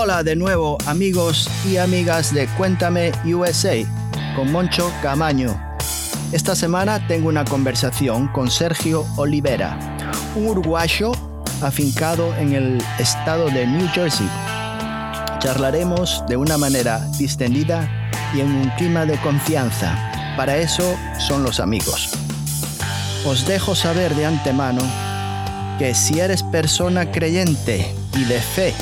Hola 0.00 0.22
de 0.22 0.36
nuevo 0.36 0.78
amigos 0.86 1.50
y 1.66 1.76
amigas 1.76 2.32
de 2.32 2.46
Cuéntame 2.56 3.10
USA 3.24 3.74
con 4.36 4.52
Moncho 4.52 4.92
Camaño. 5.02 5.60
Esta 6.30 6.54
semana 6.54 7.04
tengo 7.08 7.28
una 7.28 7.44
conversación 7.44 8.28
con 8.28 8.48
Sergio 8.48 9.04
Olivera, 9.16 9.76
un 10.36 10.46
uruguayo 10.46 11.10
afincado 11.62 12.32
en 12.36 12.52
el 12.52 12.78
estado 13.00 13.46
de 13.46 13.66
New 13.66 13.88
Jersey. 13.88 14.28
Charlaremos 15.40 16.22
de 16.28 16.36
una 16.36 16.56
manera 16.58 17.00
distendida 17.18 17.90
y 18.32 18.38
en 18.38 18.52
un 18.52 18.70
clima 18.76 19.04
de 19.04 19.20
confianza. 19.20 19.98
Para 20.36 20.58
eso 20.58 20.96
son 21.18 21.42
los 21.42 21.58
amigos. 21.58 22.10
Os 23.26 23.48
dejo 23.48 23.74
saber 23.74 24.14
de 24.14 24.26
antemano 24.26 24.82
que 25.80 25.92
si 25.96 26.20
eres 26.20 26.44
persona 26.44 27.10
creyente 27.10 27.92
y 28.14 28.22
de 28.22 28.38
fe, 28.38 28.74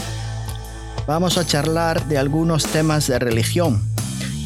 vamos 1.06 1.38
a 1.38 1.46
charlar 1.46 2.04
de 2.06 2.18
algunos 2.18 2.64
temas 2.64 3.06
de 3.06 3.18
religión 3.18 3.80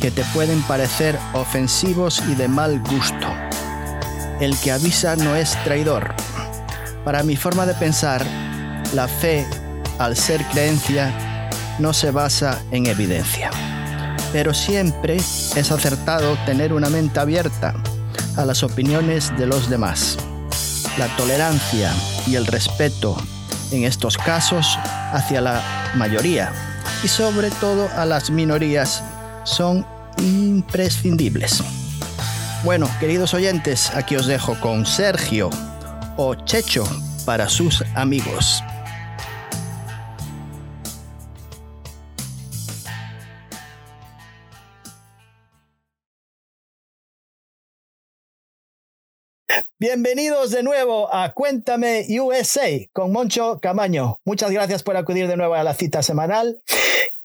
que 0.01 0.11
te 0.11 0.25
pueden 0.35 0.63
parecer 0.63 1.19
ofensivos 1.33 2.23
y 2.29 2.35
de 2.35 2.49
mal 2.49 2.81
gusto. 2.81 3.27
El 4.41 4.57
que 4.59 4.73
avisa 4.73 5.17
no 5.17 5.37
es 5.37 5.57
traidor. 5.65 6.15
Para 7.05 7.23
mi 7.23 7.37
forma 7.37 7.67
de 7.67 7.75
pensar, 7.75 8.25
la 8.95 9.09
fe, 9.09 9.47
al 9.99 10.17
ser 10.17 10.43
creencia, 10.47 11.49
no 11.79 11.93
se 11.93 12.11
basa 12.11 12.63
en 12.71 12.87
evidencia. 12.87 13.51
Pero 14.33 14.55
siempre 14.55 15.17
es 15.17 15.71
acertado 15.71 16.39
tener 16.47 16.73
una 16.73 16.89
mente 16.89 17.21
abierta 17.21 17.75
a 18.37 18.45
las 18.45 18.63
opiniones 18.63 19.37
de 19.37 19.47
los 19.47 19.69
demás. 19.69 20.17
La 20.99 21.09
tolerancia 21.17 21.93
y 22.27 22.37
el 22.37 22.47
respeto 22.47 23.17
en 23.73 23.85
estos 23.85 24.17
casos 24.17 24.79
hacia 25.13 25.41
la 25.41 25.63
mayoría 25.95 26.53
y 27.03 27.09
sobre 27.09 27.51
todo 27.51 27.89
a 27.97 28.05
las 28.05 28.31
minorías 28.31 29.03
son 29.45 29.87
imprescindibles. 30.19 31.63
Bueno, 32.65 32.89
queridos 33.01 33.33
oyentes, 33.33 33.91
aquí 33.95 34.17
os 34.17 34.27
dejo 34.27 34.59
con 34.61 34.85
Sergio 34.85 35.51
o 36.17 36.35
Checho 36.35 36.85
para 37.25 37.49
sus 37.49 37.83
amigos. 37.95 38.63
Bienvenidos 49.81 50.51
de 50.51 50.63
nuevo 50.63 51.09
a 51.11 51.33
Cuéntame 51.33 52.05
USA 52.21 52.69
con 52.93 53.13
Moncho 53.13 53.61
Camaño. 53.63 54.19
Muchas 54.27 54.51
gracias 54.51 54.83
por 54.83 54.99
acudir 54.99 55.27
de 55.27 55.39
nuevo 55.39 55.55
a 55.55 55.65
la 55.65 55.73
cita 55.73 56.03
semanal. 56.03 56.61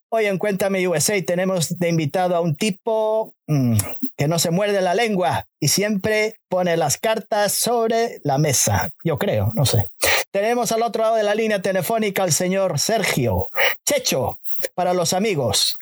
Hoy 0.08 0.28
en 0.28 0.38
Cuéntame 0.38 0.88
USA 0.88 1.22
tenemos 1.22 1.78
de 1.78 1.90
invitado 1.90 2.34
a 2.34 2.40
un 2.40 2.56
tipo 2.56 3.34
mm, 3.48 3.76
que 4.16 4.30
no 4.30 4.40
se 4.40 4.52
muerde 4.52 4.80
la 4.80 4.96
lengua 4.96 5.46
y 5.60 5.68
siempre 5.68 6.38
pone 6.48 6.78
las 6.78 6.98
cartas 6.98 7.52
sobre 7.52 8.22
la 8.24 8.38
mesa. 8.38 8.94
Yo 9.04 9.18
creo, 9.18 9.52
no 9.54 9.66
sé. 9.66 9.90
Tenemos 10.36 10.74
al 10.74 10.84
otro 10.84 11.02
lado 11.02 11.16
de 11.16 11.24
la 11.24 11.34
línea 11.34 11.62
telefónica 11.62 12.22
al 12.22 12.34
señor 12.34 12.78
Sergio 12.78 13.52
Checho 13.86 14.38
para 14.74 14.94
los 14.94 15.14
amigos. 15.14 15.78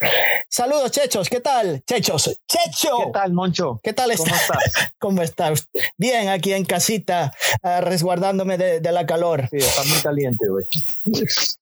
Saludos, 0.47 0.91
Chechos. 0.91 1.27
¿Qué 1.27 1.39
tal? 1.39 1.81
Chechos. 1.87 2.39
Checho. 2.47 2.97
¿Qué 3.05 3.11
tal, 3.13 3.33
Moncho? 3.33 3.79
¿Qué 3.81 3.93
tal 3.93 4.15
¿Cómo 4.15 4.35
estás? 4.35 4.91
¿Cómo 4.99 5.21
estás? 5.23 5.67
Bien, 5.97 6.29
aquí 6.29 6.53
en 6.53 6.65
casita, 6.65 7.33
uh, 7.63 7.81
resguardándome 7.81 8.59
de, 8.59 8.79
de, 8.79 8.91
la 8.91 9.07
calor. 9.07 9.47
Sí, 9.49 9.57
está 9.57 9.85
muy 9.85 9.97
caliente, 10.03 10.47
güey. 10.47 10.65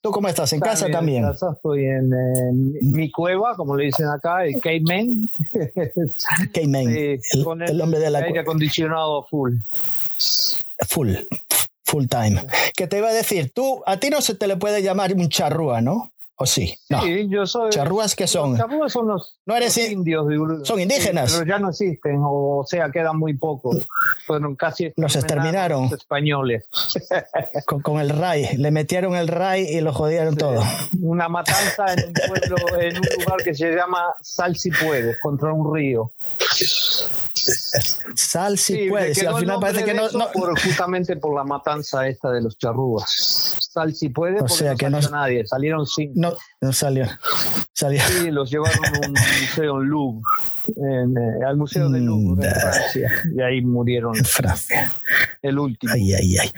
¿Tú 0.02 0.12
cómo 0.12 0.28
estás? 0.28 0.52
¿En 0.52 0.58
está 0.58 0.72
casa 0.72 0.88
bien, 0.88 0.97
también? 0.97 1.23
En 1.23 1.31
casa 1.31 1.53
estoy 1.56 1.85
en, 1.85 2.12
en, 2.12 2.91
mi 2.91 3.09
cueva, 3.09 3.56
como 3.56 3.78
le 3.78 3.85
dicen 3.85 4.08
acá, 4.08 4.44
el. 4.44 4.59
K-Man, 4.59 5.29
Sí, 6.53 7.19
el, 7.31 7.44
con 7.46 7.62
el 7.62 7.79
hombre 7.79 8.02
de 8.02 8.09
la 8.09 8.19
aire 8.19 8.41
acondicionado 8.41 9.23
full. 9.23 9.59
full, 10.90 11.16
full 11.91 12.06
time. 12.06 12.41
¿Qué 12.75 12.88
te 12.88 12.97
iba 12.97 13.09
a 13.09 13.13
decir? 13.13 13.52
Tú, 13.53 13.84
a 13.85 13.97
ti 13.97 14.09
no 14.09 14.22
se 14.22 14.34
te 14.34 14.47
le 14.47 14.56
puede 14.56 14.81
llamar 14.81 15.13
un 15.13 15.28
charrúa, 15.28 15.81
¿no? 15.81 16.12
¿O 16.41 16.46
sí? 16.47 16.75
No. 16.90 17.03
Sí, 17.03 17.28
yo 17.29 17.46
soy. 17.46 17.69
¿Charrúas 17.69 18.16
qué 18.16 18.25
son? 18.25 18.52
Los 18.52 18.59
charrúas 18.62 18.91
son 18.91 19.07
los, 19.07 19.40
no 19.46 19.56
eres 19.56 19.78
los 19.78 19.90
indios 19.90 20.28
de 20.28 20.40
Uruguay. 20.40 20.66
Son 20.66 20.79
indígenas. 20.79 21.29
Sí, 21.31 21.38
pero 21.40 21.50
ya 21.52 21.59
no 21.59 21.69
existen, 21.69 22.19
o 22.24 22.66
sea, 22.68 22.90
quedan 22.90 23.18
muy 23.19 23.35
pocos. 23.38 23.78
Fueron 24.25 24.56
casi 24.56 24.91
los 24.96 25.16
exterminaron. 25.16 25.84
Los 25.84 25.94
españoles. 26.00 26.66
Con, 27.68 27.81
con, 27.81 28.00
el 28.02 28.09
RAI. 28.09 28.57
Le 28.57 28.72
metieron 28.72 29.16
el 29.16 29.28
RAI 29.28 29.68
y 29.68 29.81
lo 29.81 29.94
jodieron 29.94 30.34
Sí. 30.34 30.40
todo. 30.40 30.63
Una 31.02 31.29
matanza 31.29 31.94
en 31.94 32.07
un 32.07 32.13
pueblo, 32.13 32.56
en 32.79 32.97
un 32.97 33.03
lugar 33.19 33.44
que 33.44 33.53
se 33.53 33.72
llama 33.75 34.03
Sal 34.22 34.56
si 34.56 34.72
puedes, 34.72 35.19
contra 35.19 35.53
un 35.53 35.72
río. 35.73 36.12
Sal 38.16 38.58
si 38.58 38.90
puedes. 38.90 39.22
Y 39.22 39.25
al 39.25 39.38
final 39.38 39.59
parece 39.59 39.84
que 39.85 39.94
no. 39.94 40.08
eso 40.08 40.18
no- 40.18 40.31
por- 40.31 40.59
justamente 40.59 41.16
por 41.18 41.35
la 41.35 41.44
matanza 41.44 42.08
esta 42.08 42.31
de 42.31 42.41
los 42.41 42.58
charrúas. 42.58 43.50
Sal 43.74 43.96
si 43.96 44.09
puede, 44.09 44.36
O 44.36 44.40
porque 44.40 44.54
sea 44.54 44.72
no 44.72 44.78
que 44.78 44.90
no- 44.90 45.00
nadie, 45.12 45.48
salieron 45.48 45.88
cinco. 45.88 46.14
no, 46.18 46.34
no 46.59 46.74
salió. 46.74 47.06
Salió. 47.74 48.02
Sí, 48.06 48.30
los 48.30 48.52
llevaron 48.52 48.84
a 48.86 49.08
un 49.08 49.14
museo 49.14 49.82
en 49.82 49.88
Louvre, 49.90 50.22
en, 50.76 51.18
eh, 51.18 51.46
al 51.48 51.56
museo 51.56 51.90
de 51.90 52.02
Louvre 52.02 52.48
en 52.50 52.54
Francia, 52.54 53.12
y 53.34 53.42
ahí 53.42 53.62
murieron 53.62 54.16
En 54.18 54.26
Francia. 54.26 54.92
el 55.42 55.58
último. 55.58 55.94
Ay, 55.94 56.14
ay, 56.14 56.36
ay. 56.38 56.52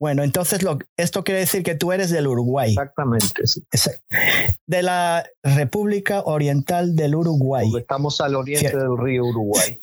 Bueno, 0.00 0.24
entonces 0.24 0.64
lo, 0.64 0.80
esto 0.96 1.22
quiere 1.22 1.38
decir 1.40 1.62
que 1.62 1.76
tú 1.76 1.92
eres 1.92 2.10
del 2.10 2.26
Uruguay. 2.26 2.70
Exactamente, 2.70 3.46
sí. 3.46 3.62
De 4.66 4.82
la 4.82 5.24
República 5.44 6.22
Oriental 6.22 6.96
del 6.96 7.14
Uruguay. 7.14 7.68
porque 7.70 7.82
estamos 7.82 8.20
al 8.20 8.34
oriente 8.34 8.68
Cier- 8.72 8.78
del 8.80 8.98
río 8.98 9.24
Uruguay. 9.26 9.78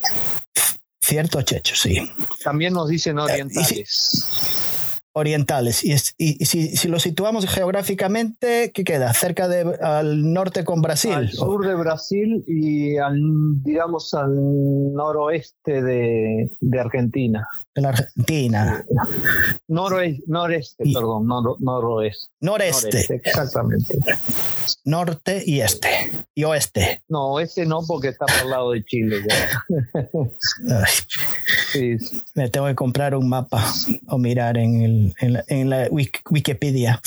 Cierto, 1.02 1.41
Checho, 1.41 1.74
sí. 1.76 2.12
También 2.44 2.74
nos 2.74 2.90
dicen 2.90 3.18
orientales. 3.18 4.26
Orientales. 5.14 5.84
Y, 5.84 5.92
es- 5.94 6.14
y- 6.18 6.42
y 6.42 6.46
si, 6.46 6.75
si 6.78 6.88
lo 6.88 7.00
situamos 7.00 7.46
geográficamente, 7.47 8.72
¿qué 8.74 8.84
queda? 8.84 9.14
Cerca 9.14 9.47
de 9.47 9.75
al 9.81 10.31
norte 10.34 10.64
con 10.64 10.81
Brasil. 10.81 11.14
Al 11.14 11.31
sur 11.31 11.66
de 11.68 11.75
Brasil 11.75 12.44
y 12.47 12.97
al, 12.97 13.18
digamos, 13.64 14.14
al 14.14 14.34
noroeste 14.94 15.81
de, 15.81 16.52
de 16.59 16.80
Argentina. 16.80 17.47
de 17.75 17.81
la 17.81 17.90
Argentina. 17.90 18.86
Noroeste, 19.68 20.24
noreste, 20.28 20.84
Y- 20.88 20.94
perdón, 20.94 21.26
noro- 21.28 21.58
noroeste. 21.59 22.31
Noreste, 22.41 22.88
Noreste, 22.88 23.16
exactamente. 23.24 23.94
norte 24.86 25.44
y 25.46 25.59
este. 25.62 25.90
Y 26.36 26.44
oeste. 26.46 27.03
No, 27.09 27.40
este 27.40 27.66
no, 27.66 27.81
porque 27.86 28.09
está 28.09 28.26
por 28.26 28.46
el 28.46 28.50
lado 28.52 28.72
de 28.72 28.84
Chile. 28.84 29.18
ya. 29.28 30.86
Sí, 31.72 31.97
me 32.34 32.50
tengo 32.50 32.66
que 32.66 32.74
comprar 32.74 33.14
un 33.14 33.30
mapa 33.30 33.64
o 34.08 34.18
mirar 34.18 34.58
en, 34.58 34.81
el, 34.81 34.98
en 35.19 35.33
la, 35.33 35.43
en 35.47 35.69
la 35.69 35.87
Wik- 35.89 36.21
Wikipedia. 36.29 37.01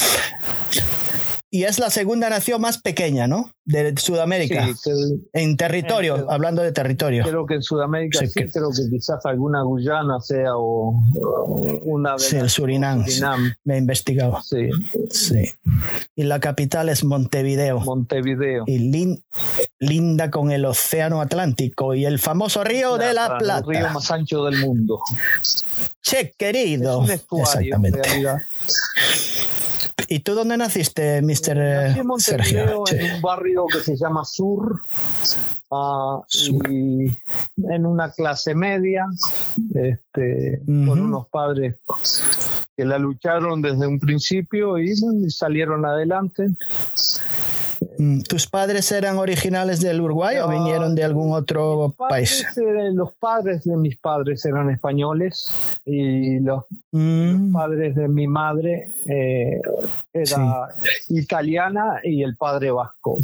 Y 1.54 1.64
es 1.64 1.78
la 1.78 1.90
segunda 1.90 2.30
nación 2.30 2.62
más 2.62 2.78
pequeña, 2.80 3.26
¿no? 3.26 3.50
De 3.66 3.92
Sudamérica. 3.98 4.68
sí, 4.74 4.90
En 5.34 5.58
territorio, 5.58 6.26
hablando 6.30 6.62
de 6.62 6.72
territorio. 6.72 7.24
creo 7.24 7.44
que 7.44 7.54
en 7.56 7.62
Sudamérica 7.62 8.20
Sí, 8.20 8.26
sí, 8.28 8.32
que- 8.40 8.50
creo 8.50 8.70
que 8.70 8.88
quizás 8.90 9.24
alguna 9.26 9.62
Guyana 9.62 10.18
sea 10.20 10.56
o, 10.56 10.94
o 11.14 11.78
una 11.82 12.14
de 12.14 12.20
Sí, 12.20 12.36
el 12.36 12.48
Surinam. 12.48 13.04
Surinam, 13.06 13.52
Me 13.64 13.74
he 13.74 13.78
investigado. 13.78 14.40
sí, 14.42 14.70
Sí. 15.10 15.52
Y 16.16 16.22
la 16.22 16.40
capital 16.40 16.88
es 16.88 17.04
Montevideo. 17.04 17.80
Montevideo. 17.80 18.64
y 18.66 18.78
lin- 18.90 19.22
linda 19.78 20.30
con 20.30 20.52
el 20.52 20.64
océano 20.64 21.20
Atlántico 21.20 21.94
y 21.94 22.06
el 22.06 22.18
famoso 22.18 22.64
río 22.64 22.96
de 22.96 23.12
la 23.12 23.26
El 23.26 23.46
río 23.46 23.62
Plata. 23.66 23.92
más 23.92 24.10
ancho 24.10 24.44
del 24.46 24.58
mundo. 24.60 25.00
Che, 26.02 26.20
Es 26.20 26.36
querido. 26.36 26.98
un 26.98 27.10
en 27.10 27.20
Exactamente. 27.40 28.00
¿Y 30.08 30.20
tú 30.20 30.34
dónde 30.34 30.56
naciste, 30.56 31.22
Mr. 31.22 31.56
Nací 31.56 32.00
en 32.00 32.20
Sergio? 32.20 32.84
Che. 32.84 32.96
en 32.98 33.14
un 33.16 33.22
barrio 33.22 33.66
que 33.66 33.80
se 33.80 33.96
llama 33.96 34.24
Sur, 34.24 34.82
ah, 35.70 36.20
Sur. 36.26 36.70
y 36.70 37.16
en 37.56 37.86
una 37.86 38.10
clase 38.10 38.54
media, 38.54 39.06
este, 39.74 40.60
con 40.66 41.00
unos 41.00 41.28
padres 41.28 41.76
que 42.76 42.84
la 42.84 42.98
lucharon 42.98 43.62
desde 43.62 43.86
un 43.86 43.98
principio 43.98 44.78
y 44.78 44.94
salieron 45.30 45.86
adelante. 45.86 46.48
Mm, 47.98 48.20
¿Tus 48.22 48.46
padres 48.46 48.90
eran 48.92 49.18
originales 49.18 49.80
del 49.80 50.00
Uruguay 50.00 50.38
o 50.38 50.48
vinieron 50.48 50.94
de 50.94 51.04
algún 51.04 51.32
otro 51.32 51.94
país? 51.96 52.46
Padres, 52.54 52.94
los 52.94 53.12
padres 53.12 53.64
de 53.64 53.76
mis 53.76 53.96
padres 53.96 54.44
eran 54.44 54.70
españoles 54.70 55.52
y 55.84 56.40
los 56.40 56.64
Mm, 56.94 57.52
padres 57.52 57.94
de 57.94 58.06
mi 58.06 58.26
madre 58.26 58.90
eh, 59.06 59.62
era 60.12 60.68
italiana 61.08 62.00
y 62.04 62.22
el 62.22 62.36
padre 62.36 62.70
vasco. 62.70 63.16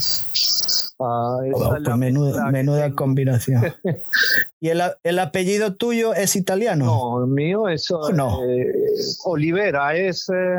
Ah, 1.01 1.39
esa 1.45 1.69
oh, 1.69 1.79
la 1.79 1.85
pues 1.85 1.97
menuda, 1.99 2.51
menuda 2.51 2.91
combinación. 2.93 3.63
¿Y 4.61 4.71
el, 4.71 4.83
el, 5.05 5.19
apellido 5.21 5.75
tuyo 5.75 6.15
es 6.15 6.35
italiano? 6.35 6.85
No, 6.85 7.25
el 7.25 7.31
mío 7.31 7.69
es 7.69 7.89
no? 8.13 8.43
eh, 8.45 8.73
Olivera, 9.25 9.95
es 9.95 10.29
eh, 10.31 10.59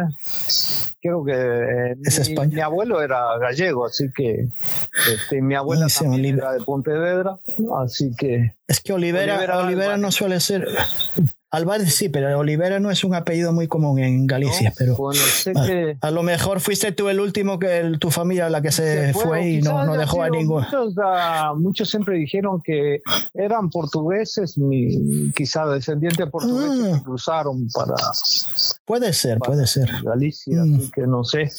creo 1.01 1.25
que 1.25 1.33
eh, 1.33 1.95
¿Es 2.05 2.29
mi, 2.29 2.47
mi, 2.47 2.61
abuelo 2.61 3.01
era 3.01 3.37
gallego, 3.39 3.85
así 3.85 4.09
que 4.15 4.47
este, 5.13 5.41
mi 5.41 5.55
abuela 5.55 5.87
también 5.87 6.37
era 6.37 6.53
de 6.53 6.61
Pontevedra, 6.61 7.39
así 7.83 8.11
que 8.17 8.55
Es 8.67 8.79
que 8.79 8.93
Olivera, 8.93 9.59
Olivera 9.59 9.97
no 9.97 10.11
suele 10.11 10.39
ser. 10.39 10.65
Álvarez 11.51 11.95
sí, 11.95 12.09
pero 12.09 12.37
Olivera 12.37 12.79
no 12.79 12.91
es 12.91 13.03
un 13.03 13.15
apellido 13.15 13.51
muy 13.53 13.67
común 13.67 13.97
en 13.99 14.27
Galicia, 14.27 14.69
¿no? 14.69 14.75
pero 14.77 14.95
bueno, 14.95 15.19
sé 15.19 15.53
que 15.53 15.97
a 15.99 16.11
lo 16.11 16.21
mejor 16.21 16.59
fuiste 16.59 16.91
tú 16.91 17.09
el 17.09 17.19
último 17.19 17.57
que 17.57 17.79
el- 17.79 17.97
tu 17.99 18.11
familia 18.11 18.49
la 18.49 18.61
que 18.61 18.71
se, 18.71 19.07
Se 19.07 19.13
fue 19.13 19.49
y 19.49 19.61
no, 19.61 19.97
dejó 19.97 20.21
a 20.21 20.29
ninguno. 20.29 20.65
Muchos, 20.65 20.93
ah, 21.03 21.53
muchos 21.57 21.89
siempre 21.89 22.17
dijeron 22.17 22.61
que 22.63 23.01
eran 23.33 23.69
portugueses, 23.71 24.57
mi, 24.57 25.31
quizá 25.35 25.65
descendientes 25.65 26.29
portugueses 26.29 26.93
Ah. 26.93 26.97
que 26.97 27.03
cruzaron 27.03 27.67
para 27.73 27.95
Puede 28.85 29.13
ser, 29.13 29.37
puede 29.39 29.65
ser. 29.67 29.89
Galicia, 30.03 30.63
Mm. 30.63 30.75
así 30.75 30.91
que 30.91 31.01
no 31.01 31.23
sé, 31.23 31.49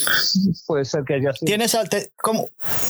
puede 0.67 0.85
ser 0.85 1.05
que 1.05 1.15
haya 1.15 1.33
sido. 1.33 1.47
¿Tienes 1.47 1.75
alte- 1.75 2.11
cómo? 2.21 2.49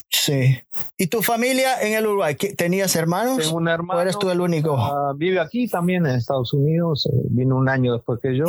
Sí. 0.09 0.59
¿Y 0.99 1.07
tu 1.07 1.23
familia 1.23 1.81
en 1.81 1.95
el 1.95 2.07
Uruguay? 2.07 2.35
¿Qué- 2.37 2.55
¿Tenías 2.55 2.95
hermanos? 2.97 3.39
Tengo 3.39 3.57
un 3.57 3.69
hermano. 3.69 3.99
¿O 3.99 4.03
eres 4.03 4.19
tú 4.19 4.31
el 4.31 4.41
único? 4.41 4.77
ah, 4.77 5.13
vive 5.17 5.41
aquí 5.41 5.67
también 5.69 6.07
en 6.07 6.17
Estados 6.17 6.53
Unidos, 6.53 6.90
eh, 7.07 7.11
vino 7.31 7.57
un 7.57 7.69
año 7.69 7.95
después 7.95 8.21
que 8.21 8.37
yo. 8.37 8.45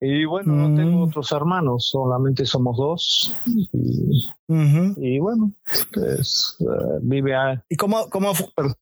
Y 0.00 0.24
bueno, 0.24 0.52
Mm. 0.52 0.58
no 0.74 0.76
tengo 0.76 1.04
otros 1.04 1.32
hermanos, 1.32 1.88
solamente 1.90 2.44
somos 2.46 2.76
dos. 2.76 3.34
Y, 3.72 4.28
Ujú. 4.48 4.94
y 5.00 5.18
bueno, 5.18 5.52
pues 5.92 6.56
eh, 6.60 6.98
vive 7.02 7.34
a, 7.34 7.64
¿Y 7.70 7.76
cómo, 7.76 8.08
cómo, 8.10 8.32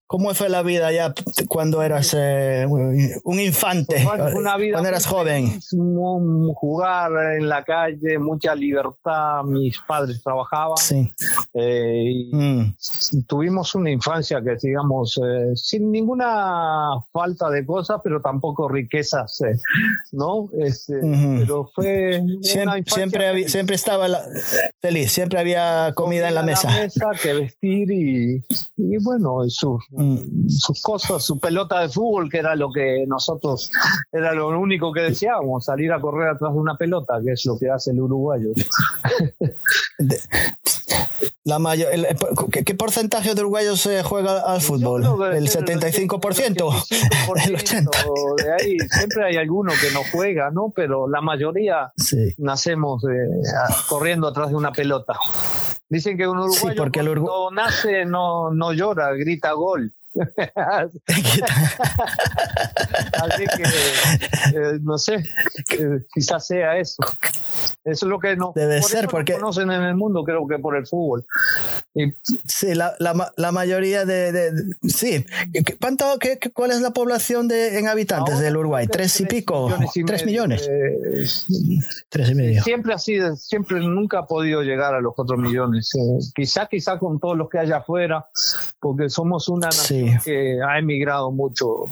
cómo 0.07 0.35
fue 0.35 0.49
la 0.49 0.63
vida 0.63 0.91
ya 0.93 1.15
cuando 1.49 1.83
eras 1.83 2.15
eh, 2.19 2.67
un 3.25 3.41
infante? 3.41 4.01
Fue 4.01 4.35
una 4.35 4.57
vida 4.57 4.73
cuando 4.75 4.89
eras 4.89 5.07
joven. 5.07 5.61
jugar 6.55 7.13
en 7.39 7.49
la 7.49 7.63
calle, 7.65 8.19
mucha 8.19 8.55
libertad. 8.55 9.45
Mis 9.45 9.79
padres 9.87 10.21
trabajaban 10.23 10.77
Sí. 10.79 11.11
eh, 11.55 12.03
y 12.05 12.31
Mm. 12.35 12.75
tuvimos 13.27 13.75
una 13.75 13.91
infancia 13.91 14.43
que, 14.43 14.57
digamos, 14.61 15.19
eh, 15.25 15.53
sin 15.55 15.91
ninguna 15.93 16.91
falta 17.13 17.49
de 17.51 17.65
cosas, 17.65 18.01
pero 18.03 18.21
tampoco 18.21 18.52
riquezas, 18.69 19.41
eh, 19.43 19.57
¿no? 20.13 20.49
Este, 20.59 20.97
Ujú. 20.99 21.37
Pero 21.41 21.71
fue 21.75 22.23
Siempre, 22.43 22.85
siempre, 22.87 23.29
había- 23.29 23.49
siempre 23.49 23.77
estaba 23.77 24.09
la- 24.09 24.25
feliz, 24.81 25.13
siempre 25.13 25.39
había 25.41 25.93
comida 25.95 26.29
en 26.29 26.35
la 26.35 26.43
mesa. 26.43 26.69
que 27.23 27.33
vestir 27.35 27.91
y, 27.91 28.45
y 28.77 28.97
bueno, 29.03 29.45
y 29.45 29.51
sus, 29.51 29.83
Mm. 29.91 30.49
sus 30.49 30.81
cosas, 30.83 31.23
su 31.25 31.39
pelota 31.39 31.81
de 31.81 31.89
fútbol, 31.89 32.31
que 32.31 32.39
era 32.39 32.55
lo 32.57 32.71
que 32.73 33.05
nosotros, 33.07 33.71
era 34.13 34.33
lo 34.35 34.49
único 34.59 34.93
que 34.93 35.01
deseábamos, 35.03 35.65
salir 35.65 35.93
a 35.93 36.01
correr 36.01 36.29
atrás 36.31 36.53
de 36.53 36.59
una 36.59 36.77
pelota, 36.77 37.21
que 37.25 37.33
es 37.33 37.45
lo 37.47 37.59
que 37.59 37.71
hace 37.71 37.91
el 37.91 38.01
uruguayo. 38.01 38.51
La 41.45 41.59
mayor, 41.59 41.93
el- 41.93 42.07
¿qué, 42.53 42.63
qué 42.65 42.75
porcentaje 42.75 43.35
de 43.35 43.41
uruguayos 43.41 43.85
eh, 43.87 44.03
juega 44.05 44.41
al 44.41 44.61
fútbol? 44.61 45.03
¿El 45.35 45.45
debe 45.45 45.49
ser 45.49 45.65
75%? 45.65 46.09
85%, 46.09 47.47
¿El 47.47 47.57
80%? 47.57 47.91
De 48.45 48.53
ahí 48.53 48.77
siempre 48.91 49.25
hay 49.27 49.37
alguno 49.37 49.73
que 49.81 49.91
no 49.93 50.03
juega, 50.13 50.51
¿no? 50.51 50.73
Pero 50.75 51.09
la 51.09 51.21
mayoría 51.21 51.93
Sí. 51.97 52.35
nacemos 52.39 53.03
eh, 53.05 53.09
a- 53.57 53.75
corriendo 53.89 54.29
atrás 54.29 54.51
de 54.51 54.55
una 54.57 54.71
pelota. 54.73 55.15
Dicen 55.89 56.17
que 56.17 56.27
un 56.29 56.39
uruguayo 56.39 56.77
porque 56.77 57.01
el 57.01 57.07
cuando 57.07 57.49
Urugu- 57.51 57.55
nace 57.55 58.05
no, 58.05 58.51
no 58.53 58.73
llora, 58.73 59.13
grita 59.13 59.53
gol. 59.53 59.93
Así 63.23 63.45
que, 63.57 63.63
eh, 63.63 64.79
no 64.83 64.99
sé, 64.99 65.15
eh, 65.15 66.05
quizás 66.15 66.47
sea 66.47 66.77
eso. 66.79 67.03
Eso 67.85 68.07
es 68.07 68.11
lo 68.11 68.19
que 68.21 68.37
nos, 68.37 68.55
Debe 68.55 68.81
por 68.81 68.91
ser, 68.91 69.09
porque- 69.09 69.35
conocen 69.35 69.71
en 69.71 69.83
el 69.83 69.95
mundo, 69.97 70.23
creo 70.25 70.47
que 70.47 70.59
por 70.59 70.77
el 70.77 70.87
fútbol. 70.87 71.25
Y 71.95 72.13
Sí, 72.47 72.75
la, 72.75 72.95
la, 72.99 73.13
ma- 73.15 73.33
la 73.37 73.53
mayoría 73.53 74.05
de, 74.05 74.33
de- 74.33 74.53
de- 74.53 74.77
sí. 74.89 75.25
¿Qué- 75.53 75.77
¿Cuánto, 75.81 76.17
qué, 76.21 76.39
¿Cuál 76.55 76.71
es 76.71 76.81
la 76.81 76.91
población 76.93 77.49
de, 77.49 77.79
en 77.79 77.89
habitantes 77.89 78.39
del 78.39 78.57
Uruguay? 78.57 78.87
¿Tres 78.87 79.21
y 79.21 79.27
pico? 79.27 79.71
y 79.95 80.05
¿Tres 80.05 80.25
millones? 80.25 80.69
eh, 80.71 81.27
Tres 82.09 82.31
y 82.31 82.35
medio. 82.35 82.63
Siempre 82.63 82.95
así, 82.95 83.19
siempre 83.37 83.81
nunca 83.81 84.21
ha 84.21 84.27
podido 84.27 84.63
llegar 84.63 84.95
a 84.95 85.01
los 85.01 85.15
cuatro 85.15 85.37
millones. 85.37 85.91
Eh, 85.95 86.19
quizá, 86.35 86.67
quizá 86.67 86.99
con 86.99 87.19
todos 87.21 87.37
los 87.37 87.49
que 87.49 87.59
hay 87.59 87.73
afuera, 87.73 88.27
porque 88.81 89.09
somos 89.09 89.49
una 89.49 89.67
nación 89.67 90.01
Sí. 90.01 90.02
Que 90.25 90.59
ha 90.67 90.79
emigrado 90.79 91.31
mucho 91.31 91.87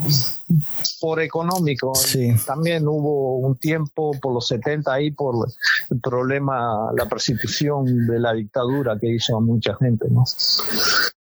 por 1.00 1.20
económico. 1.20 1.94
Sí. 1.94 2.34
También 2.46 2.86
hubo 2.88 3.38
un 3.38 3.56
tiempo 3.56 4.12
por 4.20 4.34
los 4.34 4.46
70 4.48 4.92
ahí 4.92 5.10
por 5.10 5.48
el 5.90 6.00
problema, 6.00 6.90
la 6.96 7.06
persecución 7.08 8.06
de 8.06 8.18
la 8.18 8.32
dictadura 8.32 8.98
que 9.00 9.08
hizo 9.14 9.36
a 9.36 9.40
mucha 9.40 9.74
gente, 9.76 10.06
¿no? 10.10 10.24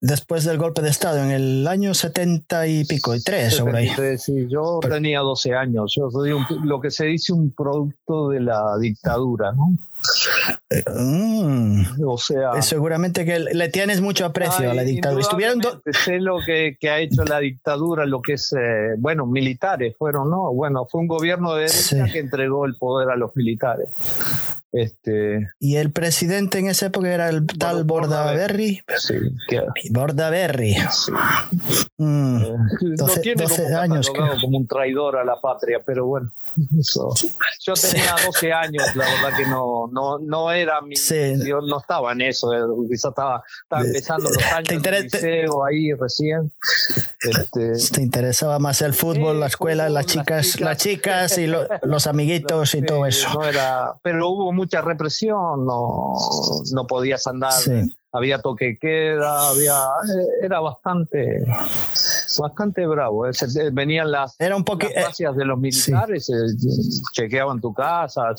Después 0.02 0.46
del 0.46 0.58
golpe 0.58 0.82
de 0.82 0.90
Estado, 0.90 1.24
en 1.24 1.32
el 1.32 1.68
año 1.68 1.94
70 1.94 2.68
y 2.68 2.86
pico, 2.86 3.14
y 3.16 3.22
tres, 3.22 3.56
sobre 3.56 3.78
ahí. 3.80 3.88
73, 3.90 4.24
sí, 4.24 4.48
yo 4.50 4.80
Pero- 4.82 4.96
tenía 4.96 5.20
12 5.20 5.54
años, 5.54 5.94
yo 5.96 6.10
soy 6.10 6.32
un- 6.32 6.46
lo 6.64 6.80
que 6.80 6.90
se 6.92 7.06
dice 7.06 7.34
un 7.34 7.52
producto 7.52 8.30
de 8.30 8.40
la 8.40 8.78
dictadura, 8.80 9.52
¿no? 9.52 9.72
Mm. 10.96 11.84
O 12.06 12.18
sea... 12.18 12.52
Eh, 12.58 12.62
Seguramente 12.62 13.26
que 13.26 13.40
le 13.40 13.70
tienes 13.70 14.02
mucho 14.02 14.26
aprecio 14.26 14.70
a 14.70 14.74
la 14.74 14.82
Ay, 14.82 14.88
dictadura. 14.94 15.22
Estuvieron 15.22 15.62
sé 15.92 16.20
lo 16.20 16.38
que, 16.46 16.78
que 16.80 16.90
ha 16.90 17.00
hecho 17.00 17.24
la 17.26 17.40
dictadura, 17.40 18.06
lo 18.06 18.22
que 18.22 18.34
es, 18.34 18.54
eh, 18.54 18.96
bueno, 18.98 19.26
militares 19.26 19.96
fueron, 19.98 20.30
¿no? 20.30 20.54
Bueno, 20.54 20.86
fue 20.90 21.02
un 21.02 21.08
gobierno 21.08 21.54
de 21.54 21.62
derecha 21.64 22.06
Sí. 22.06 22.12
que 22.12 22.20
entregó 22.20 22.66
el 22.66 22.76
poder 22.76 23.10
a 23.10 23.16
los 23.16 23.36
militares. 23.36 23.90
Este, 24.72 25.48
y 25.60 25.78
el 25.78 25.92
presidente 25.92 26.60
en 26.60 26.68
esa 26.68 26.86
época 26.88 27.12
era 27.12 27.30
el 27.30 27.48
tal 27.48 27.84
Bordaberry. 27.86 28.84
Sí, 28.98 29.16
Bordaberry. 29.90 30.76
sí. 30.92 31.12
Mm. 31.98 32.38
Eh, 32.44 32.54
12 32.96 33.20
tiene 33.22 33.44
12 33.44 33.64
como 33.64 33.78
años, 33.80 34.10
como 34.12 34.58
un 34.60 34.68
traidor 34.68 35.18
a 35.18 35.26
la 35.26 35.42
patria, 35.42 35.80
pero 35.86 36.06
bueno, 36.06 36.32
eso. 36.80 37.12
Yo 37.66 37.74
tenía 37.74 38.14
12 38.26 38.54
años, 38.54 38.96
la 38.96 39.06
verdad 39.06 39.38
que 39.38 39.46
no, 39.48 39.90
no, 39.92 40.20
no 40.20 40.52
era 40.52 40.82
mi, 40.82 40.96
Sí. 40.96 41.34
yo 41.46 41.62
no 41.62 41.80
estaba 41.80 42.12
en 42.12 42.22
eso, 42.22 42.54
eh, 42.54 42.60
quizá 42.90 43.10
estaba, 43.10 43.44
estaba 43.64 43.82
empezando 43.84 44.30
los 44.30 44.44
años 44.54 44.68
¿Te 44.70 44.76
interesa- 44.76 45.18
liceo 45.18 45.66
ahí 45.66 45.94
recién. 45.94 46.52
Este, 47.22 47.74
¿Te 47.94 48.02
interesaba 48.02 48.60
más 48.60 48.82
el 48.82 48.94
fútbol, 48.94 49.36
Sí, 49.36 49.40
la 49.40 49.48
escuela, 49.48 49.84
fútbol, 49.84 49.94
las 49.94 50.06
las 50.06 50.14
chicas, 50.14 50.60
las 50.62 50.78
chicas 50.78 51.38
y 51.38 51.48
lo- 51.48 51.68
los 51.84 52.08
amiguitos 52.08 52.74
y 52.76 52.82
todo 52.82 53.06
eso? 53.06 53.30
No 53.34 53.44
era, 53.44 53.94
pero 54.02 54.30
hubo 54.30 54.52
mucha 54.54 54.82
represión, 54.82 55.66
no, 55.66 56.14
no 56.74 56.88
podías 56.88 57.28
andar, 57.28 57.52
Sí. 57.52 57.92
había 58.14 58.40
toque 58.40 58.78
queda, 58.80 59.50
había, 59.50 59.74
eh, 60.08 60.46
era 60.46 60.60
bastante, 60.62 61.44
bastante 62.38 62.86
bravo. 62.86 63.26
eh, 63.28 63.34
se- 63.34 63.70
Venían 63.72 64.12
las, 64.12 64.36
Era 64.40 64.56
un 64.56 64.64
poco... 64.64 64.88
las 64.94 65.06
racias 65.08 65.36
de 65.36 65.46
los 65.46 65.60
militares, 65.60 66.30
eh, 66.30 66.34
chequeaban 67.14 67.60
tu 67.62 67.74
casa, 67.74 68.32
o 68.32 68.38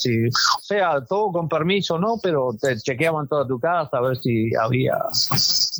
sea, 0.62 1.04
todo 1.08 1.32
con 1.32 1.48
permiso, 1.48 1.98
¿no? 1.98 2.18
Pero 2.22 2.50
te 2.60 2.76
chequeaban 2.78 3.26
toda 3.28 3.46
tu 3.46 3.58
casa 3.58 3.96
a 3.98 4.00
ver 4.00 4.16
si 4.18 4.50
había, 4.54 4.96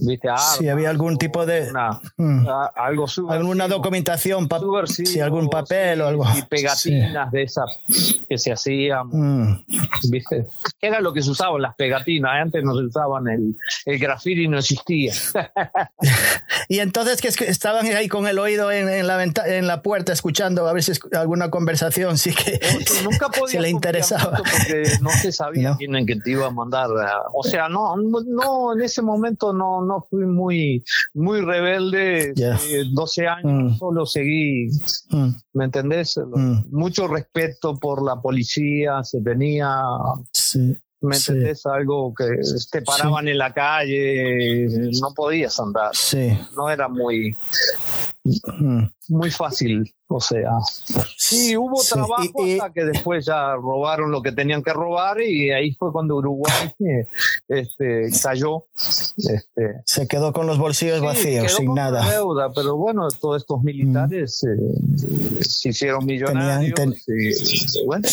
viste, 0.03 0.29
si 0.59 0.69
había 0.69 0.91
algún 0.91 1.19
tipo 1.19 1.45
de... 1.47 1.69
una- 1.71 2.01
Mm. 2.17 2.47
a- 2.49 2.73
algo 2.77 3.07
alguna 3.29 3.67
documentación, 3.69 4.49
si 4.87 5.21
algún 5.21 5.49
papel 5.49 5.97
sí, 5.99 6.03
o 6.03 6.07
algo. 6.07 6.25
Y 6.37 6.43
pegatinas 6.43 7.31
de 7.33 7.43
esas 7.43 7.67
que 8.29 8.39
se 8.39 8.53
hacían, 8.53 9.09
Mm. 9.11 9.65
¿viste? 10.11 10.47
¿Qué 10.81 10.87
era 10.89 11.01
lo 11.01 11.13
que 11.13 11.23
se 11.23 11.31
usaban 11.31 11.63
las 11.63 11.75
pegatinas? 11.75 12.31
Antes 12.43 12.63
no 12.65 12.75
se 12.77 12.85
usaban, 12.85 13.29
el, 13.29 13.57
el 13.87 13.99
graffiti 13.99 14.49
no 14.49 14.59
existía. 14.59 15.13
Y 16.69 16.79
entonces 16.81 17.21
que 17.21 17.29
es 17.29 17.41
estaban 17.41 17.87
ahí 17.87 18.09
con 18.09 18.27
el 18.27 18.39
oído 18.39 18.71
en, 18.73 18.89
en 18.89 19.07
la 19.07 19.17
venta- 19.17 19.47
en 19.49 19.67
la 19.67 19.83
puerta 19.83 20.13
escuchando 20.13 20.67
a 20.69 20.73
ver 20.73 20.83
si 20.83 20.93
escu- 20.93 21.17
alguna 21.17 21.51
conversación 21.51 22.19
sí 22.19 22.33
que 22.35 22.61
O 22.77 22.81
sea, 22.81 23.03
nunca 23.05 23.29
podía 23.29 23.49
si 23.49 23.59
le 23.59 23.71
interesaba. 23.71 24.37
porque 24.37 24.93
no 25.01 25.11
se 25.11 25.33
sabía 25.33 25.71
No. 25.71 25.77
quién 25.77 25.97
en 25.97 26.07
que 26.07 26.17
te 26.17 26.31
iba 26.33 26.47
a 26.47 26.51
mandar. 26.51 26.89
a- 26.91 27.23
O 27.33 27.43
sea, 27.43 27.69
no, 27.69 27.97
no, 27.97 28.73
en 28.75 28.83
ese 28.83 29.03
momento 29.03 29.53
no, 29.53 29.83
no 29.85 30.07
fui 30.09 30.25
muy, 30.27 30.85
muy 31.15 31.41
rebelde. 31.41 32.33
Ya. 32.37 32.55
Eh, 32.69 32.85
12 32.93 33.27
años 33.27 33.75
Mm. 33.75 33.79
solo 33.79 34.07
seguí 34.07 34.69
Mm, 35.11 35.31
¿Me 35.55 35.65
entendés? 35.65 36.17
Mm. 36.19 36.63
Mucho 36.71 37.09
respeto 37.09 37.77
por 37.79 38.03
la 38.05 38.21
policía, 38.21 39.03
se 39.03 39.21
tenía, 39.21 39.73
sí. 40.33 40.77
¿Me 41.01 41.15
Sí. 41.17 41.33
entendés? 41.33 41.65
Algo 41.67 42.13
que 42.15 42.25
te 42.71 42.83
paraban 42.83 43.29
en 43.29 43.39
la 43.39 43.53
calle, 43.53 44.67
no 45.01 45.13
podías 45.15 45.59
andar, 45.61 45.91
Sí. 45.95 46.37
no 46.57 46.69
era 46.71 46.89
muy, 46.89 47.37
Mm. 48.59 48.85
muy 49.09 49.31
fácil, 49.31 49.91
o 50.09 50.21
sea. 50.21 50.51
Sí, 51.17 51.57
hubo 51.57 51.81
trabajo 51.83 52.47
Y- 52.47 52.51
y- 52.51 52.59
hasta 52.59 52.73
que 52.73 52.85
después 52.85 53.25
ya 53.25 53.55
robaron 53.55 54.11
lo 54.11 54.21
que 54.21 54.31
tenían 54.33 54.63
que 54.63 54.73
robar 54.75 55.23
y 55.23 55.51
ahí 55.53 55.73
fue 55.75 55.91
cuando 55.91 56.17
Uruguay 56.17 56.53
eh, 56.81 57.09
este, 57.49 58.09
cayó. 58.23 58.67
Este, 58.77 59.81
se 59.87 60.07
quedó 60.07 60.35
con 60.35 60.47
los 60.47 60.59
bolsillos 60.59 61.01
vacíos, 61.01 61.55
sin 61.55 61.73
nada. 61.75 62.09
Deuda, 62.11 62.53
pero 62.53 62.77
bueno, 62.77 63.09
todos 63.09 63.41
estos 63.43 63.63
militares 63.63 64.45
eh, 64.45 65.41
se 65.41 65.71
hicieron 65.71 66.05
millonarios. 66.05 66.79
bueno, 67.87 68.07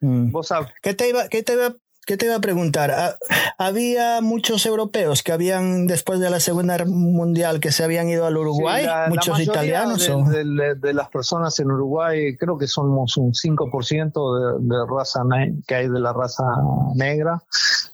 vos 0.00 0.46
sabes. 0.48 0.68
¿Qué 0.82 0.92
te 0.94 1.08
iba, 1.08 1.28
qué 1.28 1.42
te 1.42 1.54
iba 1.54 1.74
¿Qué 2.10 2.16
te 2.16 2.26
iba 2.26 2.34
a 2.34 2.40
preguntar? 2.40 2.90
Ah, 2.90 3.16
¿Había 3.56 4.20
muchos 4.20 4.66
europeos 4.66 5.22
que 5.22 5.30
habían, 5.30 5.86
después 5.86 6.18
de 6.18 6.28
la 6.28 6.40
Segunda 6.40 6.74
Guerra 6.74 6.90
Mundial, 6.90 7.60
que 7.60 7.70
se 7.70 7.84
habían 7.84 8.08
ido 8.08 8.26
al 8.26 8.36
Uruguay? 8.36 8.84
¿Muchos 9.08 9.38
italianos? 9.38 10.10
De, 10.28 10.92
las 10.92 11.08
personas 11.08 11.56
en 11.60 11.70
Uruguay, 11.70 12.36
creo 12.36 12.58
que 12.58 12.66
somos 12.66 13.16
un 13.16 13.32
5% 13.32 14.58
de, 14.58 14.74
de 14.74 14.86
raza 14.86 15.22
que 15.68 15.74
hay 15.76 15.88
de 15.88 16.00
la 16.00 16.12
raza 16.12 16.42
negra. 16.96 17.44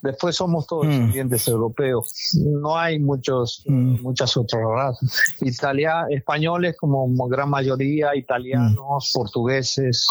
Después 0.01 0.35
somos 0.35 0.65
todos 0.67 0.85
mm. 0.85 0.89
descendientes 0.89 1.47
europeos. 1.47 2.11
No 2.43 2.77
hay 2.77 2.99
muchos, 2.99 3.63
mm. 3.67 4.01
muchas 4.01 4.35
otras 4.35 4.63
razas. 4.63 5.35
Italia, 5.41 6.07
españoles 6.09 6.75
como 6.77 7.07
gran 7.27 7.49
mayoría, 7.49 8.15
italianos, 8.15 9.11
mm. 9.13 9.17
portugueses. 9.17 10.07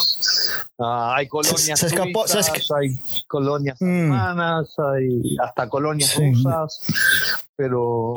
Ah, 0.78 1.14
hay 1.16 1.26
colonias 1.26 1.80
se, 1.80 1.86
hay 2.76 2.98
colonias 3.26 3.78
alemanas, 3.96 4.74
hay 4.78 5.36
hasta 5.42 5.68
colonias 5.68 6.16
rusas, 6.16 6.80
pero 7.56 8.14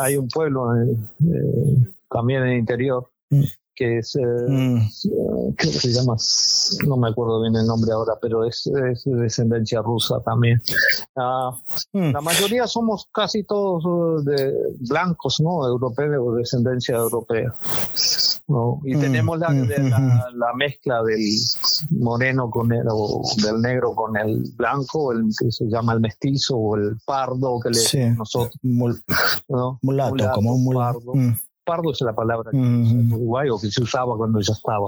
hay 0.00 0.16
un 0.16 0.28
pueblo 0.28 0.74
eh, 0.74 0.96
eh, 1.20 1.92
también 2.08 2.42
en 2.42 2.48
el 2.48 2.58
interior 2.58 3.08
que 3.80 3.96
es, 3.96 4.14
eh, 4.14 4.20
mm. 4.20 5.54
¿qué 5.56 5.66
se 5.68 5.88
llama? 5.88 6.14
No 6.86 6.98
me 6.98 7.08
acuerdo 7.08 7.40
bien 7.40 7.56
el 7.56 7.66
nombre 7.66 7.90
ahora, 7.92 8.12
pero 8.20 8.44
es, 8.44 8.70
de 8.70 9.16
descendencia 9.16 9.80
rusa 9.80 10.20
también. 10.20 10.60
Ah, 11.16 11.56
mm. 11.94 12.10
La 12.12 12.20
mayoría 12.20 12.66
somos 12.66 13.08
casi 13.10 13.44
todos 13.44 13.82
uh, 13.86 14.22
de 14.22 14.52
blancos, 14.80 15.40
¿no? 15.40 15.66
Europeos 15.66 16.18
o 16.20 16.34
descendencia 16.34 16.96
europea. 16.96 17.54
Y 18.84 18.96
mm, 18.96 19.00
tenemos 19.00 19.38
la, 19.38 19.50
la, 19.50 20.52
mezcla 20.54 21.02
del 21.02 21.20
moreno 21.90 22.50
con 22.50 22.72
el, 22.72 22.86
o 22.90 23.22
del 23.42 23.60
negro 23.60 23.94
con 23.94 24.16
el 24.16 24.42
blanco, 24.56 25.12
el 25.12 25.30
que 25.38 25.52
se 25.52 25.66
llama 25.66 25.92
el 25.92 26.00
mestizo 26.00 26.56
o 26.56 26.76
el 26.76 26.96
pardo 27.04 27.60
que 27.60 27.70
le 27.70 28.10
nosotros. 28.14 28.58
mulato, 29.82 30.32
como 30.34 30.54
un 30.54 30.64
mulato 30.64 31.00
pardo 31.00 31.12
es 31.92 32.00
la 32.00 32.12
palabra 32.12 32.50
en 32.52 33.12
Uruguay 33.12 33.48
o 33.50 33.58
que 33.60 33.70
se 33.70 33.82
usaba 33.82 34.16
cuando 34.16 34.40
ya 34.40 34.52
estaba. 34.52 34.86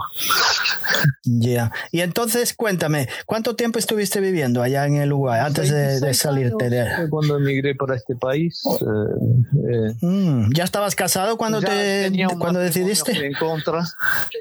Ya. 1.25 1.73
Y 1.91 2.01
entonces, 2.01 2.55
cuéntame, 2.55 3.09
¿cuánto 3.27 3.57
tiempo 3.57 3.79
estuviste 3.79 4.21
viviendo 4.21 4.63
allá 4.63 4.87
en 4.87 4.97
el 4.97 5.13
Uruguay 5.13 5.41
antes 5.41 5.71
de, 5.71 6.15
salirte 6.15 6.71
de 6.71 7.09
Cuando 7.09 7.37
emigré 7.37 7.75
para 7.75 7.97
este 7.97 8.17
país. 8.17 8.63
Eh, 8.67 9.91
eh, 9.91 9.95
mm, 10.01 10.53
¿Ya 10.55 10.65
estabas 10.65 10.95
casado 10.95 11.37
cuando 11.37 11.61
te 11.61 12.13
cuando 12.39 12.61
decidiste? 12.61 13.27
En 13.27 13.35
contra. 13.35 13.83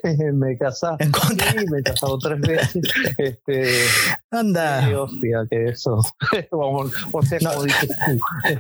me 0.34 0.58
casaste. 0.58 1.04
En 1.04 1.12
contra. 1.12 1.52
Sí, 1.52 1.66
me 1.70 1.80
he 1.80 1.84
casado 1.84 2.18
tres 2.18 2.42
veces. 2.42 2.82
Este, 3.18 3.74
Anda. 4.32 4.90
Hostia, 4.98 5.46
que 5.50 5.66
eso. 5.66 6.00
O 6.52 7.22
sea, 7.24 7.40
no. 7.42 7.52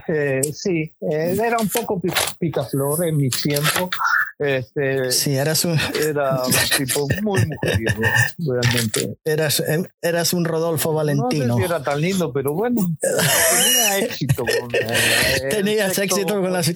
eh, 0.08 0.42
sí, 0.54 0.94
era 1.00 1.58
un 1.58 1.70
poco 1.70 2.01
picaflor 2.40 3.08
en 3.08 3.18
mi 3.18 3.30
tiempo. 3.30 3.90
Este, 4.38 5.12
sí, 5.12 5.36
eras 5.36 5.66
un... 5.66 5.78
Era 6.01 6.44
un 6.44 6.54
tipo 6.78 7.08
muy 7.22 7.46
mujeriego, 7.46 8.01
realmente. 8.40 9.18
Eras, 9.24 9.63
em, 9.66 9.86
eras 10.01 10.34
un 10.34 10.46
Rodolfo 10.46 10.94
Valentino. 10.94 11.46
No 11.46 11.56
sé 11.56 11.60
si 11.60 11.66
era 11.66 11.84
tan 11.84 12.01
lindo, 12.01 12.34
pero 12.34 12.54
bueno, 12.54 12.82
éxito. 13.98 14.44
Con, 14.46 14.70
Tenías 15.50 15.98
éxito 15.98 16.42
con, 16.42 16.54
las, 16.54 16.72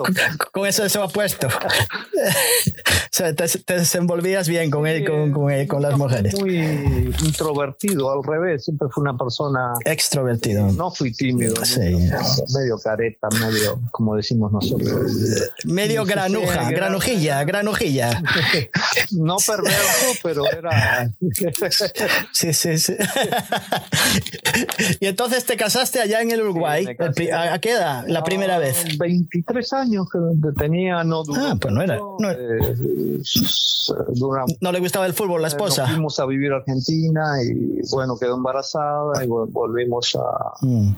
con, 0.52 0.66
eso 0.66 1.04
apuesto. 1.04 1.48
o 1.48 1.52
sea, 3.12 3.34
te, 3.34 3.46
desenvolvías 3.74 4.48
bien 4.48 4.70
con 4.72 4.88
él, 4.88 5.06
con, 5.06 5.32
con, 5.32 5.52
él, 5.52 5.68
con 5.68 5.82
las 5.82 5.98
mujeres. 5.98 6.40
Muy 6.40 6.58
introvertido, 7.24 8.12
al 8.12 8.24
revés, 8.24 8.66
siempre 8.66 8.88
fue 8.92 9.02
una 9.02 9.18
persona... 9.18 9.74
Extrovertido. 9.86 10.72
No 10.72 10.92
fui 10.92 11.12
tímido. 11.12 11.64
Sí. 11.66 11.80
Medio 12.54 12.78
careta, 12.84 13.28
medio, 13.40 13.80
como 13.92 14.16
decimos 14.16 14.52
nosotros. 14.52 15.12
Medio 15.66 16.06
granuja, 16.06 16.70
granujilla, 16.72 17.44
granujilla. 17.44 18.22
no 19.12 19.38
perverso, 19.38 20.20
pero 20.24 20.46
era. 20.52 21.12
sí, 22.32 22.54
sí, 22.54 22.78
sí. 22.78 22.96
y 25.00 25.08
entonces 25.08 25.46
te 25.46 25.58
casaste 25.58 26.00
allá 26.00 26.22
en 26.22 26.32
el 26.32 26.42
Uruguay. 26.42 26.86
¿A 27.34 27.60
qué 27.60 27.72
edad? 27.72 28.06
La 28.08 28.24
primera 28.24 28.58
vez. 28.58 28.98
23 28.98 29.74
años 29.74 30.08
que 30.12 30.20
tenía, 30.58 31.04
no 31.04 31.24
Ah, 31.36 31.56
pues 31.60 31.74
no 31.74 31.82
era. 31.82 31.98
No, 31.98 32.32
eh, 32.32 33.22
no 34.62 34.72
le 34.72 34.80
gustaba 34.80 35.06
el 35.06 35.14
fútbol 35.14 35.42
la 35.42 35.48
esposa. 35.48 35.88
fuimos 35.88 36.20
a 36.20 36.26
vivir 36.26 36.52
a 36.54 36.58
Argentina 36.58 37.22
y 37.44 37.82
bueno, 37.92 38.18
quedó 38.18 38.36
embarazada 38.36 39.24
y 39.24 39.28
volvimos 39.28 40.16
a, 40.16 40.66
mm. 40.66 40.96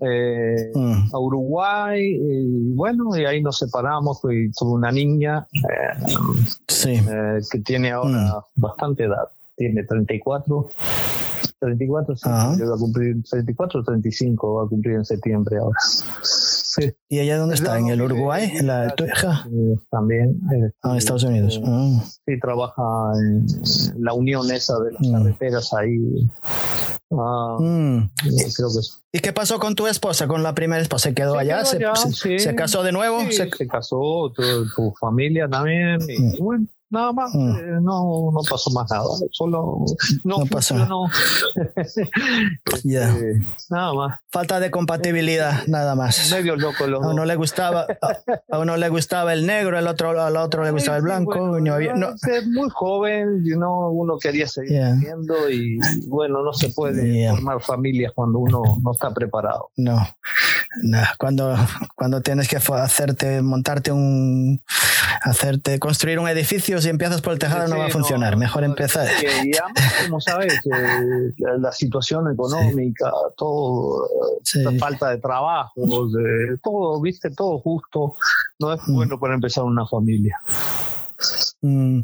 Eh, 0.00 0.72
mm. 0.74 1.14
a 1.14 1.18
Uruguay 1.18 2.00
y 2.02 2.74
bueno, 2.74 3.16
y 3.16 3.24
ahí 3.24 3.42
nos 3.42 3.58
separamos 3.58 4.18
y 4.24 4.50
tuve 4.50 4.72
una 4.72 4.90
niña 4.90 5.46
eh, 5.54 6.14
sí. 6.66 6.90
Eh, 6.94 7.40
que 7.50 7.60
tiene 7.60 7.92
ahora 7.92 8.42
mm. 8.56 8.60
bastante 8.60 9.04
edad, 9.04 9.28
tiene 9.56 9.84
34. 9.84 10.70
34, 11.60 12.16
sí, 12.16 12.28
va 12.28 12.52
a 12.52 12.78
cumplir 12.78 13.22
34 13.22 13.80
o 13.80 13.84
35, 13.84 14.54
va 14.54 14.64
a 14.64 14.68
cumplir 14.68 14.96
en 14.96 15.04
septiembre 15.04 15.58
ahora. 15.58 15.78
¿Y 17.08 17.18
ella 17.18 17.38
dónde 17.38 17.54
está? 17.54 17.78
¿En 17.78 17.88
el 17.88 18.00
Uruguay? 18.00 18.50
¿En 18.54 18.66
la 18.66 18.94
hija? 18.98 19.46
También. 19.90 20.40
ah, 20.82 20.92
en 20.92 20.96
Estados 20.96 21.24
Unidos. 21.24 21.60
Ah. 21.64 22.02
Sí, 22.26 22.38
trabaja 22.40 22.82
en 23.18 23.46
la 23.98 24.14
unión 24.14 24.50
esa 24.50 24.78
de 24.80 24.92
las 24.92 25.06
mm. 25.06 25.12
carreteras 25.12 25.72
ahí. 25.74 26.28
Ah, 27.10 27.56
mm. 27.60 28.10
creo 28.56 28.68
que 28.68 29.18
¿Y 29.18 29.20
qué 29.20 29.32
pasó 29.32 29.58
con 29.58 29.74
tu 29.74 29.86
esposa, 29.86 30.26
con 30.26 30.42
la 30.42 30.54
primera 30.54 30.80
esposa? 30.80 31.10
¿Se 31.10 31.14
quedó 31.14 31.36
allá? 31.36 31.64
¿Se, 31.64 32.54
casó 32.54 32.82
de 32.82 32.92
nuevo? 32.92 33.20
se, 33.30 33.48
casó, 33.68 34.32
tu, 34.34 34.94
familia 34.98 35.48
también. 35.48 36.00
Y, 36.08 36.40
bueno, 36.40 36.66
Nada 36.92 37.10
más, 37.14 37.34
mm. 37.34 37.56
eh, 37.56 37.62
no, 37.80 38.30
no 38.32 38.40
pasó 38.48 38.70
más 38.70 38.90
nada. 38.90 39.08
Solo 39.30 39.86
no, 40.24 40.38
no 40.40 40.46
pasó. 40.46 40.76
Este, 42.84 43.40
nada 43.70 43.94
más. 43.94 44.20
Falta 44.30 44.60
de 44.60 44.70
compatibilidad, 44.70 45.66
nada 45.68 45.94
más. 45.94 46.30
Medio 46.30 46.56
loco 46.56 46.86
los 46.86 47.02
a 47.02 47.08
uno 47.08 47.24
le 47.24 47.34
gustaba, 47.36 47.86
a 48.50 48.58
uno 48.58 48.76
le 48.76 48.88
gustaba 48.90 49.32
el 49.32 49.46
negro, 49.46 49.78
al 49.78 49.86
otro, 49.86 50.20
al 50.20 50.36
otro 50.36 50.64
le 50.64 50.70
gustaba 50.70 50.98
el 50.98 51.02
blanco. 51.02 51.58
no 51.60 51.78
no. 51.78 52.14
Muy 52.48 52.68
joven, 52.70 53.42
you 53.44 53.56
know, 53.56 53.88
uno 53.90 54.18
quería 54.18 54.46
seguir 54.46 54.82
viviendo 54.94 55.48
y 55.48 55.78
bueno, 56.08 56.42
no 56.42 56.52
se 56.52 56.68
puede 56.70 57.30
formar 57.30 57.62
familias 57.62 58.12
cuando 58.14 58.40
uno 58.40 58.62
no 58.82 58.92
está 58.92 59.14
preparado. 59.14 59.70
No, 59.76 59.96
no. 60.82 60.98
Cuando, 61.18 61.56
cuando 61.94 62.20
tienes 62.20 62.48
que 62.48 62.56
hacerte, 62.56 63.40
montarte 63.40 63.92
un, 63.92 64.62
hacerte 65.22 65.78
construir 65.78 66.18
un 66.18 66.28
edificio 66.28 66.80
si 66.82 66.88
empiezas 66.88 67.20
por 67.22 67.32
el 67.32 67.38
tejado 67.38 67.68
no 67.68 67.78
va 67.78 67.86
a 67.86 67.90
funcionar. 67.90 68.36
Mejor 68.36 68.64
empezar. 68.64 69.06
y 69.22 69.56
además, 69.56 69.94
como 70.04 70.20
sabes, 70.20 70.54
eh, 70.66 71.32
la 71.58 71.72
situación 71.72 72.30
económica, 72.32 73.10
todo, 73.36 74.08
la 74.54 74.72
falta 74.72 75.10
de 75.10 75.18
trabajo, 75.18 75.72
todo, 76.62 77.00
viste, 77.00 77.30
todo 77.30 77.58
justo, 77.58 78.16
no 78.58 78.72
es 78.72 78.80
mm. 78.86 78.94
bueno 78.94 79.18
para 79.18 79.34
empezar 79.34 79.64
una 79.64 79.86
familia. 79.86 80.38
Mm. 81.60 82.00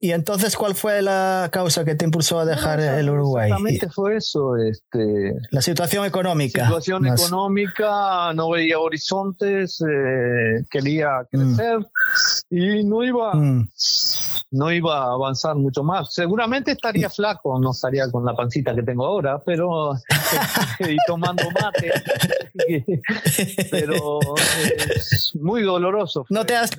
Y 0.00 0.12
entonces, 0.12 0.56
¿cuál 0.56 0.74
fue 0.74 1.02
la 1.02 1.48
causa 1.52 1.84
que 1.84 1.94
te 1.94 2.04
impulsó 2.04 2.38
a 2.38 2.44
dejar 2.44 2.80
el 2.80 3.10
Uruguay? 3.10 3.50
Exactamente 3.50 3.90
fue 3.90 4.16
eso. 4.16 4.56
Este, 4.56 5.34
la 5.50 5.60
situación 5.60 6.06
económica. 6.06 6.62
La 6.62 6.66
situación 6.68 7.06
económica, 7.06 8.32
no 8.34 8.50
veía 8.50 8.78
horizontes, 8.78 9.80
eh, 9.82 10.64
quería 10.70 11.26
crecer 11.30 11.78
y 12.50 12.84
no 12.84 13.02
iba, 13.02 13.34
mm. 13.34 13.68
no 14.52 14.72
iba 14.72 14.98
a 14.98 15.12
avanzar 15.12 15.56
mucho 15.56 15.82
más. 15.82 16.12
Seguramente 16.12 16.72
estaría 16.72 17.10
flaco, 17.10 17.58
no 17.58 17.72
estaría 17.72 18.10
con 18.10 18.24
la 18.24 18.34
pancita 18.34 18.74
que 18.74 18.82
tengo 18.82 19.06
ahora, 19.06 19.42
pero 19.44 19.94
y 20.80 20.96
tomando 21.06 21.44
mate. 21.60 21.92
pero 23.70 24.20
es 24.94 25.32
muy 25.34 25.62
doloroso. 25.62 26.26
No 26.30 26.46
te 26.46 26.56
has, 26.56 26.70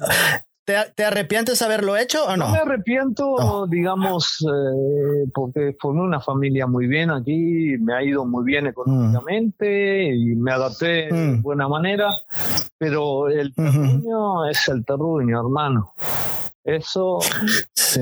¿Te, 0.67 1.05
arrepientes 1.05 1.59
de 1.59 1.65
haberlo 1.65 1.95
hecho 1.95 2.25
o 2.25 2.35
no? 2.35 2.47
No 2.47 2.51
me 2.51 2.57
arrepiento, 2.57 3.65
digamos, 3.69 4.45
eh, 4.45 5.29
porque 5.33 5.77
formé 5.79 6.01
una 6.01 6.19
familia 6.19 6.67
muy 6.67 6.87
bien 6.87 7.09
aquí, 7.09 7.77
me 7.79 7.93
ha 7.93 8.03
ido 8.03 8.25
muy 8.25 8.43
bien 8.43 8.67
económicamente 8.67 10.13
y 10.13 10.35
me 10.35 10.51
adapté 10.51 11.07
de 11.07 11.37
mm. 11.37 11.41
buena 11.41 11.69
manera, 11.69 12.09
pero 12.77 13.29
el 13.29 13.55
terruño 13.55 14.45
es 14.49 14.67
el 14.67 14.83
terruño, 14.83 15.39
hermano. 15.39 15.93
Eso, 16.65 17.19
sí. 17.73 18.01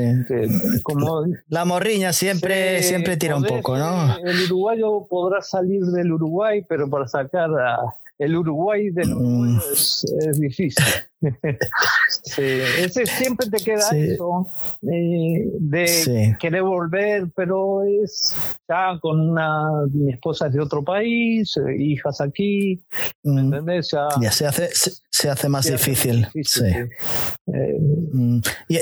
como 0.81 1.23
la 1.49 1.65
morriña 1.65 2.13
siempre, 2.13 2.81
siempre 2.81 3.15
tira 3.15 3.35
un 3.35 3.43
poco, 3.43 3.77
¿no? 3.77 4.17
El 4.17 4.45
uruguayo 4.45 5.05
podrá 5.07 5.39
salir 5.43 5.83
del 5.83 6.13
Uruguay, 6.13 6.65
pero 6.67 6.89
para 6.89 7.07
sacar 7.07 7.51
a, 7.51 7.77
el 8.17 8.35
Uruguay 8.35 8.89
del 8.91 9.13
Uruguay 9.13 9.51
mm. 9.51 9.59
es, 9.73 10.39
difícil. 10.39 10.85
ese, 12.37 13.05
siempre 13.05 13.49
te 13.49 13.63
queda 13.63 13.89
eso 13.91 14.47
eh, 14.81 15.49
de 15.59 16.35
querer 16.39 16.63
volver, 16.63 17.27
pero 17.35 17.83
es 17.83 18.35
ya 18.67 18.97
con 19.01 19.29
una 19.29 19.85
mi 19.91 20.11
esposa 20.11 20.47
es 20.47 20.53
de 20.53 20.61
otro 20.61 20.83
país, 20.83 21.55
eh, 21.57 21.75
hijas 21.77 22.21
aquí, 22.21 22.83
¿me 23.23 23.33
mm. 23.33 23.53
entendés? 23.53 23.91
Ya, 24.21 24.31
se 24.31 24.45
hace 24.45 24.69
se, 24.73 25.29
hace 25.29 25.49
más 25.49 25.65
difícil. 25.65 26.27
sí. 26.43 26.65
Eh, 26.65 27.77
mm. 28.11 28.39
y, 28.69 28.77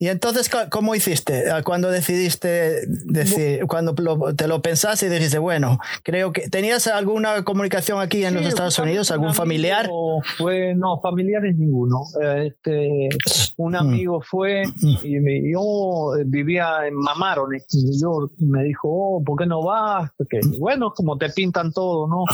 y, 0.00 0.08
entonces 0.08 0.50
cómo 0.70 0.96
hiciste 0.96 1.50
ah, 1.52 1.62
cuando 1.62 1.88
decidiste 1.88 2.80
decir 3.04 3.64
cuando 3.68 3.94
te 4.34 4.48
lo 4.48 4.60
pensaste 4.60 5.06
y 5.06 5.08
dijiste 5.08 5.38
bueno 5.38 5.78
creo 6.02 6.32
que 6.32 6.48
tenías 6.48 6.88
alguna 6.88 7.44
comunicación 7.44 8.00
aquí 8.00 8.24
en 8.24 8.34
los 8.34 8.44
Estados 8.44 8.76
Unidos 8.80 9.12
algún 9.12 9.34
familiar 9.34 9.88
fue 10.36 10.74
no 10.74 11.00
familiares 11.40 11.56
ninguno 11.56 12.04
este, 12.36 13.08
un 13.56 13.72
mm. 13.72 13.76
amigo 13.76 14.20
fue 14.22 14.64
mm. 14.66 14.96
y 15.02 15.52
yo 15.52 16.12
vivía 16.26 16.86
en 16.86 16.94
Mamaron, 16.94 17.54
en 17.54 17.60
New 17.72 18.00
York, 18.00 18.32
y 18.38 18.46
me 18.46 18.64
dijo, 18.64 18.88
oh, 18.88 19.22
¿por 19.24 19.38
qué 19.38 19.46
no 19.46 19.62
vas? 19.62 20.10
Porque, 20.16 20.40
bueno, 20.58 20.92
como 20.94 21.16
te 21.18 21.30
pintan 21.30 21.72
todo, 21.72 22.06
¿no? 22.08 22.24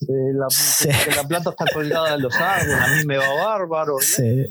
la, 0.00 0.46
la, 1.16 1.28
plata 1.28 1.50
está 1.50 1.64
colgada 1.74 2.12
de 2.12 2.18
los 2.18 2.34
árboles, 2.36 2.80
a 2.80 2.96
mí 2.96 3.06
me 3.06 3.16
va 3.16 3.26
bárbaro. 3.44 3.96
Sí, 4.00 4.46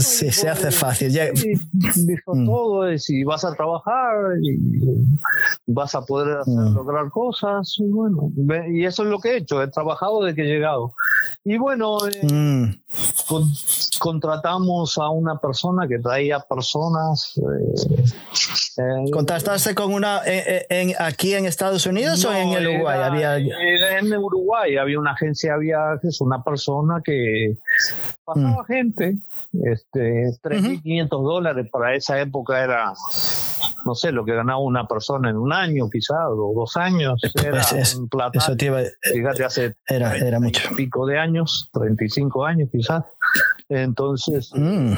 sí 0.00 0.32
se 0.32 0.48
hace 0.48 0.70
fácil. 0.72 1.12
dijo 1.12 2.34
mm. 2.34 2.46
todo, 2.46 2.92
y 2.92 2.98
si 2.98 3.22
vas 3.24 3.44
a 3.44 3.54
trabajar 3.54 4.14
y 4.42 4.58
vas 5.66 5.94
a 5.94 6.02
poder 6.02 6.38
lograr 6.46 7.08
cosas, 7.10 7.76
y 7.78 7.88
bueno, 7.88 8.32
y 8.68 8.84
eso 8.84 9.04
es 9.04 9.08
lo 9.08 9.20
que 9.20 9.30
he 9.30 9.36
hecho, 9.38 9.62
he 9.62 9.68
trabajado 9.68 10.24
desde 10.24 10.36
que 10.36 10.42
he 10.42 10.46
llegado. 10.46 10.94
Y 11.44 11.58
bueno, 11.58 11.98
eh, 12.08 12.76
contratamos 13.98 14.98
a 14.98 15.10
una 15.10 15.38
persona 15.38 15.86
que 15.88 15.98
traía 15.98 16.40
personas. 16.40 17.34
Eh, 17.36 18.04
eh 18.78 19.10
¿Contrastaste 19.10 19.74
con 19.74 19.92
una 19.92 20.22
en, 20.24 20.94
aquí 20.98 21.34
en 21.34 21.46
Estados 21.46 21.86
Unidos 21.86 22.24
o 22.24 22.32
en 22.32 22.52
el 22.52 22.68
Uruguay? 22.68 23.00
había... 23.02 23.36
en 23.38 24.16
Uruguay 24.16 24.76
había 24.76 24.98
una 24.98 25.12
agencia 25.12 25.54
de 25.54 25.60
viajes, 25.60 26.20
una 26.20 26.42
persona 26.42 27.00
que 27.04 27.56
pasaba 28.24 28.62
mm. 28.62 28.66
gente, 28.66 29.16
este, 29.64 30.30
3.500 30.42 31.08
dólares 31.08 31.68
para 31.70 31.94
esa 31.94 32.20
época 32.20 32.62
era 32.62 32.92
no 33.86 33.94
sé, 33.94 34.10
lo 34.12 34.24
que 34.24 34.34
ganaba 34.34 34.58
una 34.58 34.86
persona 34.86 35.30
en 35.30 35.36
un 35.36 35.52
año, 35.52 35.88
quizás, 35.88 36.18
o 36.28 36.52
dos 36.54 36.76
años, 36.76 37.20
era 37.42 37.62
un 37.96 38.08
plata. 38.08 38.38
Eso 38.38 38.54
fíjate, 38.56 39.44
hace 39.44 39.76
era, 39.86 40.16
era 40.16 40.40
mucho. 40.40 40.68
pico 40.76 41.06
de 41.06 41.18
años, 41.18 41.70
35 41.72 42.44
años 42.44 42.68
quizás. 42.70 43.04
Entonces, 43.68 44.50
mm. 44.54 44.92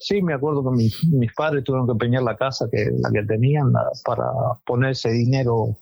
sí, 0.00 0.22
me 0.22 0.34
acuerdo 0.34 0.64
que 0.64 0.76
mis, 0.76 1.04
mis, 1.04 1.32
padres 1.34 1.64
tuvieron 1.64 1.86
que 1.86 1.92
empeñar 1.92 2.22
la 2.22 2.36
casa 2.36 2.66
que 2.70 2.90
la 2.98 3.10
que 3.10 3.22
tenían 3.22 3.72
para 4.04 4.24
poner 4.64 4.92
ese 4.92 5.10
dinero 5.10 5.76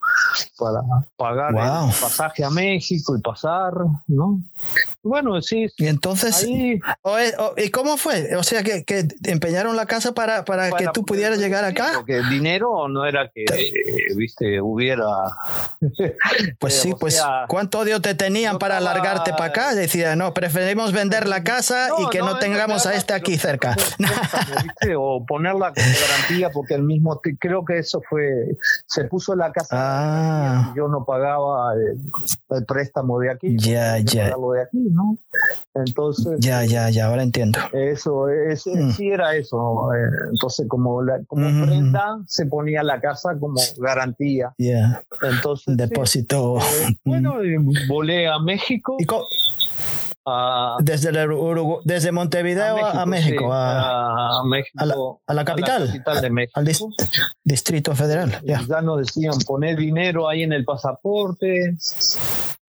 para 0.59 0.81
pagar 1.17 1.51
el 1.51 2.01
pasaje 2.01 2.45
a 2.45 2.51
México 2.51 3.17
y 3.17 3.21
pasar, 3.21 3.73
¿no? 4.07 4.41
Bueno, 5.03 5.41
sí. 5.41 5.67
Y 5.79 5.87
entonces, 5.87 6.47
¿y 6.47 6.81
cómo 7.71 7.97
fue? 7.97 8.37
O 8.37 8.43
sea, 8.43 8.63
que, 8.63 8.85
que 8.85 9.09
empeñaron 9.25 9.77
la 9.77 9.87
casa 9.87 10.13
para, 10.13 10.45
para, 10.45 10.71
que 10.73 10.89
tú 10.93 11.05
pudieras 11.05 11.39
llegar 11.39 11.65
acá. 11.65 11.93
Porque 11.95 12.19
el 12.19 12.29
dinero 12.29 12.89
no 12.89 13.07
era 13.07 13.31
que, 13.35 13.45
viste, 14.17 14.61
hubiera. 14.61 15.07
Pues 16.59 16.75
sí, 16.75 16.95
pues, 16.99 17.23
¿cuánto 17.49 17.81
odio 17.81 18.01
te 18.01 18.15
tenían 18.15 18.59
para 18.59 18.77
alargarte 18.77 19.33
para 19.33 19.47
acá? 19.47 19.75
Decía, 19.75 20.17
no, 20.17 20.35
preferimos 20.35 20.93
vender 20.93 21.27
la 21.27 21.43
casa 21.43 21.89
y 21.99 22.09
que 22.11 22.19
no, 22.19 22.39
tengamos 22.39 22.87
a 22.87 22.95
este 22.95 23.15
aquí 23.15 23.39
cerca. 23.39 23.77
o 24.99 25.25
ponerla 25.25 25.73
como 25.73 25.87
garantía, 25.87 26.51
porque 26.51 26.75
el 26.75 26.83
mismo, 26.83 27.21
creo 27.39 27.65
que 27.65 27.79
eso 27.79 28.03
fue, 28.09 28.57
se 28.87 29.05
puso 29.05 29.35
la 29.35 29.53
casa. 29.53 29.69
Ah. 29.71 30.10
Yo 30.75 30.89
no 30.89 31.05
pagaba 31.05 31.75
el, 31.75 32.65
préstamo 32.67 33.19
de 33.19 33.31
aquí. 33.31 33.57
Ya, 33.59 33.99
ya. 33.99 34.27
De 34.27 34.63
aquí, 34.63 34.89
¿no? 34.91 35.17
Entonces. 35.75 36.39
Ya, 36.41 36.65
ya, 36.65 36.91
ya, 36.91 37.07
ahora 37.07 37.23
entiendo. 37.23 37.59
Eso, 37.73 38.29
es, 38.29 38.67
mm. 38.67 38.91
sí 38.91 39.11
era 39.11 39.35
eso. 39.35 39.93
Eh, 39.95 40.29
entonces, 40.33 40.67
como, 40.69 41.03
la, 41.03 41.21
como 41.27 41.65
prenda, 41.65 42.21
se 42.27 42.47
ponía 42.47 42.83
la 42.83 43.01
casa 43.01 43.37
como 43.39 43.61
garantía. 43.79 44.55
Ya. 44.59 45.03
Entonces. 45.23 45.77
Depósito. 45.77 46.59
Eh, 46.59 46.97
bueno, 47.05 47.37
volé 47.89 48.29
a 48.29 48.39
México. 48.39 48.97
¿Y 48.99 49.07
desde, 50.81 51.13
desde 51.85 52.13
Montevideo 52.13 52.85
a 52.85 53.07
México, 53.07 53.53
a, 53.53 54.43
México, 54.45 55.21
a, 55.27 55.35
la, 55.35 55.45
capital, 55.45 55.91
de 56.21 56.31
México. 56.31 56.61
al 56.61 56.69
Distrito 57.45 57.95
Federal. 57.95 58.41
Ya. 58.45 58.61
ya 58.69 58.81
nos 58.83 58.99
decían 58.99 59.39
poner 59.47 59.77
dinero 59.77 60.29
ahí 60.29 60.43
en 60.43 60.53
el 60.53 60.65
pasaporte. 60.65 61.77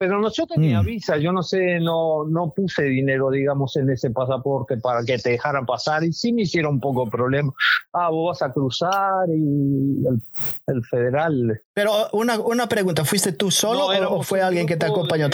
Pero 0.02 0.20
no, 0.20 0.32
yo 0.32 0.48
tenía 0.48 0.82
mm. 0.82 0.86
visa, 0.88 1.18
yo 1.18 1.32
no 1.32 1.44
sé, 1.44 1.80
no, 1.80 2.26
no 2.28 2.52
puse 2.56 2.86
dinero, 2.86 3.30
digamos, 3.30 3.76
en 3.76 3.88
ese 3.92 4.10
pasaporte 4.10 4.78
para 4.78 5.04
que 5.04 5.20
te 5.20 5.30
dejaran 5.30 5.68
pasar 5.68 6.04
y 6.04 6.12
sí 6.12 6.34
me 6.34 6.42
hicieron 6.42 6.74
un 6.74 6.80
poco 6.80 7.08
problema. 7.08 7.54
Ah, 7.94 8.10
vos 8.10 8.32
vas 8.32 8.50
a 8.50 8.52
cruzar 8.52 9.30
y 9.30 10.04
el, 10.66 10.84
federal. 10.86 11.62
Pero 11.76 11.92
una, 12.14 12.40
una, 12.40 12.68
pregunta, 12.68 13.06
¿fuiste 13.06 13.32
tú 13.34 13.52
solo 13.52 13.90
o 14.10 14.24
fue 14.24 14.42
alguien 14.42 14.66
que 14.66 14.76
te 14.76 14.88
acompañó? 14.88 15.28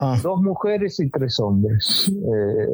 Ah. 0.00 0.18
Dos 0.20 0.42
mujeres 0.42 0.98
y 0.98 1.08
tres 1.08 1.38
hombres. 1.38 2.10
Eh, 2.10 2.66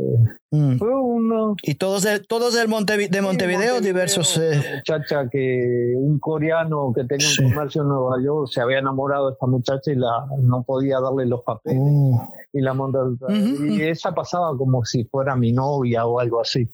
mm. 0.55 0.79
Fue 0.79 0.95
uno. 0.95 1.57
¿Y 1.63 1.75
todos 1.75 2.03
de, 2.03 2.21
todos 2.21 2.55
del 2.55 2.69
de 2.69 3.23
Montevideo, 3.23 3.81
diversos? 3.81 4.37
Eh... 4.39 4.59
Una 4.59 4.77
muchacha 4.77 5.29
que, 5.31 5.95
un 5.97 6.19
coreano 6.19 6.93
que 6.95 7.05
tenía 7.05 7.27
un 7.41 7.51
comercio 7.51 7.83
en 7.83 7.89
Nueva 7.89 8.17
York, 8.23 8.49
se 8.51 8.61
había 8.61 8.79
enamorado 8.79 9.29
de 9.29 9.33
esta 9.35 9.47
muchacha 9.47 9.93
y 9.93 9.97
la 9.97 10.27
no 10.41 10.63
podía 10.63 11.01
darle 11.01 11.27
los 11.27 11.43
papeles 11.43 11.79
uh. 11.81 12.21
y 12.53 12.61
la 12.61 12.75
monta 12.75 13.01
y 13.29 13.83
esa 13.83 14.15
pasaba 14.15 14.57
como 14.57 14.85
si 14.85 15.05
fuera 15.05 15.37
mi 15.37 15.53
novia 15.53 16.07
o 16.07 16.21
algo 16.21 16.41
así 16.41 16.69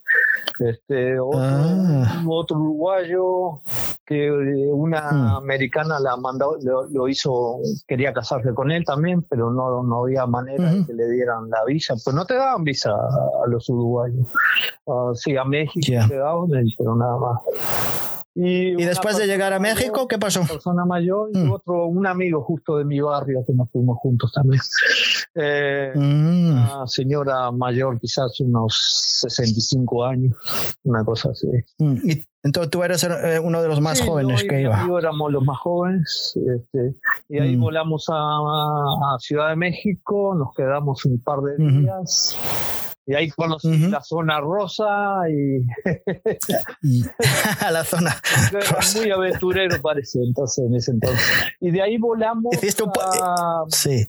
este 0.58 1.18
otro, 1.18 1.40
ah. 1.40 2.24
uruguayo 2.50 3.60
que 4.04 4.26
eh, 4.26 4.72
una 4.72 5.10
mm. 5.12 5.36
americana 5.36 6.00
la 6.00 6.16
mandó 6.16 6.56
lo, 6.62 7.08
hizo 7.08 7.58
quería 7.86 8.12
casarse 8.12 8.52
con 8.54 8.70
él 8.70 8.84
también 8.84 9.22
pero 9.22 9.50
no, 9.50 9.82
no 9.82 10.02
había 10.02 10.26
manera 10.26 10.72
de 10.72 10.86
que 10.86 10.92
le 10.92 11.10
dieran 11.10 11.48
la 11.48 11.64
visa 11.64 11.94
pues 12.02 12.14
no 12.14 12.26
te 12.26 12.34
daban 12.34 12.64
visa 12.64 12.90
a, 12.90 13.48
los 13.48 13.69
uruguayos 13.70 14.26
uh, 14.84 15.14
sí 15.14 15.36
a 15.36 15.44
México 15.44 15.86
te 16.08 16.16
daban 16.16 16.48
pero 16.76 16.96
nada 16.96 17.16
más 17.18 17.40
y, 18.34 18.76
después 18.76 19.18
de 19.18 19.26
llegar 19.26 19.52
a 19.52 19.58
México, 19.58 20.06
¿qué 20.06 20.18
pasó? 20.18 20.40
Una 20.40 20.48
persona 20.48 20.84
mayor 20.84 21.30
y 21.34 21.38
mm. 21.38 21.50
otro, 21.50 21.86
un 21.86 22.06
amigo 22.06 22.42
justo 22.42 22.78
de 22.78 22.84
mi 22.84 23.00
barrio 23.00 23.44
que 23.44 23.52
nos 23.52 23.70
fuimos 23.70 23.98
juntos 23.98 24.32
también. 24.32 24.60
Eh, 25.36 25.92
mm. 25.94 26.50
Una 26.50 26.86
señora 26.88 27.52
mayor, 27.52 28.00
quizás 28.00 28.40
unos 28.40 29.20
65 29.28 30.04
años, 30.04 30.34
una 30.82 31.04
cosa 31.04 31.30
así. 31.30 31.46
Mm. 31.78 31.96
¿Y 32.02 32.24
entonces 32.42 32.70
tú 32.70 32.82
eres 32.82 33.04
eh, 33.04 33.38
uno 33.38 33.62
de 33.62 33.68
los 33.68 33.80
más 33.80 34.00
jóvenes 34.00 34.42
que 34.42 34.62
iba? 34.62 34.84
éramos 34.98 35.30
los 35.30 35.44
más 35.44 35.56
jóvenes. 35.58 36.36
Este, 36.36 36.96
y 37.28 37.38
ahí 37.38 37.54
volamos 37.54 38.06
a, 38.10 39.16
Ciudad 39.20 39.50
de 39.50 39.56
México, 39.56 40.34
nos 40.34 40.52
quedamos 40.56 41.04
un 41.04 41.22
par 41.22 41.42
de 41.42 41.64
días. 41.64 42.36
Y 43.06 43.14
ahí 43.14 43.30
conocí 43.30 43.88
la 43.88 44.02
zona 44.02 44.40
rosa 44.40 44.86
y. 45.28 45.66
la 47.72 47.84
zona. 47.84 48.14
Era 48.52 48.78
muy 48.96 49.10
aventurero, 49.10 49.80
parece, 49.82 50.20
entonces, 50.22 50.64
en 50.66 50.74
ese 50.74 50.90
entonces. 50.92 51.20
Y 51.60 51.70
de 51.70 51.82
ahí 51.82 51.98
volamos. 51.98 52.54
A... 53.12 53.64
Sí. 53.68 54.08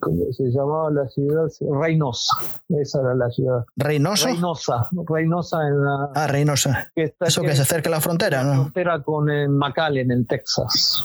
¿Cómo 0.00 0.24
se 0.32 0.44
llamaba 0.44 0.90
la 0.90 1.08
ciudad? 1.08 1.48
Reynosa. 1.80 2.36
Esa 2.68 3.00
era 3.00 3.14
la 3.14 3.30
ciudad. 3.30 3.64
¿Reynosa? 3.76 4.28
Reynosa. 4.28 4.88
Reynosa 5.08 5.66
en 5.66 5.84
la. 5.84 6.10
Ah, 6.14 6.26
Reynosa. 6.26 6.92
Eso 6.94 7.42
que, 7.42 7.56
se 7.56 7.62
acerca 7.62 7.88
a 7.88 7.92
la 7.92 8.00
frontera, 8.00 8.44
¿no? 8.44 8.50
La 8.50 8.56
frontera 8.56 9.02
con 9.02 9.30
el 9.30 9.48
McAllen, 9.48 10.12
en 10.12 10.26
Texas. 10.26 11.04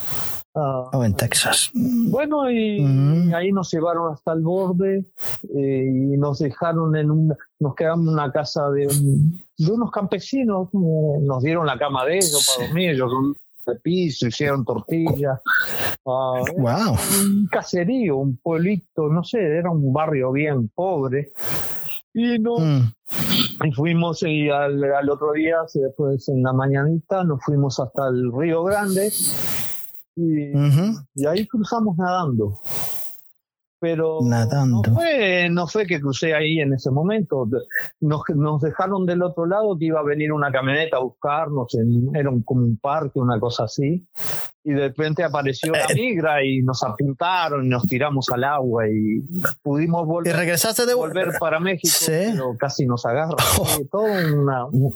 Ah, 0.53 0.89
o 0.91 1.03
en 1.05 1.15
Texas. 1.15 1.71
Bueno, 1.73 2.51
y 2.51 2.81
mm. 2.81 3.33
ahí 3.33 3.53
nos 3.53 3.71
llevaron 3.71 4.13
hasta 4.13 4.33
el 4.33 4.41
borde 4.41 5.05
eh, 5.55 5.85
y 5.85 6.17
nos 6.17 6.39
dejaron 6.39 6.95
en 6.97 7.09
un, 7.09 7.33
nos 7.59 7.73
quedamos 7.73 8.07
en 8.07 8.13
una 8.13 8.31
casa 8.33 8.69
de, 8.69 8.87
de 8.87 9.71
unos 9.71 9.91
campesinos, 9.91 10.67
nos 10.73 11.41
dieron 11.41 11.65
la 11.65 11.77
cama 11.77 12.05
de 12.05 12.17
ellos 12.17 12.53
para 12.53 12.67
dormir, 12.67 12.89
ellos 12.91 13.11
de 13.65 13.75
piso, 13.75 14.27
hicieron 14.27 14.65
tortillas. 14.65 15.39
wow. 16.03 16.43
Ah, 16.67 16.97
un 17.23 17.47
caserío, 17.49 18.17
un 18.17 18.35
pueblito, 18.37 19.07
no 19.07 19.23
sé, 19.23 19.39
era 19.39 19.71
un 19.71 19.93
barrio 19.93 20.33
bien 20.33 20.67
pobre. 20.69 21.31
Y 22.13 22.39
no, 22.39 22.57
mm. 22.57 22.93
y 23.67 23.71
fuimos 23.71 24.21
y 24.23 24.49
al, 24.49 24.83
al, 24.83 25.09
otro 25.09 25.31
día, 25.31 25.59
después 25.73 26.27
en 26.27 26.43
la 26.43 26.51
mañanita, 26.51 27.23
nos 27.23 27.41
fuimos 27.41 27.79
hasta 27.79 28.09
el 28.09 28.33
Río 28.33 28.65
Grande 28.65 29.09
y, 30.21 30.53
y 31.15 31.25
ahí 31.25 31.47
cruzamos 31.47 31.97
nadando 31.97 32.59
pero 33.81 34.19
Nadando. 34.21 34.83
No, 34.87 34.93
fue, 34.93 35.49
no 35.49 35.65
fue 35.65 35.87
que 35.87 35.99
crucé 35.99 36.35
ahí 36.35 36.59
en 36.59 36.71
ese 36.71 36.91
momento. 36.91 37.49
Nos, 37.99 38.21
nos 38.35 38.61
dejaron 38.61 39.07
del 39.07 39.23
otro 39.23 39.47
lado 39.47 39.75
que 39.75 39.85
iba 39.85 39.99
a 39.99 40.03
venir 40.03 40.31
una 40.31 40.51
camioneta 40.51 40.97
a 40.97 40.99
buscarnos, 40.99 41.73
en, 41.73 42.15
era 42.15 42.29
un, 42.29 42.43
como 42.43 42.61
un 42.61 42.77
parque, 42.77 43.17
una 43.19 43.39
cosa 43.39 43.63
así. 43.63 44.05
Y 44.63 44.73
de 44.73 44.89
repente 44.89 45.23
apareció 45.23 45.71
la 45.71 45.85
Eh, 45.85 45.95
migra 45.95 46.45
y 46.45 46.61
nos 46.61 46.83
apuntaron 46.83 47.65
y 47.65 47.69
nos 47.69 47.87
tiramos 47.87 48.29
al 48.29 48.43
agua 48.43 48.87
y 48.87 49.21
pudimos 49.63 50.03
¿Y 50.03 50.05
volver, 50.05 50.35
regresaste 50.35 50.85
de 50.85 50.93
volver 50.93 51.31
para 51.39 51.59
México, 51.59 51.91
Sí. 51.91 52.11
pero 52.33 52.55
casi 52.59 52.85
nos 52.85 53.03
agarran. 53.07 53.35
Sí, 53.65 53.87
todo 53.91 54.03
una, 54.03 54.65
una 54.67 54.91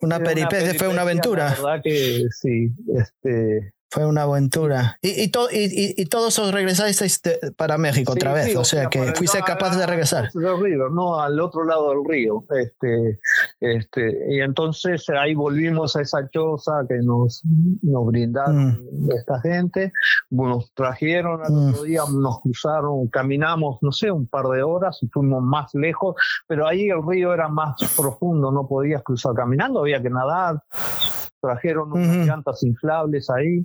una 0.00 0.18
peripecia, 0.18 0.74
fue 0.74 0.88
una 0.88 1.02
aventura. 1.02 1.50
La 1.50 1.54
verdad 1.54 1.80
que 1.84 2.24
sí, 2.30 2.72
este, 2.96 3.72
Fue 3.90 4.04
una 4.04 4.22
aventura. 4.22 4.98
Y, 5.00 5.22
y, 5.22 5.28
to- 5.28 5.48
y, 5.50 5.94
y- 5.96 6.04
todos 6.06 6.38
os 6.38 6.52
regresasteis 6.52 7.22
de- 7.22 7.38
para 7.56 7.78
México 7.78 8.12
Sí, 8.12 8.18
otra 8.18 8.32
vez. 8.34 8.44
sí, 8.46 8.56
o 8.56 8.64
sea, 8.64 8.88
que 8.90 9.14
fuiste 9.14 9.38
no, 9.40 9.44
capaz 9.46 9.76
de 9.78 9.86
regresar. 9.86 10.30
Del 10.34 10.60
río, 10.62 10.88
no, 10.90 11.18
al 11.18 11.40
otro 11.40 11.64
lado 11.64 11.90
del 11.90 12.00
río. 12.06 12.44
Este, 12.50 13.18
este, 13.60 14.18
y 14.34 14.40
entonces 14.40 15.06
ahí 15.10 15.34
volvimos 15.34 15.96
a 15.96 16.02
esa 16.02 16.28
choza 16.30 16.84
que 16.88 16.96
nos, 16.98 17.42
nos 17.82 18.06
brindaron 18.06 18.78
esta 19.16 19.40
gente. 19.40 19.92
Nos 20.30 20.70
trajeron 20.74 21.44
al 21.44 21.52
Mm. 21.52 21.68
otro 21.70 21.82
día, 21.84 22.02
nos 22.12 22.40
cruzaron, 22.40 23.08
caminamos, 23.08 23.78
no 23.80 23.90
sé, 23.92 24.10
un 24.10 24.26
par 24.26 24.46
de 24.48 24.62
horas 24.62 24.98
y 25.02 25.08
fuimos 25.08 25.42
más 25.42 25.74
lejos, 25.74 26.14
pero 26.46 26.66
ahí 26.68 26.88
el 26.90 27.00
río 27.06 27.32
era 27.32 27.48
más 27.48 27.76
profundo, 27.96 28.52
no 28.52 28.68
podías 28.68 29.02
cruzar 29.02 29.32
caminando, 29.34 29.80
había 29.80 30.02
que 30.02 30.10
nadar. 30.10 30.62
Trajeron 31.40 31.92
unas 31.92 32.16
Ujú. 32.16 32.26
llantas 32.26 32.62
inflables 32.64 33.30
ahí. 33.30 33.64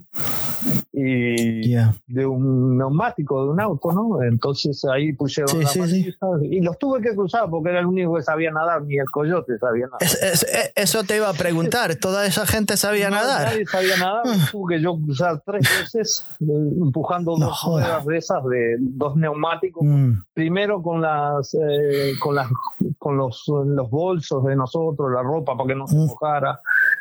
Y, 0.96 1.72
Ya. 1.72 1.94
de 2.08 2.26
un 2.26 2.78
neumático 2.78 3.44
de 3.44 3.50
un 3.52 3.60
auto, 3.60 3.92
¿no? 3.92 4.22
Entonces 4.24 4.86
ahí 4.86 5.12
pusieron 5.14 5.50
Sí, 5.50 5.60
la 5.62 5.68
sí, 5.68 6.04
sí. 6.04 6.14
y 6.52 6.62
los 6.62 6.78
tuve 6.78 7.02
que 7.02 7.16
cruzar 7.16 7.50
porque 7.50 7.72
era 7.72 7.80
el 7.80 7.88
único 7.88 8.16
que 8.16 8.22
sabía 8.22 8.52
nadar, 8.52 8.84
ni 8.84 8.98
el 8.98 9.10
coyote 9.10 9.58
sabía 9.58 9.88
nadar. 9.88 10.04
Es- 10.04 10.22
es- 10.22 10.44
e- 10.44 10.72
eso 10.76 11.04
te 11.04 11.18
iba 11.18 11.28
a 11.30 11.34
preguntar. 11.34 11.96
¿Toda 11.96 12.26
esa 12.28 12.46
gente 12.46 12.78
sabía 12.78 13.10
No, 13.10 13.16
nadar? 13.18 13.48
Nadie 13.48 13.66
sabía 13.66 13.98
nadar, 13.98 14.22
Ah. 14.26 14.48
tuve 14.52 14.76
que 14.76 14.82
yo 14.84 14.96
cruzar 15.04 15.42
tres 15.46 15.68
veces 15.82 16.26
eh, 16.40 16.46
empujando 16.46 17.38
No 17.38 17.48
dos 17.48 17.64
ruedas 17.66 18.06
de 18.06 18.18
esas 18.18 18.44
de 18.46 18.76
dos 18.80 19.16
neumáticos. 19.16 19.84
Mm, 19.84 20.12
Primero 20.34 20.82
con 20.84 21.02
las 21.02 21.54
eh, 21.56 22.14
con 22.22 22.36
las 22.36 22.48
con 23.00 23.18
los, 23.18 23.44
los 23.66 23.90
bolsos 23.90 24.46
de 24.46 24.56
nosotros, 24.56 25.12
la 25.12 25.24
ropa 25.24 25.58
para 25.58 25.68
que 25.70 25.76
no 25.76 25.88
se 25.88 25.96
Mm. 25.98 26.08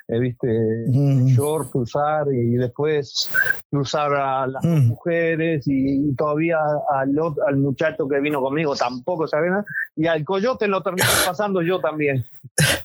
Eh, 0.09 0.19
viste, 0.19 0.49
Mm. 0.89 1.27
short 1.27 1.71
cruzar 1.71 2.27
y 2.33 2.55
después 2.57 3.31
cruzar 3.71 4.13
a 4.15 4.47
las 4.47 4.65
Mm. 4.65 4.89
mujeres 4.89 5.67
y, 5.67 6.09
y 6.11 6.15
todavía 6.15 6.59
al, 6.91 7.15
al 7.47 7.57
muchacho 7.57 8.07
que 8.09 8.21
vino 8.21 8.41
conmigo 8.41 8.75
tampoco 8.77 9.27
sabía 9.27 9.51
nada 9.51 9.65
y 9.97 10.07
al 10.07 10.25
coyote 10.25 10.67
lo 10.69 10.83
terminé 10.83 11.03
pasando 11.27 11.63
yo 11.63 11.81
también. 11.81 12.25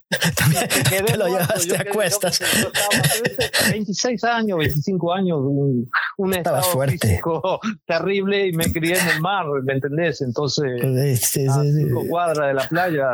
También 0.37 0.67
te 1.05 1.17
lo 1.17 1.27
llevaste 1.27 1.67
yo 1.67 1.75
a 1.75 1.93
cuestas. 1.93 2.39
yo- 2.39 2.45
yo 2.61 2.67
estaba- 2.67 3.69
26 3.71 4.23
años, 4.23 4.57
25 4.59 5.13
años, 5.13 5.39
un, 5.41 5.89
un 6.17 6.33
estado 6.33 6.61
fuerte. 6.63 6.97
físico 6.97 7.59
terrible 7.85 8.47
y 8.47 8.53
me 8.53 8.71
crié 8.71 8.97
en 8.97 9.07
el 9.09 9.21
mar, 9.21 9.45
¿me 9.63 9.73
entendés? 9.73 10.21
Entonces, 10.21 10.81
Sí, 10.81 11.41
sí, 11.41 11.47
a 11.47 11.53
sí, 11.61 11.71
sí. 11.73 11.83
cinco 11.83 12.03
cuadras 12.07 12.47
de 12.47 12.53
la 12.53 12.67
playa, 12.67 13.09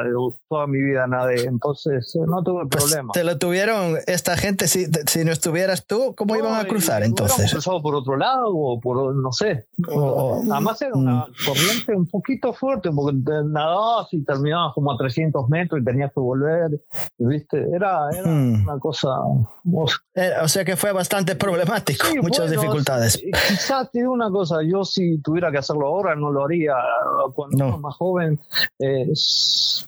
toda 0.48 0.68
mi 0.68 0.82
vida 0.82 1.08
nadé, 1.08 1.46
entonces 1.46 2.14
eh, 2.16 2.20
no 2.28 2.44
tuve 2.44 2.66
Pues 2.68 2.84
problema. 2.84 3.12
te 3.14 3.24
lo 3.24 3.38
tuvieron 3.38 3.98
esta 4.08 4.38
gente, 4.38 4.68
si, 4.68 4.86
si 5.08 5.26
no 5.26 5.32
estuvieras 5.32 5.86
tú, 5.88 6.14
¿cómo 6.16 6.36
iban 6.36 6.54
a 6.54 6.64
No, 6.64 6.70
cruzar 6.70 7.04
entonces? 7.04 7.52
cruzado 7.52 7.82
por 7.82 7.96
otro 7.96 8.18
lado 8.18 8.50
o 8.56 8.80
por, 8.80 9.16
no 9.16 9.32
sé. 9.32 9.66
O- 9.90 10.00
o- 10.00 10.54
Además 10.54 10.82
era 10.82 10.94
una 10.94 11.26
corriente 11.46 11.96
un 11.96 12.06
poquito 12.08 12.54
fuerte 12.54 12.90
porque 12.92 13.18
nadabas 13.46 14.08
y 14.12 14.24
terminabas 14.24 14.74
como 14.76 14.92
a 14.92 14.98
300 14.98 15.50
metros 15.50 15.82
y 15.82 15.84
tenías 15.84 16.12
que 16.14 16.20
volver, 16.20 16.70
¿viste? 17.18 17.66
Era, 17.74 18.10
era 18.12 18.28
Mm. 18.28 18.64
una 18.64 18.80
cosa... 18.80 19.10
o 19.20 20.48
sea, 20.48 20.66
que 20.66 20.76
fue 20.76 20.92
bastante 20.92 21.36
problemático, 21.36 22.06
Sí, 22.08 22.20
muchas 22.20 22.48
bueno, 22.48 22.62
dificultades. 22.62 23.18
Quizás 23.48 23.90
te 23.92 24.00
digo 24.00 24.12
una 24.14 24.30
cosa, 24.30 24.58
yo 24.64 24.84
si 24.84 25.20
tuviera 25.22 25.52
que 25.52 25.58
hacerlo 25.60 25.88
ahora 25.88 26.16
no 26.16 26.32
lo 26.32 26.46
haría 26.46 26.74
cuando 27.36 27.58
No. 27.66 27.78
más 27.78 27.96
joven, 27.96 28.40
eh, 28.80 29.08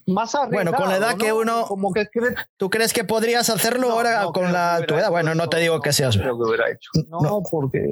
más 0.07 0.35
Bueno, 0.51 0.73
con 0.73 0.87
la 0.89 0.97
edad 0.97 1.09
arriesgado, 1.11 1.17
que 1.17 1.27
¿no? 1.29 1.37
uno- 1.57 1.65
Como 1.67 1.93
que 1.93 2.07
cree- 2.07 2.35
¿Tú 2.57 2.69
crees 2.69 2.93
que 2.93 3.03
podrías 3.03 3.49
hacerlo 3.49 3.87
no, 3.87 3.93
ahora 3.93 4.21
no 4.23 4.33
con 4.33 4.51
la 4.53 4.83
tu 4.87 4.95
edad? 4.95 5.09
Bueno, 5.09 5.33
no 5.35 5.47
te 5.49 5.57
digo 5.57 5.79
que 5.81 5.93
seas... 5.93 6.17
creo 6.17 6.37
que 6.37 6.43
hubiera 6.43 6.69
hecho. 6.69 6.89
No, 7.09 7.19
No. 7.21 7.43
porque, 7.49 7.83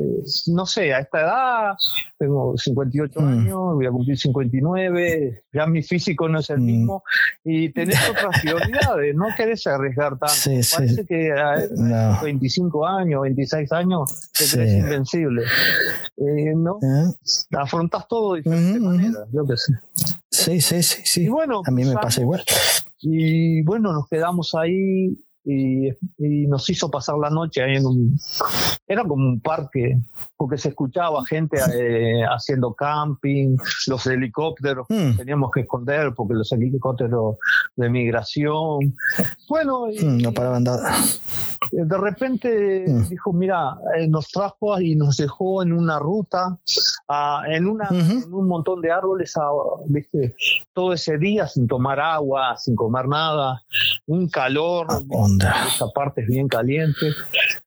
no 0.48 0.66
sé, 0.66 0.94
a 0.94 1.00
esta 1.00 1.22
edad 1.22 1.74
tengo 2.18 2.56
58 2.58 3.20
Mm. 3.20 3.28
años, 3.28 3.58
voy 3.76 3.86
a 3.86 3.92
cumplir 3.92 4.18
59, 4.18 5.44
ya 5.54 5.66
mi 5.66 5.82
físico 5.84 6.28
no 6.30 6.39
es 6.39 6.50
el 6.50 6.60
Mm. 6.60 6.66
mismo 6.66 7.04
y 7.44 7.70
tenés 7.74 7.98
otras 8.10 8.32
prioridades, 8.42 8.93
no 9.16 9.28
querés 9.36 9.66
arriesgar 9.68 10.12
tanto. 10.18 10.28
Sí, 10.34 10.64
sí. 10.64 10.76
Parece 10.78 11.06
que 11.06 11.32
a, 11.32 11.52
a 11.54 11.62
No. 11.78 12.20
25 12.24 12.88
años, 12.88 13.22
26 13.24 13.72
años, 13.72 14.30
te 14.38 14.44
Sí. 14.46 14.56
crees 14.58 14.74
invencible. 14.84 15.44
Eh, 16.18 16.54
no, 16.56 16.78
¿Eh? 16.82 17.12
afrontas 17.58 18.08
todo 18.08 18.34
de 18.34 18.42
diferente 18.42 18.80
manera, 18.80 19.26
yo 19.32 19.46
qué 19.46 19.58
sé. 19.58 19.74
Sí, 20.32 20.62
sí, 20.62 20.84
sí, 20.84 21.02
Y 21.02 21.06
sí. 21.06 21.30
bueno, 21.30 21.62
A 21.66 21.72
mí 21.72 21.84
me 21.86 21.94
pasa 21.94 22.22
igual. 22.22 22.44
y 23.02 23.62
bueno, 23.64 23.92
nos 23.94 24.08
quedamos 24.08 24.54
ahí 24.56 25.18
y, 25.46 25.90
y 26.18 26.48
nos 26.48 26.70
hizo 26.70 26.90
pasar 26.90 27.16
la 27.18 27.30
noche 27.30 27.62
ahí 27.64 27.76
en 27.76 27.86
un... 27.86 28.18
Era 28.94 29.04
como 29.06 29.28
un 29.28 29.40
parque, 29.40 29.98
porque 30.38 30.58
se 30.60 30.70
escuchaba 30.70 31.26
gente 31.26 31.58
eh, 31.74 32.24
haciendo 32.26 32.74
camping, 32.76 33.58
los 33.88 34.06
helicópteros 34.06 34.86
Mm, 34.88 35.18
teníamos 35.18 35.50
que 35.52 35.62
esconder 35.62 36.14
porque 36.16 36.36
los 36.36 36.52
helicópteros 36.52 37.38
de 37.76 37.90
migración. 37.90 38.96
Bueno, 39.50 39.90
y, 39.90 40.04
mm, 40.06 40.18
no 40.22 40.32
paraban 40.32 40.64
nada. 40.64 40.92
de 41.72 41.98
repente 41.98 42.86
Mm. 42.88 43.10
dijo, 43.10 43.34
mira, 43.34 43.76
eh, 43.98 44.08
nos 44.08 44.28
trajo 44.30 44.80
y 44.80 44.96
nos 44.96 45.18
dejó 45.18 45.64
en 45.64 45.74
una 45.74 45.98
ruta, 45.98 46.60
ah, 47.08 47.42
en, 47.48 47.66
una, 47.68 47.88
en 47.90 48.32
un 48.32 48.48
montón 48.48 48.80
de 48.82 48.92
árboles, 48.92 49.34
ah, 49.38 49.50
¿viste? 49.88 50.36
todo 50.74 50.94
ese 50.94 51.18
día 51.18 51.48
sin 51.48 51.68
tomar 51.68 52.00
agua, 52.00 52.56
sin 52.58 52.76
comer 52.76 53.08
nada, 53.08 53.64
un 54.06 54.28
calor, 54.30 54.86
Ah, 54.90 55.66
esa 55.68 55.88
parte 55.96 56.22
es 56.22 56.28
bien 56.28 56.48
caliente. 56.48 57.08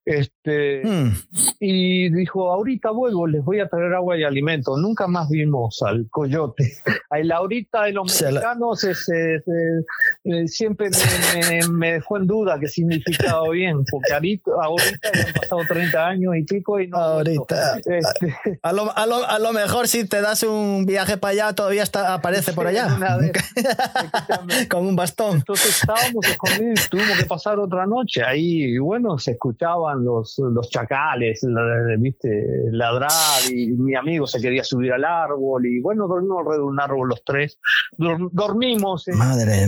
Este, 0.04 0.82
Mm, 0.86 1.15
y 1.60 2.10
dijo, 2.10 2.50
ahorita 2.52 2.90
vuelvo, 2.90 3.26
les 3.26 3.44
voy 3.44 3.60
a 3.60 3.68
traer 3.68 3.92
agua 3.94 4.16
y 4.16 4.24
alimento. 4.24 4.76
Nunca 4.76 5.06
más 5.06 5.28
vimos 5.28 5.82
al 5.82 6.08
coyote. 6.10 6.72
A 7.10 7.18
la 7.18 7.36
ahorita 7.36 7.84
de 7.84 7.92
los 7.92 8.12
Se 8.12 8.26
mexicanos 8.26 8.84
es, 8.84 9.08
es, 9.08 9.42
es, 9.46 9.84
eh, 10.24 10.48
siempre 10.48 10.90
me, 11.34 11.60
me- 11.60 11.68
me 11.68 11.92
dejó 11.94 12.16
en 12.18 12.26
duda 12.26 12.58
qué 12.60 12.68
significaba 12.68 13.48
bien, 13.50 13.84
porque 13.90 14.12
ahorita, 14.12 14.50
ahorita 14.62 15.10
ya 15.14 15.26
han 15.28 15.32
pasado 15.34 15.60
30 15.68 16.06
años 16.06 16.36
y 16.36 16.42
pico 16.44 16.80
y 16.80 16.88
no... 16.88 16.96
Ahorita. 16.98 17.78
Este, 17.78 18.58
A 18.62 18.72
lo, 18.72 18.96
a, 18.96 19.06
lo, 19.06 19.24
a 19.26 19.38
lo 19.38 19.52
mejor 19.52 19.88
si 19.88 20.06
te 20.06 20.20
das 20.20 20.42
un 20.42 20.84
viaje 20.86 21.16
para 21.16 21.32
allá, 21.32 21.52
todavía 21.54 21.82
está, 21.82 22.14
aparece 22.14 22.52
por 22.52 22.66
allá. 22.66 22.88
vez, 23.20 23.32
Con 24.68 24.86
un 24.86 24.96
bastón. 24.96 25.36
Entonces 25.36 25.80
estábamos 25.80 26.26
escondidos, 26.26 26.88
tuvimos 26.90 27.18
que 27.18 27.24
pasar 27.24 27.58
otra 27.58 27.86
noche 27.86 28.22
ahí, 28.24 28.64
y 28.74 28.78
bueno, 28.78 29.18
se 29.18 29.32
escuchaban 29.32 30.04
los, 30.04 30.38
los 30.38 30.68
chacales, 30.70 30.95
la- 31.00 31.96
viste, 31.98 32.46
ladrar, 32.70 33.10
y 33.52 33.72
mi 33.72 33.94
amigo 33.94 34.26
se 34.26 34.40
quería 34.40 34.64
subir 34.64 34.92
al 34.92 35.04
árbol, 35.04 35.66
y 35.66 35.80
bueno, 35.80 36.06
dormimos 36.08 36.38
alrededor 36.40 36.66
de 36.66 36.72
un 36.72 36.80
árbol 36.80 37.08
los 37.08 37.22
tres, 37.24 37.58
Dor- 37.98 38.30
dormimos, 38.32 39.06
eh, 39.08 39.12
Madre. 39.14 39.66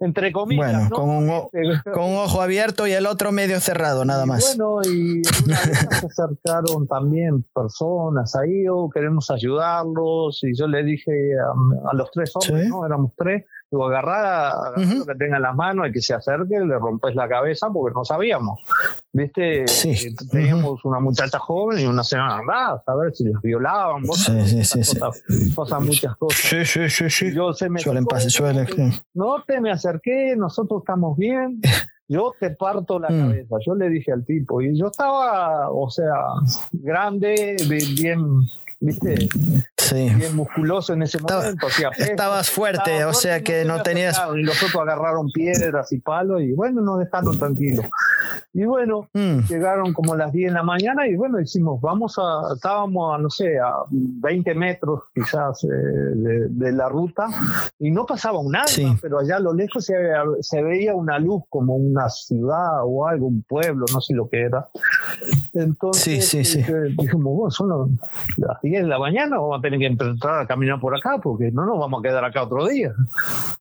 entre 0.00 0.32
comillas, 0.32 0.72
Bueno, 0.72 0.88
¿no? 0.88 0.96
con 0.96 1.08
un, 1.10 1.24
Eh, 1.52 1.90
con 1.92 2.04
un 2.04 2.16
ojo 2.16 2.42
abierto 2.42 2.86
y 2.86 2.92
el 2.92 3.06
otro 3.06 3.32
medio 3.32 3.60
cerrado, 3.60 4.04
nada 4.04 4.24
y 4.24 4.28
más. 4.28 4.56
Bueno, 4.56 4.80
y 4.84 5.22
una 5.44 5.60
vez 5.66 5.78
se 6.00 6.06
acercaron 6.06 6.86
también 6.88 7.44
personas 7.54 8.34
ahí, 8.36 8.66
o 8.68 8.88
queremos 8.90 9.30
ayudarlos, 9.30 10.40
y 10.42 10.56
yo 10.56 10.66
le 10.66 10.82
dije 10.82 11.12
a, 11.38 11.90
a 11.90 11.94
los 11.94 12.10
tres 12.10 12.32
hombres, 12.34 12.64
Sí. 12.64 12.70
¿no? 12.70 12.84
Éramos 12.86 13.12
tres, 13.16 13.44
digo, 13.78 13.90
Ujú. 14.76 14.98
lo 14.98 15.06
que 15.06 15.14
tenga 15.14 15.36
en 15.36 15.42
las 15.42 15.54
manos, 15.54 15.88
y 15.88 15.92
que 15.92 16.00
se 16.00 16.14
acerque, 16.14 16.58
le 16.60 16.78
rompes 16.78 17.14
la 17.14 17.28
cabeza, 17.28 17.68
porque 17.72 17.94
no 17.94 18.04
sabíamos. 18.04 18.60
¿Viste? 19.12 19.66
Sí. 19.68 19.90
Eh, 19.90 20.14
Teníamos 20.30 20.84
una 20.84 20.98
muchacha 21.00 21.38
joven 21.38 21.78
y 21.80 21.86
una 21.86 22.02
señora 22.02 22.40
grande, 22.46 22.82
a 22.86 22.94
ver 22.96 23.14
si 23.14 23.24
las 23.24 23.40
violaban, 23.42 24.02
vos 24.02 24.18
Sí, 24.18 24.24
sabés, 24.24 24.50
sí, 24.50 24.60
esas 24.60 24.86
sí, 24.86 24.94
sí. 24.94 25.00
cosas, 25.00 25.22
pasan 25.54 25.86
muchas 25.86 26.16
cosas. 26.16 26.40
Sí, 26.40 26.64
sí, 26.64 26.88
sí, 26.90 27.10
sí. 27.10 27.26
Y 27.26 27.34
Yo 27.34 27.52
se 27.52 27.68
me 27.70 27.78
Suelen 27.80 28.04
pasar, 28.06 28.30
suelen. 28.30 28.66
no 29.14 29.42
te 29.46 29.60
me 29.60 29.70
acerqué, 29.70 30.34
nosotros 30.36 30.82
estamos 30.82 31.16
bien, 31.16 31.60
yo 32.08 32.32
te 32.40 32.50
parto 32.50 32.98
la 32.98 33.08
Mm. 33.10 33.18
cabeza, 33.20 33.56
yo 33.66 33.74
le 33.74 33.88
dije 33.88 34.12
al 34.12 34.24
tipo, 34.24 34.60
y 34.60 34.76
yo 34.78 34.88
estaba, 34.88 35.70
o 35.70 35.88
sea, 35.90 36.12
grande, 36.72 37.56
bi- 37.68 37.94
bien, 38.00 38.20
viste, 38.84 39.28
bien 39.92 40.36
musculoso 40.36 40.92
en 40.92 41.02
ese 41.02 41.18
momento. 41.18 41.66
estabas 41.98 42.50
fuerte, 42.50 43.04
o 43.04 43.12
sea 43.12 43.42
que 43.42 43.64
no, 43.64 43.82
tenías... 43.82 44.20
Y 44.36 44.42
los 44.42 44.62
otros 44.62 44.82
agarraron 44.82 45.30
piedras 45.30 45.92
y 45.92 45.98
palos 46.00 46.42
y 46.42 46.52
bueno, 46.52 46.80
nos 46.82 46.98
dejaron 46.98 47.38
tranquilos. 47.38 47.86
Y 48.52 48.64
bueno, 48.64 49.08
mm. 49.12 49.40
llegaron 49.48 49.92
como 49.92 50.14
las 50.14 50.32
10 50.32 50.50
de 50.50 50.54
la 50.54 50.62
mañana 50.62 51.08
y 51.08 51.16
bueno, 51.16 51.38
decimos, 51.38 51.80
vamos 51.80 52.16
a, 52.18 52.54
estábamos 52.54 53.14
a, 53.14 53.18
no 53.18 53.30
sé, 53.30 53.58
a 53.58 53.72
20 53.90 54.54
metros 54.54 55.02
quizás 55.14 55.64
eh, 55.64 55.66
de, 55.66 56.72
la 56.72 56.88
ruta 56.88 57.26
y 57.78 57.90
no 57.90 58.06
pasaba 58.06 58.38
un 58.38 58.56
alma, 58.56 58.98
pero 59.00 59.20
allá 59.20 59.36
a 59.36 59.40
lo 59.40 59.52
lejos 59.52 59.84
se, 59.84 59.96
se, 60.40 60.62
veía 60.62 60.94
una 60.94 61.18
luz 61.18 61.42
como 61.48 61.76
una 61.76 62.08
ciudad 62.08 62.80
o 62.84 63.06
algo, 63.06 63.26
un 63.26 63.42
pueblo, 63.42 63.86
no 63.92 64.00
sé 64.00 64.14
lo 64.14 64.28
que 64.28 64.42
era. 64.42 64.68
Entonces 65.52 66.28
sí, 66.28 66.44
sí, 66.44 66.64
dijimos, 66.96 67.34
bueno, 67.34 67.50
son 67.50 67.98
las 68.36 68.60
10 68.62 68.73
de 68.82 68.88
la 68.88 68.98
mañana, 68.98 69.38
vamos 69.38 69.58
a 69.58 69.62
tener 69.62 69.78
que 69.78 69.86
entrar 69.86 70.40
a 70.40 70.46
caminar 70.46 70.80
por 70.80 70.96
acá 70.96 71.18
porque 71.22 71.50
no 71.50 71.66
nos 71.66 71.78
vamos 71.78 72.00
a 72.00 72.02
quedar 72.02 72.24
acá 72.24 72.42
otro 72.42 72.66
día. 72.66 72.92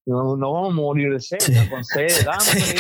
No, 0.06 0.38
vamos 0.38 0.72
a 0.72 0.76
morir 0.76 1.14
de 1.14 1.20
sed, 1.20 1.40
con 1.70 1.84
sed, 1.84 2.10
hambre. 2.28 2.76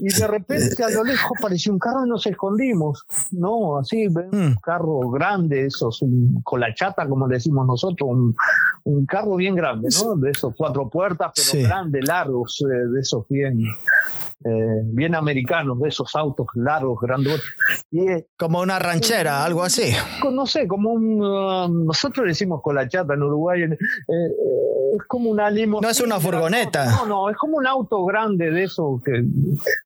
Y 0.00 0.12
de 0.12 0.26
repente 0.26 0.82
a 0.82 0.90
lo 0.90 1.04
lejos 1.04 1.30
apareció 1.38 1.72
un 1.72 1.78
carro 1.78 2.06
y 2.06 2.08
nos 2.08 2.26
escondimos. 2.26 3.04
No, 3.32 3.78
así, 3.78 4.06
un 4.06 4.52
mm. 4.52 4.56
carro 4.62 5.00
grande, 5.10 5.66
esos, 5.66 6.02
con 6.44 6.60
la 6.60 6.72
chata, 6.74 7.08
como 7.08 7.28
decimos 7.28 7.66
nosotros, 7.66 8.08
un, 8.10 8.36
un 8.84 9.06
carro 9.06 9.36
bien 9.36 9.54
grande, 9.54 9.88
¿no? 10.02 10.16
De 10.16 10.30
esos 10.30 10.54
cuatro 10.56 10.88
puertas, 10.88 11.32
pero 11.52 11.66
grandes, 11.66 12.06
largos, 12.06 12.62
eh, 12.62 12.88
de 12.92 13.00
esos 13.00 13.26
bien 13.28 13.58
eh, 14.44 14.82
bien 14.84 15.16
americanos, 15.16 15.80
de 15.80 15.88
esos 15.88 16.14
autos 16.14 16.46
largos, 16.54 17.00
grandes. 17.00 17.42
Y, 17.90 18.06
como 18.36 18.60
una 18.60 18.78
ranchera, 18.78 19.44
algo 19.44 19.64
así. 19.64 19.92
No 20.32 20.46
sé, 20.46 20.68
como 20.68 20.92
un. 20.92 21.20
Nosotros 21.68 22.26
decimos 22.26 22.60
con 22.62 22.74
la 22.74 22.88
chata 22.88 23.14
en 23.14 23.22
Uruguay. 23.22 23.62
Eh, 23.62 23.76
es 24.96 25.04
como 25.06 25.30
una 25.30 25.50
limusina. 25.50 25.86
No 25.86 25.90
es 25.90 26.00
una 26.00 26.20
furgoneta. 26.20 26.86
No, 26.86 27.06
no, 27.06 27.30
es 27.30 27.36
como 27.36 27.56
un 27.58 27.66
auto 27.66 28.04
grande 28.04 28.50
de 28.50 28.64
eso 28.64 29.00
que, 29.04 29.24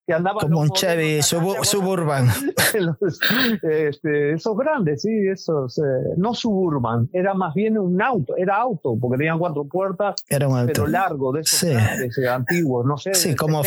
que 0.07 0.13
andaba. 0.13 0.41
Como 0.41 0.61
un 0.61 0.71
Chevy 0.71 1.23
Suburban. 1.23 2.29
este, 3.63 4.33
esos 4.33 4.57
grandes, 4.57 5.03
sí, 5.03 5.11
esos. 5.29 5.79
Eh, 5.79 5.83
no 6.17 6.35
Suburban, 6.35 7.09
era 7.13 7.35
más 7.35 7.55
bien 7.55 7.79
un 7.79 8.01
auto, 8.01 8.37
era 8.37 8.57
auto, 8.57 8.97
porque 9.01 9.19
tenían 9.19 9.39
cuatro 9.39 9.65
puertas. 9.65 10.17
Era 10.29 10.49
un 10.49 10.59
auto. 10.59 10.73
Pero 10.73 10.87
largo, 10.87 11.33
de 11.33 11.41
esos 11.41 11.59
sí. 11.59 11.69
grandes, 11.69 12.19
antiguos, 12.29 12.87
no 12.87 12.97
sé. 12.97 13.15
Sí, 13.15 13.35
como, 13.35 13.63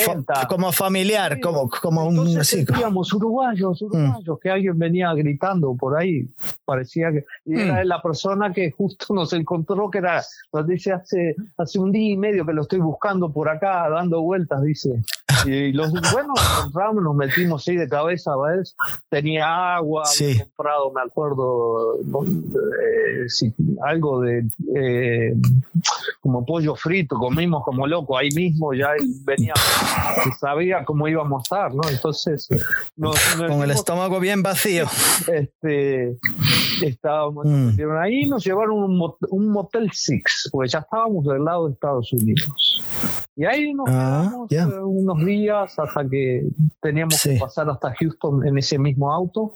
como 0.48 0.72
familiar, 0.72 1.40
como, 1.40 1.70
como 1.70 2.06
un. 2.06 2.34
Decíamos 2.36 3.14
uruguayos, 3.14 3.82
mm. 3.82 3.86
uruguayos, 3.86 4.40
que 4.40 4.50
alguien 4.50 4.78
venía 4.78 5.14
gritando 5.14 5.76
por 5.76 5.98
ahí. 5.98 6.28
Parecía 6.66 7.12
que. 7.12 7.26
Era 7.76 7.86
la 7.86 8.02
persona 8.02 8.52
que 8.54 8.72
justo 8.72 9.14
nos 9.14 9.34
encontró, 9.34 9.90
que 9.90 10.00
era. 10.00 10.24
Nos 10.54 10.68
dice 10.68 10.94
hace, 10.94 11.36
hace 11.58 11.80
un 11.80 11.92
día 11.92 12.14
y 12.14 12.18
medio 12.18 12.46
que 12.46 12.54
lo 12.54 12.64
estoy 12.64 12.80
buscando 12.80 13.32
por 13.32 13.50
acá, 13.50 13.90
dando 13.90 14.22
vueltas, 14.22 14.62
dice. 14.64 15.04
Y 15.46 15.72
los 15.72 15.92
bueno, 16.14 16.34
encontramos, 16.60 17.04
nos 17.04 17.16
metimos 17.16 17.68
ahí 17.68 17.76
de 17.76 17.88
cabeza, 17.88 18.32
¿ves? 18.38 18.76
Tenía 19.10 19.76
agua, 19.76 20.04
comprado, 20.40 20.92
me 20.92 21.02
acuerdo, 21.02 21.98
eh, 22.00 23.52
algo 23.84 24.22
de 24.22 24.48
eh, 24.76 25.36
como 26.22 26.46
pollo 26.46 26.76
frito, 26.76 27.18
comimos 27.18 27.64
como 27.64 27.88
loco 27.88 28.18
ahí 28.18 28.30
mismo, 28.32 28.74
ya 28.74 28.90
venía, 29.24 29.54
sabía 30.40 30.84
cómo 30.84 31.08
íbamos 31.08 31.40
a 31.40 31.44
estar, 31.44 31.74
¿no? 31.74 31.82
Entonces, 31.90 32.48
con 33.48 33.64
el 33.64 33.72
estómago 33.72 34.20
bien 34.20 34.42
vacío. 34.42 34.86
Este, 35.32 36.18
estábamos 36.82 37.46
mm. 37.46 37.65
Ahí, 38.02 38.26
nos 38.28 38.44
llevaron 38.44 38.84
un, 38.84 39.14
un 39.30 39.48
Motel 39.50 39.90
Six, 39.92 40.50
porque 40.52 40.70
ya 40.70 40.80
estábamos 40.80 41.26
del 41.26 41.44
lado 41.44 41.68
de 41.68 41.74
Estados 41.74 42.12
Unidos. 42.14 42.84
Y 43.36 43.46
ahí 43.46 43.74
nos 43.74 43.88
ah, 43.90 44.32
quedamos 44.48 44.76
eh, 44.76 44.80
unos 44.80 45.26
días 45.26 45.78
hasta 45.78 46.10
que 46.10 46.48
teníamos 46.82 47.22
que 47.22 47.38
pasar 47.38 47.70
hasta 47.70 47.94
Houston 47.96 48.48
en 48.48 48.58
ese 48.58 48.80
mismo 48.80 49.12
auto. 49.12 49.54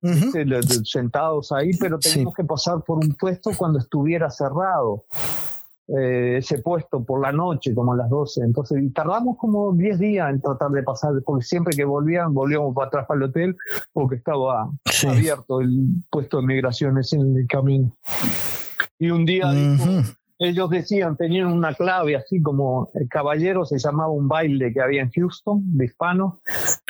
Este, 0.00 0.44
sentados 0.84 1.50
ahí, 1.50 1.70
pero 1.78 1.98
teníamos 1.98 2.34
que 2.34 2.44
pasar 2.44 2.82
por 2.84 2.98
un 2.98 3.14
puesto 3.14 3.50
cuando 3.56 3.78
estuviera 3.78 4.30
cerrado. 4.30 5.04
Eh, 5.96 6.36
ese 6.38 6.58
puesto 6.58 7.02
por 7.02 7.22
la 7.22 7.32
noche, 7.32 7.74
como 7.74 7.94
a 7.94 7.96
las 7.96 8.10
12. 8.10 8.42
Entonces, 8.42 8.78
tardamos 8.92 9.38
como 9.38 9.72
10 9.72 9.98
días 9.98 10.28
en 10.28 10.40
tratar 10.42 10.70
de 10.70 10.82
pasar, 10.82 11.12
porque 11.24 11.44
siempre 11.44 11.74
que 11.74 11.84
volvían, 11.84 12.34
volvíamos 12.34 12.74
para 12.74 12.88
atrás 12.88 13.06
para 13.06 13.18
el 13.18 13.24
hotel, 13.24 13.56
porque 13.94 14.16
estaba 14.16 14.70
abierto 15.08 15.62
el 15.62 15.86
puesto 16.10 16.40
de 16.40 16.46
migraciones 16.46 17.10
en 17.14 17.36
el 17.38 17.46
camino. 17.46 17.96
Y 18.98 19.10
un 19.10 19.24
día 19.24 19.50
ellos 20.38 20.70
decían, 20.70 21.16
tenían 21.16 21.46
una 21.46 21.74
clave 21.74 22.16
así 22.16 22.40
como 22.40 22.90
el 22.94 23.08
caballero 23.08 23.64
se 23.64 23.78
llamaba 23.78 24.10
un 24.10 24.28
baile 24.28 24.72
que 24.72 24.80
había 24.80 25.02
en 25.02 25.10
Houston 25.10 25.62
de 25.76 25.86
hispanos. 25.86 26.34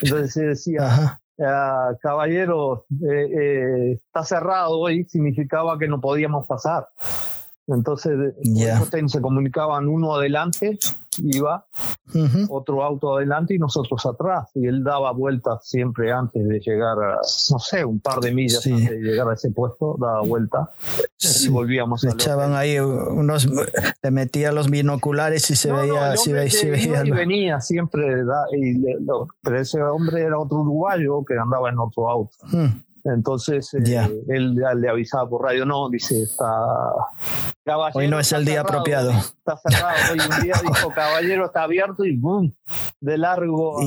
Entonces 0.02 0.32
se 0.32 0.46
decía, 0.48 1.18
ah, 1.40 1.92
caballero, 2.02 2.84
eh, 3.08 3.28
eh, 3.40 3.92
está 3.92 4.24
cerrado 4.24 4.78
hoy, 4.78 5.04
significaba 5.04 5.78
que 5.78 5.88
no 5.88 6.00
podíamos 6.00 6.46
pasar. 6.46 6.88
Entonces, 7.68 8.34
se 9.06 9.20
comunicaban 9.20 9.88
uno 9.88 10.14
adelante 10.14 10.78
iba 11.22 11.66
otro 12.48 12.82
auto 12.82 13.16
adelante 13.16 13.54
y 13.54 13.58
nosotros 13.58 14.04
atrás. 14.06 14.50
Y 14.54 14.66
él 14.66 14.82
daba 14.82 15.12
vueltas 15.12 15.66
siempre 15.68 16.12
antes 16.12 16.46
de 16.48 16.60
llegar 16.60 16.98
a, 16.98 17.16
no 17.16 17.58
sé, 17.58 17.84
un 17.84 18.00
par 18.00 18.20
de 18.20 18.32
millas 18.32 18.66
antes 18.66 18.90
de 18.90 18.98
llegar 18.98 19.28
a 19.28 19.34
ese 19.34 19.50
puesto, 19.50 19.96
daba 19.98 20.22
vuelta. 20.22 20.70
Y 21.20 21.48
volvíamos 21.48 22.04
a 22.04 22.10
echaban 22.10 22.54
ahí 22.54 22.78
unos, 22.78 23.48
te 24.00 24.10
metía 24.10 24.52
los 24.52 24.70
binoculares 24.70 25.50
y 25.50 25.56
se 25.56 25.72
veía, 25.72 26.16
si 26.16 26.32
veía, 26.32 27.04
y 27.04 27.10
venía 27.10 27.60
siempre, 27.60 28.22
y 28.52 28.80
pero 29.42 29.60
ese 29.60 29.82
hombre 29.82 30.22
era 30.22 30.38
otro 30.38 30.58
uruguayo 30.58 31.24
que 31.24 31.34
andaba 31.36 31.68
en 31.68 31.78
otro 31.78 32.08
auto. 32.08 32.36
Entonces 33.14 33.72
eh, 33.74 34.22
él 34.28 34.54
le 34.54 34.88
avisaba 34.88 35.28
por 35.28 35.42
radio, 35.42 35.64
no, 35.64 35.88
dice, 35.88 36.22
está... 36.22 36.46
Hoy 37.94 38.08
no 38.08 38.18
es 38.18 38.32
el 38.32 38.44
día 38.44 38.62
apropiado. 38.62 39.10
Está 39.10 39.56
cerrado. 39.56 39.96
Hoy 40.12 40.18
un 40.20 40.42
día 40.42 40.54
dijo, 40.62 40.90
caballero, 40.94 41.46
está 41.46 41.64
abierto 41.64 42.04
y 42.04 42.16
boom, 42.16 42.54
de 43.00 43.18
largo 43.18 43.78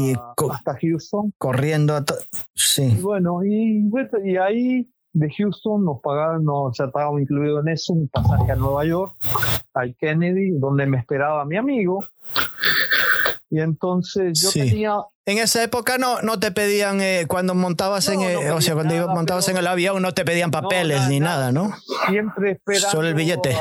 hasta 0.52 0.78
Houston. 0.80 1.34
Corriendo 1.38 1.96
a 1.96 2.06
Sí. 2.54 2.96
Y 2.98 3.02
bueno, 3.02 3.44
y, 3.44 3.90
y 4.24 4.38
ahí 4.38 4.92
de 5.14 5.30
Houston 5.38 5.84
nos 5.84 6.00
pagaron, 6.02 6.46
nos, 6.46 6.78
ya 6.78 6.86
estaba 6.86 7.20
incluido 7.20 7.60
en 7.60 7.70
eso, 7.70 7.94
un 7.94 8.08
pasaje 8.08 8.52
a 8.52 8.56
Nueva 8.56 8.86
York, 8.86 9.16
al 9.74 9.96
Kennedy, 9.96 10.52
donde 10.52 10.86
me 10.86 10.98
esperaba 10.98 11.44
mi 11.46 11.58
amigo. 11.58 12.04
Y 13.52 13.60
entonces 13.60 14.42
yo 14.42 14.50
tenía... 14.50 14.96
En 15.26 15.38
esa 15.38 15.62
época 15.62 16.00
no, 16.00 16.22
no 16.22 16.40
te 16.40 16.52
pedían, 16.52 17.00
eh, 17.00 17.26
cuando 17.28 17.54
montabas 17.54 18.08
en, 18.10 18.22
el, 18.22 18.50
o 18.50 18.60
sea, 18.60 18.74
cuando 18.74 19.08
montabas 19.10 19.48
en 19.50 19.58
el 19.58 19.68
avión 19.68 20.02
no 20.02 20.14
te 20.14 20.26
pedían 20.26 20.50
papeles 20.50 21.08
ni 21.10 21.20
nada, 21.20 21.52
¿no? 21.52 21.74
Siempre 22.10 22.54
esperando. 22.54 22.90
Solo 22.90 23.08
el 23.10 23.14
billete. 23.14 23.56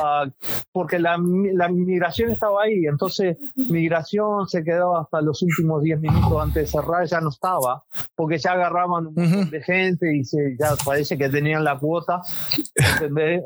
porque 0.73 0.99
la, 0.99 1.19
la, 1.53 1.69
migración 1.69 2.31
estaba 2.31 2.63
ahí, 2.63 2.87
entonces 2.87 3.37
migración 3.57 4.49
se 4.49 4.65
quedaba 4.65 5.03
hasta 5.03 5.21
los 5.21 5.43
últimos 5.43 5.83
10 5.83 6.01
minutos 6.01 6.41
antes 6.41 6.63
de 6.63 6.67
cerrar, 6.67 7.07
ya 7.07 7.21
no 7.21 7.29
estaba, 7.29 7.85
porque 8.15 8.39
ya 8.39 8.53
agarraban 8.53 9.09
un 9.09 9.15
montón 9.15 9.51
de 9.51 9.63
gente 9.63 10.17
y 10.17 10.25
se, 10.25 10.57
ya 10.59 10.77
parece 10.83 11.19
que 11.19 11.29
tenían 11.29 11.63
la 11.63 11.79
cuota. 11.79 12.23
¿entendés? 12.95 13.43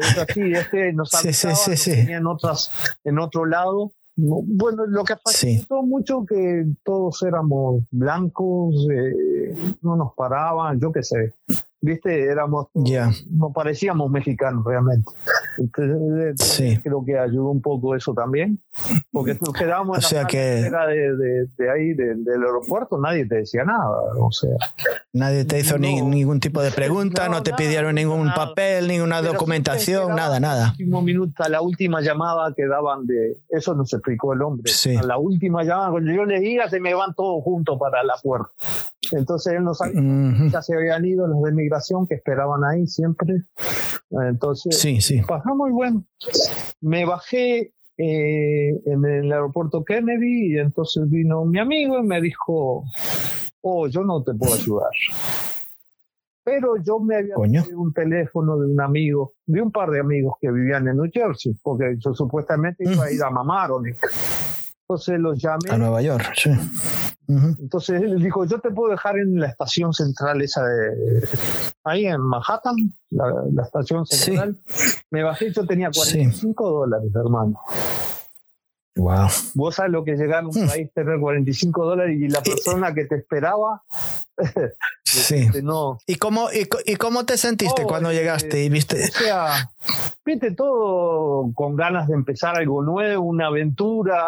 Es 0.00 0.18
así, 0.18 0.52
es 0.52 0.68
que 0.68 0.92
nos, 0.94 1.10
sí, 1.10 1.32
sí, 1.76 1.90
tenían 1.90 2.26
otras 2.26 2.70
en 3.04 3.18
otro 3.18 3.44
lado 3.44 3.92
bueno, 4.22 4.86
lo 4.86 5.04
que 5.04 5.14
pasó 5.16 5.82
mucho 5.82 6.24
que 6.24 6.66
todos 6.84 7.22
éramos 7.22 7.82
blancos, 7.90 8.86
eh, 8.90 9.54
no 9.82 9.96
nos 9.96 10.14
paraban, 10.14 10.80
yo 10.80 10.92
qué 10.92 11.02
sé 11.02 11.34
viste, 11.82 12.24
éramos, 12.24 12.68
no 13.30 13.52
parecíamos 13.52 14.10
mexicanos 14.10 14.64
realmente. 14.64 15.10
Entonces, 15.58 16.36
sí. 16.38 16.78
creo 16.82 17.04
que 17.04 17.18
ayudó 17.18 17.50
un 17.50 17.60
poco 17.60 17.94
eso 17.94 18.14
también, 18.14 18.60
porque 19.10 19.36
nos 19.40 19.52
quedábamos 19.52 20.10
en 20.12 20.18
la 20.18 20.26
que... 20.26 20.38
de, 20.38 21.46
de, 21.58 21.70
ahí, 21.70 21.92
del 21.92 22.24
aeropuerto, 22.28 22.98
nadie 22.98 23.26
te 23.26 23.36
decía 23.36 23.64
nada, 23.64 23.98
o 24.18 24.30
sea. 24.30 24.56
Nadie 25.12 25.44
te 25.44 25.58
hizo 25.58 25.76
ningún 25.76 26.40
tipo 26.40 26.62
de 26.62 26.70
pregunta, 26.70 27.28
no, 27.28 27.42
te 27.42 27.52
pidieron 27.52 27.96
ningún 27.96 28.32
papel, 28.32 28.88
ninguna 28.88 29.20
documentación, 29.20 30.14
nada, 30.14 30.40
nada. 30.40 30.70
Último 30.70 31.02
minuto, 31.02 31.42
la 31.48 31.60
última 31.60 32.00
llamada 32.00 32.54
que 32.56 32.66
daban 32.66 33.06
de, 33.06 33.36
eso 33.50 33.74
nos 33.74 33.92
explicó 33.92 34.32
el 34.32 34.42
hombre, 34.42 34.72
a 34.98 35.02
la 35.02 35.18
última 35.18 35.64
llamada, 35.64 35.90
cuando 35.90 36.12
yo 36.12 36.24
le 36.24 36.38
diga, 36.38 36.70
se 36.70 36.80
me 36.80 36.94
van 36.94 37.14
todos 37.14 37.42
juntos 37.42 37.76
para 37.78 38.04
la 38.04 38.14
puerta. 38.22 38.50
Entonces 39.10 39.54
él 39.54 39.64
no 39.64 39.74
sabía, 39.74 40.00
ya 40.50 40.62
se 40.62 40.76
habían 40.76 41.04
ido 41.04 41.26
los 41.26 41.42
de 41.42 41.52
migración 41.52 42.06
que 42.06 42.14
esperaban 42.14 42.62
ahí 42.64 42.86
siempre. 42.86 43.42
Entonces, 44.10 44.78
sí, 44.78 45.00
sí. 45.00 45.20
pasamos 45.26 45.70
y 45.70 45.72
bueno, 45.72 46.04
me 46.80 47.04
bajé 47.04 47.72
eh, 47.98 48.80
en 48.86 49.04
el 49.04 49.32
aeropuerto 49.32 49.84
Kennedy 49.84 50.54
y 50.54 50.58
entonces 50.58 51.08
vino 51.10 51.44
mi 51.44 51.58
amigo 51.58 51.98
y 51.98 52.02
me 52.02 52.20
dijo, 52.20 52.84
oh, 53.62 53.86
yo 53.88 54.02
no 54.02 54.22
te 54.22 54.34
puedo 54.34 54.54
ayudar. 54.54 54.90
Pero 56.44 56.74
yo 56.82 56.98
me 56.98 57.16
había 57.16 57.34
tenido 57.36 57.80
un 57.80 57.92
teléfono 57.92 58.58
de 58.58 58.72
un 58.72 58.80
amigo, 58.80 59.34
de 59.46 59.62
un 59.62 59.70
par 59.70 59.90
de 59.90 60.00
amigos 60.00 60.34
que 60.40 60.50
vivían 60.50 60.88
en 60.88 60.96
New 60.96 61.10
Jersey, 61.12 61.54
porque 61.62 61.96
yo 61.98 62.14
supuestamente 62.14 62.82
iba 62.84 63.04
a 63.04 63.12
ir 63.12 63.22
a 63.22 63.30
Mamaroneck. 63.30 63.98
Entonces 64.92 65.18
los 65.20 65.40
llamé. 65.40 65.70
A 65.70 65.78
Nueva 65.78 66.02
York, 66.02 66.32
sí. 66.36 66.50
Entonces 67.26 68.02
él 68.02 68.22
dijo, 68.22 68.44
yo 68.44 68.58
te 68.58 68.70
puedo 68.70 68.90
dejar 68.90 69.16
en 69.18 69.40
la 69.40 69.46
estación 69.46 69.94
central 69.94 70.42
esa 70.42 70.64
de... 70.66 71.26
Ahí 71.84 72.04
en 72.04 72.20
Manhattan, 72.20 72.76
la, 73.08 73.62
estación 73.62 74.04
central. 74.04 74.58
Me 75.10 75.22
bajé, 75.22 75.50
yo 75.50 75.66
tenía 75.66 75.90
45 75.90 76.70
dólares, 76.70 77.10
hermano. 77.14 77.58
Wow. 78.96 79.28
Vos 79.54 79.76
sabes 79.76 79.92
lo 79.92 80.04
que 80.04 80.16
llegar 80.16 80.44
a 80.44 80.48
un 80.48 80.64
hmm. 80.64 80.68
país 80.68 80.90
tener 80.94 81.18
45 81.18 81.84
dólares 81.84 82.18
y 82.20 82.28
la 82.28 82.42
persona 82.42 82.92
que 82.92 83.06
te 83.06 83.16
esperaba. 83.16 83.82
sí. 85.04 85.48
No. 85.62 85.98
¿Y 86.06 86.16
cómo, 86.16 86.48
y, 86.52 86.96
cómo 86.96 87.24
te 87.24 87.38
sentiste 87.38 87.84
cuando 87.84 88.10
eh, 88.10 88.14
llegaste 88.14 88.62
y 88.64 88.68
viste? 88.68 89.04
O 89.04 89.06
sea, 89.06 89.72
viste 90.26 90.50
todo 90.52 91.52
con 91.54 91.76
ganas 91.76 92.08
de 92.08 92.14
empezar 92.14 92.58
algo 92.58 92.82
nuevo, 92.82 93.24
una 93.24 93.46
aventura, 93.46 94.20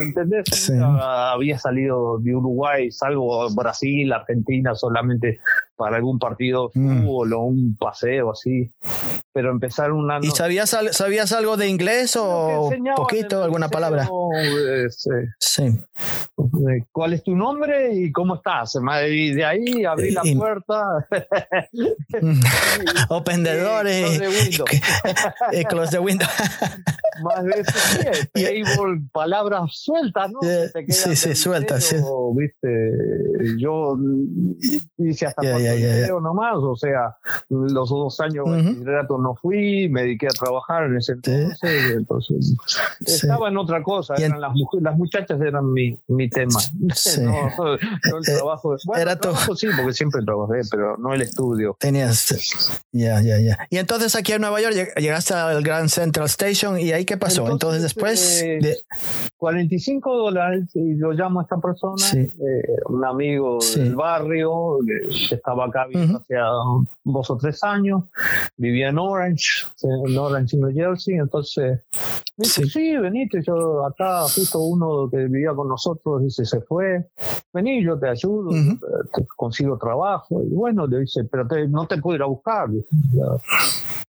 ¿entendés? 0.00 0.70
Había 0.70 1.58
salido 1.58 2.18
de 2.20 2.34
Uruguay, 2.34 2.90
salvo 2.90 3.50
Brasil, 3.54 4.12
Argentina, 4.12 4.74
solamente 4.74 5.40
para 5.76 5.96
algún 5.96 6.18
partido 6.18 6.70
de 6.74 6.80
mm. 6.80 7.02
fútbol 7.02 7.32
o 7.32 7.40
un 7.40 7.76
paseo 7.76 8.30
así. 8.32 8.70
Pero 9.32 9.50
empezar 9.50 9.90
una... 9.90 10.20
¿Y 10.22 10.30
sabías, 10.30 10.76
sabías 10.92 11.32
algo 11.32 11.56
de 11.56 11.68
inglés 11.68 12.14
o 12.16 12.70
poquito, 12.94 13.42
alguna 13.42 13.68
palabra? 13.68 14.08
Este, 14.86 15.28
sí. 15.40 15.80
¿Cuál 16.92 17.14
es 17.14 17.22
tu 17.22 17.34
nombre 17.36 17.94
y 17.94 18.12
cómo 18.12 18.36
estás? 18.36 18.78
Y 19.08 19.32
de 19.32 19.44
ahí 19.44 19.84
abrí 19.84 20.10
la 20.10 20.22
puerta. 20.36 21.06
Open 23.08 23.44
the 23.44 23.58
door. 23.58 23.86
Y 25.52 25.64
close 25.64 25.90
the 25.90 25.98
window. 25.98 26.28
Más 27.22 27.44
veces 27.44 28.28
table, 28.32 29.02
palabras 29.12 29.70
sueltas, 29.72 30.32
¿no? 30.32 30.40
sí, 30.88 31.14
sí, 31.14 31.34
sueltas. 31.34 31.84
Sí. 31.84 31.96
Viste, 32.34 32.90
yo 33.58 33.96
hice 34.98 35.26
hasta 35.26 35.42
yeah, 35.42 35.58
nomás, 36.20 36.56
o 36.56 36.76
sea, 36.76 37.16
los 37.48 37.88
dos 37.90 38.20
años 38.20 38.46
de 38.46 38.62
bachillerato 38.62 39.18
no 39.18 39.34
fui, 39.34 39.88
me 39.88 40.02
dediqué 40.02 40.26
a 40.26 40.30
trabajar 40.30 40.84
en 40.84 40.96
ese 40.96 41.12
entonces, 41.12 41.58
entonces 41.92 42.56
estaba 43.04 43.48
en 43.48 43.56
otra 43.56 43.82
cosa, 43.82 44.14
eran 44.16 44.40
las, 44.40 44.52
las 44.80 44.96
muchachas 44.96 45.40
eran 45.40 45.72
mi, 45.72 45.98
mi 46.08 46.28
tema. 46.28 46.58
no, 47.20 47.74
el 47.74 48.24
trabajo. 48.24 48.76
Bueno, 48.84 49.02
Era 49.02 49.18
trabajo, 49.18 49.54
sí, 49.56 49.68
porque 49.76 49.92
siempre 49.92 50.22
trabajé, 50.24 50.60
pero 50.70 50.96
no 50.96 51.14
el 51.14 51.22
estudio. 51.22 51.76
Tenías, 51.78 52.78
ya, 52.92 53.20
ya, 53.20 53.38
ya. 53.40 53.58
Y 53.70 53.78
entonces 53.78 54.14
aquí 54.14 54.32
en 54.32 54.40
Nueva 54.40 54.60
York 54.60 54.94
llegaste 54.96 55.34
al 55.34 55.62
Grand 55.62 55.88
Central 55.88 56.26
Station 56.26 56.78
y 56.78 56.92
ahí 56.92 57.04
qué 57.04 57.16
pasó. 57.16 57.48
Entonces, 57.48 57.82
después 57.82 58.42
eh, 58.42 58.58
de 58.60 58.78
45 59.38 60.16
dólares 60.16 60.64
y 60.74 60.98
yo 60.98 61.12
llamo 61.12 61.40
a 61.40 61.42
esta 61.44 61.58
persona, 61.58 62.04
eh, 62.14 62.62
un 62.88 63.04
amigo 63.04 63.58
del 63.74 63.94
barrio 63.94 64.78
que 65.28 65.34
estaba 65.34 65.53
acá 65.62 65.86
viviendo 65.86 66.18
hace 66.18 66.34
dos 67.04 67.30
o 67.30 67.36
tres 67.36 67.62
años, 67.62 68.04
vivía 68.56 68.88
en 68.88 68.98
Orange, 68.98 69.66
en 69.82 70.18
Orange, 70.18 70.56
New 70.56 70.72
Jersey, 70.74 71.14
entonces 71.14 71.80
me 72.36 72.44
dice, 72.44 72.66
sí. 72.66 72.96
venite, 72.96 73.40
yo 73.46 73.84
acá 73.86 74.22
justo 74.22 74.60
uno 74.60 75.08
que 75.10 75.18
vivía 75.28 75.52
con 75.54 75.68
nosotros 75.68 76.22
dice, 76.22 76.44
se 76.44 76.60
fue, 76.60 77.08
vení, 77.52 77.84
yo 77.84 77.98
te 77.98 78.08
ayudo, 78.08 78.50
te, 79.14 79.26
consigo 79.36 79.78
trabajo, 79.78 80.42
y 80.42 80.54
bueno, 80.54 80.86
le 80.86 81.00
dice, 81.00 81.24
pero 81.24 81.46
no 81.68 81.86
te 81.86 81.98
puedo 81.98 82.16
ir 82.16 82.22
a 82.22 82.26
buscar, 82.26 82.68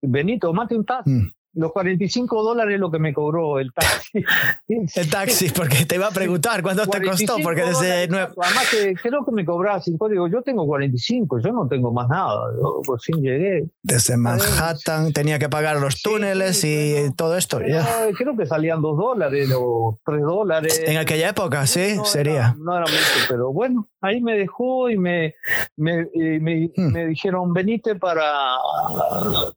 vení, 0.02 0.38
tomate 0.38 0.76
un 0.76 0.84
taxi. 0.84 1.10
Mm 1.10 1.32
los 1.54 1.72
45 1.72 2.42
dólares 2.42 2.74
es 2.74 2.80
lo 2.80 2.90
que 2.90 2.98
me 2.98 3.12
cobró 3.12 3.58
el 3.58 3.72
taxi. 3.72 4.24
el 4.68 5.10
taxi, 5.10 5.50
porque 5.50 5.84
te 5.84 5.96
iba 5.96 6.06
a 6.06 6.10
preguntar 6.10 6.62
cuánto 6.62 6.86
te 6.86 7.02
costó, 7.02 7.36
porque 7.42 7.62
desde 7.62 8.08
nueve... 8.08 8.32
Además 8.42 8.70
que 8.70 8.94
creo 8.94 9.24
que 9.24 9.32
me 9.32 9.44
cobraba 9.44 9.80
5, 9.80 10.08
digo, 10.08 10.28
yo 10.28 10.42
tengo 10.42 10.66
45, 10.66 11.40
yo 11.40 11.52
no 11.52 11.68
tengo 11.68 11.92
más 11.92 12.08
nada, 12.08 12.52
yo 12.56 12.80
por 12.84 13.00
fin 13.00 13.22
llegué. 13.22 13.68
Desde 13.82 14.16
Manhattan 14.16 15.12
tenía 15.12 15.38
que 15.38 15.48
pagar 15.48 15.78
los 15.78 16.00
túneles 16.02 16.64
y 16.64 17.12
todo 17.16 17.36
esto. 17.36 17.60
ya. 17.60 17.86
Creo 18.16 18.36
que 18.36 18.46
salían 18.46 18.80
2 18.80 18.96
dólares 18.96 19.50
o 19.54 19.98
3 20.04 20.22
dólares. 20.22 20.82
En 20.86 20.96
aquella 20.96 21.30
época, 21.30 21.66
sí, 21.66 21.96
sería. 22.04 22.56
no 22.58 22.76
era 22.76 22.86
mucho, 22.86 23.26
pero 23.28 23.52
bueno, 23.52 23.88
ahí 24.00 24.20
me 24.20 24.36
dejó 24.36 24.88
y 24.88 24.96
me, 24.96 25.34
me, 25.76 26.06
me, 26.14 26.70
hmm. 26.76 26.92
me 26.92 27.06
dijeron, 27.06 27.52
venite 27.52 27.96
para 27.96 28.56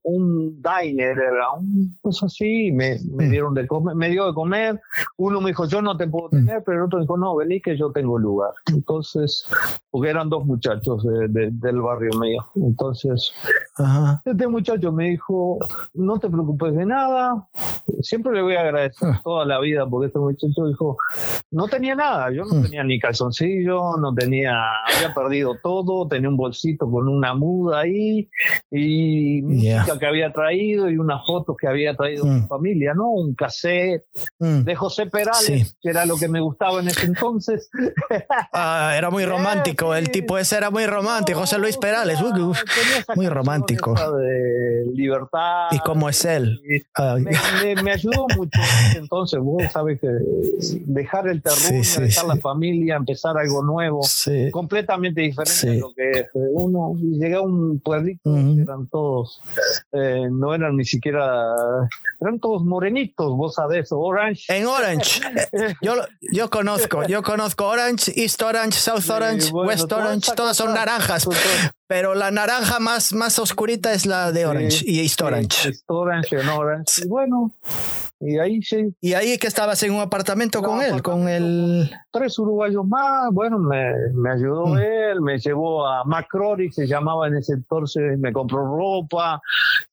un 0.04 0.62
diner, 0.62 1.18
era 1.18 1.52
un 1.58 1.85
pues 2.02 2.22
así, 2.24 2.72
me, 2.72 3.00
me, 3.12 3.28
mm. 3.28 3.32
dieron 3.32 3.54
de 3.54 3.68
comer, 3.68 3.96
me 3.96 4.10
dio 4.10 4.28
de 4.28 4.34
comer, 4.34 4.82
uno 5.18 5.42
me 5.42 5.50
dijo, 5.50 5.66
yo 5.66 5.82
no 5.82 5.98
te 5.98 6.08
puedo 6.08 6.28
mm. 6.28 6.32
tener, 6.32 6.64
pero 6.66 6.80
el 6.80 6.84
otro 6.86 7.00
dijo, 7.00 7.18
no, 7.18 7.36
vení 7.36 7.62
que 7.62 7.78
yo 7.78 7.92
tengo 7.92 8.18
lugar. 8.18 8.52
Entonces, 8.68 9.46
porque 9.92 10.10
eran 10.10 10.30
dos 10.30 10.46
muchachos 10.46 11.06
del 11.30 11.82
barrio 11.82 12.20
mío. 12.20 12.46
Entonces, 12.56 13.34
este 14.26 14.48
muchacho 14.48 14.92
me 14.92 15.10
dijo, 15.12 15.58
no 15.94 16.20
te 16.20 16.30
preocupes 16.30 16.76
de 16.76 16.86
nada, 16.86 17.48
siempre 18.02 18.34
le 18.34 18.42
voy 18.42 18.56
a 18.56 18.62
agradecer 18.62 19.10
ah. 19.12 19.22
toda 19.24 19.46
la 19.46 19.60
vida 19.60 19.88
porque 19.88 20.08
este 20.08 20.20
muchacho 20.20 20.68
dijo, 20.68 20.98
no 21.52 21.68
tenía 21.68 21.96
nada, 21.96 22.32
yo 22.32 22.44
no 22.46 22.56
mm. 22.56 22.64
tenía 22.64 22.84
ni 22.84 23.00
calzoncillo, 23.00 23.98
no 23.98 24.14
tenía, 24.14 24.54
había 24.86 25.14
perdido 25.14 25.56
todo, 25.62 26.08
tenía 26.08 26.30
un 26.30 26.38
bolsito 26.38 26.90
con 26.90 27.08
una 27.08 27.34
muda 27.34 27.82
ahí 27.82 28.30
y 28.72 29.42
música 29.42 29.98
que 30.00 30.06
había 30.06 30.32
traído 30.34 30.90
y 30.90 30.98
unas 30.98 31.26
fotos 31.26 31.56
que 31.58 31.68
había 31.68 31.75
había 31.76 31.96
traído 31.96 32.26
mi 32.26 32.42
mm. 32.42 32.48
familia, 32.48 32.94
¿no? 32.94 33.12
Un 33.12 33.36
cassette 33.36 34.06
mm. 34.40 34.62
de 34.62 34.76
José 34.76 35.06
Perales, 35.08 35.76
que 35.82 35.90
era 35.90 36.06
lo 36.06 36.18
que 36.18 36.28
me 36.28 36.40
gustaba 36.40 36.80
en 36.82 36.88
ese 36.88 37.06
entonces. 37.06 37.70
Ah, 38.54 38.94
era 38.98 39.10
muy 39.10 39.26
romántico, 39.26 39.94
el 39.94 40.10
tipo 40.10 40.38
ese 40.38 40.58
era 40.58 40.70
muy 40.70 40.86
romántico, 40.86 41.40
José 41.40 41.58
Luis 41.58 41.78
Perales, 41.78 42.20
muy 43.16 43.28
romántico. 43.28 43.94
De 43.94 44.86
libertad. 44.94 45.68
¿Y 45.72 45.80
cómo 45.80 46.08
es 46.10 46.24
él? 46.26 46.62
Ah, 46.96 47.18
me, 47.20 47.92
ayudó 47.92 48.28
mucho 48.36 48.60
entonces, 48.96 49.40
vos 49.40 49.64
sabes 49.72 50.00
que 50.00 50.08
dejar 50.86 51.28
el 51.28 51.42
terreno, 51.42 51.84
dejar 52.00 52.26
la 52.26 52.38
familia, 52.38 52.96
empezar 52.96 53.38
algo 53.38 53.64
nuevo, 53.64 54.02
completamente 54.52 55.22
diferente 55.22 55.70
de 55.70 55.80
lo 55.80 55.94
que 55.94 56.12
es. 56.12 56.28
Uno, 56.34 56.96
llegué 57.00 57.36
a 57.36 57.42
un 57.42 57.80
pueblito, 57.80 58.36
eran 58.36 58.88
todos, 58.88 59.42
eh, 59.92 60.28
no 60.32 60.54
eran 60.54 60.78
ni 60.78 60.86
siquiera 60.86 61.56
eran 62.20 62.40
todos 62.40 62.64
morenitos, 62.64 63.36
vos 63.36 63.56
sabés, 63.56 63.90
Orange. 63.92 64.44
En 64.48 64.66
Orange. 64.66 65.22
yo, 65.82 65.96
yo 66.22 66.50
conozco, 66.50 67.06
yo 67.08 67.22
conozco 67.24 67.66
Orange, 67.68 68.12
East 68.16 68.42
Orange, 68.42 68.80
South 68.80 69.10
Orange, 69.10 69.52
West 69.52 69.92
Orange, 69.92 70.32
todas 70.36 70.58
son 70.58 70.74
naranjas. 70.74 71.28
Pero 71.88 72.16
la 72.16 72.32
naranja 72.32 72.80
más, 72.80 73.14
más 73.14 73.38
oscurita 73.38 73.94
es 73.94 74.06
la 74.06 74.32
de 74.32 74.46
Orange 74.46 74.84
y 74.86 75.02
East 75.02 75.22
Orange. 75.22 75.70
East 75.70 75.84
Orange 75.88 76.40
en 76.40 76.50
Orange. 76.50 77.04
Y 77.04 77.08
bueno, 77.08 77.54
y 78.20 78.38
ahí 78.40 78.62
sí. 78.62 78.96
Y 79.02 79.14
ahí 79.14 79.38
que 79.38 79.48
estabas 79.48 79.82
en 79.84 79.94
un 79.94 80.00
apartamento 80.00 80.62
con 80.62 80.82
él, 80.82 81.02
con 81.02 81.28
el. 81.28 81.92
Tres 82.12 82.40
uruguayos 82.40 82.86
más, 82.88 83.30
bueno, 83.32 83.60
me, 83.60 83.92
me 84.14 84.32
ayudó 84.32 84.68
mm. 84.68 84.78
él, 84.78 85.22
me 85.22 85.38
llevó 85.38 85.86
a 85.86 86.04
Macrory, 86.06 86.72
se 86.72 86.88
llamaba 86.88 87.28
en 87.28 87.36
ese 87.36 87.54
entonces, 87.54 88.18
me 88.18 88.32
compró 88.32 88.66
ropa. 88.66 89.42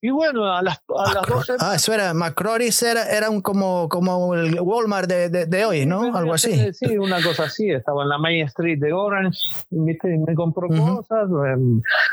Y 0.00 0.10
bueno, 0.10 0.52
a 0.52 0.62
las, 0.62 0.80
a 0.96 1.14
las 1.14 1.26
12. 1.26 1.54
Ah, 1.58 1.74
eso 1.74 1.92
era, 1.92 2.14
Macrory 2.14 2.70
era, 2.82 3.08
era 3.10 3.28
un 3.28 3.40
como, 3.40 3.88
como 3.88 4.34
el 4.34 4.60
Walmart 4.60 5.08
de, 5.08 5.46
de, 5.46 5.64
hoy, 5.64 5.84
¿no? 5.84 6.16
Algo 6.16 6.34
así. 6.34 6.72
Sí, 6.72 6.96
una 6.96 7.22
cosa 7.22 7.44
así, 7.44 7.70
estaba 7.70 8.02
en 8.04 8.08
la 8.08 8.18
Main 8.18 8.46
Street 8.46 8.78
de 8.78 8.92
Orange, 8.92 9.38
¿viste? 9.70 10.16
me 10.18 10.34
compró 10.34 10.68
cosas, 10.68 11.28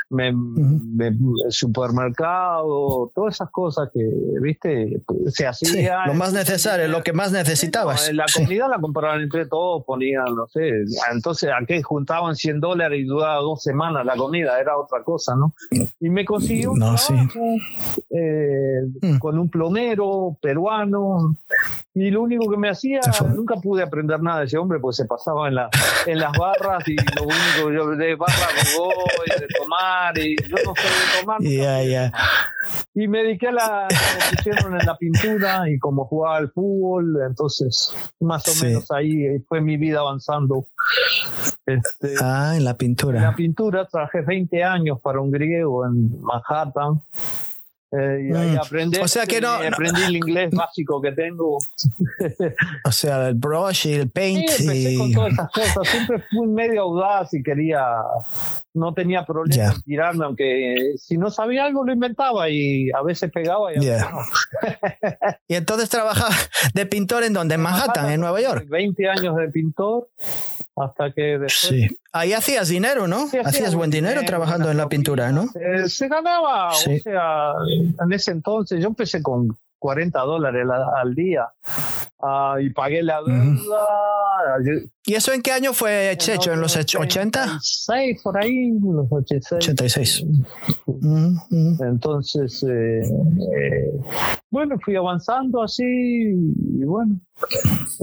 me, 0.09 0.31
me, 0.31 1.13
supermercado, 1.49 3.11
todas 3.13 3.35
esas 3.35 3.49
cosas 3.51 3.89
que, 3.93 4.07
¿viste? 4.41 5.01
Se 5.27 5.45
hacían 5.45 5.98
lo 6.07 6.13
más 6.13 6.33
necesario, 6.33 6.87
lo 6.87 7.03
que 7.03 7.13
más 7.13 7.31
necesitabas. 7.31 8.11
la 8.13 8.25
comida 8.33 8.67
la 8.67 8.79
compraban 8.79 9.21
entre 9.21 9.45
todos, 9.45 9.83
ponían, 9.85 10.35
no 10.35 10.47
sé, 10.47 10.71
entonces 11.11 11.49
aquí 11.59 11.81
juntaban 11.81 12.35
100 12.35 12.59
dólares 12.59 12.99
y 12.99 13.03
duraba 13.03 13.35
dos 13.35 13.61
semanas 13.61 14.05
la 14.05 14.15
comida, 14.15 14.59
era 14.59 14.77
otra 14.77 15.03
cosa, 15.03 15.35
¿no? 15.35 15.53
Y 15.99 16.09
me 16.09 16.25
consiguió 16.25 16.71
un 16.71 16.79
no, 16.79 16.95
trabajo, 16.95 17.39
eh, 18.09 18.81
mm. 19.01 19.17
con 19.17 19.37
un 19.37 19.49
plomero 19.49 20.37
peruano. 20.41 21.35
Y 21.99 22.11
lo 22.11 22.21
único 22.21 22.49
que 22.49 22.55
me 22.55 22.69
hacía, 22.69 23.01
nunca 23.35 23.55
pude 23.55 23.83
aprender 23.83 24.21
nada 24.21 24.39
de 24.39 24.45
ese 24.45 24.57
hombre, 24.57 24.79
porque 24.79 24.95
se 24.95 25.05
pasaba 25.05 25.49
en, 25.49 25.55
la, 25.55 25.69
en 26.05 26.17
las 26.17 26.31
barras 26.37 26.87
y 26.87 26.95
lo 26.95 27.23
único 27.23 27.71
yo 27.73 27.89
de 27.89 28.15
barras 28.15 28.47
de 28.55 29.39
de 29.41 29.47
tomar, 29.59 30.17
y 30.17 30.35
yo 30.47 30.55
no 30.65 30.73
sé 30.75 30.87
de 30.87 31.19
tomar. 31.19 31.41
Y 32.93 33.07
me 33.09 33.23
dediqué 33.23 33.49
a 33.49 33.51
la, 33.51 33.87
me 33.89 34.37
pusieron 34.37 34.79
en 34.79 34.85
la 34.85 34.95
pintura 34.95 35.69
y 35.69 35.77
como 35.77 36.05
jugaba 36.05 36.37
al 36.37 36.49
fútbol, 36.51 37.17
entonces 37.27 37.93
más 38.21 38.47
o 38.47 38.65
menos 38.65 38.89
ahí 38.91 39.39
fue 39.47 39.59
mi 39.59 39.75
vida 39.75 39.99
avanzando. 39.99 40.67
Este, 41.65 42.15
ah, 42.21 42.53
en 42.55 42.63
la 42.63 42.77
pintura. 42.77 43.17
En 43.17 43.25
la 43.25 43.35
pintura 43.35 43.85
trabajé 43.85 44.21
20 44.21 44.63
años 44.63 45.01
para 45.01 45.19
un 45.19 45.31
griego 45.31 45.85
en 45.85 46.21
Manhattan. 46.21 47.01
Eh, 47.91 48.29
y 48.29 48.35
ahí 48.35 48.51
mm. 48.51 48.59
aprendí, 48.59 48.99
o 48.99 49.07
sea 49.07 49.25
que 49.25 49.41
no, 49.41 49.49
aprendí 49.49 50.03
el 50.03 50.15
inglés 50.17 50.51
básico 50.51 51.01
que 51.01 51.11
tengo. 51.11 51.57
o 52.85 52.91
sea, 52.91 53.29
el 53.29 53.33
brush 53.33 53.87
y 53.87 53.93
el 53.93 54.09
paint. 54.11 54.47
Sí, 54.47 54.63
empecé 54.63 54.97
con 54.97 55.11
todas 55.13 55.33
esas 55.33 55.51
cosas. 55.51 55.87
Siempre 55.87 56.23
fui 56.29 56.47
medio 56.47 56.83
audaz 56.83 57.33
y 57.33 57.41
quería, 57.41 57.83
no 58.75 58.93
tenía 58.93 59.25
problema 59.25 59.73
en 59.73 59.81
tirarme, 59.81 60.25
aunque 60.25 60.93
si 60.97 61.17
no 61.17 61.31
sabía 61.31 61.65
algo 61.65 61.83
lo 61.83 61.91
inventaba 61.91 62.47
y 62.49 62.91
a 62.91 63.01
veces 63.01 63.31
pegaba. 63.31 63.73
Y, 63.73 63.79
y 65.47 65.55
entonces 65.55 65.89
trabajaba 65.89 66.35
de 66.75 66.85
pintor 66.85 67.23
en 67.23 67.33
donde, 67.33 67.55
en 67.55 67.61
Manhattan, 67.61 68.11
en 68.11 68.19
Nueva 68.19 68.39
York. 68.39 68.67
20 68.69 69.09
años 69.09 69.35
de 69.35 69.49
pintor 69.49 70.07
hasta 70.79 71.11
que 71.11 71.37
después... 71.37 71.51
Sí. 71.51 71.87
Ahí 72.11 72.33
hacías 72.33 72.69
dinero, 72.69 73.07
¿no? 73.07 73.27
hacías 73.45 73.75
buen 73.75 73.89
dinero, 73.89 74.21
trabajando 74.25 74.71
en 74.71 74.77
la 74.77 74.89
pintura, 74.89 75.31
¿no? 75.31 75.45
Eh, 75.55 75.87
se 75.87 76.07
ganaba, 76.07 76.69
o 76.69 76.73
sea, 76.73 77.51
en 78.03 78.13
ese 78.13 78.31
entonces 78.31 78.81
yo 78.81 78.87
empecé 78.87 79.21
con 79.21 79.55
40 79.79 80.19
dólares 80.19 80.67
al 80.97 81.15
día 81.15 81.47
ah, 82.21 82.57
y 82.61 82.69
pagué 82.69 83.01
la 83.01 83.21
deuda. 83.23 83.87
¿Y 85.05 85.15
eso 85.15 85.33
en 85.33 85.41
qué 85.41 85.51
año 85.51 85.73
fue 85.73 86.11
hecho? 86.11 86.53
¿En 86.53 86.61
los 86.61 86.75
80? 86.75 87.43
86, 87.43 88.21
por 88.21 88.37
ahí, 88.37 88.71
los 88.79 89.07
86. 89.09 89.69
86. 89.69 90.25
Entonces, 91.79 92.63
eh, 92.63 93.01
eh, 93.01 93.91
bueno, 94.51 94.77
fui 94.83 94.95
avanzando 94.95 95.63
así 95.63 95.83
y 95.83 96.83
bueno. 96.83 97.19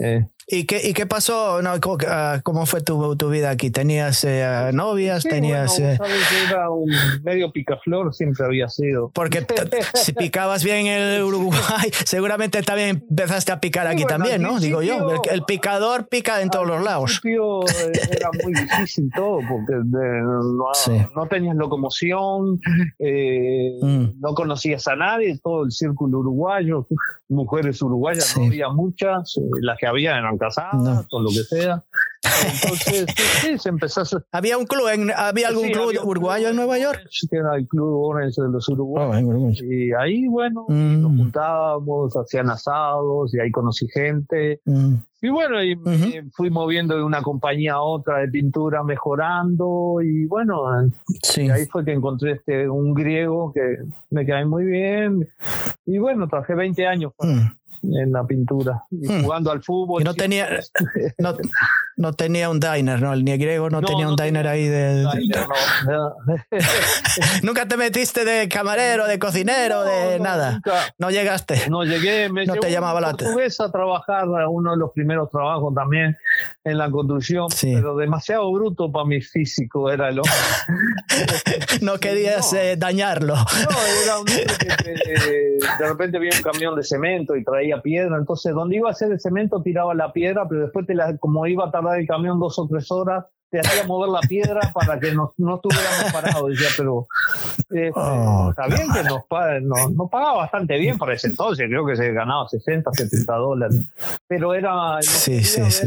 Eh, 0.03 0.27
¿Y 0.49 0.65
qué, 0.65 0.81
¿Y 0.89 0.93
qué 0.93 1.07
pasó? 1.07 1.61
No, 1.61 1.73
ah, 2.09 2.41
¿Cómo 2.45 2.67
fue 2.67 2.81
tu, 2.81 3.17
tu 3.17 3.31
vida 3.31 3.51
aquí? 3.51 3.71
¿Tenías 3.71 4.23
eh, 4.23 4.71
novias? 4.73 5.25
¿Tenías...? 5.25 5.77
Bueno, 5.81 5.97
sabes, 5.97 6.49
era 6.49 6.71
un 6.71 6.89
medio 7.25 7.51
picaflor, 7.51 8.15
siempre 8.15 8.47
había 8.47 8.69
sido. 8.69 9.11
Porque 9.13 9.45
si 9.95 10.13
picabas 10.13 10.63
bien 10.63 10.87
en 10.87 11.03
el 11.03 11.23
Uruguay, 11.25 11.91
seguramente 12.05 12.63
también 12.63 13.05
empezaste 13.11 13.51
a 13.51 13.59
picar 13.59 13.89
aquí 13.89 14.05
también, 14.05 14.41
¿no? 14.41 14.61
Digo 14.61 14.83
yo, 14.83 15.21
el, 15.29 15.43
picador 15.43 16.07
pica 16.09 16.41
en 16.41 16.51
todos 16.51 16.69
los 16.69 16.81
lados. 16.81 17.21
Eh, 17.25 17.93
era 18.13 18.31
muy 18.45 18.53
difícil 18.53 19.11
todo, 19.17 19.41
porque 19.49 19.75
no, 19.85 20.73
no, 21.17 21.27
tenías 21.27 21.57
locomoción, 21.57 22.61
mm. 23.01 24.21
no 24.21 24.35
conocías 24.35 24.87
a 24.87 24.95
nadie, 24.95 25.41
todo 25.43 25.65
el 25.65 25.73
círculo 25.73 26.21
uruguayo, 26.21 26.87
mujeres 27.29 27.83
uruguayas, 27.83 28.37
no 28.37 28.45
había 28.45 28.69
muchas, 28.69 29.35
las 29.61 29.77
que 29.79 29.89
había 29.89 30.17
eran 30.17 30.36
casadas 30.39 31.07
o 31.11 31.21
lo 31.21 31.29
que 31.31 31.43
sea. 31.45 31.85
Entonces, 32.45 33.07
sí, 33.41 33.59
se 33.59 33.69
empezó 33.69 34.03
a 34.03 34.05
¿Había 34.33 34.59
un 34.59 34.67
club, 34.67 34.89
en, 34.89 35.11
había 35.11 35.49
algún 35.49 35.71
club 35.71 35.93
uruguayo 36.05 36.49
en 36.49 36.57
Nueva 36.57 36.79
York? 36.79 37.07
Sí, 37.11 37.29
que 37.29 37.37
era 37.37 37.57
el 37.57 37.67
Club 37.67 38.03
Orange 38.03 38.43
de 38.43 38.49
los 38.49 38.69
Uruguayos. 38.69 39.61
y 39.63 39.93
ahí, 39.93 40.27
bueno, 40.27 40.67
mm. 40.69 41.03
nos 41.03 41.17
juntábamos, 41.17 42.17
hacían 42.17 42.51
asados 42.51 43.35
y 43.35 43.41
ahí 43.41 43.51
conocí 43.51 43.87
gente. 43.89 44.61
Mm. 44.65 44.95
Y 45.23 45.29
bueno, 45.31 45.63
y 45.65 45.77
fui 46.35 46.51
moviendo 46.51 46.97
de 46.97 47.03
una 47.03 47.23
compañía 47.23 47.75
a 47.75 47.83
otra 47.83 48.19
de 48.19 48.29
pintura, 48.29 48.85
mejorando. 48.85 49.97
Y 50.03 50.27
bueno, 50.27 50.63
sí. 51.23 51.49
ahí 51.51 51.67
fue 51.67 51.85
que 51.85 51.93
encontré 51.93 52.33
este, 52.33 52.69
un 52.69 52.95
griego 52.95 53.53
que 53.53 53.79
me 54.11 54.27
cae 54.27 54.45
muy 54.45 54.65
bien. 54.65 55.27
Y 55.87 55.99
bueno, 55.99 56.29
trabajé 56.29 56.55
20 56.55 56.87
años. 56.87 57.13
Mm 57.19 57.47
en 57.83 58.13
la 58.13 58.27
pintura 58.27 58.85
y 58.91 59.09
hmm. 59.09 59.23
jugando 59.23 59.51
al 59.51 59.63
fútbol. 59.63 60.03
Y 60.03 60.05
no 60.05 60.15
tenía, 60.15 60.49
no, 61.19 61.37
no, 61.97 62.13
tenía 62.13 62.51
un 62.51 62.61
diner, 62.61 63.01
¿no? 63.01 63.13
El 63.13 63.25
griego 63.25 63.71
no, 63.71 63.83
tenía 63.83 64.09
un 64.09 64.17
diner 64.17 64.47
ahí 64.47 64.69
de. 64.69 65.05
nunca 67.43 67.67
te 67.67 67.77
metiste 67.77 68.25
de 68.25 68.49
camarero, 68.49 69.07
de 69.07 69.19
cocinero, 69.19 69.83
de 69.83 70.21
nada. 70.21 70.61
no 70.99 71.11
llegaste. 71.11 71.69
No 71.69 71.85
llegué, 71.85 72.29
me 72.29 72.47
no 72.47 72.55
te 72.55 72.71
llamaba 72.71 73.01
la 73.01 73.07
a 73.09 73.71
trabajar 73.71 74.27
uno 74.49 74.73
de 74.73 74.77
los 74.77 74.91
primeros 74.93 75.31
trabajos 75.31 75.75
también 75.75 76.17
en 76.65 76.79
la 76.79 76.91
construcción, 76.91 77.49
pero 77.61 77.97
demasiado 77.97 78.51
bruto 78.53 78.91
para 78.91 79.05
mi 79.05 79.21
físico 79.21 79.91
era 79.91 80.09
el 80.09 80.19
hombre. 80.19 80.33
no 81.83 81.99
querías 81.99 82.53
eh, 82.53 82.77
dañarlo. 82.77 83.35
No, 83.35 83.77
era 84.05 84.19
un 84.19 84.27
que 84.27 85.59
de 85.79 85.89
repente 85.89 86.17
había 86.17 86.31
un 86.37 86.43
camión 86.43 86.77
de 86.77 86.83
cemento 86.83 87.37
y 87.37 87.45
traía 87.45 87.81
piedra, 87.81 88.17
entonces 88.17 88.55
donde 88.55 88.77
iba 88.77 88.89
a 88.89 88.93
hacer 88.93 89.13
el 89.13 89.21
cemento 89.21 89.63
tiraba 89.63 89.95
la 89.95 90.13
piedra, 90.13 90.47
pero 90.49 90.63
después 90.63 90.87
te 90.87 90.95
la, 90.95 91.17
como 91.19 91.47
iba 91.47 91.67
a 91.67 91.71
tardar 91.71 91.86
el 91.95 92.07
camión 92.07 92.41
dos 92.41 92.59
o 92.59 92.67
tres 92.67 92.91
horas, 92.91 93.25
te 93.51 93.61
hacía 93.61 93.87
mover 93.87 94.11
la 94.11 94.21
piedra 94.21 94.61
para 94.75 94.99
que 94.99 95.13
no, 95.13 95.33
no 95.37 95.57
estuviéramos 95.57 96.13
parados. 96.13 96.51
Decía, 96.51 96.69
pero 96.77 97.07
este, 97.59 97.91
oh, 97.95 98.51
está 98.51 98.67
bien 98.67 98.93
que 98.93 99.03
nos, 99.03 99.93
nos, 99.93 100.11
pagaba 100.11 100.39
bastante 100.39 100.79
bien 100.79 100.99
para 100.99 101.15
ese 101.15 101.29
entonces, 101.29 101.67
creo 101.69 101.87
que 101.87 101.97
se 101.97 102.13
ganaba 102.13 102.49
60, 102.49 102.91
70 102.93 103.35
dólares, 103.35 103.85
pero 104.27 104.55
era 104.55 104.99
sí, 105.01 105.43
sí, 105.43 105.71
sí 105.71 105.87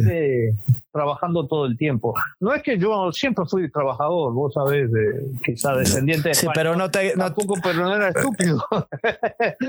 trabajando 0.91 1.47
todo 1.47 1.65
el 1.65 1.77
tiempo. 1.77 2.13
No 2.39 2.53
es 2.53 2.63
que 2.63 2.77
yo 2.77 3.11
siempre 3.11 3.45
fui 3.45 3.69
trabajador, 3.71 4.33
vos 4.33 4.53
sabés, 4.53 4.91
de, 4.91 5.31
quizá 5.45 5.73
descendiente 5.75 6.29
de 6.29 6.35
Sí, 6.35 6.47
pero 6.53 6.75
no 6.75 6.89
te... 6.89 7.15
No, 7.15 7.25
Tampoco, 7.25 7.55
pero 7.61 7.83
no 7.83 7.95
era 7.95 8.09
estúpido. 8.15 8.65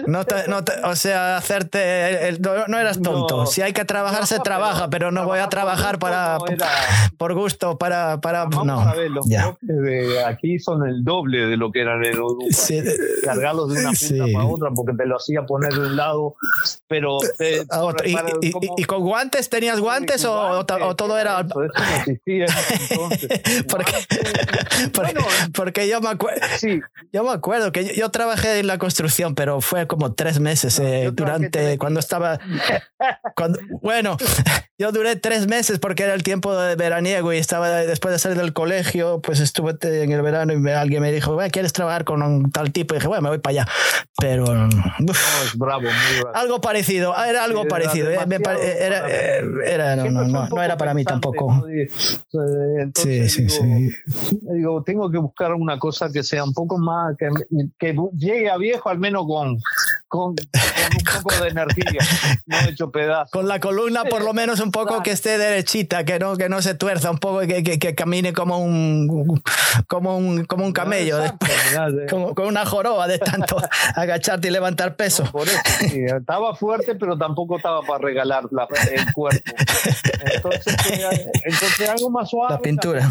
no 0.07 0.25
te, 0.25 0.49
no 0.49 0.64
te, 0.64 0.73
o 0.85 0.97
sea, 0.97 1.37
hacerte... 1.37 2.39
no, 2.41 2.79
eras 2.79 3.01
tonto. 3.03 3.47
si 3.47 3.62
hay 3.62 3.73
que 3.73 3.85
trabajar, 3.85 4.27
se 4.27 4.39
trabaja, 4.41 4.89
pero 4.89 5.11
no 5.11 5.27
voy 5.27 5.41
a 5.41 5.49
trabajar 5.49 5.99
para... 5.99 6.39
por 7.18 7.35
gusto, 7.35 7.77
para... 7.77 8.21
para 8.21 8.47
no, 8.47 8.81
a 8.81 8.95
ver, 8.95 9.11
los 9.11 9.27
de 9.27 10.25
aquí 10.25 10.59
son 10.59 10.87
el 10.87 11.05
doble 11.05 11.47
de 11.47 11.57
lo 11.57 11.71
que 11.71 11.81
eran 11.81 12.05
en 12.05 12.14
sí, 12.51 12.83
cargarlos 13.23 13.73
de 13.73 13.81
una 13.81 13.91
punta 13.93 14.25
para 14.33 14.47
otra 14.47 14.71
porque 14.71 14.93
te 14.95 15.07
lo 15.07 15.16
hacía 15.16 15.45
poner 15.45 15.73
de 15.73 15.81
un 15.81 15.97
lado, 15.97 16.35
pero... 16.89 17.18
y, 18.77 18.85
con 18.85 19.03
guantes? 19.03 19.49
¿Tenías 19.51 19.81
guantes, 19.81 20.25
o, 20.25 20.61
o 20.61 20.97
todo 20.97 21.10
era. 21.19 21.41
Eso, 21.41 21.55
no 21.59 21.97
existía 21.97 22.47
entonces. 22.89 23.41
porque, 25.55 25.89
yo 25.89 26.01
me 26.01 26.09
acuerdo. 26.09 26.41
Sí. 26.59 26.81
Yo 27.13 27.25
me 27.25 27.31
acuerdo 27.31 27.73
que 27.73 27.95
yo, 27.95 28.11
trabajé 28.11 28.59
en 28.59 28.67
la 28.67 28.79
construcción, 28.79 29.35
pero 29.35 29.61
fue 29.61 29.87
como 29.87 30.13
tres 30.15 30.41
meses 30.41 30.79
eh, 30.79 31.11
durante 31.13 31.79
cuando 31.79 32.01
estaba. 32.01 32.39
Cuando, 33.35 33.59
bueno, 33.83 34.17
yo 34.79 34.93
duré 34.93 35.17
tres 35.17 35.47
meses 35.47 35.79
porque 35.79 36.05
era 36.05 36.15
el 36.15 36.23
tiempo 36.23 36.57
de 36.57 36.77
veraniego 36.77 37.33
y 37.33 37.39
estaba 37.39 37.69
después 37.69 38.13
de 38.13 38.19
salir 38.19 38.39
del 38.39 38.53
colegio, 38.53 39.21
pues 39.21 39.41
estuve 39.41 39.77
en 39.83 40.13
el 40.13 40.23
verano 40.23 40.53
y 40.53 40.71
alguien 40.71 41.03
me 41.03 41.13
dijo, 41.13 41.39
¿quieres 41.51 41.73
trabajar 41.73 42.05
con 42.05 42.23
un 42.23 42.51
tal 42.51 42.73
tipo? 42.73 42.95
Y 42.95 42.99
dije, 42.99 43.09
bueno, 43.09 43.23
me 43.23 43.29
voy 43.29 43.39
para 43.39 43.63
allá. 43.63 43.69
Pero. 44.19 44.45
bravo, 45.55 45.89
Algo 46.35 46.61
parecido, 46.61 47.15
era 47.25 47.45
algo 47.45 47.67
parecido. 47.67 48.11
Eh, 48.11 48.19
era, 48.81 49.09
eh, 49.09 49.43
era, 49.67 49.97
no, 49.97 50.11
no, 50.11 50.49
no, 50.49 50.63
era 50.63 50.77
para 50.77 50.95
mí 50.95 50.99
tampoco. 51.05 51.64
sí, 52.94 53.28
sí, 53.28 53.48
sí. 53.48 53.90
Digo, 54.53 54.82
tengo 54.82 55.11
que 55.11 55.18
buscar 55.18 55.55
una 55.55 55.78
cosa 55.78 56.11
que 56.12 56.22
sea 56.22 56.44
un 56.44 56.53
poco 56.53 56.78
más, 56.78 57.16
que, 57.16 57.28
que 57.78 57.96
llegue 58.16 58.51
a 58.51 58.57
viejo 58.57 58.88
al 58.88 58.98
menos 58.98 59.26
con, 59.26 59.59
con, 60.11 60.31
un 60.31 61.23
poco 61.23 61.45
de 61.45 61.51
energía, 61.51 62.01
no 62.47 62.59
hecho 62.69 62.91
pedazos. 62.91 63.31
Con 63.31 63.47
la 63.47 63.61
columna 63.61 64.05
por 64.05 64.25
lo 64.25 64.35
menos 64.35 64.59
un 64.59 64.73
poco 64.73 65.05
que 65.05 65.13
esté 65.13 65.39
derechita, 65.39 66.05
que 66.05 66.19
no, 66.19 66.37
que 66.37 66.49
no 66.49 66.61
se 66.63 66.75
tuerza, 66.75 67.13
un 67.13 67.19
poco 67.19 67.41
que, 67.41 67.63
que, 67.63 67.79
que 67.79 67.95
camine 67.95 68.33
como 68.33 68.59
un 68.59 69.41
como 69.87 70.17
un, 70.17 70.45
como 70.47 70.65
un 70.65 70.73
camello, 70.73 71.17
como, 72.11 72.35
con 72.35 72.47
una 72.47 72.67
joroba 72.67 73.07
de 73.07 73.21
tanto 73.21 73.57
agacharte 73.95 74.49
y 74.49 74.51
levantar 74.51 74.97
peso. 74.97 75.25
por 75.31 75.47
eso, 75.47 75.61
estaba 76.17 76.57
fuerte, 76.57 76.97
pero 76.97 77.17
tampoco 77.17 77.59
estaba 77.59 77.83
para 77.83 78.01
regalar 78.01 78.45
la, 78.51 78.67
el 78.91 79.13
cuerpo. 79.13 79.41
Entonces, 80.35 80.77
eh, 80.91 81.31
entonces 81.45 81.89
algo 81.89 82.11
más 82.11 82.31
suave. 82.31 82.55
La 82.55 82.61
pintura. 82.61 83.11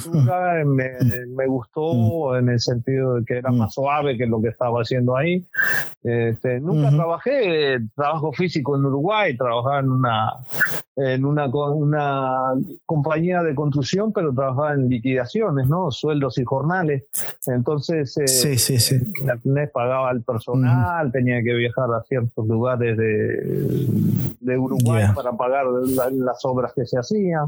me, 0.66 0.92
me, 1.28 1.48
gustó 1.48 1.94
mm. 1.94 2.36
en 2.40 2.50
el 2.50 2.60
sentido 2.60 3.16
de 3.16 3.26
que 3.26 3.38
era 3.38 3.52
mm. 3.52 3.58
más 3.58 3.74
suave 3.74 4.18
que 4.18 4.26
lo 4.26 4.42
que 4.42 4.50
estaba 4.50 4.82
haciendo 4.82 5.16
ahí. 5.16 5.46
Este, 6.04 6.60
nunca 6.60 6.89
trabajé, 6.90 7.80
trabajo 7.96 8.32
físico 8.34 8.76
en 8.76 8.86
Uruguay, 8.86 9.36
trabajaba 9.38 9.80
en 9.80 9.92
una 9.92 10.34
en 11.00 11.26
una, 11.26 11.48
una 11.48 12.54
compañía 12.86 13.42
de 13.42 13.56
construcción, 13.56 14.12
pero 14.12 14.34
trabajaba 14.34 14.74
en 14.74 14.90
liquidaciones, 14.90 15.68
¿no? 15.68 15.92
Sueldos 15.92 16.38
y 16.38 16.44
jornales. 16.44 17.06
Entonces, 17.48 18.18
eh, 18.18 18.28
sí, 18.28 18.58
sí, 18.58 18.80
sí. 18.80 19.00
pagaba 19.74 20.10
al 20.10 20.24
personal, 20.24 21.12
tenía 21.12 21.42
que 21.42 21.54
viajar 21.54 21.90
a 21.94 22.04
ciertos 22.04 22.46
lugares 22.48 22.98
de, 22.98 23.88
de 24.40 24.58
Uruguay 24.58 25.06
para 25.16 25.32
pagar 25.32 25.66
las 26.12 26.44
obras 26.44 26.74
que 26.74 26.86
se 26.86 27.00
hacían, 27.00 27.48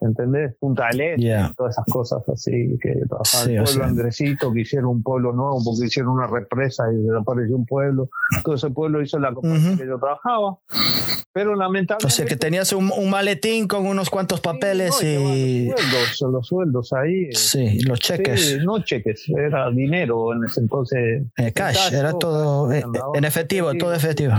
¿entendés? 0.00 0.54
Punta 0.56 0.88
del 0.90 1.00
Este, 1.00 1.54
todas 1.56 1.74
esas 1.74 1.86
cosas 1.86 2.28
así, 2.28 2.78
que 2.82 2.94
trabajaba 3.08 3.44
en 3.44 3.56
el 3.56 3.64
pueblo 3.64 3.84
Andresito, 3.84 4.52
que 4.52 4.60
hicieron 4.60 4.90
un 4.90 5.02
pueblo 5.02 5.32
nuevo, 5.32 5.62
porque 5.64 5.86
hicieron 5.86 6.12
una 6.12 6.26
represa 6.26 6.92
y 6.92 6.96
desapareció 6.96 7.56
un 7.56 7.66
pueblo. 7.66 8.10
Todo 8.44 8.56
ese 8.56 8.70
pueblo 8.80 9.02
hizo 9.02 9.18
la 9.18 9.34
compañía 9.34 9.76
que 9.76 9.86
yo 9.86 9.98
trabajaba. 9.98 10.56
Pero 11.32 11.54
lamentablemente. 11.54 12.06
O 12.06 12.10
sea 12.10 12.26
que 12.26 12.36
tenías 12.36 12.72
un, 12.72 12.90
maletín 13.10 13.68
con 13.68 13.86
unos 13.86 14.08
cuantos 14.10 14.40
papeles 14.40 15.00
y. 15.02 15.68
Los 15.68 15.80
sueldos, 15.80 16.32
los 16.32 16.46
sueldos 16.46 16.92
ahí. 16.92 17.24
Eh. 17.24 17.34
Sí, 17.34 17.80
los 17.82 18.00
cheques. 18.00 18.58
no 18.64 18.82
cheques, 18.82 19.28
era 19.28 19.70
dinero 19.70 20.34
en 20.34 20.44
ese 20.44 20.60
entonces. 20.60 21.22
Eh, 21.36 21.52
cash, 21.52 21.92
era 21.92 22.12
todo 22.14 22.72
eh, 22.72 22.82
en 23.14 23.24
efectivo, 23.24 23.72
todo 23.74 23.92
efectivo. 23.92 24.34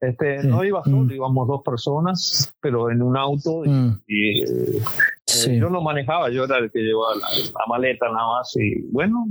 Este, 0.00 0.42
No 0.42 0.64
iba 0.64 0.82
solo, 0.82 1.04
mm. 1.04 1.12
íbamos 1.12 1.48
dos 1.48 1.62
personas, 1.64 2.52
pero 2.60 2.90
en 2.90 3.00
un 3.00 3.16
auto 3.16 3.62
y, 4.06 4.44
mm. 5.48 5.52
yo 5.52 5.70
no 5.70 5.80
manejaba, 5.80 6.30
yo 6.30 6.44
era 6.44 6.58
el 6.58 6.70
que 6.70 6.80
llevaba 6.80 7.14
la, 7.16 7.28
maleta 7.68 8.06
nada 8.06 8.38
más 8.38 8.54
y 8.56 8.82
bueno, 8.90 9.26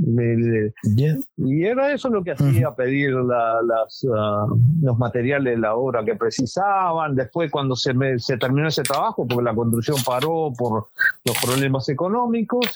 y 1.37 1.63
era 1.63 1.93
eso 1.93 2.09
lo 2.09 2.23
que 2.23 2.31
hacía, 2.31 2.71
pedir 2.71 3.11
las, 3.13 4.05
ah, 4.15 4.47
los 4.81 4.97
materiales 4.97 5.55
de 5.55 5.59
la 5.59 5.75
obra 5.75 6.03
que 6.03 6.15
precisaba 6.15 7.07
después 7.09 7.51
cuando 7.51 7.75
se, 7.75 7.93
se 8.17 8.37
terminó 8.37 8.67
ese 8.67 8.83
trabajo, 8.83 9.27
porque 9.27 9.43
la 9.43 9.55
construcción 9.55 9.97
paró 10.05 10.51
por 10.57 10.87
los 11.25 11.37
problemas 11.43 11.87
económicos. 11.89 12.75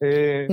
Eh, 0.00 0.48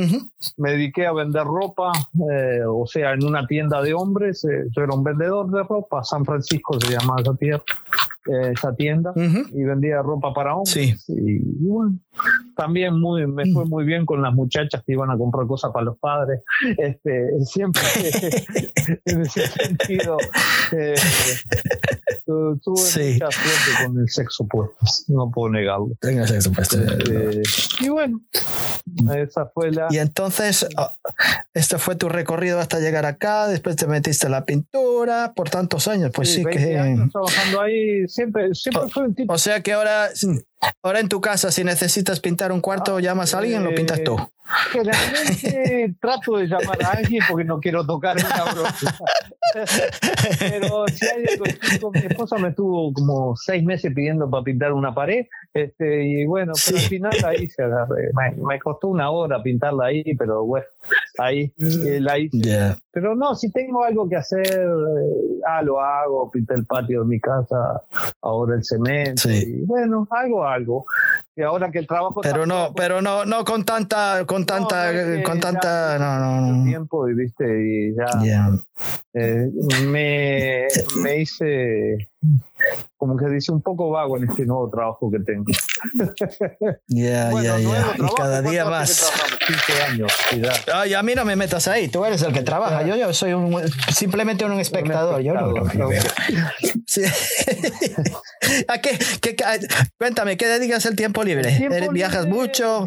me 0.58 0.72
dediqué 0.72 1.08
a 1.08 1.14
vender 1.14 1.44
ropa, 1.44 1.92
eh, 2.32 2.62
o 2.66 2.86
sea, 2.86 3.14
en 3.14 3.26
una 3.26 3.46
tienda 3.48 3.82
de 3.82 3.94
hombres. 3.94 4.46
Eh, 4.46 4.66
yo 4.72 4.84
era 4.84 4.94
un 4.94 5.04
vendedor 5.04 5.50
de 5.50 5.64
ropa, 5.64 6.04
San 6.04 6.24
Francisco 6.24 6.80
se 6.80 6.92
llamaba 6.92 7.22
esa 7.22 7.36
tierra 7.36 7.64
esa 8.26 8.76
tienda 8.76 9.14
y 9.16 9.64
vendía 9.64 10.02
ropa 10.02 10.34
para 10.34 10.56
hombres. 10.56 11.06
Y, 11.10 11.40
bueno, 11.68 11.98
también 12.56 13.00
muy, 13.00 13.26
me 13.28 13.52
fue 13.52 13.66
muy 13.66 13.86
bien 13.86 14.06
con 14.06 14.22
las 14.22 14.34
muchachas 14.34 14.84
que 14.86 14.94
iban 14.94 15.10
a 15.10 15.18
comprar 15.18 15.48
cosas 15.48 15.72
para 15.72 15.86
los 15.86 15.98
padres. 15.98 16.42
Este, 16.78 17.30
siempre 17.46 17.82
en 19.06 19.22
ese 19.22 19.48
sentido 19.48 20.18
eh, 20.72 20.96
tuve 22.26 22.54
mucha 22.54 23.32
suerte 23.32 23.86
con 23.86 24.00
el 24.00 24.10
sexo 24.10 24.44
opuesto, 24.44 24.76
no 25.08 25.32
puedo 25.32 25.50
negarlo. 25.54 25.90
Tenga 26.00 26.28
sexo 26.28 26.50
opuesto. 26.50 26.78
Este, 26.80 27.42
y 27.80 27.90
bueno, 27.90 28.22
esa 29.16 29.48
fue 29.48 29.72
la... 29.72 29.88
Y 29.90 29.98
entonces, 29.98 30.68
este 31.54 31.78
fue 31.78 31.96
tu 31.96 32.10
recorrido 32.10 32.60
hasta 32.60 32.80
llegar 32.80 33.06
acá, 33.06 33.48
después 33.48 33.76
te 33.76 33.88
metiste 33.88 34.28
en 34.28 34.34
la 34.34 34.46
pintura 34.46 35.34
por 35.36 35.50
tantos 35.50 35.88
años, 35.88 36.12
pues 36.14 36.34
sí, 36.34 36.44
que... 36.44 37.08
trabajando 37.12 37.62
ahí 37.62 38.08
siempre, 38.08 38.54
siempre 38.54 38.90
fue 38.90 39.04
un 39.04 39.16
tipo. 39.16 39.34
O 39.34 39.38
sea 39.38 39.62
que 39.62 39.74
ahora, 39.74 40.10
ahora 40.84 41.00
en 41.00 41.10
tu 41.10 41.22
casa, 41.22 41.52
si 41.52 41.64
necesitas 41.64 42.20
pintar 42.20 42.52
un 42.52 42.62
cuarto, 42.62 43.00
llamas 43.00 43.34
a 43.34 43.40
alguien, 43.40 43.64
lo 43.64 43.74
pintas 43.76 44.04
tú. 44.04 44.18
Generalmente 44.72 45.96
trato 46.00 46.38
de 46.38 46.48
llamar 46.48 46.84
a 46.84 46.92
alguien 46.92 47.24
porque 47.30 47.44
no 47.44 47.60
quiero 47.60 47.86
tocar 47.86 48.18
una 48.18 48.44
broma. 48.54 48.76
Pero 50.40 50.86
si 50.88 51.06
hay 51.06 51.24
mi 51.94 52.00
esposa 52.00 52.38
me 52.38 52.50
estuvo 52.50 52.94
como 52.94 53.36
seis 53.36 53.64
meses 53.64 53.94
pidiendo 53.94 54.30
para 54.30 54.44
pintar 54.44 54.74
una 54.74 54.94
pared. 54.94 55.26
Este, 55.54 56.06
y 56.06 56.26
bueno, 56.26 56.54
pero 56.66 56.78
al 56.78 56.84
final 56.84 57.14
ahí 57.26 57.50
se 57.50 57.64
agarré. 57.64 58.12
Me, 58.38 58.60
costó 58.60 58.88
una 58.88 59.10
hora 59.10 59.42
pintarla 59.44 59.88
ahí, 59.88 60.04
pero 60.18 60.46
bueno, 60.46 60.66
ahí 61.18 61.54
eh, 61.60 62.00
la 62.00 62.18
hice. 62.18 62.76
Pero 62.92 63.16
no, 63.16 63.36
si 63.36 63.52
tengo 63.52 63.84
algo 63.84 64.08
que 64.08 64.16
hacer, 64.16 64.48
eh, 64.48 65.40
ah, 65.48 65.62
lo 65.62 65.80
hago, 65.80 66.30
pinté 66.32 66.56
el 66.56 66.66
patio 66.66 67.02
de 67.02 67.08
mi 67.08 67.20
casa, 67.20 67.82
ahora 68.22 68.56
el 68.56 68.64
cemento. 68.64 69.30
Y 69.30 69.64
bueno, 69.66 70.08
algo, 70.12 70.46
algo 70.46 70.86
y 71.36 71.42
ahora 71.42 71.72
que 71.72 71.80
el 71.80 71.88
trabajo 71.88 72.22
pero 72.22 72.46
no 72.46 72.74
pero 72.76 73.02
no 73.02 73.26
no 73.26 73.46
con 73.46 73.64
tanta 73.64 74.26
con 74.26 74.46
tanta 74.46 74.92
con 75.24 75.40
tanta 75.40 75.98
no 75.98 76.42
no, 76.42 76.64
tiempo 76.66 77.08
y 77.08 77.14
viste 77.14 77.46
y 77.46 77.96
ya 77.96 78.52
eh, 79.14 79.50
me, 79.86 80.68
me 81.04 81.18
hice 81.22 82.11
como 82.98 83.18
que 83.18 83.26
dice 83.30 83.52
un 83.52 83.64
poco 83.64 83.90
vago 83.90 84.16
en 84.18 84.30
este 84.30 84.46
nuevo 84.46 84.70
trabajo 84.70 85.10
que 85.10 85.20
tengo. 85.20 85.46
Ya, 86.88 87.32
ya, 87.42 87.58
ya. 87.58 87.96
Y 87.98 88.16
cada 88.16 88.42
día 88.44 88.66
más. 88.66 89.12
años. 89.90 90.12
Ay, 90.72 90.94
a 90.94 91.02
mí 91.02 91.16
no 91.16 91.26
me 91.26 91.36
metas 91.36 91.68
ahí, 91.68 91.88
tú 91.88 92.06
eres 92.06 92.22
el 92.22 92.34
que 92.34 92.44
trabaja. 92.44 92.84
Yo, 92.84 92.96
yo 92.96 93.12
soy 93.14 93.34
un, 93.34 93.60
simplemente 93.92 94.46
un 94.46 94.60
espectador. 94.60 95.22
yo 95.22 95.34
no, 95.34 95.52
sí. 96.86 97.02
¿A 98.68 98.78
qué, 98.80 99.00
qué, 99.22 99.36
cuéntame, 99.98 100.38
¿qué 100.38 100.48
dedicas 100.48 100.86
el 100.86 100.96
tiempo 100.96 101.24
libre? 101.24 101.68
¿Viajas 101.92 102.28
mucho? 102.28 102.86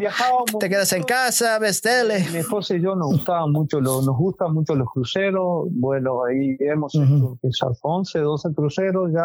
¿Te 0.59 0.69
quedas 0.69 0.93
en 0.93 1.03
casa? 1.03 1.59
¿Ves 1.59 1.81
tele? 1.81 2.25
Mi 2.31 2.39
esposa 2.39 2.75
y 2.75 2.81
yo 2.81 2.95
nos 2.95 3.07
gustaban 3.07 3.51
mucho, 3.51 3.81
nos 3.81 4.05
gustan 4.05 4.53
mucho 4.53 4.75
los 4.75 4.87
cruceros. 4.89 5.67
Bueno, 5.71 6.23
ahí 6.23 6.55
hemos 6.59 6.95
hecho 6.95 7.37
quizás 7.41 7.77
11, 7.81 8.19
12 8.19 8.49
cruceros 8.55 9.11
ya. 9.13 9.24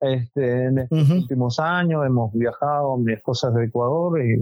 Este, 0.00 0.64
en 0.66 0.78
estos 0.78 1.10
últimos 1.10 1.58
años 1.58 2.04
hemos 2.06 2.32
viajado, 2.32 2.96
mi 2.96 3.12
esposa 3.12 3.48
es 3.48 3.54
de 3.54 3.64
Ecuador 3.64 4.22
y 4.22 4.40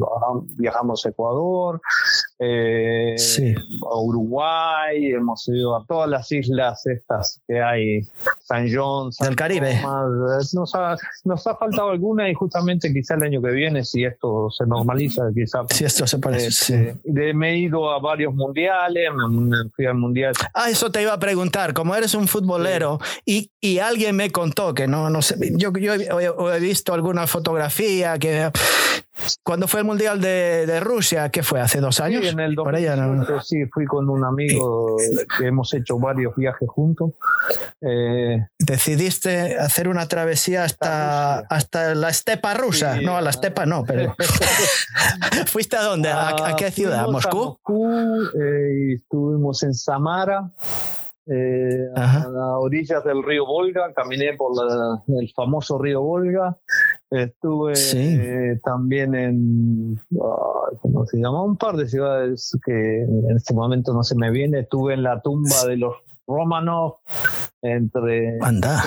viajamos 0.56 1.04
a 1.04 1.08
Ecuador, 1.08 1.80
eh, 2.38 3.16
a 3.82 3.98
Uruguay, 3.98 5.06
hemos 5.06 5.48
ido 5.48 5.76
a 5.76 5.84
todas 5.86 6.08
las 6.08 6.30
islas 6.32 6.86
estas 6.86 7.40
que 7.46 7.60
hay, 7.60 8.00
San 8.40 8.68
John, 8.72 9.12
San 9.12 9.28
del 9.28 9.36
Caribe. 9.36 9.80
Nos 10.52 10.74
ha, 10.74 10.96
nos 11.24 11.46
ha 11.46 11.56
faltado 11.56 11.90
alguna 11.90 12.28
y 12.28 12.34
justamente 12.34 12.92
quizá 12.92 13.14
el 13.14 13.22
año 13.22 13.42
que 13.42 13.50
viene, 13.50 13.84
si 13.84 14.04
esto 14.04 14.50
se 14.50 14.66
normaliza, 14.66 15.22
quizá. 15.34 15.64
Si 15.70 15.84
esto 15.84 16.06
se 16.06 16.18
parece. 16.18 16.96
Este, 17.04 17.34
me 17.34 17.52
he 17.52 17.58
ido 17.58 17.90
a 17.90 18.00
varios 18.00 18.34
mundiales, 18.34 19.08
me 19.14 19.70
fui 19.74 19.86
al 19.86 19.94
mundial. 19.94 20.34
Ah, 20.54 20.70
eso 20.70 20.90
te 20.90 21.02
iba 21.02 21.12
a 21.12 21.18
preguntar, 21.18 21.72
como 21.72 21.94
eres 21.94 22.14
un 22.14 22.28
futbolero 22.28 22.98
y, 23.24 23.50
y 23.60 23.78
alguien 23.78 24.16
me 24.16 24.30
contó 24.30 24.74
que 24.74 24.86
no, 24.86 25.10
no 25.10 25.22
sé, 25.22 25.36
yo, 25.52 25.72
yo 25.72 25.94
he, 25.94 26.60
visto 26.60 26.94
alguna 26.94 27.26
fotografía 27.26 28.18
que 28.18 28.50
cuando 29.42 29.66
fue 29.66 29.80
el 29.80 29.86
Mundial 29.86 30.20
de, 30.20 30.66
de 30.66 30.80
Rusia, 30.80 31.30
¿qué 31.30 31.42
fue? 31.42 31.60
¿Hace 31.60 31.80
dos 31.80 32.00
años? 32.00 32.22
Sí, 32.22 32.28
en 32.28 32.40
el 32.40 32.54
2018, 32.54 33.40
sí, 33.42 33.66
fui 33.72 33.86
con 33.86 34.08
un 34.08 34.24
amigo 34.24 34.96
que 35.38 35.46
hemos 35.46 35.72
hecho 35.74 35.98
varios 35.98 36.34
viajes 36.36 36.68
juntos. 36.68 37.12
Eh, 37.80 38.38
Decidiste 38.58 39.58
hacer 39.58 39.88
una 39.88 40.06
travesía 40.06 40.64
hasta, 40.64 41.38
hasta 41.38 41.94
la 41.94 42.10
estepa 42.10 42.54
rusa. 42.54 43.00
no, 43.00 43.16
a 43.16 43.20
la 43.20 43.30
estepa 43.30 43.66
no, 43.66 43.84
pero... 43.84 44.14
¿Fuiste 45.46 45.76
a 45.76 45.82
dónde? 45.82 46.10
¿A, 46.10 46.48
a 46.50 46.56
qué 46.56 46.70
ciudad? 46.70 47.06
¿Moscú? 47.08 47.42
A 47.42 47.44
Moscú, 47.44 47.88
eh, 48.40 48.94
estuvimos 48.94 49.62
en 49.62 49.74
Samara 49.74 50.52
eh, 51.28 51.88
a, 51.96 52.58
orillas 52.58 53.02
del 53.02 53.22
río 53.22 53.46
Volga, 53.46 53.92
caminé 53.94 54.34
por 54.34 54.52
el 55.08 55.32
famoso 55.34 55.76
río 55.76 56.00
Volga, 56.00 56.56
estuve 57.10 57.72
eh, 57.94 58.58
también 58.64 59.14
en, 59.14 60.00
¿cómo 60.80 61.06
se 61.06 61.18
llama? 61.18 61.42
Un 61.42 61.56
par 61.56 61.76
de 61.76 61.88
ciudades 61.88 62.56
que 62.64 63.02
en 63.02 63.36
este 63.36 63.54
momento 63.54 63.92
no 63.92 64.02
se 64.02 64.16
me 64.16 64.30
viene, 64.30 64.60
estuve 64.60 64.94
en 64.94 65.02
la 65.02 65.20
tumba 65.20 65.64
de 65.66 65.76
los 65.76 65.94
Romanov, 66.26 66.98
entre, 67.62 68.38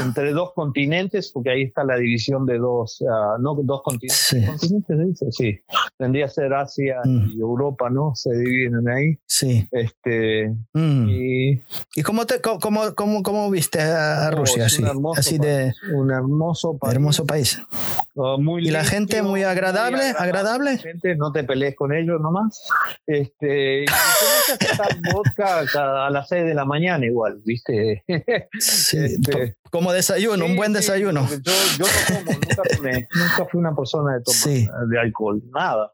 entre 0.01 0.31
dos 0.31 0.53
continentes, 0.53 1.31
porque 1.31 1.49
ahí 1.51 1.63
está 1.63 1.83
la 1.83 1.97
división 1.97 2.45
de 2.45 2.57
dos, 2.57 3.03
no 3.39 3.55
dos 3.55 3.81
continentes, 3.83 4.47
continentes 4.47 5.35
sí, 5.35 5.59
tendría 5.97 6.25
que 6.25 6.31
ser 6.31 6.53
Asia 6.53 7.01
mm. 7.03 7.31
y 7.31 7.39
Europa, 7.39 7.89
¿no? 7.89 8.13
Se 8.15 8.31
dividen 8.31 8.87
ahí. 8.89 9.17
Sí. 9.25 9.67
Este, 9.71 10.55
mm. 10.73 11.09
y, 11.09 11.63
¿Y 11.95 12.03
cómo, 12.03 12.25
te, 12.25 12.41
cómo, 12.41 12.95
cómo, 12.95 13.23
cómo 13.23 13.49
viste 13.49 13.81
a, 13.81 14.29
Rusia? 14.31 14.65
así, 14.65 14.83
así 15.15 15.37
de, 15.37 15.73
un 15.93 16.11
hermoso 16.11 16.77
país. 16.77 16.93
Hermoso 16.93 17.25
país. 17.25 17.61
Ah, 18.21 18.35
muy 18.37 18.67
y 18.67 18.71
la 18.71 18.83
gente 18.83 19.21
muy 19.21 19.43
agradable, 19.43 20.13
agradable. 20.17 20.77
Gente, 20.77 21.15
no 21.15 21.31
te 21.31 21.43
pelees 21.43 21.75
con 21.75 21.93
ellos 21.93 22.19
nomás. 22.19 22.67
Este, 23.07 23.83
y 23.83 23.85
que 23.85 25.11
vodka 25.13 26.05
a 26.05 26.09
las 26.09 26.27
6 26.27 26.45
de 26.45 26.53
la 26.53 26.65
mañana 26.65 27.05
igual, 27.05 27.28
¿viste? 27.43 28.03
Este, 28.91 29.55
como 29.71 29.93
desayuno, 29.93 30.45
un 30.45 30.55
buen 30.55 30.73
desayuno. 30.73 31.27
Yo, 31.29 31.51
yo 31.77 31.85
no 31.85 32.25
como, 32.25 32.31
nunca, 32.31 33.07
nunca 33.13 33.45
fui 33.49 33.59
una 33.59 33.75
persona 33.75 34.15
de 34.15 34.23
tomar 34.23 34.87
de 34.87 34.99
alcohol, 34.99 35.41
nada. 35.53 35.91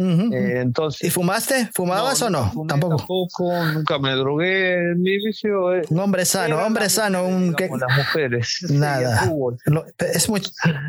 Eh, 0.00 0.60
entonces, 0.60 1.04
¿Y 1.04 1.10
fumaste? 1.10 1.68
¿Fumabas 1.74 2.22
o 2.22 2.30
no? 2.30 2.50
Tampoco. 2.66 2.96
Tampoco, 2.96 3.64
nunca 3.74 3.98
me 3.98 4.12
drogué. 4.12 4.94
Mi 4.96 5.18
vicio 5.18 5.74
es, 5.74 5.90
Un 5.90 5.98
hombre 6.00 6.24
sano, 6.24 6.58
hombre 6.64 6.88
sano. 6.88 7.26
Un, 7.26 7.54
que, 7.54 7.68
las 7.68 7.96
mujeres. 7.96 8.64
Nada. 8.70 9.30
es 9.98 10.28
muy, 10.30 10.40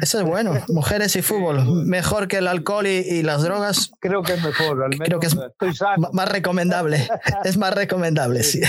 eso 0.01 0.19
es 0.19 0.25
bueno. 0.25 0.53
Mujeres 0.69 1.15
y 1.17 1.21
fútbol. 1.21 1.85
Mejor 1.85 2.29
que 2.29 2.37
el 2.37 2.47
alcohol 2.47 2.87
y, 2.87 3.21
las 3.23 3.43
drogas. 3.43 3.91
Creo 3.99 4.23
que 4.23 4.33
es 4.33 4.43
mejor. 4.43 4.83
Al 4.83 4.91
menos 4.91 5.05
Creo 5.05 5.19
que 5.19 5.27
es 5.27 5.33
estoy 5.35 5.75
sano. 5.75 6.09
más 6.13 6.29
recomendable. 6.29 7.09
es 7.43 7.57
más 7.57 7.73
recomendable, 7.73 8.43
sí. 8.43 8.61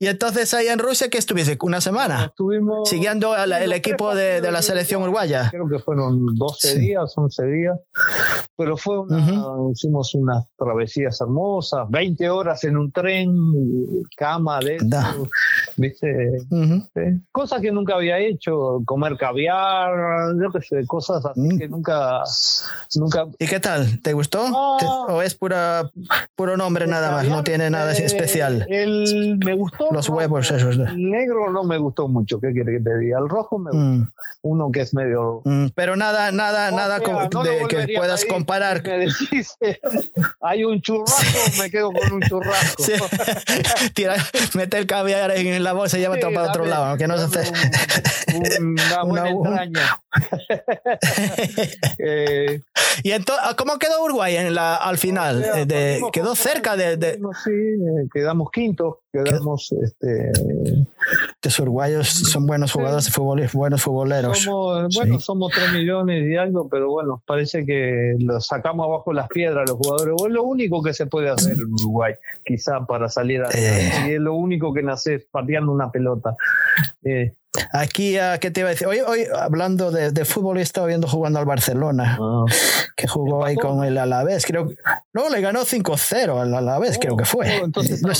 Y 0.00 0.06
entonces 0.06 0.54
ahí 0.54 0.68
en 0.68 0.78
Rusia, 0.78 1.08
¿qué 1.10 1.18
estuviste? 1.18 1.58
¿Una 1.60 1.80
semana? 1.80 2.26
Estuvimos. 2.26 2.88
Siguiendo 2.88 3.36
el 3.36 3.72
equipo 3.72 4.14
de, 4.14 4.40
de, 4.40 4.50
la 4.50 4.62
selección 4.62 5.02
uruguaya. 5.02 5.48
Creo 5.50 5.68
que 5.68 5.78
fueron 5.78 6.24
12 6.36 6.78
días, 6.78 7.12
11 7.16 7.46
días. 7.46 7.78
Pero 8.56 8.76
fue 8.76 9.00
una, 9.00 9.57
hicimos 9.72 10.14
unas 10.14 10.46
travesías 10.56 11.20
hermosas, 11.20 11.88
20 11.88 12.30
horas 12.30 12.64
en 12.64 12.76
un 12.76 12.92
tren, 12.92 13.34
cama 14.16 14.60
de 14.60 14.78
¿viste? 15.76 16.42
Cosas 17.32 17.60
que 17.60 17.72
nunca 17.72 17.94
había 17.94 18.18
hecho, 18.18 18.80
comer 18.84 19.16
caviar, 19.16 20.34
yo 20.40 20.50
qué 20.50 20.62
sé, 20.62 20.86
cosas 20.86 21.24
así 21.24 21.40
mm. 21.40 21.58
que 21.58 21.68
nunca, 21.68 22.22
nunca... 22.96 23.26
¿Y 23.38 23.46
qué 23.46 23.60
tal? 23.60 24.00
¿Te 24.02 24.12
gustó? 24.12 24.44
¿O 25.08 25.22
es 25.22 25.34
pura, 25.34 25.90
puro 26.34 26.56
nombre 26.56 26.86
nada 26.86 27.10
más? 27.10 27.26
No 27.28 27.42
tiene 27.44 27.70
nada 27.70 27.92
eh, 27.92 28.04
especial. 28.04 28.66
El, 28.68 29.38
me 29.44 29.54
gustó. 29.54 29.88
Los 29.92 30.08
huevos 30.08 30.50
esos. 30.50 30.76
El 30.76 31.10
negro 31.10 31.50
no 31.52 31.64
me 31.64 31.78
gustó 31.78 32.08
mucho, 32.08 32.40
¿qué 32.40 32.52
quiere 32.52 32.78
que 32.78 32.80
te 32.80 32.98
diga? 32.98 33.18
El 33.18 33.28
rojo 33.28 33.58
me 33.58 33.70
mm. 33.72 33.98
gustó. 33.98 34.12
Uno 34.42 34.70
que 34.70 34.80
es 34.80 34.94
medio... 34.94 35.42
Mm, 35.44 35.66
pero 35.74 35.96
nada, 35.96 36.32
nada, 36.32 36.70
nada 36.70 37.00
que 37.00 37.94
puedas 37.96 38.24
comparar. 38.24 38.82
Hay 40.40 40.64
un 40.64 40.80
churrasco, 40.80 41.62
me 41.62 41.70
quedo 41.70 41.92
con 41.92 42.12
un 42.12 42.22
churrasco. 42.22 42.84
Tira, 43.94 44.16
mete 44.54 44.78
el 44.78 44.86
caviar 44.86 45.30
en 45.32 45.62
la 45.62 45.72
bolsa 45.72 45.98
y 45.98 46.02
ya 46.02 46.10
me 46.10 46.18
para 46.18 46.48
otro 46.48 46.66
lado, 46.66 46.84
aunque 46.84 47.06
no 47.06 47.16
se 47.16 47.40
hace. 47.40 47.52
una 48.62 49.02
buena 49.02 49.30
entraña. 49.30 50.00
eh, 51.98 52.60
¿Y 53.02 53.10
entonces, 53.12 53.54
cómo 53.56 53.78
quedó 53.78 54.02
Uruguay 54.02 54.36
en 54.36 54.54
la, 54.54 54.76
al 54.76 54.98
final? 54.98 55.66
De, 55.66 56.02
¿Quedó 56.12 56.34
cerca 56.34 56.76
de, 56.76 56.96
de... 56.96 57.14
Sí, 57.44 57.50
eh, 57.50 58.08
quedamos 58.12 58.50
quinto 58.50 59.02
quedamos 59.24 59.72
este 59.82 60.32
los 61.42 61.58
uruguayos 61.60 62.08
son 62.08 62.46
buenos 62.46 62.72
jugadores 62.72 63.06
de 63.06 63.10
fútbol 63.10 63.48
buenos 63.52 63.82
futboleros. 63.82 64.38
Somos, 64.38 64.94
bueno 64.94 65.20
somos 65.20 65.52
tres 65.52 65.72
millones 65.72 66.28
y 66.28 66.36
algo 66.36 66.68
pero 66.68 66.90
bueno 66.90 67.22
parece 67.26 67.64
que 67.64 68.14
los 68.18 68.46
sacamos 68.46 68.86
abajo 68.86 69.12
las 69.12 69.28
piedras 69.28 69.68
los 69.68 69.78
jugadores. 69.78 70.14
Es 70.26 70.32
lo 70.32 70.42
único 70.42 70.82
que 70.82 70.92
se 70.92 71.06
puede 71.06 71.30
hacer 71.30 71.54
en 71.54 71.72
Uruguay 71.72 72.14
quizá 72.44 72.84
para 72.86 73.08
salir 73.08 73.42
a 73.42 73.48
eh. 73.54 73.90
y 74.08 74.12
es 74.12 74.20
lo 74.20 74.34
único 74.34 74.72
que 74.72 74.82
nace 74.82 75.26
pateando 75.30 75.72
una 75.72 75.90
pelota. 75.90 76.34
Eh, 77.02 77.34
Aquí, 77.72 78.16
¿qué 78.40 78.50
te 78.50 78.60
iba 78.60 78.68
a 78.68 78.72
decir? 78.72 78.86
Hoy, 78.86 79.00
hoy 79.00 79.26
hablando 79.34 79.90
de, 79.90 80.10
de 80.10 80.24
fútbol, 80.24 80.58
he 80.58 80.62
estado 80.62 80.86
viendo 80.86 81.08
jugando 81.08 81.38
al 81.38 81.44
Barcelona, 81.44 82.18
ah. 82.20 82.44
que 82.96 83.06
jugó 83.06 83.44
ahí 83.44 83.56
con 83.56 83.84
el 83.84 83.98
Alavés. 83.98 84.44
Creo 84.46 84.68
no, 85.12 85.28
le 85.30 85.40
ganó 85.40 85.62
5-0 85.62 86.40
al 86.40 86.54
Alavés, 86.54 86.98
creo 86.98 87.16
que 87.16 87.24
fue. 87.24 87.56
entonces 87.56 88.02
no, 88.02 88.12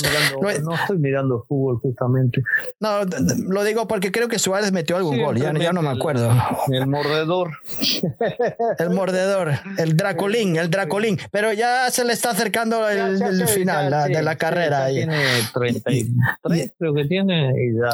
no, 0.61 0.75
estoy 0.75 0.97
mirando 0.97 1.45
fútbol 1.47 1.79
justamente. 1.79 2.43
No, 2.79 3.03
lo 3.47 3.63
digo 3.63 3.87
porque 3.87 4.11
creo 4.11 4.27
que 4.27 4.39
Suárez 4.39 4.71
metió 4.71 4.97
algún 4.97 5.21
gol, 5.21 5.37
ya, 5.37 5.53
ya, 5.53 5.71
no 5.71 5.81
me 5.81 5.89
acuerdo. 5.89 6.31
El 6.71 6.87
mordedor. 6.87 7.51
El 8.79 8.89
mordedor, 8.91 9.53
el 9.77 9.95
Dracolín, 9.95 10.55
el 10.55 10.69
Dracolín. 10.69 11.17
Pero 11.31 11.53
ya 11.53 11.89
se 11.91 12.03
le 12.03 12.13
está 12.13 12.31
acercando 12.31 12.87
el, 12.87 13.47
final 13.47 14.11
de 14.11 14.21
la 14.21 14.35
carrera. 14.35 14.87
tiene 14.87 15.17
33, 15.53 16.71
creo 16.77 16.93
que 16.93 17.05
tiene, 17.05 17.51
y 17.51 17.75
ya. 17.75 17.89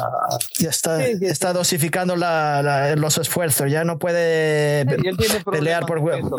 Ya 0.58 0.70
está 0.70 1.04
está 1.04 1.35
dosificando 1.38 2.16
los 2.16 3.18
esfuerzos, 3.18 3.70
ya 3.70 3.84
no 3.84 3.98
puede 3.98 4.86
pelear 5.44 5.86
por 5.86 5.98
huevo. 5.98 6.36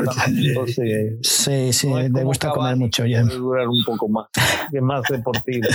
sí, 1.22 1.74
sí, 1.74 1.90
le 1.94 2.24
gusta 2.24 2.50
comer 2.52 2.76
mucho 2.76 3.06
ya. 3.06 3.22
Puede 3.22 3.38
durar 3.38 3.68
un 3.68 3.84
poco 3.86 4.08
más, 4.10 4.28
es 4.72 4.82
más 4.82 5.04
deportivo, 5.10 5.68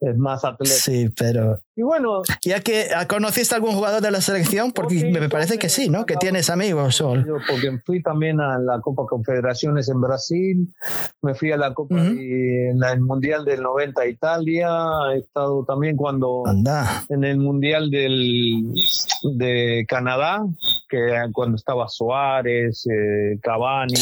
es 0.00 0.16
más 0.16 0.44
atleta. 0.44 0.74
Sí, 0.74 1.08
pero 1.16 1.60
y 1.78 1.82
bueno. 1.82 2.22
¿Ya 2.42 2.60
que 2.60 2.88
ah, 2.96 3.06
conociste 3.06 3.54
algún 3.54 3.72
jugador 3.72 4.00
de 4.00 4.10
la 4.10 4.22
selección? 4.22 4.72
Porque 4.72 5.10
me 5.12 5.28
parece 5.28 5.58
que 5.58 5.68
sí, 5.68 5.90
¿no? 5.90 6.06
Que 6.06 6.16
tienes 6.16 6.48
amigos. 6.48 6.96
Sol. 6.96 7.26
Porque 7.46 7.78
fui 7.84 8.02
también 8.02 8.40
a 8.40 8.58
la 8.58 8.80
Copa 8.80 9.04
Confederaciones 9.06 9.90
en 9.90 10.00
Brasil, 10.00 10.72
me 11.20 11.34
fui 11.34 11.52
a 11.52 11.58
la 11.58 11.74
Copa 11.74 11.96
en 11.98 12.82
el 12.82 13.00
Mundial 13.00 13.44
del 13.44 13.62
90 13.62 14.00
a 14.00 14.06
Italia, 14.06 14.68
he 15.14 15.18
estado 15.18 15.66
también 15.66 15.96
cuando. 15.96 16.44
Anda. 16.46 17.04
En 17.10 17.24
el 17.24 17.36
Mundial 17.36 17.90
del, 17.90 18.35
de 19.22 19.84
Canadá, 19.88 20.44
que 20.88 20.98
cuando 21.32 21.56
estaba 21.56 21.88
Suárez, 21.88 22.86
eh, 22.86 23.38
Cavani, 23.42 23.94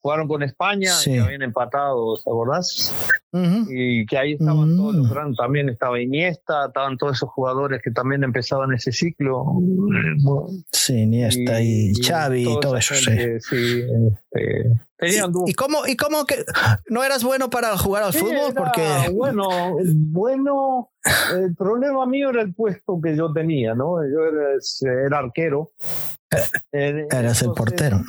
jugaron 0.00 0.28
con 0.28 0.42
España 0.42 0.90
y 1.06 1.18
habían 1.18 1.42
empatado, 1.42 2.16
¿te 2.16 2.30
acordás? 2.30 2.94
Y 3.68 4.06
que 4.06 4.18
ahí 4.18 4.32
estaban 4.34 4.76
todos 4.76 4.94
los 4.94 5.10
grandes, 5.10 5.36
también 5.36 5.68
estaba 5.68 6.00
Iniesta, 6.00 6.66
estaban 6.66 6.96
todos 6.96 7.16
esos 7.16 7.30
jugadores 7.30 7.80
que 7.82 7.90
también 7.90 8.22
empezaban 8.22 8.72
ese 8.72 8.92
ciclo. 8.92 9.44
Sí, 10.72 11.00
Iniesta 11.00 11.60
y, 11.60 11.90
y 11.90 11.94
Xavi 11.94 12.42
y 12.42 12.60
todo 12.60 12.76
eso. 12.76 12.94
sí. 12.94 13.10
Este, 13.10 14.70
¿Y, 15.46 15.54
cómo, 15.54 15.86
¿Y 15.86 15.96
cómo 15.96 16.24
que 16.24 16.44
no 16.88 17.02
eras 17.04 17.24
bueno 17.24 17.50
para 17.50 17.76
jugar 17.76 18.02
al 18.02 18.12
fútbol? 18.12 18.54
Porque... 18.54 18.86
Bueno, 19.12 19.48
bueno, 19.84 20.90
el 21.34 21.54
problema 21.54 22.06
mío 22.06 22.30
era 22.30 22.42
el 22.42 22.54
puesto 22.54 23.00
que 23.02 23.16
yo 23.16 23.32
tenía, 23.32 23.74
¿no? 23.74 23.96
Yo 24.04 24.88
era, 24.88 25.18
arquero. 25.18 25.72
Eras 26.72 27.42
el 27.42 27.52
portero 27.52 28.00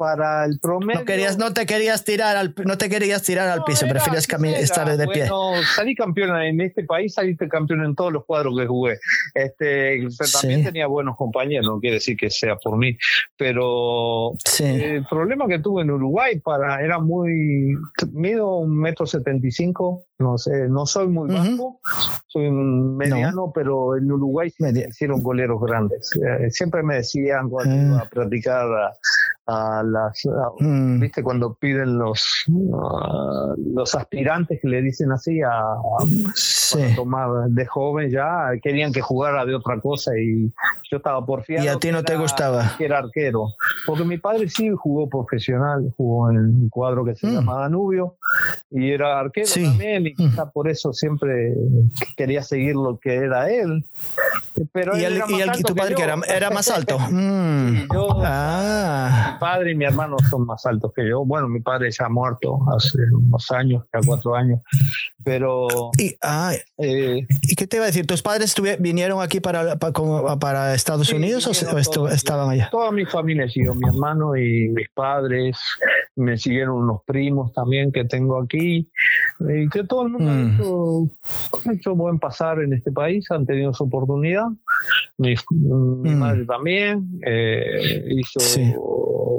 para 0.00 0.46
el 0.46 0.58
promedio. 0.58 1.00
No 1.00 1.04
querías, 1.04 1.36
no 1.36 1.52
te 1.52 1.66
querías 1.66 2.04
tirar 2.04 2.34
al, 2.38 2.54
no 2.64 2.78
te 2.78 2.88
querías 2.88 3.22
tirar 3.22 3.50
al 3.50 3.64
piso, 3.64 3.86
prefieres 3.86 4.26
estar 4.26 4.96
de 4.96 5.06
pie. 5.06 5.28
Bueno, 5.28 5.62
salí 5.76 5.94
campeón 5.94 6.40
en 6.40 6.58
este 6.62 6.84
país, 6.84 7.12
salí 7.12 7.36
campeón 7.36 7.84
en 7.84 7.94
todos 7.94 8.10
los 8.10 8.24
cuadros 8.24 8.58
que 8.58 8.66
jugué. 8.66 8.98
Este, 9.34 10.00
también 10.40 10.64
tenía 10.64 10.86
buenos 10.86 11.18
compañeros, 11.18 11.66
no 11.66 11.80
quiere 11.80 11.96
decir 11.96 12.16
que 12.16 12.30
sea 12.30 12.56
por 12.56 12.78
mí, 12.78 12.96
pero 13.36 14.32
el 14.58 15.04
problema 15.04 15.46
que 15.46 15.58
tuve 15.58 15.82
en 15.82 15.90
Uruguay 15.90 16.40
para 16.40 16.82
era 16.82 16.98
muy 16.98 17.74
mido 18.12 18.56
un 18.56 18.80
metro 18.80 19.04
setenta 19.04 19.46
y 19.46 19.50
cinco, 19.50 20.06
no 20.18 20.38
sé, 20.38 20.66
no 20.70 20.86
soy 20.86 21.08
muy 21.08 21.30
bajo, 21.30 21.78
soy 22.26 22.46
un 22.46 22.96
mediano, 22.96 23.52
pero 23.54 23.98
en 23.98 24.10
Uruguay 24.10 24.50
me 24.60 24.70
hicieron 24.70 25.22
goleros 25.22 25.60
grandes. 25.60 26.10
Eh, 26.16 26.50
siempre 26.50 26.82
me 26.82 26.94
decían 26.94 27.50
cuando 27.50 27.74
ah. 27.74 27.82
iba 27.82 28.00
a 28.00 28.08
practicar 28.08 28.66
a 29.50 29.82
las, 29.82 30.22
mm. 30.58 31.00
viste, 31.00 31.22
cuando 31.22 31.54
piden 31.54 31.98
los, 31.98 32.44
los 32.46 33.94
aspirantes 33.94 34.60
que 34.62 34.68
le 34.68 34.82
dicen 34.82 35.10
así 35.12 35.40
a, 35.42 35.76
tomar 36.94 37.48
de 37.48 37.66
joven 37.66 38.10
ya, 38.10 38.50
querían 38.62 38.92
que 38.92 39.00
jugara 39.00 39.44
de 39.44 39.54
otra 39.54 39.80
cosa 39.80 40.12
y 40.16 40.52
yo 40.90 40.98
estaba 40.98 41.24
por 41.26 41.40
¿Y 41.48 41.66
a 41.66 41.76
ti 41.76 41.90
no 41.90 42.02
te 42.04 42.16
gustaba? 42.16 42.74
Que 42.76 42.84
era 42.84 42.98
arquero. 42.98 43.54
Porque 43.86 44.04
mi 44.04 44.18
padre 44.18 44.48
sí 44.48 44.70
jugó 44.76 45.08
profesional, 45.08 45.92
jugó 45.96 46.30
en 46.30 46.38
un 46.38 46.68
cuadro 46.68 47.04
que 47.04 47.14
se 47.14 47.26
mm. 47.26 47.32
llama 47.32 47.60
Danubio 47.60 48.16
y 48.70 48.90
era 48.90 49.18
arquero 49.18 49.48
también 49.52 50.06
y 50.06 50.14
quizá 50.14 50.44
mm. 50.44 50.50
por 50.52 50.68
eso 50.68 50.92
siempre 50.92 51.54
quería 52.16 52.42
seguir 52.42 52.76
lo 52.76 52.98
que 52.98 53.16
era 53.16 53.50
él. 53.50 53.84
Pero 54.72 54.96
¿Y, 54.96 55.04
el, 55.04 55.16
y 55.58 55.62
tu 55.62 55.74
padre 55.74 55.94
que 55.94 56.02
era, 56.02 56.16
era, 56.28 56.50
más 56.50 56.70
alto? 56.70 56.98
ah 58.22 59.38
padre 59.40 59.72
y 59.72 59.74
mi 59.74 59.84
hermano 59.84 60.16
son 60.28 60.46
más 60.46 60.64
altos 60.66 60.92
que 60.94 61.08
yo. 61.08 61.24
Bueno, 61.24 61.48
mi 61.48 61.60
padre 61.60 61.90
ya 61.90 62.06
ha 62.06 62.08
muerto 62.08 62.60
hace 62.76 62.98
unos 63.12 63.50
años, 63.50 63.84
ya 63.92 64.00
cuatro 64.06 64.36
años, 64.36 64.60
pero... 65.24 65.66
¿Y, 65.98 66.16
eh, 66.78 67.26
¿y 67.42 67.54
qué 67.56 67.66
te 67.66 67.76
iba 67.76 67.84
a 67.84 67.88
decir? 67.88 68.06
¿Tus 68.06 68.22
padres 68.22 68.54
vinieron 68.78 69.20
aquí 69.20 69.40
para, 69.40 69.76
para, 69.76 70.74
Estados 70.74 71.12
Unidos 71.12 71.46
o, 71.46 72.08
estaban 72.08 72.50
allá? 72.50 72.68
Toda 72.70 72.92
mi 72.92 73.06
familia 73.06 73.48
siguió, 73.48 73.74
mi 73.74 73.88
hermano 73.88 74.36
y 74.36 74.68
mis 74.68 74.88
padres, 74.90 75.58
me 76.16 76.36
siguieron 76.36 76.76
unos 76.76 77.02
primos 77.04 77.52
también 77.52 77.92
que 77.92 78.04
tengo 78.04 78.40
aquí, 78.40 78.90
y 79.40 79.68
que 79.68 79.84
todo 79.84 80.06
el 80.06 80.12
mundo 80.12 80.30
mm. 80.30 81.68
ha, 81.68 81.72
hecho, 81.72 81.94
buen 81.94 82.18
pasar 82.18 82.60
en 82.60 82.72
este 82.72 82.92
país, 82.92 83.30
han 83.30 83.46
tenido 83.46 83.72
su 83.72 83.84
oportunidad. 83.84 84.46
Mi, 85.18 85.34
mm. 85.50 86.18
madre 86.18 86.44
también 86.46 87.20
eh, 87.24 88.04
hizo 88.08 88.40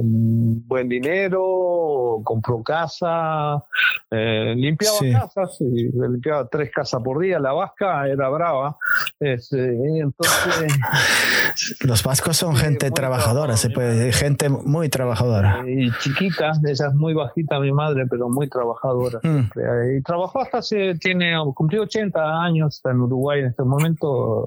buen 0.03 0.89
dinero, 0.89 2.21
compró 2.23 2.63
casa, 2.63 3.63
eh, 4.09 4.53
limpiaba 4.55 4.97
casas, 5.11 5.57
y 5.59 5.91
limpiaba 5.91 6.47
tres 6.47 6.71
casas 6.71 7.01
por 7.03 7.19
día. 7.19 7.39
La 7.39 7.53
vasca 7.53 8.07
era 8.07 8.29
brava. 8.29 8.77
Este, 9.19 9.75
entonces, 9.99 10.73
Los 11.81 12.03
vascos 12.03 12.37
son 12.37 12.55
gente 12.55 12.91
trabajadora, 12.91 13.57
se 13.57 13.69
puede, 13.69 14.11
gente 14.11 14.49
muy 14.49 14.89
trabajadora. 14.89 15.63
Y 15.67 15.91
chiquita, 15.99 16.53
ella 16.63 16.87
es 16.87 16.93
muy 16.93 17.13
bajita 17.13 17.59
mi 17.59 17.71
madre, 17.71 18.05
pero 18.09 18.29
muy 18.29 18.49
trabajadora. 18.49 19.19
Mm. 19.23 19.97
Y 19.97 20.01
trabajó 20.03 20.41
hasta 20.41 20.61
se 20.61 20.95
tiene, 20.95 21.33
cumplió 21.53 21.83
80 21.83 22.43
años, 22.43 22.75
está 22.75 22.91
en 22.91 23.01
Uruguay 23.01 23.41
en 23.41 23.47
este 23.47 23.63
momento, 23.63 24.45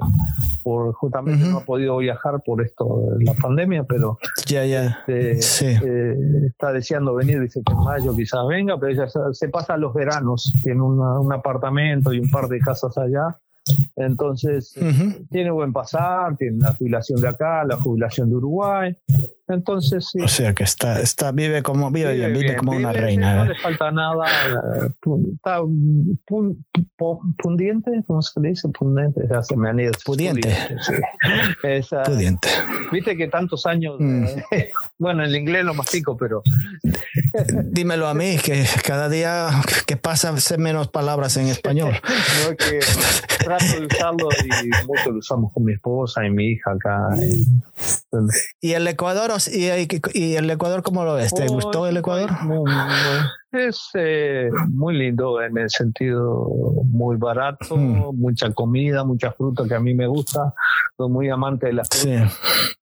por 0.62 0.92
justamente 0.94 1.44
no 1.46 1.58
ha 1.58 1.64
podido 1.64 1.96
viajar 1.98 2.40
por 2.44 2.62
esto 2.62 3.02
la 3.20 3.34
pandemia, 3.34 3.84
pero 3.84 4.18
ya, 4.46 4.64
ya. 4.64 4.98
Este, 5.06 5.72
eh, 5.72 6.46
está 6.46 6.72
deseando 6.72 7.14
venir, 7.14 7.40
dice 7.40 7.60
que 7.64 7.72
en 7.72 7.78
mayo 7.78 8.14
quizás 8.14 8.46
venga, 8.48 8.78
pero 8.78 8.92
ella 8.92 9.06
se 9.32 9.48
pasa 9.48 9.76
los 9.76 9.94
veranos, 9.94 10.52
tiene 10.62 10.82
un 10.82 11.32
apartamento 11.32 12.12
y 12.12 12.20
un 12.20 12.30
par 12.30 12.48
de 12.48 12.58
casas 12.60 12.96
allá 12.98 13.38
entonces, 13.96 14.74
tiene 15.30 15.50
buen 15.50 15.72
pasar, 15.72 16.36
tiene 16.36 16.58
la 16.58 16.74
jubilación 16.74 17.20
de 17.20 17.28
acá, 17.28 17.64
la 17.64 17.76
jubilación 17.76 18.28
de 18.28 18.36
Uruguay. 18.36 18.96
Entonces, 19.48 20.08
sí. 20.10 20.20
O 20.20 20.28
sea 20.28 20.54
que 20.54 20.64
está, 20.64 21.00
está 21.00 21.30
vive 21.32 21.62
como 21.62 21.90
vive, 21.90 22.14
vive, 22.14 22.32
vive 22.32 22.56
como 22.56 22.72
una 22.72 22.92
reina. 22.92 23.36
No 23.36 23.44
¿eh? 23.44 23.48
le 23.48 23.54
falta 23.56 23.90
nada. 23.90 24.24
Está 25.34 25.60
pundiente, 27.36 27.90
¿cómo 28.06 28.22
se 28.22 28.40
dice? 28.40 28.68
Pundiente, 28.70 29.20
ya 29.30 29.42
se 29.42 29.56
me 29.56 29.68
han 29.68 29.80
ido. 29.80 29.92
Pudiente. 30.04 30.56
Pudiente. 32.04 32.48
Viste 32.90 33.16
que 33.16 33.28
tantos 33.28 33.66
años, 33.66 33.96
mm. 33.98 34.24
bueno, 34.98 35.24
en 35.24 35.34
inglés 35.34 35.64
lo 35.64 35.74
mastico, 35.74 36.16
pero. 36.16 36.42
Dímelo 37.64 38.06
a 38.06 38.14
mí, 38.14 38.38
que 38.42 38.64
cada 38.82 39.08
día 39.08 39.48
que 39.86 39.96
pasa 39.96 40.34
sé 40.38 40.58
menos 40.58 40.88
palabras 40.88 41.36
en 41.36 41.48
español. 41.48 41.92
no, 42.48 42.56
que 42.56 42.80
trato 43.44 43.64
de 43.80 43.86
usarlo 43.86 44.28
y 44.44 44.86
mucho 44.86 45.10
lo 45.10 45.18
usamos 45.18 45.52
con 45.52 45.64
mi 45.64 45.74
esposa 45.74 46.24
y 46.24 46.30
mi 46.30 46.52
hija 46.52 46.72
acá. 46.72 47.08
¿Y 48.60 48.72
el 48.72 48.86
Ecuador 48.86 49.30
y, 49.48 50.36
el 50.36 50.50
Ecuador 50.50 50.82
cómo 50.82 51.04
lo 51.04 51.14
ves? 51.14 51.32
¿Te 51.34 51.46
gustó 51.46 51.86
el 51.86 51.96
Ecuador? 51.96 52.30
Es 53.54 53.90
eh, 53.94 54.50
muy 54.68 54.98
lindo 54.98 55.40
en 55.40 55.56
el 55.56 55.70
sentido 55.70 56.50
muy 56.86 57.16
barato, 57.16 57.76
mm. 57.76 58.16
mucha 58.16 58.50
comida, 58.52 59.04
mucha 59.04 59.30
fruta 59.30 59.62
que 59.68 59.74
a 59.74 59.80
mí 59.80 59.94
me 59.94 60.08
gusta. 60.08 60.54
Soy 60.96 61.08
muy 61.08 61.28
amante 61.28 61.66
de 61.66 61.74
la 61.74 61.84
fruta. 61.84 62.32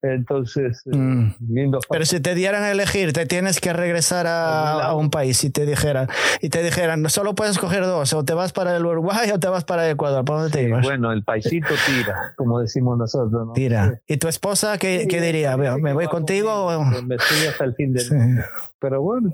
Entonces, 0.00 0.82
eh, 0.86 0.96
mm. 0.96 1.34
lindo. 1.50 1.78
Pero 1.90 2.06
si 2.06 2.20
te 2.20 2.34
dieran 2.34 2.62
a 2.62 2.70
elegir, 2.70 3.12
te 3.12 3.26
tienes 3.26 3.60
que 3.60 3.74
regresar 3.74 4.26
a, 4.26 4.94
un 4.94 5.10
país 5.10 5.44
y 5.44 5.50
te 5.50 5.66
dijeran, 5.66 6.08
y 6.40 6.48
te 6.48 6.62
dijeran, 6.62 7.08
solo 7.10 7.34
puedes 7.34 7.58
coger 7.58 7.84
dos, 7.84 8.12
o 8.14 8.24
te 8.24 8.32
vas 8.32 8.52
para 8.52 8.76
el 8.76 8.84
Uruguay 8.84 9.30
o 9.30 9.38
te 9.38 9.48
vas 9.48 9.64
para 9.64 9.88
Ecuador. 9.90 10.24
¿Para 10.24 10.42
dónde 10.42 10.56
te 10.56 10.64
ibas? 10.64 10.82
Bueno, 10.82 11.12
el 11.12 11.22
paisito 11.22 11.74
tira, 11.86 12.32
como 12.36 12.60
decimos 12.60 12.96
nosotros. 12.96 13.50
Tira. 13.54 14.00
¿Y 14.06 14.16
tu 14.16 14.28
esposa 14.28 14.78
qué, 14.78 15.06
qué 15.08 15.20
diría? 15.20 15.56
¿Me 15.58 15.92
voy 15.92 16.06
contigo? 16.06 16.82
Me 17.04 17.16
estoy 17.16 17.46
hasta 17.48 17.64
el 17.64 17.74
fin 17.74 17.92
del 17.92 18.10
mundo. 18.10 18.42
Pero 18.82 19.00
bueno, 19.00 19.32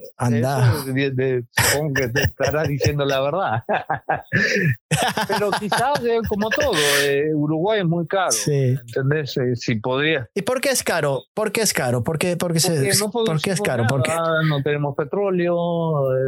supongo 1.50 1.94
que 1.94 2.08
te 2.08 2.22
estará 2.22 2.64
diciendo 2.64 3.04
la 3.04 3.20
verdad. 3.20 3.64
Pero 5.28 5.50
quizás, 5.52 6.04
eh, 6.04 6.20
como 6.28 6.48
todo, 6.50 6.72
eh, 7.04 7.32
Uruguay 7.34 7.80
es 7.80 7.86
muy 7.86 8.06
caro. 8.06 8.32
Sí. 8.32 8.76
¿Entendés? 8.86 9.36
Eh, 9.36 9.54
si 9.54 9.76
podría. 9.76 10.28
¿Y 10.34 10.42
por 10.42 10.60
qué 10.60 10.70
es 10.70 10.82
caro? 10.82 11.24
¿Por 11.34 11.52
qué 11.52 11.62
es 11.62 11.72
caro? 11.72 12.02
¿Por 12.02 12.18
qué, 12.18 12.36
porque, 12.36 12.60
se, 12.60 12.90
no 12.98 13.10
¿por 13.10 13.40
qué 13.40 13.50
es 13.50 13.60
caro? 13.60 13.84
Porque 13.88 14.12
no 14.48 14.62
tenemos 14.62 14.96
petróleo, 14.96 15.56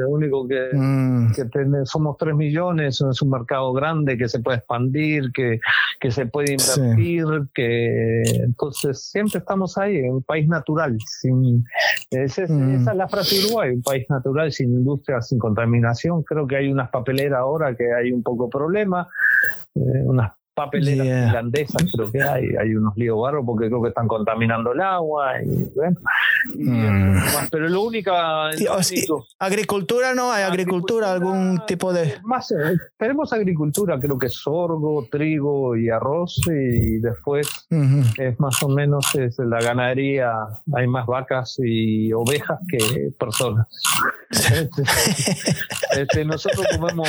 único 0.08 0.46
que, 0.46 0.68
mm. 0.72 1.32
que 1.32 1.44
somos 1.84 2.16
3 2.18 2.34
millones, 2.34 3.00
es 3.00 3.22
un 3.22 3.30
mercado 3.30 3.72
grande 3.72 4.16
que 4.16 4.28
se 4.28 4.40
puede 4.40 4.58
expandir, 4.58 5.32
que, 5.32 5.60
que 6.00 6.10
se 6.10 6.26
puede 6.26 6.52
invertir, 6.52 7.24
que 7.54 8.22
entonces 8.42 9.02
siempre 9.10 9.38
estamos 9.38 9.76
ahí, 9.78 9.96
en 9.96 10.14
un 10.14 10.22
país 10.22 10.48
natural. 10.48 10.96
Sin, 11.20 11.64
esa 12.10 12.44
es 12.44 12.50
mm. 12.50 12.88
la 12.94 13.08
frase 13.08 13.36
de 13.36 13.46
Uruguay, 13.46 13.70
un 13.70 13.82
país 13.82 14.06
natural 14.08 14.52
sin 14.52 14.84
industria, 14.90 15.20
sin 15.20 15.38
contaminación. 15.38 16.22
Creo 16.22 16.46
que 16.46 16.56
hay 16.56 16.70
unas 16.70 16.90
papeleras 16.90 17.40
ahora 17.40 17.74
que 17.74 17.92
hay 17.92 18.12
un 18.12 18.22
poco 18.22 18.48
problema, 18.48 19.08
eh, 19.74 20.02
unas 20.04 20.32
papeleras 20.54 21.06
irlandesas 21.06 21.90
creo 21.94 22.10
que 22.10 22.22
hay, 22.22 22.44
hay 22.60 22.74
unos 22.74 22.96
líos 22.96 23.20
barros 23.20 23.44
porque 23.46 23.68
creo 23.68 23.82
que 23.82 23.88
están 23.88 24.08
contaminando 24.08 24.72
el 24.72 24.80
agua 24.80 25.42
y 25.42 25.64
bueno. 25.74 25.96
Mm. 26.54 27.18
pero 27.50 27.68
lo 27.68 27.82
único, 27.82 28.12
agricultura 29.38 30.14
no 30.14 30.32
hay 30.32 30.42
agricultura, 30.42 31.12
algún 31.12 31.60
tipo 31.66 31.92
de 31.92 32.14
más 32.24 32.50
eh, 32.50 32.76
tenemos 32.98 33.32
agricultura, 33.32 33.98
creo 34.00 34.18
que 34.18 34.28
sorgo, 34.28 35.06
trigo 35.10 35.76
y 35.76 35.90
arroz 35.90 36.40
y 36.46 36.98
después 36.98 37.48
es 38.18 38.40
más 38.40 38.62
o 38.62 38.68
menos 38.68 39.14
es 39.14 39.38
la 39.38 39.60
ganadería, 39.60 40.32
hay 40.74 40.86
más 40.86 41.06
vacas 41.06 41.56
y 41.62 42.12
ovejas 42.12 42.58
que 42.68 43.10
personas. 43.18 43.66
Este, 44.30 44.82
este, 46.00 46.24
nosotros 46.24 46.66
comemos 46.76 47.08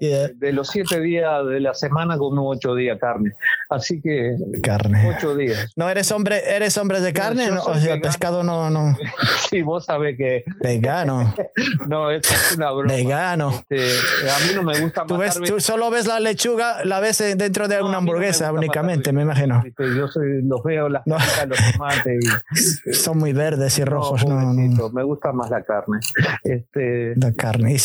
de 0.00 0.52
los 0.52 0.68
siete 0.68 1.00
días 1.00 1.46
de 1.46 1.60
la 1.60 1.74
semana 1.74 2.18
comemos 2.18 2.56
ocho 2.56 2.74
días 2.74 2.77
carne. 2.98 3.32
Así 3.68 4.00
que 4.00 4.36
carne. 4.62 5.14
Ocho 5.16 5.36
días. 5.36 5.72
¿No 5.76 5.88
eres 5.88 6.10
hombre, 6.12 6.42
eres 6.46 6.76
hombre 6.78 7.00
de 7.00 7.12
carne? 7.12 7.50
o 7.50 7.74
sea, 7.76 8.00
pescado 8.00 8.42
no, 8.42 8.70
no. 8.70 8.96
Sí, 9.48 9.62
vos 9.62 9.86
sabés 9.86 10.16
que. 10.16 10.44
Vegano. 10.60 11.34
no, 11.88 12.10
es 12.10 12.54
una 12.56 12.70
broma. 12.70 12.92
Vegano. 12.92 13.50
Este, 13.50 13.76
a 14.30 14.46
mí 14.46 14.54
no 14.54 14.62
me 14.62 14.78
gusta 14.78 15.04
¿Tú, 15.06 15.16
ves, 15.16 15.40
tú 15.40 15.60
solo 15.60 15.90
ves 15.90 16.06
la 16.06 16.20
lechuga, 16.20 16.84
la 16.84 17.00
ves 17.00 17.18
dentro 17.36 17.68
de 17.68 17.80
una 17.80 17.98
hamburguesa 17.98 18.52
únicamente, 18.52 19.12
me 19.12 19.22
imagino. 19.22 19.64
Yo 19.78 20.08
soy, 20.08 20.42
los 20.42 20.62
veo, 20.62 20.88
las 20.88 21.06
los 21.06 21.72
tomates. 21.72 22.24
Son 22.92 23.18
muy 23.18 23.32
verdes 23.32 23.78
y 23.78 23.84
rojos. 23.84 24.26
No, 24.26 24.52
Me 24.90 25.02
gusta 25.02 25.32
más 25.32 25.50
la 25.50 25.62
carne. 25.62 25.98
Este, 26.44 27.14
la 27.16 27.32
carne. 27.32 27.76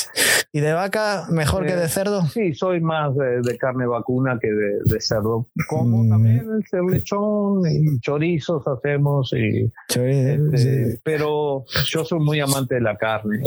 ¿Y 0.51 0.59
de 0.59 0.73
vaca 0.73 1.25
mejor 1.29 1.65
que 1.65 1.75
de 1.75 1.85
eh, 1.85 1.89
cerdo? 1.89 2.25
Sí, 2.25 2.53
soy 2.53 2.79
más 2.79 3.15
de, 3.15 3.57
carne 3.57 3.85
vacuna 3.87 4.37
que 4.39 4.51
de, 4.51 4.79
cerdo. 4.99 5.47
Como 5.67 6.03
mm. 6.03 6.09
también 6.09 6.47
el 6.71 6.85
lechón 6.87 7.61
y 7.69 7.99
chorizos 7.99 8.67
hacemos. 8.67 9.33
Y, 9.33 9.71
este, 9.87 10.99
Pero 11.03 11.65
yo 11.85 12.05
soy 12.05 12.19
muy 12.19 12.39
amante 12.39 12.75
de 12.75 12.81
la 12.81 12.97
carne. 12.97 13.43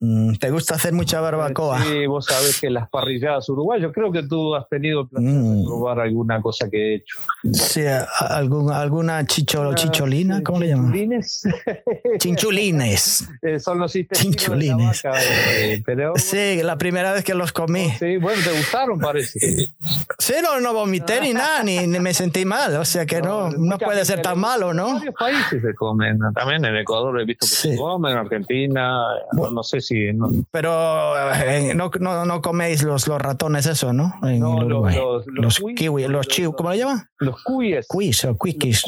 Mm, 0.00 0.34
¿Te 0.34 0.50
gusta 0.50 0.74
hacer 0.74 0.92
mucha 0.92 1.20
barbacoa? 1.20 1.82
Sí, 1.82 2.06
vos 2.06 2.26
sabés 2.26 2.60
que 2.60 2.70
las 2.70 2.88
parrilladas 2.90 3.48
uruguayas, 3.48 3.90
creo 3.94 4.12
que 4.12 4.22
tú 4.22 4.54
has 4.54 4.68
tenido 4.68 5.02
el 5.02 5.08
placer 5.08 5.30
de 5.30 5.38
mm. 5.38 5.64
probar 5.64 6.00
alguna 6.00 6.42
cosa 6.42 6.68
que 6.68 6.76
he 6.76 6.94
hecho. 6.96 7.16
Sí, 7.52 7.82
algún, 8.18 8.70
alguna 8.70 9.24
chicho, 9.26 9.62
ah, 9.62 9.74
chicholina, 9.74 10.42
¿cómo 10.42 10.60
le 10.60 10.68
llaman? 10.68 10.92
Chinchulines. 10.92 11.48
Chinchulines. 12.18 13.28
Eh, 13.42 13.58
son 13.58 13.78
los 13.78 13.92
Chinchulines. 13.92 15.04
Eh, 15.04 15.82
pero, 15.84 16.14
sí, 16.16 16.62
la 16.62 16.78
primera 16.78 17.12
vez 17.12 17.24
que 17.24 17.34
los 17.34 17.52
comí. 17.52 17.90
Sí, 17.98 18.16
bueno, 18.16 18.40
te 18.42 18.56
gustaron, 18.56 18.98
parece. 18.98 19.38
Sí, 20.18 20.34
no, 20.42 20.60
no 20.60 20.72
vomité 20.72 21.20
ni 21.20 21.32
nada, 21.32 21.62
ni, 21.62 21.86
me 21.86 22.14
sentí 22.14 22.44
mal. 22.44 22.76
O 22.76 22.84
sea 22.84 23.06
que 23.06 23.20
no, 23.20 23.50
no, 23.50 23.78
puede 23.78 24.04
ser 24.04 24.22
tan 24.22 24.38
malo, 24.38 24.72
¿no? 24.72 24.88
En 24.88 24.94
varios 24.94 25.14
países 25.14 25.62
se 25.62 25.74
comen. 25.74 26.18
También 26.34 26.64
en 26.64 26.76
Ecuador 26.76 27.20
he 27.20 27.24
visto 27.24 27.46
que 27.46 27.54
se 27.54 27.76
comen, 27.76 28.12
en 28.12 28.18
Argentina, 28.18 29.00
no, 29.32 29.62
sé 29.62 29.80
si. 29.80 30.10
Pero 30.50 31.32
eh, 31.34 31.74
no, 31.74 31.90
no, 32.00 32.24
no, 32.24 32.40
coméis 32.40 32.82
los, 32.82 33.06
los 33.08 33.20
ratones, 33.20 33.66
eso, 33.66 33.92
¿no? 33.92 34.14
En 34.22 34.40
no, 34.40 34.56
Uruguay. 34.56 34.96
Los, 34.96 35.26
los, 35.26 35.60
los 35.60 35.74
kiwis, 35.74 36.08
los 36.08 36.28
chiu, 36.28 36.52
¿cómo 36.52 36.70
le 36.70 36.78
llaman? 36.78 37.08
Los 37.18 37.42
cuis. 37.42 37.86
Cuis 37.86 38.24
o 38.24 38.36
cuiquis. 38.36 38.84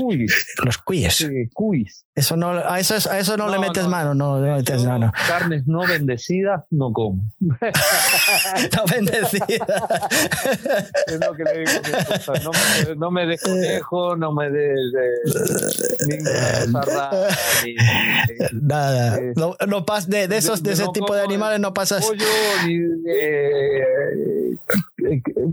Los 0.63 0.79
cuis. 0.79 1.15
Sí, 1.15 1.49
cuis. 1.53 2.06
Eso 2.17 2.35
no, 2.35 2.49
a 2.49 2.81
eso, 2.81 2.95
a 3.11 3.19
eso 3.19 3.37
no, 3.37 3.47
le 3.51 3.59
metes 3.59 3.87
mano, 3.87 4.15
no 4.15 4.41
le 4.41 4.51
metes 4.53 4.83
mano. 4.85 5.13
Carnes 5.29 5.67
no 5.67 5.87
bendecidas 5.87 6.65
no 6.71 6.91
como. 6.91 7.31
no 7.41 8.85
bendecidas. 8.91 9.69
es 11.09 11.21
lo 11.21 11.35
que 11.35 11.45
le 11.45 11.59
digo 11.59 11.73
No 12.43 12.53
me, 12.53 12.97
no 12.97 13.11
me 13.11 13.27
des 13.27 13.43
conejo, 13.43 14.17
no 14.17 14.33
me 14.33 14.51
des 14.51 14.93
de, 14.93 15.11
ni, 16.07 16.17
Nada. 18.63 19.19
no, 19.37 19.55
no 19.67 19.85
pas, 19.85 20.09
de, 20.09 20.27
de, 20.27 20.39
esos, 20.39 20.63
de, 20.63 20.73
ese 20.73 20.87
tipo 20.95 21.15
de 21.15 21.21
animales 21.21 21.61
no 21.61 21.75
pasas. 21.75 22.03
Pollo, 22.03 22.25
ni 22.65 22.79
de 22.79 24.57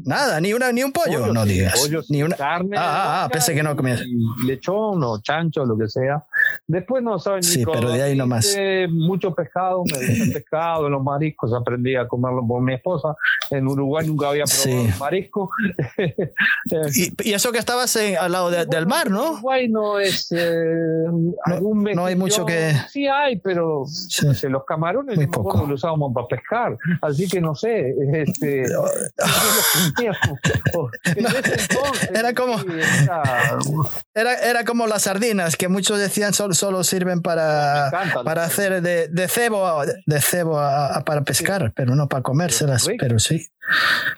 Nada, 0.05 0.39
ni 0.39 0.53
una 0.53 0.72
ni 0.72 0.84
un 0.84 0.91
pollo, 0.91 1.28
no 1.34 1.45
digas. 1.45 1.89
ni 2.09 2.24
una 2.24 2.36
carne. 2.36 2.78
Ah, 2.78 2.84
ah, 2.84 3.24
ah 3.24 3.30
pensé 3.30 3.53
que 3.53 3.64
no 3.64 3.76
comías. 3.76 4.01
Lechón 4.45 5.03
o 5.03 5.22
chancho, 5.22 5.66
lo 5.66 5.78
que 5.78 5.88
sea. 5.88 6.24
Después 6.68 7.04
no 7.04 7.20
saben 7.20 7.43
Sí, 7.43 7.64
pero 7.66 7.91
de 7.91 8.01
ahí 8.01 8.16
nomás. 8.16 8.56
Mucho 8.89 9.34
pescado, 9.34 9.84
me 9.86 10.08
gusta 10.08 10.34
pescado, 10.34 10.89
los 10.89 11.04
mariscos, 11.04 11.54
aprendí 11.54 11.95
a 11.95 12.08
comerlo 12.08 12.45
por 12.47 12.62
mi 12.62 12.74
esposa. 12.74 13.16
En 13.49 13.68
Uruguay 13.68 14.08
nunca 14.08 14.30
había 14.30 14.45
probado 14.45 14.97
marisco. 14.99 15.49
y, 17.24 17.34
eso 17.34 17.51
que 17.51 17.60
estabas 17.60 17.95
al 17.95 18.32
lado 18.32 18.51
del 18.51 18.88
mar, 18.88 19.10
¿no? 19.10 19.34
Uruguay 19.34 19.68
no 19.68 19.99
es 19.99 20.32
eh, 20.32 21.06
no, 21.95 22.06
hay 22.06 22.16
mucho 22.16 22.45
que. 22.45 22.74
Sí 22.89 23.08
hay, 23.08 23.38
pero 23.39 23.86
los 24.49 24.66
camarones 24.66 25.16
Muy 25.16 25.28
poco. 25.28 25.58
los 25.68 25.72
usábamos 25.72 26.14
para 26.14 26.28
pescar. 26.28 26.78
Así 27.01 27.28
que 27.28 27.41
no 27.41 27.56
sé. 27.56 27.93
Este, 28.14 28.64
era 32.14 32.34
como. 32.34 32.58
Era, 34.16 34.36
era 34.36 34.64
como 34.64 34.86
las 34.86 35.04
sardinas, 35.04 35.56
que 35.56 35.68
muchos 35.68 35.97
decían 35.97 36.34
solo, 36.44 36.54
solo 36.54 36.84
sirven 36.84 37.22
para, 37.22 37.91
para 38.24 38.44
hacer 38.44 38.82
de, 38.82 39.08
de 39.08 39.28
cebo, 39.28 39.84
de 40.06 40.22
cebo 40.22 40.54
para 41.06 41.22
pescar, 41.24 41.72
pero 41.76 41.96
no 41.96 42.08
para 42.08 42.24
comérselas. 42.24 42.89
Pero 43.00 43.20
sí. 43.20 43.48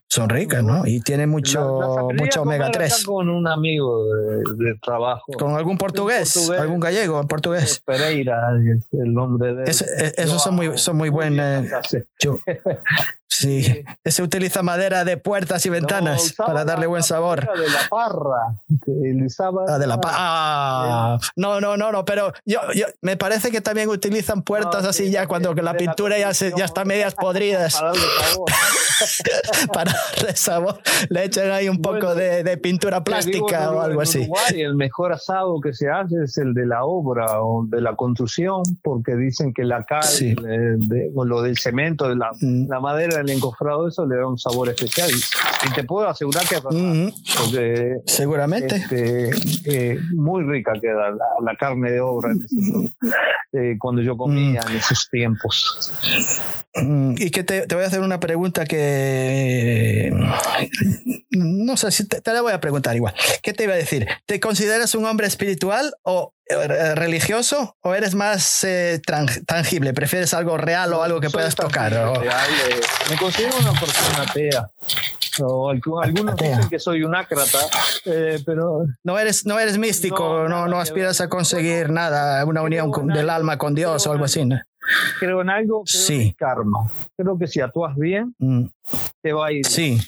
Son 0.10 0.30
ricas, 0.30 0.64
¿no? 0.64 0.88
Y 0.88 1.02
tienen 1.02 1.30
mucho, 1.30 2.10
mucho 2.18 2.42
omega 2.42 2.72
3. 2.72 3.06
Con 3.06 3.30
un 3.30 3.48
amigo 3.48 4.06
de, 4.06 4.76
trabajo. 4.82 5.32
¿Con 5.38 5.56
algún 5.56 5.78
portugués, 5.78 6.50
¿Algún 6.50 6.80
gallego 6.80 7.20
en 7.22 7.28
portugués? 7.28 7.82
Pereira, 7.86 8.50
el 8.92 9.14
nombre 9.14 9.54
de. 9.54 9.64
esos 9.70 10.42
son 10.42 10.56
muy, 10.56 10.78
son 10.78 10.98
muy 10.98 11.10
buenos. 11.10 11.68
Sí, 13.38 13.84
se 14.06 14.24
utiliza 14.24 14.64
madera 14.64 15.04
de 15.04 15.18
puertas 15.18 15.66
y 15.66 15.70
ventanas 15.70 16.34
para 16.34 16.64
darle 16.64 16.88
buen 16.88 17.04
sabor. 17.04 17.42
De 17.42 17.70
la 17.70 17.90
parra. 17.90 18.56
Ah, 19.68 19.78
de 19.78 19.88
la 19.88 20.00
parra. 20.00 20.16
Ah, 20.18 21.18
no, 21.36 21.60
no, 21.60 21.76
no, 21.76 21.92
no, 21.92 22.06
pero 22.06 22.34
yo, 22.46 22.60
yo, 22.74 22.86
me 23.02 23.18
parece 23.18 23.52
que 23.52 23.62
también 23.62 23.90
utilizan 23.90 24.42
puertas 24.42 24.86
así 24.86 25.12
ya 25.12 25.28
cuando 25.28 25.54
la 25.54 25.74
pintura 25.76 26.18
ya, 26.18 26.34
se, 26.34 26.54
ya 26.56 26.66
está 26.66 26.86
medias 26.86 27.14
podridas. 27.16 27.82
Para 29.74 29.92
darle 29.92 30.36
sabor. 30.36 30.80
Le 31.10 31.26
echan 31.26 31.52
ahí 31.52 31.68
un 31.68 31.82
poco 31.82 32.16
de, 32.16 32.44
de, 32.44 32.58
pintura 32.58 33.04
plástica 33.04 33.72
o 33.72 33.82
algo 33.82 34.02
así. 34.02 34.28
el 34.56 34.76
mejor 34.76 35.12
asado 35.14 35.60
que 35.60 35.74
se 35.74 35.90
hace 35.90 36.24
es 36.24 36.38
el 36.38 36.54
de 36.54 36.66
la 36.66 36.86
obra 36.86 37.42
o 37.42 37.66
de 37.66 37.82
la 37.82 37.96
construcción, 37.96 38.64
porque 38.82 39.16
dicen 39.16 39.54
que 39.54 39.64
la 39.64 39.84
cal 39.84 40.06
o 41.14 41.26
lo 41.26 41.42
del 41.42 41.58
cemento, 41.58 42.08
de 42.08 42.16
la, 42.16 42.32
mm. 42.40 42.70
la 42.70 42.80
madera 42.80 43.25
el 43.26 43.32
encofrado 43.32 43.88
eso 43.88 44.06
le 44.06 44.16
da 44.16 44.28
un 44.28 44.38
sabor 44.38 44.70
especial. 44.70 45.10
Y 45.12 45.74
te 45.74 45.84
puedo 45.84 46.08
asegurar 46.08 46.48
que 46.48 46.62
porque, 46.62 47.98
seguramente 48.06 48.76
este, 48.76 49.30
eh, 49.66 50.00
muy 50.14 50.44
rica 50.44 50.74
queda 50.82 51.12
la, 51.12 51.56
carne 51.58 51.92
de 51.92 52.02
obra 52.02 52.34
eh, 53.54 53.76
cuando 53.80 54.02
yo 54.02 54.18
comía 54.18 54.62
mm. 54.62 54.72
en 54.72 54.78
esos 54.78 55.10
tiempos. 55.10 55.92
Y 57.18 57.32
que 57.32 57.44
te, 57.44 57.66
voy 57.74 57.84
a 57.84 57.88
hacer 57.88 58.02
una 58.02 58.20
pregunta 58.20 58.66
que 58.66 60.12
no 61.32 61.78
sé 61.78 61.92
si 61.92 62.08
te, 62.08 62.22
te 62.22 62.34
la 62.34 62.42
voy 62.42 62.52
a 62.52 62.60
preguntar 62.60 62.96
igual. 62.96 63.14
¿Qué 63.42 63.54
te 63.54 63.64
iba 63.64 63.74
a 63.74 63.78
decir? 63.78 64.08
¿Te 64.26 64.40
consideras 64.40 64.94
un 64.96 65.06
hombre 65.06 65.28
espiritual 65.28 65.94
o 66.04 66.35
religioso 66.96 67.76
o 67.82 67.94
eres 67.94 68.16
más 68.16 68.64
eh, 68.64 69.02
tangible? 69.46 69.94
¿Prefieres 69.94 70.34
algo 70.34 70.58
real 70.58 70.94
o 70.94 71.04
algo 71.04 71.20
que 71.20 71.30
puedas 71.30 71.56
tocar? 71.56 71.94
Eh, 71.94 72.82
me 73.10 73.18
considero 73.18 73.58
una 73.58 73.72
persona 73.80 74.24
atea. 74.30 74.70
algunos 76.04 76.36
dicen 76.36 76.70
que 76.70 76.80
soy 76.80 77.04
un 77.04 77.16
ácrata, 77.16 77.60
pero... 78.46 78.86
No 79.04 79.18
eres, 79.18 79.46
no 79.46 79.60
eres 79.60 79.78
místico, 79.78 80.48
no, 80.48 80.68
no, 80.68 80.80
aspiras 80.80 81.22
a 81.22 81.30
conseguir 81.30 81.90
nada, 81.90 82.44
una 82.46 82.62
unión 82.62 82.92
del 83.08 83.30
alma 83.30 83.58
con 83.58 83.76
Dios 83.76 84.06
o 84.08 84.12
algo 84.12 84.26
así. 84.26 84.48
Creo 85.20 85.42
en 85.42 85.50
algo, 85.50 85.84
creo 85.84 86.02
sí. 86.02 86.22
en 86.22 86.32
karma. 86.34 86.92
Creo 87.18 87.38
que 87.38 87.48
si 87.48 87.62
actúas 87.62 87.96
bien, 87.96 88.36
mm. 88.38 88.66
te 89.22 89.34
va 89.34 89.48
a 89.48 89.52
ir. 89.52 89.66
Sí. 89.66 90.00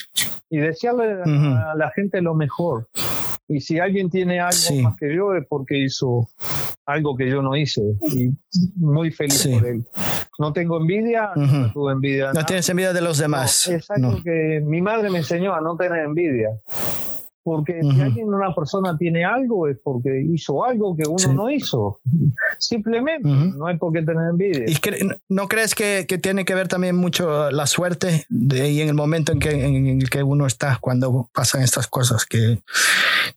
Y 0.50 0.58
desearle 0.58 1.24
a 1.24 1.76
la 1.76 1.92
gente 1.96 2.22
lo 2.22 2.34
mejor. 2.36 2.88
Y 3.50 3.62
si 3.62 3.80
alguien 3.80 4.10
tiene 4.10 4.40
algo 4.40 4.82
más 4.82 4.96
que 5.00 5.16
yo 5.16 5.34
es 5.34 5.46
porque 5.48 5.78
hizo 5.78 6.28
algo 6.86 7.16
que 7.16 7.30
yo 7.30 7.42
no 7.42 7.56
hice. 7.56 7.82
Y 8.14 8.32
muy 8.76 9.12
feliz 9.12 9.48
por 9.48 9.66
él. 9.66 9.86
No 10.40 10.54
tengo 10.54 10.78
envidia, 10.78 11.32
no 11.36 11.72
tuve 11.72 11.94
envidia. 11.94 12.32
No 12.34 12.46
tienes 12.46 12.68
envidia 12.70 12.94
de 12.94 13.02
los 13.02 13.18
demás. 13.18 13.68
es 13.68 13.90
algo 13.90 14.22
que 14.24 14.62
mi 14.64 14.82
madre 14.82 15.10
me 15.10 15.20
enseñó 15.20 15.54
a 15.54 15.62
no 15.62 15.76
tener 15.76 16.06
envidia. 16.06 16.50
Porque 17.48 17.80
si 17.82 18.02
alguien, 18.02 18.28
una 18.28 18.54
persona 18.54 18.98
tiene 18.98 19.24
algo, 19.24 19.70
es 19.70 19.78
porque 19.82 20.22
hizo 20.22 20.66
algo 20.66 20.98
que 20.98 21.08
uno 21.08 21.32
no 21.34 21.50
hizo. 21.50 22.02
Simplemente, 22.58 23.26
no 23.26 23.68
hay 23.68 23.78
por 23.78 23.94
qué 23.94 24.02
tener 24.02 24.32
envidia. 24.32 24.66
¿Y 24.68 24.76
no 25.30 25.48
crees 25.48 25.74
que, 25.74 26.04
que, 26.10 26.18
tiene 26.18 26.44
que 26.44 26.54
ver 26.54 26.68
también 26.68 26.98
mucho 26.98 27.50
la 27.50 27.66
suerte 27.66 28.26
de, 28.28 28.70
y 28.70 28.82
en 28.82 28.90
el 28.90 28.96
momento 28.96 29.32
en, 29.32 29.40
que, 29.40 29.52
en 29.52 30.02
el 30.02 30.10
que 30.10 30.24
uno 30.24 30.46
está 30.46 30.78
cuando 30.82 31.30
pasan 31.34 31.62
estas 31.62 31.88
cosas? 31.88 32.26
Que 32.26 32.60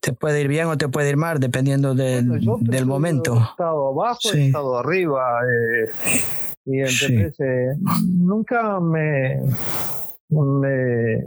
te 0.01 0.13
puede 0.13 0.41
ir 0.41 0.49
bien 0.49 0.67
o 0.67 0.77
te 0.77 0.89
puede 0.89 1.11
ir 1.11 1.17
mal, 1.17 1.39
dependiendo 1.39 1.95
de, 1.95 2.25
del 2.63 2.87
momento. 2.87 3.37
He 3.37 3.51
estado 3.51 3.89
abajo, 3.91 4.19
he 4.35 4.47
estado 4.47 4.77
arriba. 4.77 5.23
Eh, 5.45 6.21
y 6.67 6.81
entonces 6.81 7.39
eh, 7.39 7.77
nunca 8.19 8.81
me 8.81 9.41
eh, 10.67 11.27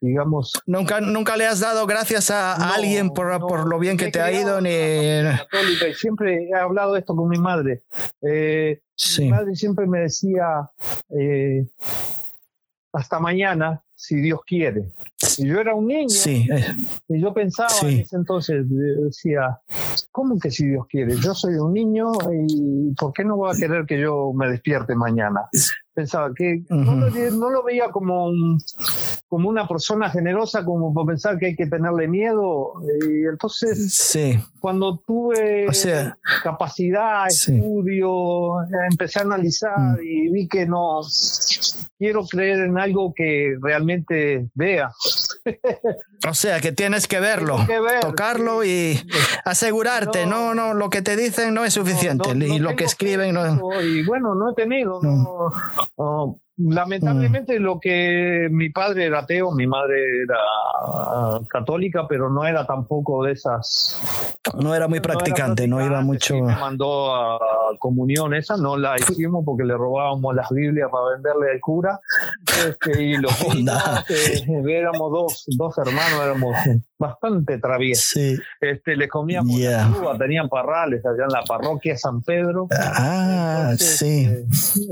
digamos 0.00 0.52
nunca 0.66 1.00
nunca 1.00 1.36
le 1.36 1.46
has 1.46 1.60
dado 1.60 1.86
gracias 1.86 2.30
a, 2.30 2.74
alguien 2.74 3.10
por, 3.10 3.38
por, 3.40 3.68
lo 3.68 3.78
bien 3.78 3.96
que 3.96 4.10
te 4.10 4.20
ha 4.20 4.32
ido 4.32 4.60
ni 4.60 4.70
católica 4.70 5.88
y 5.88 5.94
siempre 5.94 6.48
he 6.48 6.54
hablado 6.54 6.96
esto 6.96 7.14
con 7.14 7.28
mi 7.28 7.38
madre 7.38 7.84
eh, 8.22 8.80
mi 9.18 9.28
madre 9.28 9.54
siempre 9.54 9.86
me 9.86 10.00
decía 10.00 10.70
eh, 11.10 11.64
hasta 12.92 13.20
mañana 13.20 13.82
si 14.00 14.16
Dios 14.16 14.40
quiere. 14.46 14.92
Y 15.36 15.46
yo 15.46 15.60
era 15.60 15.74
un 15.74 15.86
niño 15.86 16.14
y 17.08 17.20
yo 17.20 17.34
pensaba 17.34 17.70
en 17.82 18.00
ese 18.00 18.16
entonces, 18.16 18.64
decía, 18.68 19.60
¿cómo 20.10 20.38
que 20.38 20.50
si 20.50 20.66
Dios 20.66 20.86
quiere? 20.88 21.16
Yo 21.16 21.34
soy 21.34 21.54
un 21.56 21.74
niño 21.74 22.10
y 22.32 22.94
¿por 22.94 23.12
qué 23.12 23.24
no 23.24 23.36
voy 23.36 23.54
a 23.54 23.58
querer 23.58 23.84
que 23.84 24.00
yo 24.00 24.32
me 24.34 24.48
despierte 24.48 24.94
mañana? 24.94 25.42
Pensaba 25.92 26.32
que 26.34 26.62
no, 26.68 27.50
lo, 27.50 27.64
veía 27.64 27.90
como, 27.90 28.30
como 29.28 29.48
una 29.48 29.66
persona 29.66 30.08
generosa, 30.08 30.64
como 30.64 30.94
por 30.94 31.06
pensar 31.06 31.38
que 31.38 31.46
hay 31.46 31.56
que 31.56 31.66
tenerle 31.66 32.06
miedo. 32.06 32.74
Y 33.08 33.26
entonces, 33.26 34.16
cuando 34.60 34.98
tuve 35.06 35.66
capacidad, 36.42 37.26
estudio, 37.26 38.62
empecé 38.90 39.18
a 39.18 39.22
analizar 39.22 39.78
mm. 39.78 39.98
y 40.02 40.28
vi 40.30 40.48
que 40.48 40.66
no 40.66 41.00
quiero 41.98 42.24
creer 42.24 42.60
en 42.60 42.78
algo 42.78 43.12
que 43.14 43.56
realmente 43.60 44.48
vea. 44.54 44.90
O 46.28 46.34
sea, 46.34 46.60
que 46.60 46.72
tienes 46.72 47.06
que 47.06 47.20
verlo, 47.20 47.56
tocarlo 48.00 48.64
y 48.64 49.00
asegurarte. 49.44 50.26
No, 50.26 50.54
no, 50.54 50.74
lo 50.74 50.90
que 50.90 51.02
te 51.02 51.16
dicen 51.16 51.54
no 51.54 51.64
es 51.64 51.74
suficiente 51.74 52.30
y 52.34 52.58
lo 52.58 52.76
que 52.76 52.84
escriben 52.84 53.34
no. 53.34 53.82
Y 53.82 54.04
bueno, 54.04 54.34
no 54.34 54.50
he 54.50 54.54
tenido. 54.54 55.00
Lamentablemente 56.62 57.58
lo 57.58 57.78
que 57.80 58.48
mi 58.50 58.70
padre 58.70 59.06
era 59.06 59.20
ateo, 59.20 59.52
mi 59.52 59.66
madre 59.66 60.22
era 60.24 61.40
católica, 61.48 62.06
pero 62.08 62.30
no 62.30 62.46
era 62.46 62.66
tampoco 62.66 63.24
de 63.24 63.32
esas. 63.32 64.00
No 64.58 64.74
era 64.74 64.88
muy 64.88 65.00
practicante, 65.00 65.68
no, 65.68 65.84
iba 65.84 66.00
mucho. 66.00 66.34
me 66.36 66.56
mandó 66.56 67.14
a 67.14 67.38
comunión 67.78 68.34
esa, 68.34 68.56
no 68.56 68.76
la 68.76 68.96
hicimos 68.98 69.44
porque 69.44 69.64
le 69.64 69.74
robábamos 69.74 70.34
las 70.34 70.48
Biblias 70.50 70.88
para 70.90 71.14
venderle 71.14 71.52
al 71.52 71.60
cura. 71.60 72.00
Este, 72.66 73.02
y 73.02 73.16
los 73.16 73.32
eh, 74.08 74.62
éramos 74.68 75.12
dos, 75.12 75.44
dos 75.56 75.78
hermanos, 75.78 76.20
éramos 76.22 76.56
bastante 76.98 77.58
traviesos. 77.58 78.40
Este, 78.60 78.96
les 78.96 79.08
comíamos 79.08 79.56
yeah. 79.56 79.88
tenían 80.18 80.48
parrales 80.48 81.04
allá 81.06 81.24
en 81.24 81.32
la 81.32 81.42
parroquia 81.42 81.96
San 81.96 82.22
Pedro. 82.22 82.68
Ah, 82.70 83.74
sí. 83.78 84.26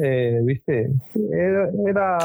Eh, 0.02 0.28
eh, 0.28 0.40
viste, 0.42 0.90
era, 1.32 1.57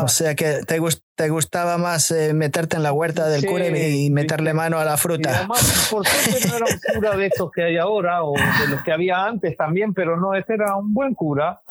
O 0.03 0.07
sea 0.07 0.35
que 0.35 0.59
te, 0.65 0.79
te 1.15 1.29
gustaba 1.29 1.77
más 1.77 2.11
eh, 2.11 2.33
meterte 2.33 2.77
en 2.77 2.83
la 2.83 2.93
huerta 2.93 3.27
del 3.27 3.45
cura 3.45 3.67
y 3.67 4.09
meterle 4.09 4.53
mano 4.53 4.79
a 4.79 4.85
la 4.85 4.97
fruta. 4.97 5.31
Y 5.31 5.33
además, 5.35 5.87
por 5.91 6.07
suerte 6.07 6.47
no 6.47 6.55
era 6.57 6.65
un 6.65 6.95
cura 6.95 7.17
de 7.17 7.25
estos 7.27 7.51
que 7.51 7.63
hay 7.63 7.77
ahora 7.77 8.23
o 8.23 8.33
de 8.33 8.67
los 8.69 8.81
que 8.83 8.91
había 8.91 9.25
antes 9.25 9.55
también, 9.57 9.93
pero 9.93 10.17
no, 10.17 10.33
este 10.35 10.53
era 10.55 10.75
un 10.75 10.93
buen 10.93 11.13
cura. 11.13 11.61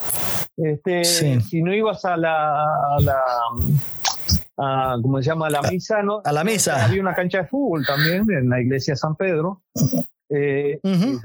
Este, 0.57 1.05
Si 1.05 1.63
no 1.63 1.75
ibas 1.75 2.05
a 2.05 2.17
la, 2.17 2.65
a 2.65 3.01
la 3.01 3.21
a, 4.59 4.97
¿cómo 5.01 5.19
se 5.19 5.25
llama? 5.25 5.47
A 5.47 5.51
la 5.51 5.63
misa, 5.63 6.03
¿no? 6.03 6.21
A 6.25 6.33
la 6.33 6.45
misa. 6.45 6.85
Había 6.85 7.01
una 7.01 7.15
cancha 7.15 7.39
de 7.39 7.49
fútbol 7.49 7.85
también 7.87 8.27
en 8.31 8.49
la 8.49 8.61
iglesia 8.61 8.93
de 8.93 8.99
San 8.99 9.17
Pedro. 9.17 9.63
Eh, 10.29 10.79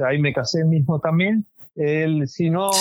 ahí 0.05 0.19
me 0.19 0.33
casé 0.33 0.63
mismo 0.65 0.99
también. 0.99 1.45
Él, 1.77 2.27
si 2.27 2.49
no 2.49 2.71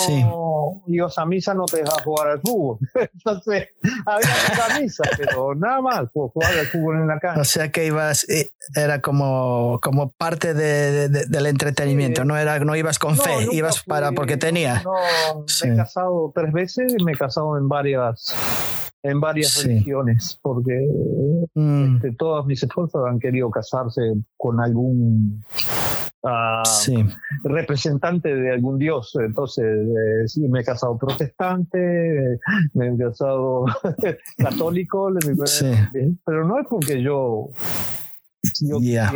ibas 0.87 1.19
a 1.19 1.27
misa 1.27 1.55
no 1.55 1.67
te 1.67 1.79
dejaba 1.79 2.03
jugar 2.03 2.29
al 2.29 2.41
fútbol. 2.41 2.79
Entonces, 2.95 3.69
había 4.07 4.29
una 4.55 4.81
misa, 4.81 5.05
pero 5.17 5.55
nada 5.55 5.81
más, 5.81 6.03
pues, 6.13 6.33
jugar 6.33 6.59
al 6.59 6.67
fútbol 6.67 6.97
en 6.97 7.09
la 7.09 7.19
casa. 7.19 7.41
O 7.41 7.45
sea 7.45 7.71
que 7.71 7.87
ibas, 7.87 8.29
eh, 8.29 8.53
era 8.75 9.01
como, 9.01 9.79
como 9.83 10.11
parte 10.13 10.55
de, 10.55 11.09
del 11.09 11.47
entretenimiento, 11.47 12.25
no 12.25 12.37
era 12.37 12.59
no 12.59 12.75
ibas 12.75 12.99
con 12.99 13.17
fe, 13.17 13.49
ibas 13.53 13.83
para 13.85 14.13
porque 14.13 14.37
tenía. 14.37 14.83
No, 14.83 15.45
me 15.65 15.75
he 15.75 15.77
casado 15.77 16.33
tres 16.35 16.53
veces 16.53 16.95
y 16.99 17.05
me 17.05 17.13
he 17.13 17.17
casado 17.17 17.59
en 17.59 17.69
varias 17.69 18.35
en 19.03 19.21
varias 19.21 19.63
religiones, 19.63 20.39
porque 20.43 20.73
mm. 21.55 21.97
este, 21.97 22.13
todas 22.13 22.45
mis 22.47 22.63
esposas 22.63 23.03
han 23.09 23.21
querido 23.21 23.51
casarse 23.51 24.01
con 24.37 24.61
algún 24.61 25.45
Ah, 26.29 26.63
representante 27.45 28.35
de 28.35 28.53
algún 28.53 28.79
dios. 28.79 29.17
Entonces, 29.21 29.65
eh, 29.65 30.27
sí, 30.27 30.49
me 30.49 30.61
he 30.61 30.65
casado 30.65 30.99
protestante, 30.99 32.41
me 32.75 32.89
he 32.89 32.97
casado 32.99 33.65
católico, 34.37 35.13
pero 36.25 36.49
no 36.49 36.59
es 36.59 36.67
porque 36.69 37.01
yo, 37.01 37.51
yo 38.61 38.79
quiera 38.79 39.13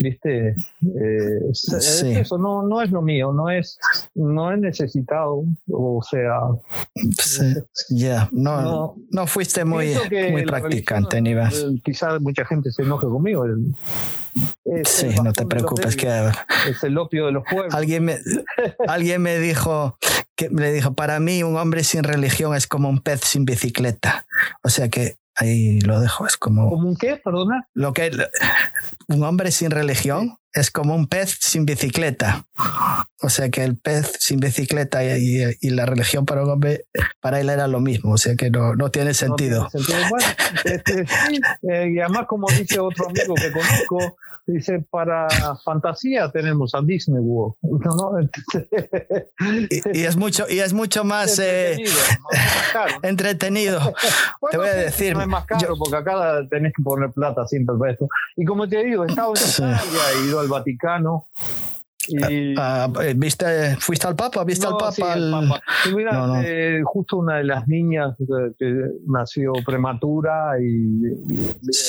viste 0.00 0.48
eh, 0.48 1.40
eso 1.52 2.38
no 2.38 2.62
no 2.62 2.80
es 2.80 2.90
lo 2.90 3.02
mío 3.02 3.32
no 3.32 3.50
es 3.50 3.78
no 4.14 4.52
he 4.52 4.56
necesitado 4.56 5.44
o 5.70 6.02
sea 6.02 6.40
ya 7.90 8.28
no, 8.32 8.94
no, 9.10 9.26
fuiste 9.26 9.64
muy 9.64 9.94
muy 10.30 10.44
practicante 10.44 11.20
ni 11.20 11.34
vas 11.34 11.66
quizás 11.84 12.20
mucha 12.20 12.44
gente 12.44 12.70
se 12.72 12.82
enoje 12.82 13.06
conmigo 13.06 13.44
sí 14.84 15.08
no 15.22 15.32
te 15.32 15.46
preocupes 15.46 15.96
que 15.96 16.30
es 16.68 16.82
el 16.84 16.96
opio 16.96 17.26
de 17.26 17.32
los 17.32 17.44
pueblos. 17.48 17.74
Alguien 17.74 18.04
me 18.04 18.18
alguien 18.88 19.20
me 19.20 19.38
dijo 19.38 19.98
que 20.36 20.48
me 20.48 20.72
dijo 20.72 20.94
para 20.94 21.20
mí 21.20 21.42
un 21.42 21.56
hombre 21.56 21.84
sin 21.84 22.02
religión 22.02 22.54
es 22.54 22.66
como 22.66 22.88
un 22.88 23.00
pez 23.00 23.20
sin 23.20 23.44
bicicleta 23.44 24.26
o 24.62 24.70
sea 24.70 24.88
que 24.88 25.16
Ahí 25.34 25.80
lo 25.80 26.00
dejo, 26.00 26.26
es 26.26 26.36
como... 26.36 26.68
¿Como 26.68 26.88
un 26.88 26.96
qué, 26.96 27.16
perdona? 27.16 27.68
Lo 27.74 27.92
que 27.92 28.10
un 29.08 29.22
hombre 29.24 29.50
sin 29.50 29.70
religión 29.70 30.36
es 30.54 30.70
como 30.70 30.94
un 30.94 31.06
pez 31.06 31.38
sin 31.40 31.64
bicicleta. 31.64 32.46
O 33.20 33.28
sea 33.28 33.48
que 33.50 33.64
el 33.64 33.76
pez 33.76 34.12
sin 34.18 34.40
bicicleta 34.40 35.04
y, 35.04 35.70
la 35.70 35.86
religión 35.86 36.26
para 36.26 36.42
un 36.42 36.50
hombre, 36.50 36.86
para 37.20 37.40
él 37.40 37.48
era 37.48 37.68
lo 37.68 37.80
mismo. 37.80 38.12
O 38.12 38.18
sea 38.18 38.36
que 38.36 38.50
no, 38.50 38.74
no 38.74 38.90
tiene 38.90 39.14
sentido. 39.14 39.68
Bueno, 40.10 40.26
este, 40.64 41.06
sí, 41.06 41.40
eh, 41.70 41.92
y 41.94 42.00
además 42.00 42.26
como 42.26 42.48
dice 42.48 42.80
otro 42.80 43.08
amigo 43.08 43.34
que 43.34 43.52
conozco, 43.52 44.16
dice, 44.46 44.84
para 44.90 45.28
fantasía 45.64 46.30
tenemos 46.30 46.74
a 46.74 46.82
Disney 46.82 47.20
World. 47.20 47.54
y, 49.92 50.04
es 50.04 50.16
mucho, 50.16 50.46
y 50.48 50.60
es 50.60 50.72
mucho 50.72 51.04
más 51.04 51.38
entretenido. 53.02 53.92
te 54.50 54.56
voy 54.56 54.68
a 54.68 54.74
decir. 54.74 55.14
No 55.14 55.22
es 55.22 55.28
más 55.28 55.46
caro 55.46 55.76
porque 55.78 55.96
acá 55.96 56.40
tenés 56.50 56.72
que 56.74 56.82
poner 56.82 57.10
plata 57.10 57.46
siempre 57.46 57.76
para 57.78 57.92
esto. 57.92 58.08
Y 58.36 58.44
como 58.44 58.68
te 58.68 58.82
digo, 58.84 59.04
he 59.04 59.06
estado 59.08 59.32
en 59.34 59.42
Italia, 59.42 59.80
al 60.42 60.48
Vaticano. 60.48 61.28
Y... 62.08 62.54
Ah, 62.58 62.84
ah, 62.84 63.04
eh, 63.04 63.14
¿Viste, 63.16 63.76
¿Fuiste 63.78 64.06
al 64.06 64.16
Papa? 64.16 64.44
¿Viste 64.44 64.66
al 64.66 64.76
Papa? 64.76 65.04
mira, 65.94 66.42
eh, 66.44 66.80
justo 66.84 67.18
una 67.18 67.36
de 67.36 67.44
las 67.44 67.68
niñas 67.68 68.16
que 68.58 68.90
nació 69.06 69.52
prematura 69.64 70.54
y 70.60 71.02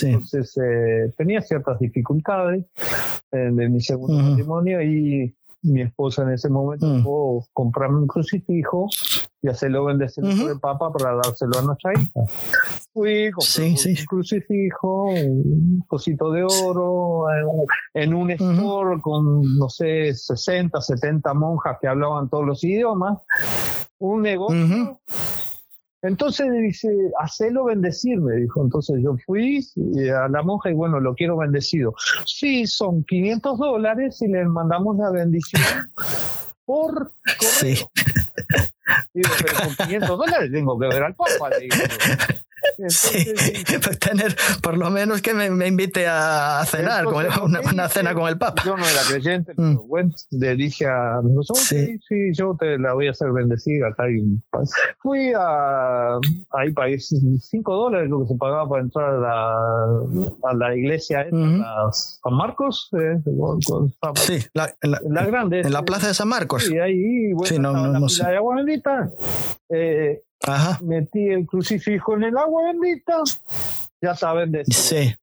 entonces 0.04 0.56
eh, 0.58 1.12
tenía 1.18 1.42
ciertas 1.42 1.80
dificultades 1.80 2.66
de 3.32 3.70
mi 3.70 3.82
segundo 3.82 4.14
matrimonio 4.22 4.82
y 4.84 5.36
mi 5.64 5.82
esposa 5.82 6.24
en 6.24 6.34
ese 6.34 6.50
momento 6.50 6.86
mm. 6.86 7.04
pudo 7.04 7.46
comprarme 7.54 8.00
un 8.00 8.08
crucifijo 8.08 8.88
y 9.42 9.50
hacerlo 9.50 9.86
bendecir 9.86 10.24
por 10.24 10.52
el 10.52 10.60
Papa 10.60 10.92
para 10.92 11.16
dárselo 11.16 11.60
a 11.60 11.62
nuestra 11.62 11.92
hija. 11.94 12.12
Fui, 12.94 13.32
compré 13.32 13.70
un 13.72 14.06
crucifijo, 14.08 15.06
un 15.06 15.84
cosito 15.88 16.32
de 16.32 16.44
oro, 16.44 17.26
en, 17.94 18.14
un 18.14 18.32
store 18.32 19.02
con, 19.02 19.42
no 19.58 19.68
sé, 19.68 20.14
60, 20.14 20.80
70 20.80 21.34
monjas 21.34 21.78
que 21.82 21.88
hablaban 21.88 22.30
todos 22.30 22.46
los 22.46 22.64
idiomas, 22.64 23.18
un 24.00 24.22
negocio. 24.22 25.00
Entonces 26.04 26.52
dice, 26.52 26.90
hacelo 27.20 27.66
bendecir, 27.66 28.20
me 28.20 28.36
dijo. 28.36 28.62
Entonces 28.62 28.98
yo 29.02 29.16
fui 29.26 29.66
a 30.14 30.28
la 30.28 30.44
monja 30.44 30.70
y 30.70 30.74
bueno, 30.74 31.00
lo 31.00 31.16
quiero 31.16 31.38
bendecido. 31.38 31.96
Sí, 32.26 32.68
son 32.68 33.04
500 33.06 33.58
dólares 33.58 34.22
y 34.22 34.28
le 34.28 34.44
mandamos 34.46 34.98
la 34.98 35.10
bendición 35.12 35.64
por 36.66 37.14
correo. 37.40 37.78
Sí. 37.78 37.86
Digo, 39.14 39.30
pero 39.42 39.56
con 39.64 39.76
500 39.88 40.10
dólares 40.10 40.52
tengo 40.52 40.78
que 40.78 40.88
ver 40.88 41.04
al 41.04 41.16
Papa. 41.16 41.50
Le 41.52 41.70
digo 42.78 42.90
sí, 42.90 43.34
tener 44.00 44.36
por 44.62 44.78
lo 44.78 44.90
menos 44.90 45.22
que 45.22 45.34
me, 45.34 45.68
invite 45.68 46.08
a 46.08 46.64
cenar, 46.66 47.06
una, 47.08 47.90
cena 47.90 48.14
con 48.14 48.28
el 48.28 48.38
Papa. 48.38 48.64
Yo 48.66 48.78
no 48.78 48.86
era 48.86 49.02
creyente, 49.08 49.54
pero 49.56 49.70
mm. 49.70 49.88
bueno, 49.88 50.12
le 50.32 50.56
dije 50.56 50.88
a 50.88 51.22
mi 51.24 51.34
sí. 51.56 52.00
sí, 52.08 52.34
yo 52.34 52.56
te 52.60 52.78
la 52.78 52.94
voy 52.94 53.08
a 53.08 53.12
hacer 53.12 53.32
bendecida. 53.32 53.88
Acá 53.88 54.06
Fui 55.00 55.32
a, 55.36 56.18
ahí 56.52 56.72
país, 56.74 57.14
5 57.40 57.76
dólares 57.76 58.10
lo 58.10 58.22
que 58.22 58.28
se 58.28 58.36
pagaba 58.36 58.68
para 58.68 58.84
entrar 58.84 59.14
a 59.14 59.18
la, 59.18 60.50
a 60.50 60.54
la 60.54 60.76
iglesia 60.76 61.26
San 61.92 62.34
Marcos. 62.34 62.90
Eh, 62.94 63.22
sí, 64.16 64.40
la, 64.54 64.74
la, 64.82 65.26
grande. 65.26 65.62
En 65.62 65.74
la 65.74 65.84
plaza 65.84 66.08
de 66.08 66.14
San 66.14 66.28
Marcos. 66.28 66.64
Sí, 66.64 66.78
ahí, 66.78 67.34
bueno, 67.34 67.48
sí, 67.48 67.60
no, 67.60 67.74
no, 67.74 68.08
la 68.08 68.30
de 68.30 68.38
agua 68.38 68.56
bendita. 68.56 69.10
Eh, 69.70 70.24
Ajá. 70.44 70.80
metí 70.82 71.30
el 71.30 71.46
crucifijo 71.46 72.16
en 72.16 72.24
el 72.24 72.38
agua 72.38 72.64
bendita, 72.72 73.18
ya 74.02 74.16
saben 74.16 74.52
de 74.52 74.66
Sí. 74.66 75.16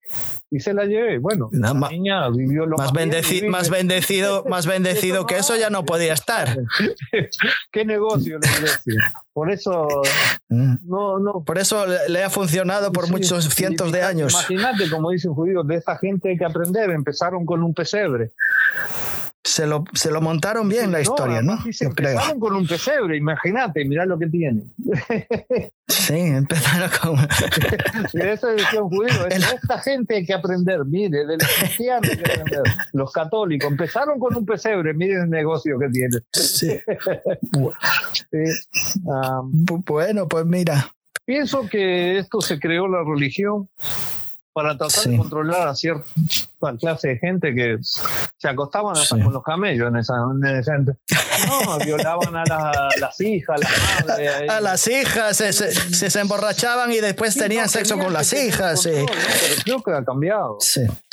Y 0.53 0.59
se 0.59 0.75
la 0.75 0.85
llevé. 0.85 1.19
Bueno, 1.19 1.49
la 1.53 1.73
niña 1.75 2.29
vivió 2.29 2.67
lo 2.67 2.77
más, 2.77 2.93
bendecido, 2.93 3.49
más 3.51 3.71
bendecido, 3.71 4.45
más 4.49 4.67
bendecido 4.67 5.25
que 5.25 5.37
eso 5.37 5.55
ya 5.55 5.71
no 5.71 5.85
podía 5.85 6.13
estar. 6.13 6.59
Qué 7.73 7.85
negocio, 7.85 8.41
Por 9.33 9.53
eso 9.53 9.87
mm. 10.49 10.75
no, 10.83 11.21
no. 11.21 11.45
Por 11.45 11.59
eso 11.59 11.87
le 12.09 12.25
ha 12.25 12.31
funcionado 12.31 12.91
por 12.91 13.09
muchos 13.09 13.45
cientos 13.51 13.93
de 13.93 14.03
años. 14.03 14.33
Imagínate, 14.33 14.91
como 14.91 15.11
dicen 15.11 15.35
judíos, 15.35 15.65
de 15.69 15.77
esta 15.77 15.97
gente 15.99 16.31
hay 16.31 16.37
que 16.37 16.45
aprender. 16.45 16.91
Empezaron 16.91 17.47
con 17.47 17.63
un 17.63 17.73
pesebre 17.73 18.33
se 19.43 19.67
lo, 19.67 19.85
se 19.95 20.11
lo 20.11 20.21
montaron 20.21 20.69
bien 20.69 20.93
la 20.93 21.01
historia, 21.01 21.41
¿no? 21.41 21.59
se 21.73 21.87
empezaron 21.87 22.39
con 22.39 22.55
un 22.55 22.67
pesebre, 22.67 23.17
imagínate, 23.17 23.85
mirá 23.85 24.05
lo 24.05 24.19
que 24.19 24.27
tiene. 24.27 24.65
Sí, 25.91 26.15
empezaron 26.15 26.89
con. 27.03 27.29
y 28.15 28.21
eso 28.27 28.47
decía 28.47 28.81
un 28.81 28.91
judío, 28.91 29.27
esta 29.29 29.79
gente 29.81 30.17
hay 30.17 30.25
que 30.25 30.33
aprender, 30.33 30.85
mire, 30.85 31.27
de 31.27 31.37
los 31.37 31.49
cristianos 31.59 32.09
hay 32.09 32.17
que 32.17 32.31
aprender. 32.31 32.63
Los 32.93 33.13
católicos 33.13 33.71
empezaron 33.71 34.21
con 34.21 34.37
un 34.37 34.47
pesebre, 34.47 34.95
miren 34.95 35.23
el 35.23 35.31
negocio 35.31 35.79
que 35.81 35.89
tiene. 35.89 36.19
Sí. 36.33 36.79
bueno, 39.87 40.29
pues 40.29 40.47
mira. 40.47 40.93
Pienso 41.25 41.69
que 41.69 42.19
esto 42.19 42.41
se 42.41 42.61
creó 42.61 42.87
la 42.87 43.03
religión 43.05 43.69
para 44.53 44.77
tratar 44.77 45.05
de 45.05 45.17
controlar 45.17 45.69
a 45.69 45.75
cierta 45.75 46.05
clase 46.79 47.09
de 47.09 47.19
gente 47.19 47.55
que 47.55 47.79
se 47.83 48.49
acostaban 48.49 48.97
hasta 48.97 49.23
con 49.23 49.33
los 49.33 49.43
camellos 49.43 49.89
en 49.89 49.97
esa, 49.97 50.15
en 50.15 50.85
No, 51.47 51.79
violaban 51.85 52.37
a 52.37 52.45
las 52.99 53.21
hijas, 53.21 53.61
las 53.61 54.07
madres. 54.07 54.51
A 54.51 54.61
las 54.61 54.89
hijas, 54.89 55.37
se, 55.37 55.53
se, 55.53 56.21
emborrachaban 56.21 56.93
y 56.93 56.99
después 56.99 57.35
tenían 57.35 57.69
sexo 57.69 57.99
con 57.99 58.13
las 58.13 58.33
hijas. 58.33 58.83
sí. 58.83 58.91
pero 58.91 59.63
creo 59.65 59.83
que 59.83 59.93
ha 59.93 60.05
cambiado. 60.05 60.59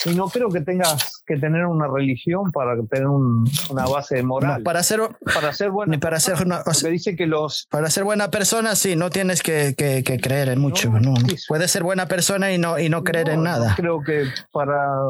Y 0.06 0.16
no 0.16 0.28
creo 0.30 0.50
que 0.50 0.62
tengas 0.62 1.24
que 1.26 1.38
tener 1.38 1.66
una 1.66 1.88
religión 1.88 2.52
para 2.52 2.76
tener 2.90 3.08
una 3.08 3.86
base 3.86 4.24
moral. 4.24 4.64
para 4.64 4.84
ser, 4.84 5.02
para 5.34 5.54
ser 5.54 5.72
buena. 5.72 6.00
Para 6.00 6.20
ser 6.20 6.36
una, 6.44 6.64
dice 6.90 7.16
que 7.16 7.28
los. 7.28 7.68
Para 7.70 7.90
ser 7.90 8.04
buena 8.04 8.32
persona, 8.32 8.76
sí, 8.76 8.96
no 8.96 9.10
tienes 9.10 9.44
que, 9.44 9.76
que, 9.76 10.04
creer 10.20 10.50
en 10.50 10.60
mucho. 10.60 10.90
No, 10.90 11.14
Puedes 11.48 11.72
ser 11.72 11.84
buena 11.84 12.08
persona 12.08 12.52
y 12.52 12.58
no, 12.58 12.80
y 12.80 12.90
no 12.90 13.04
creer 13.04 13.27
en 13.34 13.44
nada. 13.44 13.74
Creo 13.76 14.02
que 14.02 14.26
para 14.52 15.06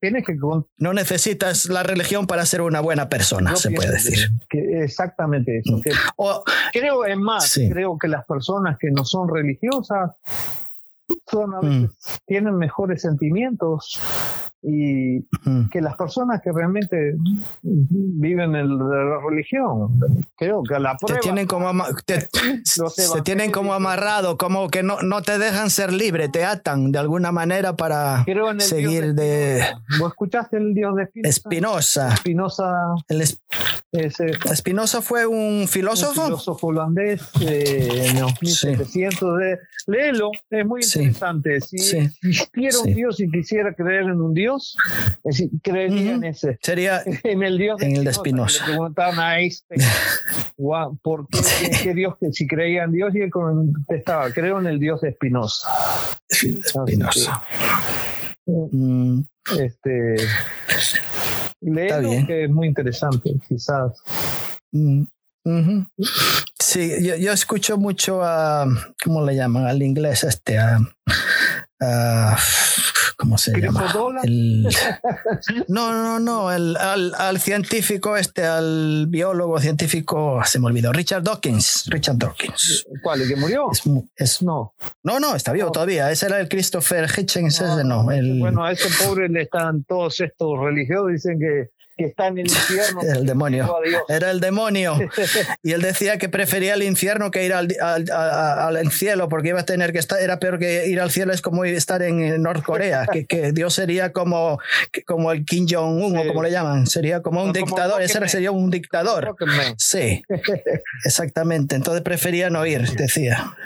tienes 0.00 0.24
que 0.24 0.36
no 0.78 0.92
necesitas 0.92 1.66
la 1.66 1.82
religión 1.82 2.26
para 2.26 2.46
ser 2.46 2.62
una 2.62 2.80
buena 2.80 3.08
persona, 3.08 3.56
se 3.56 3.70
puede 3.70 3.92
decir. 3.92 4.30
Que 4.48 4.82
exactamente 4.82 5.58
eso. 5.58 5.80
creo 6.72 7.04
es 7.04 7.16
más, 7.16 7.60
creo 7.70 7.98
que 7.98 8.08
las 8.08 8.24
personas 8.24 8.78
que 8.78 8.90
no 8.90 9.04
son 9.04 9.28
religiosas 9.28 10.12
son 11.30 11.54
a 11.54 11.60
veces, 11.60 11.90
mm. 11.90 12.26
tienen 12.26 12.56
mejores 12.56 13.02
sentimientos 13.02 14.00
y 14.62 15.22
que 15.70 15.80
las 15.80 15.96
personas 15.96 16.40
que 16.42 16.50
realmente 16.52 17.14
viven 17.62 18.56
en 18.56 18.78
la 18.78 19.20
religión, 19.28 20.00
creo 20.36 20.62
que 20.62 20.74
a 20.74 20.80
la 20.80 20.96
prueba... 20.96 21.20
Te 21.20 21.22
tienen 21.22 21.46
como, 21.46 21.70
se 22.64 23.22
tienen 23.22 23.52
como 23.52 23.72
amarrado, 23.72 24.36
como 24.36 24.68
que 24.68 24.82
no, 24.82 25.00
no 25.02 25.22
te 25.22 25.38
dejan 25.38 25.70
ser 25.70 25.92
libre, 25.92 26.28
te 26.28 26.44
atan 26.44 26.90
de 26.90 26.98
alguna 26.98 27.30
manera 27.30 27.76
para 27.76 28.24
seguir 28.58 29.14
de... 29.14 29.62
¿Vos 29.98 30.10
escuchaste 30.10 30.56
el 30.56 30.74
Dios 30.74 30.94
de 30.96 31.08
Espinosa? 31.22 32.14
Espinosa. 32.14 32.94
Espinosa 33.92 35.00
fue 35.02 35.26
un 35.26 35.66
filósofo. 35.68 36.20
Un 36.20 36.26
filósofo 36.26 36.66
holandés 36.66 37.22
eh, 37.40 38.08
en 38.08 38.20
los 38.20 38.32
1700. 38.40 39.38
De, 39.38 39.58
léelo, 39.86 40.30
es 40.50 40.66
muy 40.66 40.82
interesante. 40.82 41.60
Si 41.60 41.96
existiera 41.96 42.78
un 42.80 42.94
Dios 42.94 43.20
y 43.20 43.30
quisiera 43.30 43.72
creer 43.72 44.02
en 44.02 44.20
un 44.20 44.34
Dios, 44.34 44.47
Dios, 44.48 44.76
creería 45.62 46.12
en 46.12 46.24
ese. 46.24 46.58
Sería 46.62 47.02
en 47.24 47.42
el 47.42 47.58
Dios 47.58 47.78
de 47.78 47.86
en 47.86 47.96
el 47.96 48.04
de 48.04 48.12
Spinoza. 48.14 48.66
Le 48.66 48.72
preguntaban 48.72 49.18
a 49.18 49.38
Einstein, 49.38 49.82
¿por 51.02 51.28
qué, 51.28 51.38
qué, 51.82 51.94
Dios, 51.94 52.14
que 52.18 52.32
si 52.32 52.46
creía 52.46 52.84
en 52.84 52.92
Dios? 52.92 53.14
Y 53.14 53.20
él 53.20 53.30
contestaba, 53.30 54.30
creo 54.32 54.58
en 54.58 54.66
el 54.66 54.78
Dios 54.78 55.02
de 55.02 55.12
Spinoza. 55.12 55.68
Spinoza. 56.30 57.42
Mm. 58.46 59.20
Este, 59.60 60.16
léelo, 61.60 62.26
que 62.26 62.44
es 62.44 62.50
muy 62.50 62.68
interesante, 62.68 63.34
quizás. 63.46 64.02
Mm. 64.72 65.04
Sí, 66.58 67.02
yo, 67.02 67.16
yo, 67.16 67.32
escucho 67.32 67.78
mucho 67.78 68.22
a, 68.22 68.66
¿cómo 69.02 69.24
le 69.24 69.34
llaman? 69.34 69.66
Al 69.66 69.82
inglés 69.82 70.24
este, 70.24 70.58
a, 70.58 70.78
a 71.80 72.36
¿cómo 73.18 73.36
se 73.36 73.60
llama? 73.60 73.92
no, 75.68 75.92
no, 75.92 76.20
no, 76.20 76.52
el, 76.52 76.76
al, 76.76 77.40
científico 77.40 78.16
este, 78.16 78.44
al 78.44 79.06
biólogo 79.08 79.58
científico, 79.58 80.40
se 80.44 80.60
me 80.60 80.66
olvidó, 80.66 80.92
Richard 80.92 81.24
Dawkins. 81.24 81.86
Richard 81.88 82.16
Dawkins. 82.16 82.86
¿Cuál? 83.02 83.22
¿El 83.22 83.28
que 83.28 83.36
murió? 83.36 83.68
Es, 84.16 84.42
no. 84.42 84.74
No, 85.02 85.18
no, 85.18 85.34
está 85.34 85.52
vivo 85.52 85.72
todavía. 85.72 86.10
Ese 86.10 86.26
era 86.26 86.38
el 86.40 86.48
Christopher 86.48 87.08
Hitchens, 87.10 87.60
ese 87.60 87.84
no. 87.84 88.04
Bueno, 88.04 88.64
a 88.64 88.72
ese 88.72 88.88
pobre 89.04 89.28
le 89.28 89.42
están 89.42 89.82
todos 89.84 90.20
estos 90.20 90.58
religiosos, 90.60 91.12
dicen 91.12 91.38
que 91.40 91.70
que 91.98 92.04
está 92.04 92.28
en 92.28 92.38
el 92.38 92.46
infierno. 92.46 93.00
el 93.14 93.26
demonio. 93.26 93.76
Era 94.08 94.30
el 94.30 94.40
demonio. 94.40 94.96
y 95.62 95.72
él 95.72 95.82
decía 95.82 96.16
que 96.16 96.28
prefería 96.28 96.74
el 96.74 96.84
infierno 96.84 97.30
que 97.32 97.44
ir 97.44 97.52
al, 97.52 97.74
al, 97.80 98.92
cielo, 98.92 99.28
porque 99.28 99.48
iba 99.48 99.60
a 99.60 99.66
tener 99.66 99.92
que 99.92 99.98
estar, 99.98 100.20
era 100.20 100.38
peor 100.38 100.58
que 100.58 100.86
ir 100.86 101.00
al 101.00 101.10
cielo, 101.10 101.32
es 101.32 101.42
como 101.42 101.64
estar 101.64 102.00
en 102.02 102.40
Norcorea, 102.40 103.06
que, 103.12 103.26
que 103.26 103.52
Dios 103.52 103.74
sería 103.74 104.12
como, 104.12 104.60
como 105.06 105.32
el 105.32 105.44
Kim 105.44 105.66
Jong-un, 105.68 106.16
o 106.16 106.26
como 106.26 106.42
le 106.42 106.52
llaman, 106.52 106.86
sería 106.86 107.20
como 107.20 107.42
un 107.42 107.52
dictador, 107.52 108.00
ese 108.00 108.26
sería 108.28 108.52
un 108.52 108.70
dictador. 108.70 109.34
Sí, 109.76 110.22
exactamente. 111.04 111.74
Entonces 111.74 112.02
prefería 112.02 112.48
no 112.48 112.64
ir, 112.64 112.88
decía. 112.92 113.56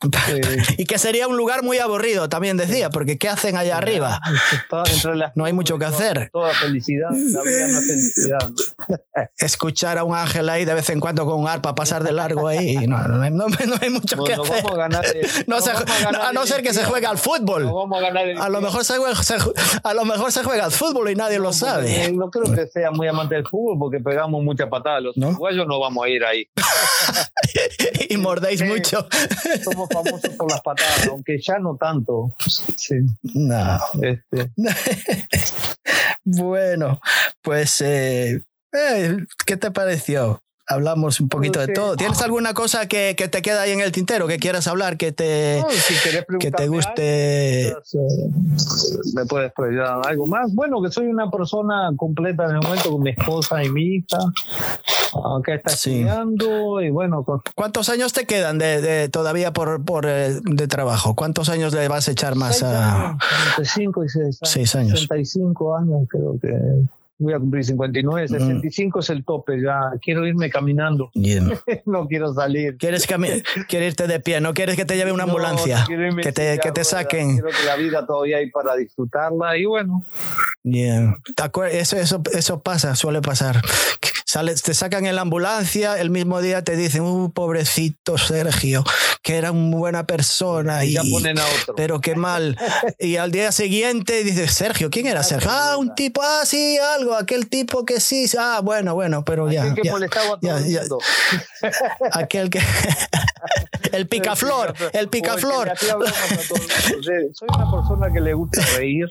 y 0.78 0.84
que 0.84 0.98
sería 0.98 1.26
un 1.26 1.36
lugar 1.36 1.64
muy 1.64 1.78
aburrido, 1.78 2.28
también 2.28 2.56
decía, 2.56 2.90
porque 2.90 3.18
¿qué 3.18 3.28
hacen 3.28 3.56
allá 3.56 3.76
arriba? 3.76 4.20
No 5.34 5.44
hay 5.44 5.52
mucho 5.52 5.78
que 5.78 5.86
hacer. 5.86 6.30
Toda 6.32 6.54
felicidad, 6.54 7.10
la 7.10 7.42
vida 7.42 7.79
Escuchar 9.38 9.98
a 9.98 10.04
un 10.04 10.14
ángel 10.14 10.48
ahí 10.48 10.64
de 10.64 10.74
vez 10.74 10.88
en 10.90 11.00
cuando 11.00 11.26
con 11.26 11.40
un 11.40 11.48
arpa 11.48 11.74
pasar 11.74 12.02
de 12.04 12.12
largo 12.12 12.48
ahí, 12.48 12.86
no, 12.86 12.98
no, 13.08 13.22
hay, 13.22 13.30
no, 13.30 13.46
hay 13.80 13.90
mucho 13.90 14.22
que 14.24 14.34
hacer. 14.34 14.64
a, 14.66 16.32
no 16.32 16.46
ser 16.46 16.62
que 16.62 16.72
se 16.72 16.84
juegue 16.84 17.06
al 17.06 17.18
fútbol. 17.18 17.70
A, 18.38 18.48
lo 18.48 18.60
mejor 18.60 18.84
se 18.84 18.98
juega, 18.98 19.18
a 19.82 19.94
lo 19.94 20.04
mejor 20.04 20.32
se 20.32 20.42
juega 20.42 20.64
al 20.64 20.72
fútbol 20.72 21.10
y 21.10 21.14
nadie 21.14 21.38
lo 21.38 21.52
sabe. 21.52 22.10
No 22.12 22.30
creo 22.30 22.52
que 22.54 22.66
sea 22.66 22.90
muy 22.90 23.08
amante 23.08 23.34
del 23.34 23.46
fútbol 23.46 23.78
porque 23.78 24.00
pegamos 24.00 24.42
mucha 24.42 24.68
patada. 24.68 25.00
Los 25.00 25.16
uruguayos 25.16 25.66
no 25.66 25.78
vamos 25.80 26.04
a 26.04 26.08
ir 26.08 26.24
ahí. 26.24 26.46
y 28.08 28.16
mordéis 28.16 28.62
mucho. 28.62 29.06
Somos 29.62 29.88
famosos 29.92 30.30
por 30.36 30.50
las 30.50 30.60
patadas, 30.60 31.06
aunque 31.08 31.38
ya 31.40 31.58
no 31.58 31.76
tanto. 31.76 32.34
Sí. 32.76 32.96
No. 33.22 33.78
Este. 34.02 34.50
bueno, 36.24 37.00
pues, 37.42 37.69
eh, 37.80 38.42
eh, 38.72 39.16
¿qué 39.46 39.56
te 39.56 39.70
pareció? 39.70 40.40
Hablamos 40.70 41.20
un 41.20 41.28
poquito 41.28 41.58
de 41.58 41.66
todo. 41.66 41.96
¿Tienes 41.96 42.22
alguna 42.22 42.54
cosa 42.54 42.86
que, 42.86 43.16
que, 43.18 43.26
te 43.26 43.42
queda 43.42 43.62
ahí 43.62 43.72
en 43.72 43.80
el 43.80 43.90
tintero 43.90 44.28
que 44.28 44.38
quieras 44.38 44.68
hablar, 44.68 44.96
que 44.96 45.10
te, 45.10 45.64
que 46.38 46.52
te 46.52 46.68
guste? 46.68 47.74
me 49.14 49.26
puedes 49.26 49.52
preguntar 49.52 50.00
algo 50.06 50.26
más. 50.28 50.54
Bueno, 50.54 50.80
que 50.80 50.92
soy 50.92 51.06
una 51.06 51.28
persona 51.28 51.90
completa 51.96 52.44
en 52.44 52.50
el 52.52 52.60
momento 52.62 52.92
con 52.92 53.02
mi 53.02 53.10
esposa 53.10 53.64
y 53.64 53.68
mi 53.68 53.96
hija, 53.96 54.18
aunque 55.12 55.54
está 55.54 55.72
estudiando 55.72 56.80
y 56.80 56.90
bueno. 56.90 57.26
¿Cuántos 57.56 57.88
años 57.88 58.12
te 58.12 58.24
quedan 58.26 58.58
de, 58.58 58.80
de 58.80 59.08
todavía 59.08 59.52
por, 59.52 59.84
por 59.84 60.06
eh, 60.06 60.38
de 60.40 60.68
trabajo? 60.68 61.16
¿Cuántos 61.16 61.48
años 61.48 61.74
le 61.74 61.88
vas 61.88 62.06
a 62.06 62.12
echar 62.12 62.36
más 62.36 62.62
a? 62.62 63.18
65 63.56 64.04
y 64.04 64.08
6 64.40 64.74
años. 64.76 65.00
65 65.00 65.76
años 65.76 66.06
creo 66.08 66.38
que 66.40 66.54
voy 67.20 67.34
a 67.34 67.38
cumplir 67.38 67.64
59, 67.64 68.28
65 68.28 68.98
mm. 68.98 69.00
es 69.00 69.10
el 69.10 69.24
tope, 69.24 69.62
ya 69.62 69.92
quiero 70.02 70.26
irme 70.26 70.50
caminando. 70.50 71.10
no 71.86 72.08
quiero 72.08 72.34
salir. 72.34 72.76
¿Quieres, 72.78 73.06
quieres 73.06 73.88
irte 73.88 74.06
de 74.06 74.20
pie? 74.20 74.40
¿No 74.40 74.54
quieres 74.54 74.76
que 74.76 74.84
te 74.84 74.96
lleve 74.96 75.12
una 75.12 75.24
ambulancia? 75.24 75.86
que, 75.86 76.32
te, 76.32 76.58
que 76.58 76.72
te 76.72 76.84
saquen. 76.84 77.34
Quiero 77.34 77.48
que 77.48 77.66
la 77.66 77.76
vida 77.76 78.06
todavía 78.06 78.38
hay 78.38 78.50
para 78.50 78.74
disfrutarla 78.76 79.56
y 79.56 79.66
bueno. 79.66 80.04
Eso, 81.70 81.96
eso, 81.96 82.22
eso 82.32 82.60
pasa, 82.60 82.96
suele 82.96 83.20
pasar. 83.20 83.60
Sales, 84.30 84.62
te 84.62 84.74
sacan 84.74 85.06
en 85.06 85.16
la 85.16 85.22
ambulancia, 85.22 85.98
el 85.98 86.08
mismo 86.08 86.40
día 86.40 86.62
te 86.62 86.76
dicen, 86.76 87.00
uh, 87.02 87.32
pobrecito 87.32 88.16
Sergio, 88.16 88.84
que 89.24 89.36
era 89.38 89.50
una 89.50 89.76
buena 89.76 90.06
persona. 90.06 90.84
Y, 90.84 90.92
ya 90.92 91.02
ponen 91.10 91.36
a 91.36 91.44
otro. 91.44 91.74
Pero 91.74 92.00
qué 92.00 92.14
mal. 92.14 92.56
y 93.00 93.16
al 93.16 93.32
día 93.32 93.50
siguiente 93.50 94.22
dices, 94.22 94.54
Sergio, 94.54 94.88
¿quién 94.88 95.08
era 95.08 95.24
Sergio? 95.24 95.50
Ah, 95.52 95.76
un 95.76 95.96
tipo, 95.96 96.22
ah, 96.22 96.42
sí, 96.44 96.78
algo, 96.78 97.16
aquel 97.16 97.48
tipo 97.48 97.84
que 97.84 97.98
sí, 97.98 98.30
ah, 98.38 98.60
bueno, 98.62 98.94
bueno, 98.94 99.24
pero 99.24 99.50
ya. 99.50 99.64
Aquel 99.72 99.82
que 99.82 99.90
molestaba 99.90 100.34
a 100.36 100.38
todo 100.38 100.56
el 100.58 100.78
mundo. 100.78 100.98
aquel 102.12 102.50
que. 102.50 102.60
el 103.90 104.06
picaflor, 104.06 104.74
el 104.92 105.08
picaflor. 105.08 105.72
Soy 105.76 107.48
una 107.48 107.68
persona 107.68 108.12
que 108.12 108.20
le 108.20 108.34
gusta 108.34 108.64
reír. 108.76 109.08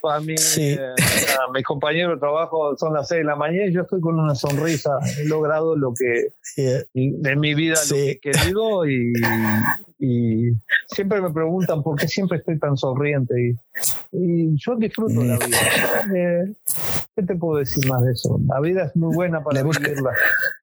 Para 0.00 0.20
mí, 0.20 0.36
sí. 0.36 0.72
Eh, 0.72 0.94
mis 1.54 1.64
compañeros 1.64 2.16
de 2.16 2.20
trabajo 2.20 2.76
son 2.76 2.94
las 2.94 3.08
seis 3.08 3.20
de 3.20 3.24
la 3.24 3.36
mañana 3.36 3.66
y 3.66 3.72
yo 3.72 3.82
estoy 3.82 4.00
con 4.00 4.18
una 4.18 4.34
sonrisa. 4.34 4.90
He 5.18 5.24
logrado 5.24 5.76
lo 5.76 5.92
que 5.94 6.34
en 6.56 7.40
mi 7.40 7.54
vida 7.54 7.74
lo 7.88 7.94
que 7.94 8.10
he 8.10 8.18
querido 8.18 8.86
y, 8.86 9.12
y 10.04 10.58
siempre 10.88 11.20
me 11.20 11.30
preguntan 11.30 11.80
por 11.80 11.96
qué 11.96 12.08
siempre 12.08 12.38
estoy 12.38 12.58
tan 12.58 12.76
sonriente 12.76 13.34
y, 13.40 13.56
y 14.10 14.56
yo 14.56 14.74
disfruto 14.74 15.22
la 15.22 15.38
vida. 15.38 15.58
Eh, 16.14 16.52
¿Qué 17.14 17.22
te 17.22 17.36
puedo 17.36 17.58
decir 17.58 17.86
más 17.88 18.02
de 18.02 18.12
eso? 18.12 18.40
La 18.48 18.58
vida 18.58 18.84
es 18.84 18.96
muy 18.96 19.14
buena 19.14 19.42
para 19.44 19.62
vivirla. 19.62 20.12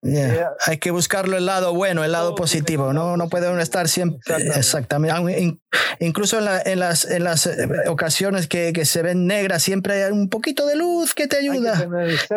Eh, 0.01 0.43
Hay 0.65 0.77
que 0.77 0.89
buscarlo 0.89 1.37
el 1.37 1.45
lado 1.45 1.73
bueno, 1.75 2.03
el 2.03 2.11
lado 2.11 2.33
positivo. 2.33 2.91
No, 2.91 3.17
no 3.17 3.29
puede 3.29 3.61
estar 3.61 3.87
siempre. 3.87 4.19
Exactamente. 4.55 5.59
Incluso 5.99 6.39
en, 6.39 6.79
las, 6.79 7.05
en 7.05 7.23
las 7.23 7.45
eh, 7.45 7.67
ocasiones 7.87 8.47
que, 8.47 8.73
que, 8.73 8.85
se 8.85 9.03
ven 9.03 9.27
negras, 9.27 9.61
siempre 9.61 10.03
hay 10.03 10.11
un 10.11 10.27
poquito 10.29 10.65
de 10.65 10.75
luz 10.75 11.13
que 11.13 11.27
te 11.27 11.37
ayuda. 11.37 11.87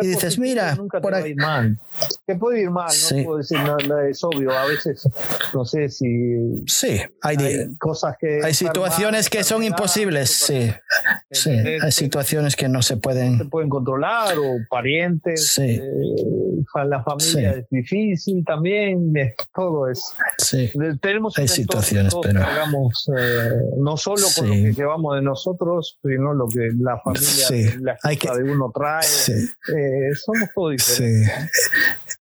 y 0.01 0.07
dices, 0.07 0.37
mira, 0.37 0.77
por 1.01 1.15
ahí. 1.15 1.33
Mal. 1.33 1.79
Que 2.27 2.35
puede 2.35 2.61
ir 2.61 2.69
mal, 2.69 2.91
no 3.11 3.23
puedo 3.23 3.37
decir, 3.39 3.57
nada 3.59 4.07
es 4.07 4.23
obvio. 4.23 4.51
A 4.51 4.65
veces, 4.65 5.09
no 5.53 5.65
sé 5.65 5.89
si. 5.89 6.63
Sí, 6.67 6.92
hay, 7.21 7.37
cosas 7.79 8.15
que. 8.19 8.41
Hay 8.43 8.53
situaciones 8.53 9.29
que 9.29 9.43
son 9.43 9.63
imposibles, 9.63 10.29
sí. 10.29 10.71
Sí, 11.31 11.51
hay 11.51 11.91
situaciones 11.91 12.55
que 12.55 12.69
no 12.69 12.81
se 12.81 12.97
pueden. 12.97 13.37
Se 13.37 13.45
pueden 13.45 13.69
controlar 13.69 14.37
o 14.37 14.57
parientes. 14.69 15.47
Sí. 15.53 15.81
Eh, 15.81 16.85
la 16.85 17.03
familia 17.03 17.51
es 17.51 17.69
difícil 17.69 18.43
también, 18.45 19.13
todo 19.53 19.89
es. 19.89 20.13
Sí. 20.37 20.71
Tenemos 21.01 21.37
hay 21.37 21.47
situaciones, 21.47 22.13
pero. 22.21 22.41
Hagamos, 22.41 23.09
eh, 23.17 23.49
no 23.77 23.97
solo 23.97 24.25
con 24.35 24.47
lo 24.47 24.53
que 24.53 24.73
llevamos 24.73 25.15
de 25.15 25.21
nosotros, 25.21 25.99
sino 26.01 26.33
lo 26.33 26.47
que 26.47 26.69
la 26.79 26.99
familia, 26.99 27.77
la 27.81 27.97
hay 28.03 28.17
que, 28.17 28.29
de 28.29 28.43
uno 28.43 28.71
trae. 28.73 29.05
Eh, 29.05 30.15
somos 30.15 30.49
todos 30.53 30.71
diferentes. 30.71 31.31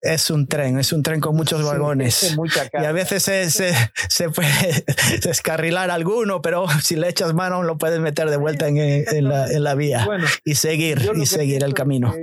Es 0.01 0.31
un 0.31 0.47
tren, 0.47 0.79
es 0.79 0.93
un 0.93 1.03
tren 1.03 1.19
con 1.19 1.35
muchos 1.35 1.63
vagones. 1.63 2.35
y 2.73 2.85
a 2.85 2.91
veces 2.91 3.21
se, 3.21 3.51
se, 3.51 3.71
se, 4.09 4.29
puede 4.29 4.49
descarrilar 5.23 5.91
alguno, 5.91 6.41
pero 6.41 6.65
si 6.81 6.95
le 6.95 7.07
echas 7.07 7.33
mano 7.33 7.61
lo 7.61 7.77
puedes 7.77 7.99
meter 7.99 8.29
de 8.29 8.37
vuelta 8.37 8.67
en, 8.67 8.77
en, 8.77 9.29
la, 9.29 9.47
en 9.51 9.63
la, 9.63 9.75
vía 9.75 10.07
y 10.43 10.55
seguir, 10.55 11.11
y 11.15 11.25
seguir 11.27 11.63
el 11.63 11.75
camino. 11.75 12.13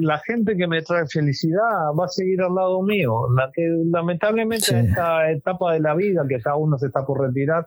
La 0.00 0.20
gente 0.20 0.56
que 0.56 0.68
me 0.68 0.82
trae 0.82 1.06
felicidad 1.08 1.92
va 1.98 2.04
a 2.04 2.08
seguir 2.08 2.40
al 2.42 2.54
lado 2.54 2.82
mío. 2.82 3.28
La 3.34 3.50
que 3.52 3.62
lamentablemente 3.90 4.70
en 4.70 4.88
esta 4.88 5.30
etapa 5.30 5.72
de 5.72 5.80
la 5.80 5.94
vida, 5.94 6.22
que 6.28 6.40
cada 6.40 6.56
uno 6.56 6.78
se 6.78 6.86
está 6.86 7.04
por 7.04 7.20
retirar, 7.20 7.66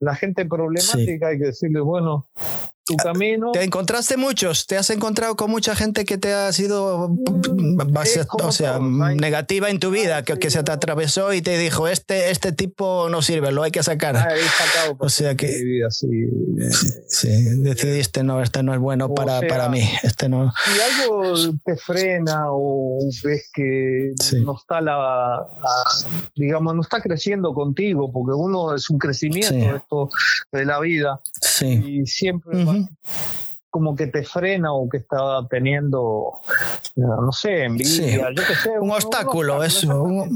la 0.00 0.14
gente 0.14 0.46
problemática 0.46 1.28
hay 1.28 1.38
que 1.38 1.46
decirle, 1.46 1.80
bueno, 1.80 2.26
tu 2.84 2.96
camino. 2.96 3.52
¿Te 3.52 3.64
encontraste 3.64 4.16
muchos? 4.16 4.66
¿Te 4.66 4.76
has 4.76 4.90
encontrado 4.90 5.36
con 5.36 5.50
mucha 5.50 5.74
gente 5.74 6.04
que 6.04 6.18
te 6.18 6.32
ha 6.32 6.52
sido 6.52 7.08
mm, 7.08 7.80
o 8.42 8.52
sea, 8.52 8.78
negativa 8.78 9.70
en 9.70 9.78
tu 9.78 9.90
vida, 9.90 10.22
que, 10.22 10.38
que, 10.38 10.50
se 10.50 10.62
te 10.62 10.72
atravesó 10.72 11.32
y 11.32 11.40
te 11.40 11.58
dijo, 11.58 11.88
este, 11.88 12.30
este 12.30 12.52
tipo 12.52 13.08
no 13.08 13.22
sirve, 13.22 13.52
lo 13.52 13.62
hay 13.62 13.70
que 13.70 13.82
sacar? 13.82 14.16
Ah, 14.16 14.28
o 14.98 15.08
sea 15.08 15.34
que 15.34 15.46
vida, 15.46 15.90
sí. 15.90 16.08
sí. 17.08 17.28
decidiste, 17.60 18.22
no, 18.22 18.42
este 18.42 18.62
no 18.62 18.74
es 18.74 18.80
bueno 18.80 19.14
para, 19.14 19.40
para 19.40 19.68
mí. 19.68 19.82
Este 20.02 20.28
no. 20.28 20.52
Si 20.64 21.02
algo 21.02 21.34
te 21.64 21.76
frena 21.76 22.46
o 22.48 22.98
ves 23.22 23.50
que 23.52 24.12
no 24.42 24.56
está 24.56 24.80
la, 24.80 25.46
digamos, 26.36 26.74
no 26.74 26.82
está 26.82 27.00
creciendo 27.00 27.54
contigo, 27.54 28.12
porque 28.12 28.32
uno 28.32 28.74
es 28.74 28.90
un 28.90 28.98
crecimiento 28.98 29.54
esto 29.54 30.10
de 30.52 30.64
la 30.64 30.80
vida. 30.80 31.20
Sí. 31.40 31.82
Y 31.84 32.06
siempre 32.06 32.64
Uhum. 32.74 32.88
Como 33.74 33.96
que 33.96 34.06
te 34.06 34.22
frena 34.22 34.72
o 34.72 34.88
que 34.88 34.98
está 34.98 35.44
teniendo, 35.50 36.40
no 36.94 37.32
sé, 37.32 37.64
envidia, 37.64 38.28
yo 38.30 38.42
qué 38.46 38.54
sé. 38.54 38.70
Un 38.78 38.92
obstáculo, 38.92 39.64
eso. 39.64 40.28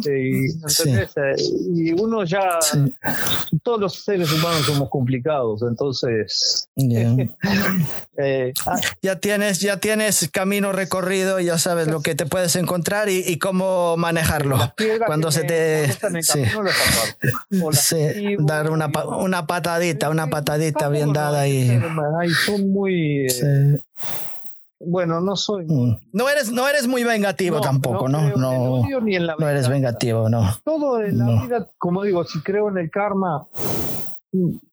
y, 1.72 1.92
uno 1.92 2.24
ya, 2.24 2.58
todos 3.62 3.80
los 3.80 3.94
seres 4.02 4.32
humanos 4.32 4.66
somos 4.66 4.90
complicados, 4.90 5.62
entonces... 5.62 6.68
Eh, 8.20 8.52
ah, 8.66 8.80
ya, 9.00 9.20
tienes, 9.20 9.60
ya 9.60 9.76
tienes 9.76 10.28
camino 10.32 10.72
recorrido, 10.72 11.38
ya 11.38 11.56
sabes 11.58 11.86
lo 11.86 12.00
que 12.00 12.16
te 12.16 12.26
puedes 12.26 12.56
encontrar 12.56 13.08
y, 13.08 13.38
cómo 13.38 13.96
manejarlo. 13.96 14.58
Cuando 15.06 15.30
se 15.30 15.44
te... 15.44 15.92
Sí. 16.22 16.42
dar 18.40 18.72
una, 18.72 18.90
una 19.20 19.46
patadita, 19.46 20.10
una 20.10 20.26
patadita 20.26 20.88
bien 20.88 21.12
dada 21.12 21.46
y... 21.46 21.80
son 22.44 22.72
muy 22.72 23.27
bueno, 24.80 25.20
no 25.20 25.36
soy. 25.36 25.66
Mm. 25.66 25.98
No 26.12 26.28
eres, 26.28 26.50
no 26.50 26.68
eres 26.68 26.86
muy 26.86 27.04
vengativo 27.04 27.60
tampoco, 27.60 28.08
¿no? 28.08 28.30
No, 28.36 28.82
no, 28.88 29.48
eres 29.48 29.68
vengativo, 29.68 30.28
no. 30.28 30.56
Todo 30.64 31.02
en 31.02 31.18
la 31.18 31.42
vida, 31.42 31.68
como 31.78 32.04
digo, 32.04 32.24
si 32.24 32.40
creo 32.40 32.68
en 32.68 32.78
el 32.78 32.90
karma, 32.90 33.46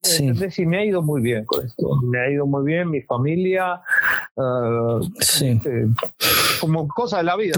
Sí. 0.02 0.66
me 0.66 0.78
ha 0.78 0.86
ido 0.86 1.02
muy 1.02 1.22
bien 1.22 1.46
con 1.46 1.66
esto. 1.66 2.02
Me 2.04 2.20
ha 2.20 2.30
ido 2.30 2.46
muy 2.46 2.66
bien, 2.66 2.90
mi 2.90 3.02
familia. 3.02 3.82
Uh, 4.36 5.02
sí. 5.20 5.52
Este, 5.52 5.88
como 6.60 6.88
cosa 6.88 7.18
de 7.18 7.24
la 7.24 7.36
vida. 7.38 7.58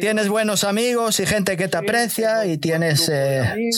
tienes 0.00 0.28
buenos 0.28 0.64
amigos 0.64 1.20
y 1.20 1.26
gente 1.26 1.56
que 1.56 1.68
te 1.68 1.76
aprecia 1.76 2.46
y 2.46 2.58
tienes. 2.58 3.08
Eh, 3.12 3.70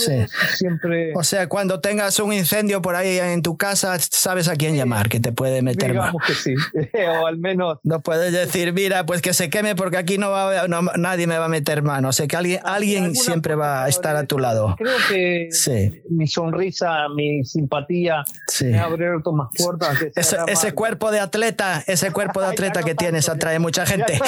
siempre. 0.55 1.13
O 1.15 1.23
sea, 1.23 1.49
cuando 1.49 1.81
tengas 1.81 2.19
un 2.19 2.33
incendio 2.33 2.81
por 2.81 2.97
ahí 2.97 3.19
en 3.19 3.43
tu 3.43 3.57
casa, 3.57 3.97
sabes 3.99 4.49
a 4.49 4.57
quién 4.57 4.75
llamar, 4.77 5.09
que 5.09 5.21
te 5.21 5.33
puede 5.33 5.63
meter 5.63 5.93
Digamos 5.93 6.23
que 6.27 6.33
sí, 6.35 6.55
o 7.21 7.27
al 7.27 7.39
menos. 7.39 7.79
No 7.83 8.01
puedes 8.01 8.33
decir, 8.33 8.73
mira, 8.73 9.05
pues 9.05 9.21
que 9.21 9.35
se 9.35 9.51
queme 9.51 9.75
porque 9.75 9.99
aquí 9.99 10.19
no 10.19 10.31
va, 10.31 10.67
no, 10.67 10.83
nadie 10.97 11.27
me 11.27 11.39
va 11.39 11.45
a 11.45 11.49
meter 11.49 11.83
mano. 11.83 12.09
O 12.09 12.13
sea, 12.13 12.27
que 12.27 12.37
alguien, 12.37 12.61
alguien 12.65 13.15
siempre 13.15 13.55
va 13.55 13.85
a 13.85 13.89
estar 13.89 14.17
a 14.17 14.25
tu 14.25 14.39
lado. 14.39 14.75
Creo 14.79 14.97
que 15.09 15.49
mi 16.09 16.27
sonrisa 16.27 16.86
mi 17.15 17.45
simpatía 17.45 18.25
me 18.63 18.79
abierto 18.79 19.33
más 19.33 19.49
puertas. 19.57 19.99
ese, 20.47 20.73
cuerpo 20.73 21.11
de 21.11 21.21
atleta, 21.21 21.83
ese 21.87 22.11
cuerpo 22.11 22.41
de 22.41 22.49
atleta 22.49 22.83
que 22.83 22.95
tienes 22.95 23.29
atrae 23.29 23.59
mucha 23.59 23.85
gente. 23.87 24.15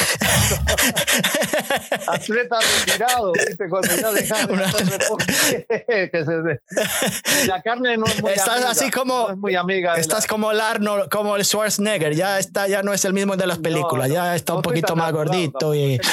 atleta 2.07 2.59
retirado, 2.61 3.33
¿viste? 3.33 3.69
Cuando 3.69 3.89
ya 3.97 4.09
La 7.47 7.63
carne 7.63 7.97
no 7.97 8.07
es 8.07 8.23
muy 8.23 8.33
estás 8.33 8.49
amiga, 8.49 8.71
así 8.71 8.91
como, 8.91 9.37
muy 9.37 9.55
amiga. 9.55 9.97
Estás 9.97 10.27
como 10.27 10.51
el 10.51 10.61
Arnold, 10.61 11.09
como 11.09 11.37
el 11.37 11.45
Schwarzenegger, 11.45 12.15
ya 12.15 12.39
está, 12.39 12.69
ya 12.69 12.83
no 12.83 12.93
es 12.93 13.05
el 13.05 13.13
mismo 13.13 13.37
de 13.37 13.47
las 13.47 13.59
películas, 13.59 14.11
ya 14.11 14.35
está 14.35 14.55
un 14.55 14.63
poquito 14.63 14.97
más 14.97 15.13
gordito 15.13 15.75
y... 15.75 16.01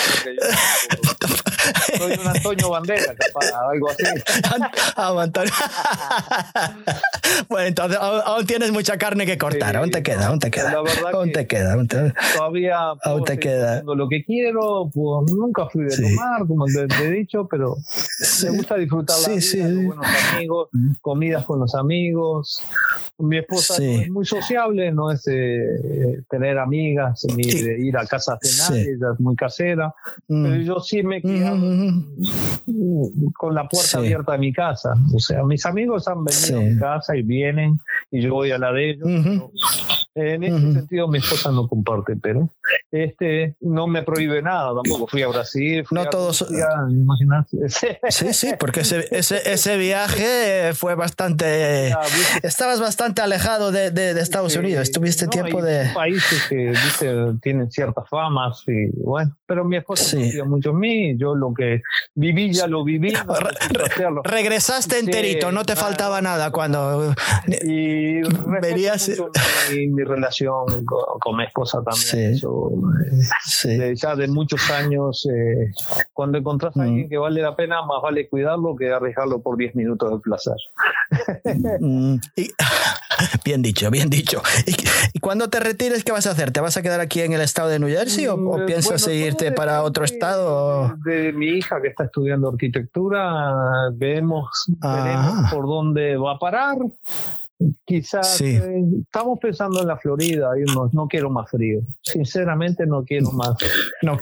Soy 1.98 2.14
un 2.20 2.28
Antonio 2.28 2.70
Bandera, 2.70 3.16
capaz, 3.16 3.52
algo 3.72 3.90
así. 3.90 4.04
Ah, 4.96 5.14
Antonio. 5.20 5.52
bueno, 7.50 7.68
entonces 7.68 7.98
aún, 8.02 8.46
tienes 8.46 8.72
mucha 8.72 8.98
carne 8.98 9.26
que 9.26 9.38
cortar, 9.38 9.76
aún 9.78 9.92
te 9.92 10.04
queda, 10.04 10.28
aún 10.28 10.40
te 10.40 10.52
queda. 10.52 10.72
aún 11.14 11.32
te 11.32 11.48
queda, 11.48 11.74
Todavía 12.36 12.78
aún 13.04 13.24
te 13.24 13.40
queda. 13.40 13.84
lo 13.84 14.08
que 14.08 14.24
quiero, 14.24 14.90
pues 14.94 15.32
nunca 15.32 15.68
fui 15.70 15.84
de 15.84 15.96
tomar, 15.96 16.48
como 16.48 16.66
te, 16.66 16.88
he 17.04 17.12
dicho, 17.12 17.48
pero 17.50 17.76
me 18.44 18.50
gusta 18.52 18.76
disfrutar 18.76 19.18
la 19.20 19.36
vida, 19.36 19.64
con 19.64 19.86
buenos 19.86 20.06
amigos, 20.34 20.70
mm. 20.72 20.92
comidas 21.02 21.46
con 21.46 21.60
los 21.60 21.76
amigos. 21.76 22.64
Mi 23.18 23.38
esposa 23.38 23.82
es 23.82 24.10
muy 24.10 24.26
sociable, 24.26 24.92
no 24.92 25.10
es 25.10 25.24
de 25.24 26.22
tener 26.30 26.58
amigas 26.58 27.26
ni 27.36 27.44
de 27.44 27.80
ir 27.80 27.98
a 27.98 28.06
casa 28.06 28.34
a 28.34 28.40
cenar, 28.42 28.78
ella 28.78 29.08
es 29.14 29.20
muy 29.20 29.36
casera, 29.36 29.94
mm. 30.28 30.44
pero 30.44 30.62
yo 30.62 30.80
sí 30.82 31.02
me 31.02 31.18
he 31.18 31.22
quedado 31.22 31.56
mm, 31.56 33.32
con 33.38 33.56
la 33.56 33.70
puerta 33.70 34.00
abierta 34.00 34.34
de 34.34 34.38
mi 34.40 34.52
casa. 34.52 34.94
O 35.14 35.20
sea, 35.20 35.44
mis 35.44 35.66
amigos 35.66 36.08
han 36.10 36.26
venido 36.26 36.60
a 36.60 36.62
mi 36.62 36.78
casa 36.78 37.16
y 37.16 37.22
vienen 37.22 37.80
y 38.12 38.22
yo 38.22 38.34
voy 38.34 38.52
a 38.52 38.58
la 38.58 38.74
de 38.74 38.90
ellos. 38.92 39.08
En 40.18 40.46
ese 40.46 40.72
sentido, 40.72 41.10
mi 41.10 41.18
esposa 41.18 41.52
no 41.52 41.68
comparte, 41.68 42.16
pero 42.16 42.50
este 42.90 43.58
no 43.60 43.86
me 43.86 44.02
prohíbe 44.02 44.42
nada. 44.42 44.72
Tampoco 44.82 45.08
fui 45.08 45.22
a 45.22 45.28
Brasil. 45.28 45.84
no 45.92 46.06
todos. 46.06 46.46
sí, 48.10 48.34
sí, 48.34 48.54
porque 48.58 48.80
ese, 48.80 49.06
ese, 49.12 49.52
ese, 49.52 49.76
viaje 49.76 50.74
fue 50.74 50.96
bastante. 50.96 51.94
estabas 52.44 52.80
bastante 52.80 53.22
alejado 53.22 53.74
de, 53.74 53.92
de, 53.92 54.12
Estados 54.22 54.56
Unidos. 54.56 54.84
Estuviste 54.84 55.28
tiempo 55.28 55.62
de. 55.62 55.92
Países 55.94 56.44
que 56.48 56.74
tienen 57.42 57.70
ciertas 57.70 58.08
famas 58.08 58.64
y 58.68 58.88
bueno, 58.96 59.36
pero 59.46 59.66
mi 59.66 59.76
esposa 59.76 60.06
sí. 60.06 60.18
confía 60.18 60.46
mucho 60.46 60.70
en 60.70 60.80
mí. 60.80 61.18
Yo 61.18 61.36
lo 61.36 61.54
que 61.54 61.82
viví 62.14 62.54
ya 62.54 62.68
lo 62.68 62.86
viví. 62.86 63.14
regresaste 64.24 64.98
enterito, 65.00 65.52
no 65.52 65.66
te 65.66 65.76
faltaba 65.76 66.22
nada 66.22 66.52
cuando. 66.52 67.14
Y 67.66 68.22
verías 68.62 69.12
relación 70.06 70.86
con, 70.86 71.38
mi 71.38 71.44
esposa 71.44 71.84
también. 71.84 72.40
Eh, 73.66 73.94
ya 73.96 74.16
de 74.16 74.28
muchos 74.28 74.70
años, 74.72 75.28
eh, 75.32 75.72
cuando 76.14 76.38
encontrás 76.38 76.76
a 76.78 76.84
alguien 76.84 77.08
mm. 77.08 77.10
que 77.10 77.18
vale 77.18 77.42
la 77.42 77.56
pena, 77.56 77.82
más 77.86 78.02
vale 78.02 78.30
cuidarlo 78.30 78.76
que 78.76 78.92
arriesgarlo 78.92 79.42
por 79.42 79.58
10 79.58 79.76
minutos 79.76 80.12
de 80.12 80.20
placer. 80.20 80.56
Mm, 81.80 82.18
bien 83.46 83.62
dicho, 83.62 83.90
bien 83.92 84.10
dicho. 84.10 84.42
¿Y, 85.14 85.20
cuando 85.20 85.50
te 85.50 85.60
retires, 85.60 86.04
qué 86.04 86.12
vas 86.12 86.26
a 86.28 86.32
hacer? 86.32 86.52
¿Te 86.52 86.60
vas 86.60 86.78
a 86.78 86.82
quedar 86.82 87.00
aquí 87.00 87.22
en 87.22 87.34
el 87.34 87.42
estado 87.42 87.70
de 87.70 87.80
New 87.80 87.90
Jersey 87.90 88.28
o, 88.28 88.38
mm, 88.38 88.66
piensas 88.66 89.02
seguirte 89.02 89.52
para 89.52 89.84
otro 89.84 90.04
estado? 90.04 90.96
De 91.04 91.32
mi 91.34 91.48
hija 91.48 91.82
que 91.82 91.90
está 91.90 92.06
estudiando 92.06 92.50
arquitectura, 92.50 93.90
vemos, 93.94 94.66
veremos 94.82 95.52
por 95.52 95.66
dónde 95.68 96.18
va 96.18 96.34
a 96.34 96.40
parar. 96.40 96.78
Quizás 97.86 98.42
eh, 98.42 98.84
estamos 99.02 99.40
pensando 99.40 99.80
en 99.82 99.88
la 99.88 99.98
Florida, 99.98 100.50
no 100.92 101.08
quiero 101.08 101.30
más 101.30 101.50
frío. 101.50 101.80
Sinceramente 102.02 102.86
no 102.86 103.04
quiero 103.06 103.32
más. 103.32 103.56
No, 104.02 104.18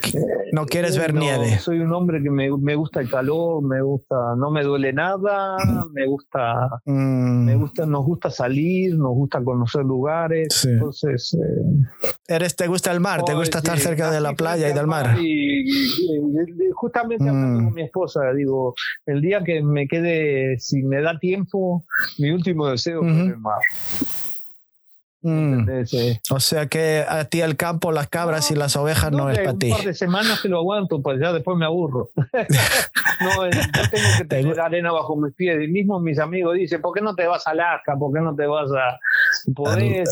no 0.51 0.65
quieres 0.67 0.97
ver 0.99 1.15
nieve. 1.15 1.57
Soy 1.57 1.79
un 1.79 1.91
hombre 1.93 2.21
que 2.21 2.29
me, 2.29 2.55
me, 2.55 2.75
gusta 2.75 3.01
el 3.01 3.09
calor, 3.09 3.63
me 3.63 3.81
gusta, 3.81 4.35
no 4.37 4.51
me 4.51 4.63
duele 4.63 4.93
nada, 4.93 5.57
me 5.91 6.05
gusta, 6.05 6.69
mm. 6.85 7.45
me 7.45 7.55
gusta, 7.55 7.87
nos 7.87 8.05
gusta 8.05 8.29
salir, 8.29 8.95
nos 8.95 9.13
gusta 9.15 9.43
conocer 9.43 9.83
lugares. 9.83 10.65
Entonces, 10.65 11.33
eh, 11.33 12.13
eres, 12.27 12.55
te 12.55 12.67
gusta 12.67 12.91
el 12.91 12.99
mar, 12.99 13.25
te 13.25 13.33
gusta 13.33 13.57
estar 13.57 13.79
cerca 13.79 14.11
de 14.11 14.21
la 14.21 14.33
playa 14.33 14.69
y 14.69 14.73
del 14.73 14.85
mar. 14.85 15.17
Y, 15.19 15.65
justamente 16.73 17.27
hablando 17.27 17.61
mm. 17.61 17.65
con 17.65 17.73
mi 17.73 17.81
esposa, 17.81 18.31
digo, 18.33 18.75
el 19.07 19.21
día 19.21 19.43
que 19.43 19.63
me 19.63 19.87
quede, 19.87 20.59
si 20.59 20.83
me 20.83 21.01
da 21.01 21.17
tiempo, 21.17 21.83
mi 22.19 22.29
último 22.29 22.67
deseo 22.67 23.01
mar. 23.37 23.61
Mm. 25.23 25.69
O 26.31 26.39
sea 26.41 26.67
que 26.67 27.05
a 27.07 27.23
ti 27.23 27.39
el 27.39 27.55
campo, 27.55 27.93
las 27.93 28.09
cabras 28.09 28.51
y 28.51 28.55
las 28.55 28.75
ovejas 28.75 29.09
no, 29.13 29.29
es 29.29 29.39
para 29.39 29.57
ti. 29.57 29.71
Un 29.71 29.77
par 29.77 29.85
de 29.85 29.93
semanas 29.93 30.41
que 30.41 30.49
lo 30.49 30.57
aguanto, 30.57 31.01
pues 31.01 31.17
ya 31.21 31.31
después 31.31 31.57
me 31.57 31.65
aburro. 31.65 32.09
no, 32.15 33.45
yo 33.45 33.61
tengo 33.89 34.07
que 34.17 34.25
tener 34.25 34.59
arena 34.59 34.91
bajo 34.91 35.15
mis 35.15 35.33
pies. 35.33 35.63
Y 35.63 35.67
mismo 35.69 35.99
mis 36.01 36.19
amigos 36.19 36.55
dicen, 36.55 36.81
¿por 36.81 36.93
qué 36.93 37.01
no 37.01 37.15
te 37.15 37.25
vas 37.25 37.47
a 37.47 37.51
Alaska? 37.51 37.95
¿Por 37.97 38.13
qué 38.13 38.19
no 38.19 38.35
te 38.35 38.45
vas 38.45 38.69
a 38.71 38.99
poder 39.55 40.03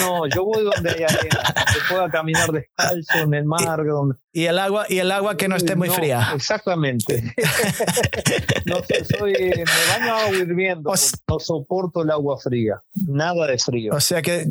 No, 0.00 0.26
yo 0.26 0.44
voy 0.44 0.64
donde 0.64 0.90
hay 0.90 1.02
arena, 1.04 1.54
pueda 1.88 2.10
caminar 2.10 2.50
descalzo 2.52 3.18
en 3.18 3.34
el 3.34 3.44
mar. 3.44 3.84
Donde... 3.84 4.16
Y 4.32 4.46
el 4.46 4.58
agua, 4.58 4.86
y 4.88 4.98
el 4.98 5.10
agua 5.10 5.36
que 5.36 5.48
no 5.48 5.56
esté 5.56 5.76
muy 5.76 5.88
fría. 5.88 6.30
Exactamente. 6.34 7.34
no 8.66 8.76
soy, 9.18 9.32
me 9.32 9.64
baño 9.98 10.14
agua 10.14 10.36
hirviendo, 10.36 10.92
no 11.28 11.40
soporto 11.40 12.02
el 12.02 12.10
agua 12.10 12.38
fría, 12.38 12.82
nada 12.94 13.46
de 13.46 13.58
frío. 13.58 13.94
O 13.94 14.00
sea 14.00 14.22
que 14.22 14.46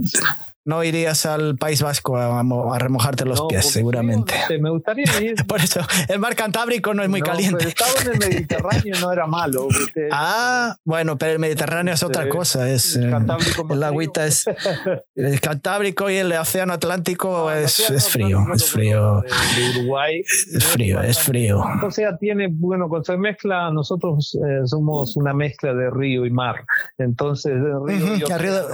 no 0.66 0.84
irías 0.84 1.28
al 1.28 1.58
País 1.58 1.84
Vasco 1.84 2.18
a, 2.18 2.80
remojarte 2.80 3.24
los 3.24 3.44
pies, 3.44 3.70
seguramente. 3.70 4.34
me 4.60 4.72
gustaría 4.72 5.06
ir. 5.22 5.46
Por 5.46 5.62
eso, 5.62 5.82
el 6.10 6.20
mar 6.20 6.36
Cantábrico 6.36 6.94
no 6.94 7.04
es 7.04 7.10
muy 7.10 7.22
caliente. 7.22 7.68
estaba 7.68 7.92
en 8.02 8.14
el 8.14 8.20
Mediterráneo, 8.20 8.96
no 9.00 9.12
era 9.12 9.28
malo. 9.28 9.68
Ah, 10.12 10.76
bueno, 10.84 11.18
pero 11.18 11.34
el 11.34 11.40
Mediterráneo 11.40 11.94
es 11.94 12.04
otra 12.04 12.28
cosa. 12.30 12.70
Es, 12.70 12.96
el, 12.96 13.12
eh, 13.12 13.86
agüita 13.86 14.26
es. 14.26 14.46
El 15.16 15.40
Cantábrico 15.40 16.10
y 16.10 16.18
el 16.18 16.32
Océano 16.34 16.74
Atlántico 16.74 17.52
es, 17.52 17.90
es, 17.90 18.10
frío. 18.10 18.46
Es 18.54 18.70
frío. 18.70 19.22
De, 19.22 19.80
Uruguay. 19.80 20.22
Es 20.22 20.64
frío, 20.66 21.02
es 21.02 21.20
frío. 21.20 21.64
O 21.84 21.92
sea, 21.92 22.18
tiene, 22.18 22.48
bueno, 22.50 22.88
cuando 22.90 23.06
se 23.06 23.18
mezcla, 23.18 23.72
nosotros 23.72 24.36
eh, 24.36 24.66
somos 24.66 25.16
una 25.18 25.34
mezcla 25.34 25.74
de 25.74 25.90
río 25.90 26.26
y 26.26 26.30
mar. 26.30 26.66
Entonces, 26.98 27.54
el 27.54 27.88
río, 27.88 28.28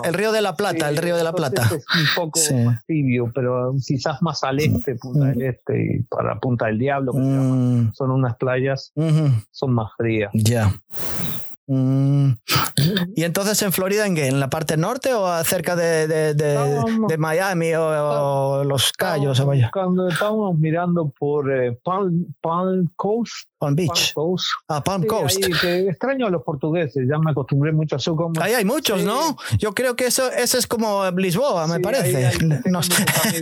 el, 0.03 0.13
río 0.13 0.31
de 0.31 0.41
la 0.41 0.55
Plata, 0.55 0.89
el 0.89 0.97
río 0.97 1.15
de 1.15 1.23
la 1.23 1.33
Plata 1.33 1.69
un 1.95 2.05
poco 2.15 2.39
más 2.65 2.85
tibio, 2.85 3.31
pero 3.33 3.73
quizás 3.85 4.21
más 4.21 4.43
al 4.43 4.59
este, 4.59 4.95
Punta 4.95 5.27
del 5.27 5.41
Este 5.41 5.83
y 5.83 6.03
para 6.03 6.39
Punta 6.39 6.67
del 6.67 6.79
Diablo, 6.79 7.13
mm. 7.13 7.93
son 7.93 8.11
unas 8.11 8.35
playas, 8.37 8.93
son 9.51 9.73
más 9.73 9.91
frías. 9.97 10.31
Ya. 10.33 10.71
Mm. 11.73 12.33
¿Y 13.15 13.23
entonces 13.23 13.61
en 13.61 13.71
Florida 13.71 14.05
en 14.05 14.13
qué? 14.13 14.27
¿En 14.27 14.41
la 14.41 14.49
parte 14.49 14.75
norte 14.75 15.13
o 15.13 15.41
cerca 15.45 15.77
de, 15.77 16.05
de, 16.05 17.17
Miami 17.17 17.73
o, 17.75 18.63
Los 18.65 18.91
Cayos? 18.91 19.41
Cuando 19.71 20.09
estábamos 20.09 20.57
mirando 20.57 21.13
por 21.17 21.49
eh, 21.49 21.79
Palm, 21.81 22.25
Coast. 22.97 23.47
Palm 23.57 23.75
Beach. 23.75 24.13
Coast. 24.13 24.47
Ah, 24.67 24.83
Palm 24.83 25.05
Coast. 25.05 25.41
extraño 25.41 26.27
a 26.27 26.29
los 26.29 26.43
portugueses, 26.43 27.07
ya 27.09 27.17
me 27.19 27.31
acostumbré 27.31 27.71
mucho 27.71 27.95
a 27.95 27.99
eso. 27.99 28.17
Como, 28.17 28.33
ahí 28.41 28.53
hay 28.53 28.65
muchos, 28.65 29.05
¿no? 29.05 29.37
Yo 29.57 29.73
creo 29.73 29.95
que 29.95 30.07
eso, 30.07 30.29
eso 30.29 30.57
es 30.57 30.67
como 30.67 31.09
Lisboa, 31.11 31.67
me 31.67 31.79
parece. 31.79 32.25
Hay, 32.25 32.37
no 32.65 32.83
sé. 32.83 33.05
de, 33.31 33.41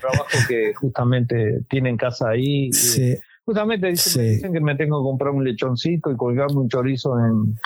trabajo 0.00 0.26
que 0.48 0.74
justamente 0.74 1.62
tienen 1.68 1.96
casa 1.96 2.30
ahí. 2.30 2.72
Sí. 2.72 3.16
Justamente 3.44 3.88
dicen, 3.88 4.52
que 4.52 4.60
me 4.60 4.76
tengo 4.76 5.00
que 5.00 5.04
comprar 5.04 5.32
un 5.32 5.42
lechoncito 5.42 6.12
y 6.12 6.16
colgarme 6.16 6.60
un 6.60 6.68
chorizo 6.68 7.18
en, 7.18 7.58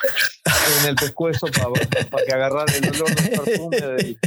en 0.81 0.89
el 0.89 0.95
pescuezo 0.95 1.49
para, 1.49 2.25
que 2.25 2.33
agarrar 2.33 2.65
el 2.75 2.89
olor 2.89 3.15
del 3.15 3.31
perfume. 3.31 4.17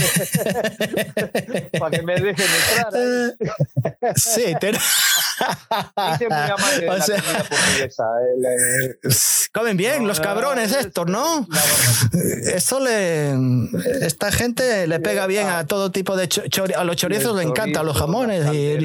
para 1.78 1.90
que 1.90 2.02
me 2.02 2.14
dejen 2.20 2.46
entrar. 2.46 2.92
¿eh? 2.94 3.32
Sí, 4.16 4.54
te... 6.18 6.28
la 6.28 6.56
comida 6.56 7.44
portuguesa. 7.48 8.04
Eh, 8.44 8.98
Comen 9.52 9.76
bien 9.76 10.06
los 10.06 10.20
cabrones 10.20 10.72
estos, 10.72 11.06
¿no? 11.06 11.44
Eso 12.44 12.78
le... 12.80 13.34
Esta 14.00 14.30
gente 14.30 14.86
le 14.86 15.00
pega 15.00 15.26
bien 15.26 15.48
a 15.48 15.66
todo 15.66 15.90
tipo 15.90 16.16
de... 16.16 16.28
a 16.76 16.84
los 16.84 16.94
chorizos 16.96 17.36
le 17.36 17.42
encantan 17.42 17.84
los 17.84 17.98
jamones. 17.98 18.46
Y, 18.52 18.78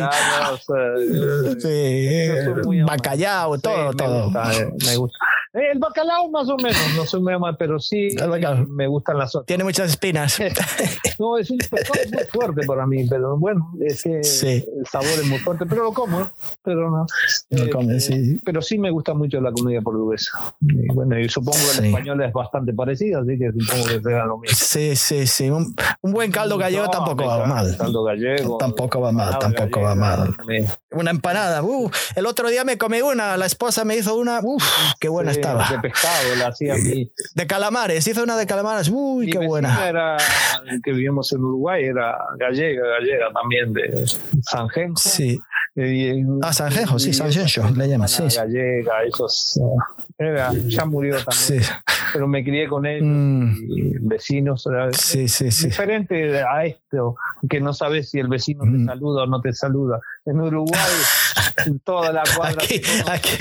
bacallao, 2.86 3.60
todo, 3.60 3.94
todo. 3.94 4.32
Eh, 4.52 4.72
me 4.86 4.98
gusta. 4.98 5.20
El 5.56 5.80
bacalao 5.80 6.30
más 6.30 6.50
o 6.50 6.58
menos, 6.58 6.78
no 6.98 7.06
soy 7.06 7.22
muy 7.22 7.40
mal, 7.40 7.56
pero 7.58 7.80
sí 7.80 8.10
me 8.68 8.88
gustan 8.88 9.18
las 9.18 9.34
otras. 9.36 9.46
Tiene 9.46 9.64
muchas 9.64 9.90
espinas. 9.92 10.38
no, 11.20 11.38
es 11.38 11.50
un 11.50 11.60
pescado 11.60 12.02
muy 12.12 12.24
fuerte 12.26 12.68
para 12.68 12.86
mí, 12.86 13.08
pero 13.08 13.38
bueno, 13.38 13.72
es 13.80 14.04
que 14.04 14.18
el 14.18 14.86
sabor 14.86 15.08
es 15.08 15.26
muy 15.26 15.40
fuerte, 15.40 15.66
pero 15.66 15.84
lo 15.84 15.94
como, 15.94 16.30
pero 16.62 16.92
no. 16.92 17.06
Eh, 17.52 18.00
sí. 18.02 18.42
Pero 18.44 18.62
sí 18.62 18.78
me 18.78 18.92
gusta 18.92 19.14
mucho 19.14 19.40
la 19.40 19.54
comida 19.54 19.80
portuguesa. 19.80 20.56
Y 20.60 20.94
bueno, 20.94 21.18
y 21.18 21.30
supongo 21.30 21.58
que 21.72 21.80
el 21.80 21.86
español 21.86 22.22
es 22.22 22.34
bastante 22.34 22.74
parecido, 22.74 23.22
así 23.22 23.38
que 23.38 23.52
supongo 23.58 23.88
que 23.88 24.02
será 24.02 24.26
lo 24.26 24.38
mismo. 24.40 24.58
Sí, 24.58 24.96
sí, 24.98 25.26
sí. 25.26 25.50
Un, 25.50 25.74
buen 26.02 26.32
caldo 26.32 26.58
gallego 26.58 26.90
tampoco 26.90 27.26
va 27.26 27.46
mal. 27.46 27.78
Caldo 27.78 28.04
gallego. 28.04 28.58
Tampoco 28.58 29.00
va 29.00 29.14
mal, 29.14 29.40
tampoco 29.40 29.80
va 29.80 29.96
mal. 29.96 30.36
Una 30.92 31.12
empanada. 31.12 31.64
Uh, 31.64 31.90
el 32.16 32.26
otro 32.26 32.50
día 32.50 32.66
me 32.66 32.78
comí 32.78 33.02
una, 33.02 33.38
la 33.38 33.46
esposa 33.46 33.86
me 33.86 33.96
hizo 33.96 34.18
una. 34.18 34.42
Uf, 34.44 34.64
qué 35.00 35.08
buena 35.08 35.32
está 35.52 35.72
de 35.76 35.80
pescado, 35.80 36.36
la 36.38 36.48
hacía 36.48 36.76
De 37.36 37.48
calamares, 37.48 38.08
hizo 38.08 38.24
una 38.24 38.38
de 38.38 38.46
calamares, 38.46 38.90
uy, 38.92 39.30
qué 39.30 39.40
buena. 39.40 39.88
Era, 39.88 40.18
que 40.84 40.92
vivimos 40.92 41.32
en 41.34 41.42
Uruguay, 41.42 41.84
era 41.86 42.18
gallega, 42.38 42.88
gallega 42.88 43.32
también, 43.34 43.74
de 43.74 44.06
San 44.42 44.70
Genjo. 44.70 44.98
Sí. 44.98 45.40
ah, 46.42 46.54
San 46.54 46.72
Genjo, 46.72 47.00
sí, 47.00 47.14
San 47.14 47.32
Genjo, 47.32 47.70
le 47.76 47.88
llaman, 47.88 48.08
sí. 48.08 48.24
Gallega, 48.36 49.04
esos. 49.04 49.60
Era, 50.18 50.54
ya 50.66 50.86
murió 50.86 51.18
también. 51.18 51.64
Sí. 51.64 51.72
Pero 52.14 52.28
me 52.28 52.44
crié 52.44 52.68
con 52.68 52.86
él, 52.86 53.04
mm. 53.04 54.08
vecinos. 54.08 54.68
Sí, 54.94 55.28
sí, 55.28 55.52
sí. 55.52 55.68
Diferente 55.68 56.42
a 56.42 56.66
esto, 56.66 57.16
que 57.50 57.60
no 57.60 57.74
sabes 57.74 58.10
si 58.10 58.20
el 58.20 58.28
vecino 58.28 58.64
te 58.64 58.70
mm. 58.70 58.86
saluda 58.86 59.24
o 59.24 59.28
no 59.28 59.42
te 59.42 59.52
saluda. 59.52 60.00
En 60.26 60.42
Uruguay, 60.42 60.82
toda 61.84 62.12
la 62.12 62.24
cuadra. 62.36 62.64
Aquí, 62.64 62.82
aquí, 63.06 63.38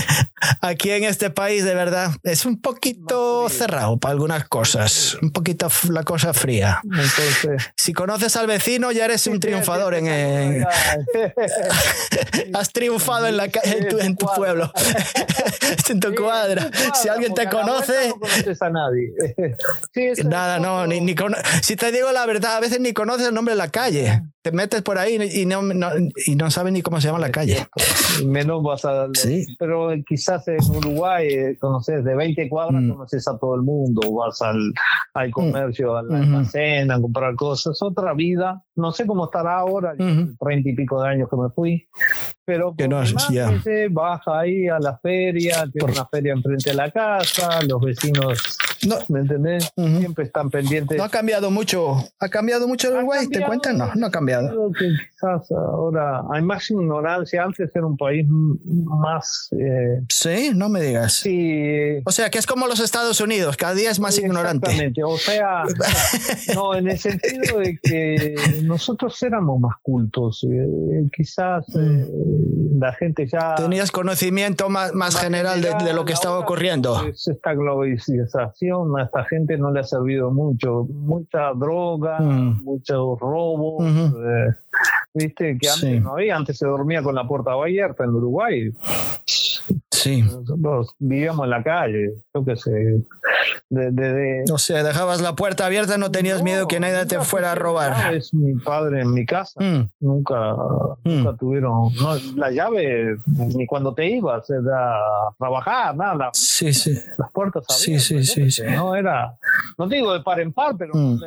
aquí 0.60 0.90
en 0.90 1.04
este 1.04 1.30
país, 1.30 1.64
de 1.64 1.74
verdad, 1.74 2.10
es 2.24 2.44
un 2.44 2.60
poquito 2.60 3.48
cerrado 3.48 3.96
para 3.98 4.12
algunas 4.12 4.48
cosas, 4.48 5.16
un 5.22 5.30
poquito 5.30 5.68
la 5.88 6.02
cosa 6.02 6.34
fría. 6.34 6.80
Entonces, 6.82 7.70
si 7.76 7.92
conoces 7.92 8.34
al 8.34 8.48
vecino, 8.48 8.90
ya 8.90 9.04
eres 9.04 9.26
un 9.28 9.38
triunfador 9.38 9.94
en. 9.94 10.66
Has 12.54 12.72
triunfado 12.72 13.28
en, 13.28 13.36
la, 13.36 13.44
en, 13.44 13.88
tu, 13.88 13.98
en 13.98 14.16
tu 14.16 14.26
pueblo, 14.34 14.72
en 15.88 16.00
tu 16.00 16.14
cuadra. 16.14 16.70
Si 16.94 17.08
alguien 17.08 17.34
te 17.34 17.48
conoce. 17.48 18.08
No 18.08 18.18
conoces 18.18 18.62
a 18.62 18.70
nadie. 18.70 19.12
Nada, 20.24 20.58
no, 20.58 20.86
ni, 20.86 21.00
ni 21.00 21.14
si 21.62 21.76
te 21.76 21.92
digo 21.92 22.10
la 22.12 22.26
verdad, 22.26 22.56
a 22.56 22.60
veces 22.60 22.80
ni 22.80 22.92
conoces 22.92 23.28
el 23.28 23.34
nombre 23.34 23.54
de 23.54 23.58
la 23.58 23.68
calle. 23.68 24.22
Te 24.46 24.52
metes 24.52 24.80
por 24.82 24.96
ahí 24.96 25.18
y 25.34 25.44
no, 25.44 25.60
y 26.24 26.36
no 26.36 26.52
sabes 26.52 26.72
ni 26.72 26.80
cómo 26.80 27.00
se 27.00 27.08
llama 27.08 27.18
la 27.18 27.32
calle. 27.32 27.66
Menos 28.24 28.62
vas 28.62 28.84
a. 28.84 29.08
Sí. 29.12 29.44
Pero 29.58 29.90
quizás 30.06 30.46
en 30.46 30.60
Uruguay, 30.70 31.26
eh, 31.26 31.58
conoces 31.58 32.04
de 32.04 32.14
20 32.14 32.48
cuadras, 32.48 32.80
mm. 32.80 32.90
conoces 32.92 33.26
a 33.26 33.36
todo 33.36 33.56
el 33.56 33.62
mundo, 33.62 34.08
vas 34.12 34.40
al, 34.42 34.72
al 35.14 35.32
comercio, 35.32 35.96
al 35.96 36.14
almacén, 36.14 36.92
a 36.92 37.00
comprar 37.00 37.34
cosas, 37.34 37.82
otra 37.82 38.14
vida. 38.14 38.62
No 38.76 38.92
sé 38.92 39.04
cómo 39.04 39.24
estará 39.24 39.58
ahora, 39.58 39.96
treinta 39.96 40.68
y 40.68 40.76
pico 40.76 41.02
de 41.02 41.08
años 41.08 41.28
que 41.28 41.36
me 41.36 41.50
fui, 41.50 41.88
pero 42.44 42.72
que 42.76 42.86
no, 42.86 43.02
ya. 43.02 43.50
baja 43.90 44.38
ahí 44.38 44.68
a 44.68 44.78
la 44.78 44.96
feria, 44.98 45.66
tiene 45.72 45.90
una 45.90 46.06
feria 46.06 46.34
enfrente 46.34 46.70
de 46.70 46.76
la 46.76 46.92
casa, 46.92 47.62
los 47.62 47.80
vecinos, 47.80 48.56
no. 48.86 48.96
¿me 49.08 49.20
entendés? 49.20 49.72
Siempre 49.76 50.24
están 50.24 50.50
pendientes. 50.50 50.96
No 50.96 51.04
ha 51.04 51.08
cambiado 51.08 51.50
mucho, 51.50 51.96
ha 52.18 52.28
cambiado 52.28 52.68
mucho 52.68 52.88
el 52.88 52.96
Uruguay, 52.96 53.26
¿te 53.28 53.40
cuentan? 53.44 53.78
No, 53.78 53.94
no 53.94 54.06
ha 54.06 54.10
cambiado. 54.10 54.48
Creo 54.48 54.72
que 54.72 54.88
quizás 55.10 55.50
ahora 55.52 56.22
hay 56.30 56.42
más 56.42 56.70
ignorancia, 56.70 57.42
antes 57.42 57.70
era 57.74 57.86
un 57.86 57.96
país 57.96 58.26
más... 58.28 59.48
Eh, 59.52 60.00
sí, 60.08 60.52
no 60.54 60.68
me 60.68 60.80
digas. 60.80 61.14
Sí. 61.14 62.00
O 62.04 62.12
sea, 62.12 62.30
que 62.30 62.38
es 62.38 62.46
como 62.46 62.66
los 62.66 62.80
Estados 62.80 63.20
Unidos, 63.20 63.56
cada 63.56 63.74
día 63.74 63.90
es 63.90 64.00
más 64.00 64.18
ignorante. 64.18 64.70
Exactamente, 64.70 65.04
o 65.04 65.16
sea, 65.16 65.64
no, 66.54 66.74
en 66.74 66.88
el 66.88 66.98
sentido 66.98 67.58
de 67.58 67.78
que 67.82 68.34
nosotros 68.64 69.20
éramos 69.22 69.60
más 69.60 69.76
cultos, 69.82 70.44
eh, 70.50 71.08
quizás... 71.14 71.64
Mm. 71.68 72.00
Eh, 72.00 72.06
la 72.78 72.92
gente 72.92 73.26
ya... 73.26 73.54
Tenías 73.54 73.90
conocimiento 73.90 74.68
más, 74.68 74.92
más, 74.92 75.16
general, 75.16 75.60
de, 75.62 75.92
lo 75.92 76.04
que 76.04 76.12
estaba 76.12 76.38
ocurriendo. 76.38 77.06
esta 77.06 77.54
a 78.72 79.02
esta 79.02 79.24
gente 79.24 79.56
no 79.56 79.70
le 79.70 79.80
ha 79.80 79.84
servido 79.84 80.30
mucho. 80.30 80.84
Mucha 80.84 81.52
droga, 81.54 82.18
mm. 82.20 82.62
muchos 82.64 83.18
robos. 83.20 83.84
Eh, 83.84 84.54
viste 85.14 85.56
que 85.60 85.68
antes 85.68 86.02
no 86.02 86.12
había, 86.12 86.36
antes 86.36 86.58
se 86.58 86.66
dormía 86.66 87.02
con 87.02 87.14
la 87.14 87.26
puerta 87.26 87.52
abierta 87.52 88.04
en 88.04 88.10
Uruguay. 88.10 88.72
Sí. 89.90 90.22
Nosotros 90.22 90.94
vivíamos 90.98 91.44
en 91.44 91.50
la 91.50 91.62
calle, 91.62 92.14
yo 92.34 92.44
qué 92.44 92.56
sé. 92.56 93.02
De, 93.68 94.44
O 94.52 94.58
sea, 94.58 94.84
dejabas 94.84 95.20
la 95.20 95.34
puerta 95.34 95.66
abierta, 95.66 95.98
no 95.98 96.12
tenías 96.12 96.42
miedo 96.42 96.68
que 96.68 96.78
nadie 96.78 97.04
te 97.06 97.18
fuera 97.20 97.52
a 97.52 97.54
robar. 97.54 98.14
Es 98.14 98.32
mi 98.32 98.54
padre 98.54 99.00
en 99.00 99.12
mi 99.12 99.26
casa. 99.26 99.60
Mm. 99.60 99.88
Nunca, 100.00 100.54
nunca 101.02 101.32
mm. 101.32 101.36
tuvieron 101.38 101.90
la 102.36 102.50
llave, 102.50 103.16
ni 103.26 103.66
cuando 103.66 103.94
te 103.94 104.06
ibas 104.06 104.48
a 104.50 105.34
trabajar, 105.38 105.96
nada. 105.96 106.30
Sí, 106.32 106.72
sí. 106.72 106.96
Las 107.18 107.32
puertas 107.32 107.64
abiertas. 107.68 108.04
Sí, 108.04 108.24
sí, 108.24 108.50
sí, 108.50 108.62
No 108.62 108.94
era, 108.94 109.36
no 109.78 109.88
digo 109.88 110.12
de 110.12 110.20
par 110.20 110.40
en 110.40 110.52
par, 110.52 110.76
pero 110.78 110.92
mm. 110.94 111.20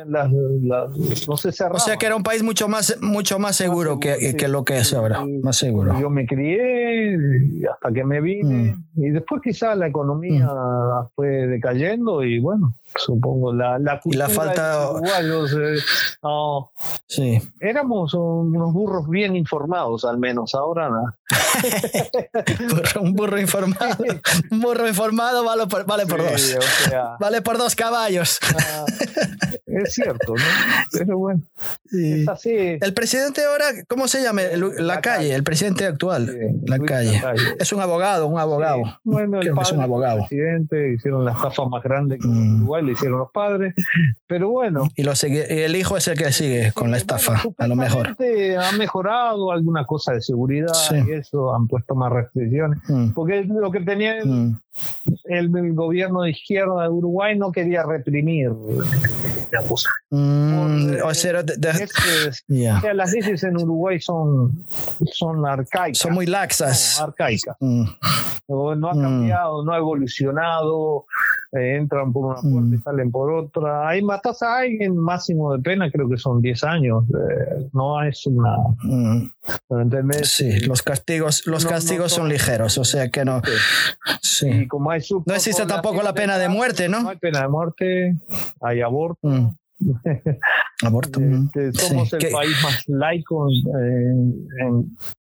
no 1.28 1.36
se 1.36 1.52
cerraba. 1.52 1.76
O 1.76 1.80
sea 1.80 1.96
que 1.96 2.06
era 2.06 2.16
un 2.16 2.22
país 2.22 2.42
mucho 2.42 2.68
más, 2.68 2.96
mucho 3.02 3.38
más 3.40 3.56
seguro, 3.56 3.98
que, 3.98 4.36
que, 4.36 4.48
lo 4.48 4.64
que 4.64 4.78
es 4.78 4.94
ahora. 4.94 5.24
Más 5.42 5.56
seguro. 5.56 5.98
Yo 6.00 6.10
me 6.10 6.26
crié 6.26 7.16
hasta 7.72 7.92
que 7.92 8.04
me 8.04 8.20
vine. 8.20 8.76
Y 8.96 9.10
después 9.10 9.42
quizás 9.42 9.76
la 9.76 9.88
economía 9.88 10.48
fue 11.14 11.46
decayendo 11.46 12.22
y 12.22 12.38
bueno, 12.38 12.74
supongo 12.96 13.52
la 13.52 13.78
la, 13.78 14.00
y 14.04 14.14
la 14.14 14.28
falta 14.28 14.88
sí. 17.06 17.40
éramos 17.60 18.14
unos 18.14 18.72
burros 18.72 19.08
bien 19.08 19.36
informados 19.36 20.04
al 20.04 20.18
menos 20.18 20.54
ahora 20.54 20.88
no. 20.88 21.04
un 23.00 23.14
burro 23.14 23.40
informado. 23.40 24.04
Un 24.50 24.60
burro 24.60 24.88
informado 24.88 25.44
vale 25.44 25.66
por, 25.66 25.86
vale 25.86 26.06
por 26.06 26.22
dos. 26.22 26.56
vale 27.18 27.42
por 27.42 27.58
dos 27.58 27.74
caballos. 27.74 28.38
Ah, 28.58 28.84
es 29.66 29.94
cierto 29.94 30.34
no 30.34 30.44
pero 30.92 31.18
bueno 31.18 31.42
es 31.92 32.28
así. 32.28 32.78
el 32.80 32.94
presidente 32.94 33.44
ahora 33.44 33.66
cómo 33.88 34.08
se 34.08 34.22
llama 34.22 34.42
la, 34.78 35.00
calle, 35.00 35.34
el 35.34 35.44
presidente 35.44 35.86
actual 35.86 36.36
la 36.66 36.78
calle. 36.78 37.20
es 37.58 37.72
un 37.72 37.80
abogado 37.80 38.26
un 38.26 38.38
abogado. 38.38 38.82
Bueno 39.04 39.40
el 39.40 39.50
padre, 39.50 39.62
es 39.62 39.72
un 39.72 39.80
abogado. 39.80 40.18
presidente 40.28 40.94
hicieron 40.94 41.24
la 41.24 41.32
estafa 41.32 41.64
más 41.66 41.82
grande 41.82 42.18
que 42.18 42.26
mm. 42.26 42.56
Uruguay 42.56 42.79
le 42.82 42.92
hicieron 42.92 43.18
los 43.18 43.30
padres 43.30 43.74
pero 44.30 44.48
bueno. 44.48 44.88
Y 44.94 45.02
lo 45.02 45.16
sigue, 45.16 45.64
el 45.64 45.74
hijo 45.74 45.96
es 45.96 46.06
el 46.06 46.16
que 46.16 46.30
sigue 46.30 46.70
con 46.70 46.92
la 46.92 46.98
estafa, 46.98 47.42
a 47.58 47.66
lo 47.66 47.74
mejor. 47.74 48.16
Ha 48.16 48.76
mejorado 48.76 49.50
alguna 49.50 49.84
cosa 49.84 50.12
de 50.12 50.20
seguridad 50.20 50.72
y 50.92 51.12
eso, 51.14 51.52
han 51.52 51.66
puesto 51.66 51.96
más 51.96 52.12
restricciones. 52.12 52.78
Mm. 52.88 53.10
Porque 53.10 53.42
lo 53.42 53.72
que 53.72 53.80
tenía 53.80 54.24
mm. 54.24 54.56
el, 55.24 55.74
gobierno 55.74 56.22
de 56.22 56.30
izquierda 56.30 56.84
de 56.84 56.90
Uruguay 56.90 57.36
no 57.36 57.50
quería 57.50 57.82
reprimir 57.82 58.52
la 59.50 59.62
cosa. 59.62 59.90
Mm, 60.10 60.98
o 61.04 61.12
sea, 61.12 61.42
las 62.94 63.12
leyes 63.12 63.42
en 63.42 63.56
Uruguay 63.56 64.00
son, 64.00 64.64
son 65.12 65.44
arcaicas. 65.44 65.98
Son 65.98 66.14
muy 66.14 66.26
laxas. 66.26 67.00
arcaicas. 67.00 67.56
No, 67.58 68.70
ha 68.70 68.92
cambiado, 68.92 69.64
no 69.64 69.72
ha 69.72 69.78
evolucionado. 69.78 71.06
Eh, 71.52 71.76
entran 71.76 72.12
por 72.12 72.26
una 72.26 72.40
puerta 72.40 72.76
y 72.76 72.78
salen 72.78 73.10
por 73.10 73.32
otra. 73.32 73.88
Hay 73.88 74.02
matas 74.02 74.40
a 74.42 74.58
alguien, 74.58 74.96
máximo 74.96 75.52
de 75.56 75.60
pena, 75.60 75.90
creo 75.90 76.08
que 76.08 76.16
son 76.16 76.40
10 76.40 76.62
años. 76.62 77.04
Eh, 77.08 77.68
no 77.72 78.00
es 78.04 78.24
una. 78.26 78.56
Mm. 78.84 79.32
Sí, 80.22 80.60
los 80.60 80.82
castigos, 80.82 81.46
los 81.46 81.66
castigos 81.66 82.12
son 82.12 82.28
ligeros, 82.28 82.78
o 82.78 82.84
sea 82.84 83.10
que 83.10 83.24
no. 83.24 83.42
Sí. 84.22 84.68
como 84.68 84.90
hay 84.90 85.00
no 85.26 85.34
existe 85.34 85.66
tampoco 85.66 86.02
la 86.02 86.14
pena 86.14 86.38
de 86.38 86.48
muerte, 86.48 86.88
¿no? 86.88 87.02
No 87.02 87.10
hay 87.10 87.16
pena 87.16 87.42
de 87.42 87.48
muerte, 87.48 88.16
hay 88.60 88.80
aborto. 88.80 89.28
Mm. 89.28 89.56
Aborto. 90.82 91.20
Este, 91.20 91.72
somos 91.72 92.12
el 92.12 92.30
país 92.30 92.56
más 92.62 92.84
laico 92.88 93.48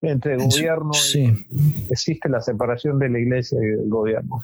entre 0.03 0.37
gobierno 0.37 0.93
sí. 0.93 1.47
existe 1.91 2.29
la 2.29 2.41
separación 2.41 2.99
de 2.99 3.09
la 3.09 3.19
iglesia 3.19 3.59
y 3.61 3.67
del 3.67 3.89
gobierno. 3.89 4.41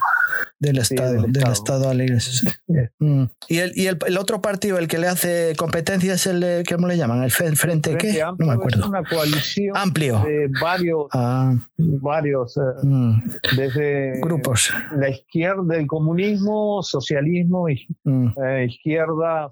Del 0.58 0.78
Estado, 0.78 1.22
del, 1.22 1.36
estado. 1.36 1.88
a 1.88 1.94
la 1.94 2.04
iglesia. 2.04 2.52
Mm. 2.98 3.24
Y, 3.48 3.58
el, 3.58 3.72
y 3.74 3.86
el, 3.86 4.18
otro 4.18 4.40
partido, 4.40 4.78
el 4.78 4.88
que 4.88 4.98
le 4.98 5.06
hace 5.06 5.54
competencia 5.56 6.14
es 6.14 6.26
el, 6.26 6.64
¿cómo 6.68 6.88
le 6.88 6.96
llaman? 6.96 7.22
¿El 7.22 7.30
Frente, 7.30 7.96
qué? 7.96 8.20
no 8.38 8.46
me 8.46 8.52
acuerdo. 8.52 8.80
Es 8.80 8.86
una 8.86 9.04
coalición 9.04 9.76
amplio 9.76 10.20
de 10.24 10.48
varios, 10.60 11.06
ah. 11.12 11.54
varios 11.76 12.56
eh, 12.56 12.60
mm. 12.82 13.22
desde 13.56 14.20
grupos. 14.20 14.72
La 14.96 15.08
izquierda, 15.08 15.76
el 15.76 15.86
comunismo, 15.86 16.82
socialismo, 16.82 17.66
mm. 18.04 18.28
eh, 18.44 18.66
izquierda, 18.68 19.50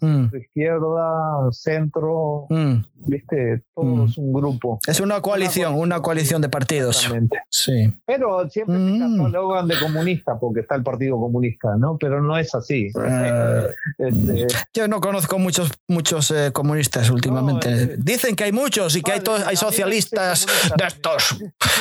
izquierda, 0.55 1.51
centro, 1.51 2.47
mm. 2.51 2.75
viste, 3.07 3.63
todos 3.75 4.19
mm. 4.19 4.21
un 4.21 4.33
grupo. 4.33 4.79
Es 4.87 5.01
una 5.01 5.21
coalición, 5.21 5.75
una 5.75 6.01
coalición 6.01 6.43
de 6.43 6.49
partidos. 6.49 7.11
Sí. 7.49 7.93
Pero 8.05 8.49
siempre 8.51 8.77
se 8.77 8.83
mm. 8.83 9.25
catalogan 9.25 9.69
de 9.69 9.79
comunista 9.79 10.39
porque 10.39 10.61
está 10.61 10.75
el 10.75 10.83
Partido 10.83 11.19
Comunista, 11.19 11.77
¿no? 11.77 11.97
Pero 11.99 12.23
no 12.23 12.37
es 12.37 12.55
así. 12.55 12.91
Eh, 13.03 13.67
este, 13.99 14.47
yo 14.75 14.89
no 14.89 15.01
conozco 15.01 15.39
muchos 15.39 15.71
muchos 15.89 16.31
eh, 16.31 16.51
comunistas 16.53 17.11
últimamente. 17.11 17.97
Dicen 17.99 18.37
que 18.37 18.45
hay 18.45 18.53
muchos 18.53 18.97
y 18.97 19.03
que 19.03 19.13
hay, 19.13 19.21
todos, 19.21 19.47
hay 19.47 19.57
socialistas 19.57 20.47
de 20.77 20.87
estos. 20.87 21.37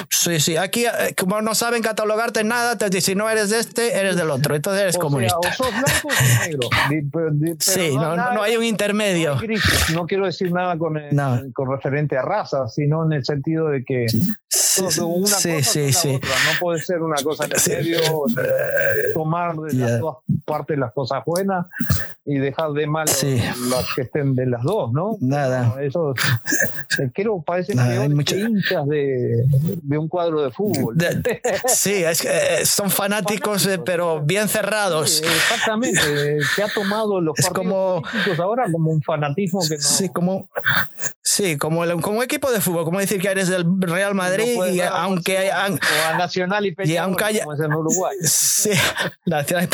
Sí, 0.10 0.40
sí. 0.40 0.58
Aquí, 0.58 0.86
eh, 0.86 1.16
como 1.18 1.42
no 1.42 1.56
saben 1.56 1.82
catalogarte 1.82 2.44
nada, 2.44 2.78
te 2.78 2.86
dicen 2.86 3.02
si 3.02 3.16
no 3.16 3.30
eres 3.30 3.50
de 3.50 3.60
este, 3.60 3.98
eres 3.98 4.16
del 4.16 4.30
otro. 4.30 4.56
Entonces 4.56 4.84
eres 4.84 4.98
comunista. 4.98 5.38
o 5.38 5.54
sos 5.54 5.72
blanco 5.72 6.08
o 6.08 6.46
negro. 6.46 7.56
sí, 7.60 7.96
no, 7.96 8.16
no, 8.16 8.44
hay 8.44 8.58
un 8.62 8.68
intermedio. 8.68 9.38
No, 9.94 10.06
quiero 10.06 10.26
decir 10.26 10.52
nada 10.52 10.78
con, 10.78 11.00
con 11.54 11.70
referente 11.70 12.18
a 12.18 12.22
raza, 12.22 12.68
sino 12.68 13.06
en 13.06 13.14
el 13.14 13.26
sentido 13.26 13.68
de 13.70 13.84
que 13.84 14.06
una 15.02 15.28
sí, 15.28 15.64
sí, 15.64 15.92
sí. 15.92 16.16
Otra. 16.16 16.30
No 16.30 16.60
puede 16.60 16.80
ser 16.82 17.02
una 17.02 17.22
cosa 17.22 17.46
en 17.46 17.60
serio, 17.60 18.00
tomar 19.14 19.56
de 19.58 19.74
las 19.74 20.00
dos 20.00 20.18
partes 20.46 20.78
las 20.78 20.94
cosas 20.94 21.24
buenas 21.26 21.66
y 22.26 22.38
dejar 22.38 22.72
de 22.72 22.88
mal 22.88 23.06
las 23.08 23.94
que 23.96 24.02
estén 24.04 24.36
de 24.36 24.46
las 24.46 24.64
dos, 24.64 24.92
¿no? 24.94 25.18
Nada. 25.20 25.76
eso 25.82 26.14
creo 27.14 27.42
parece 27.42 27.76
Nada, 27.76 28.08
que 28.26 28.40
hinchas 28.40 28.88
de, 28.88 29.44
de, 29.82 29.98
un 29.98 30.08
cuadro 30.08 30.42
de 30.42 30.52
fútbol. 30.52 30.96
sí, 31.68 32.04
es 32.04 32.22
que 32.22 32.30
eh, 32.30 32.66
son 32.66 32.90
fanáticos, 32.90 33.66
eh, 33.66 33.80
pero 33.84 34.22
bien 34.22 34.48
cerrados. 34.48 35.22
exactamente, 35.22 36.00
que 36.56 36.64
ha 36.64 36.70
tomado 36.70 37.20
los 37.20 37.38
es 37.40 37.50
como, 37.50 38.04
ahora 38.38 38.51
como 38.72 38.92
un 38.92 39.02
fanatismo 39.02 39.62
que 39.68 39.76
no. 39.76 39.82
Sí, 39.82 40.10
como, 40.10 40.50
sí, 41.22 41.58
como, 41.58 41.84
el, 41.84 42.02
como 42.02 42.24
equipo 42.24 42.52
de 42.52 42.62
fútbol, 42.62 42.86
como 42.86 43.00
decir 43.00 43.22
que 43.22 43.30
eres 43.30 43.48
del 43.48 43.66
Real 43.80 44.16
Madrid 44.16 44.58
y 44.72 44.82
aunque 44.82 45.38
hay, 45.38 45.50
o 45.50 45.78
a 46.10 46.18
Nacional 46.18 46.66
y 46.66 46.76
Peñarol, 46.76 46.94
y 46.94 46.98
aunque 46.98 47.24
haya, 47.24 47.44
como 47.44 47.54
es 47.54 47.60
en 47.62 47.74
Uruguay. 47.74 48.18
Sí, 48.24 48.72
Nacional 49.26 49.70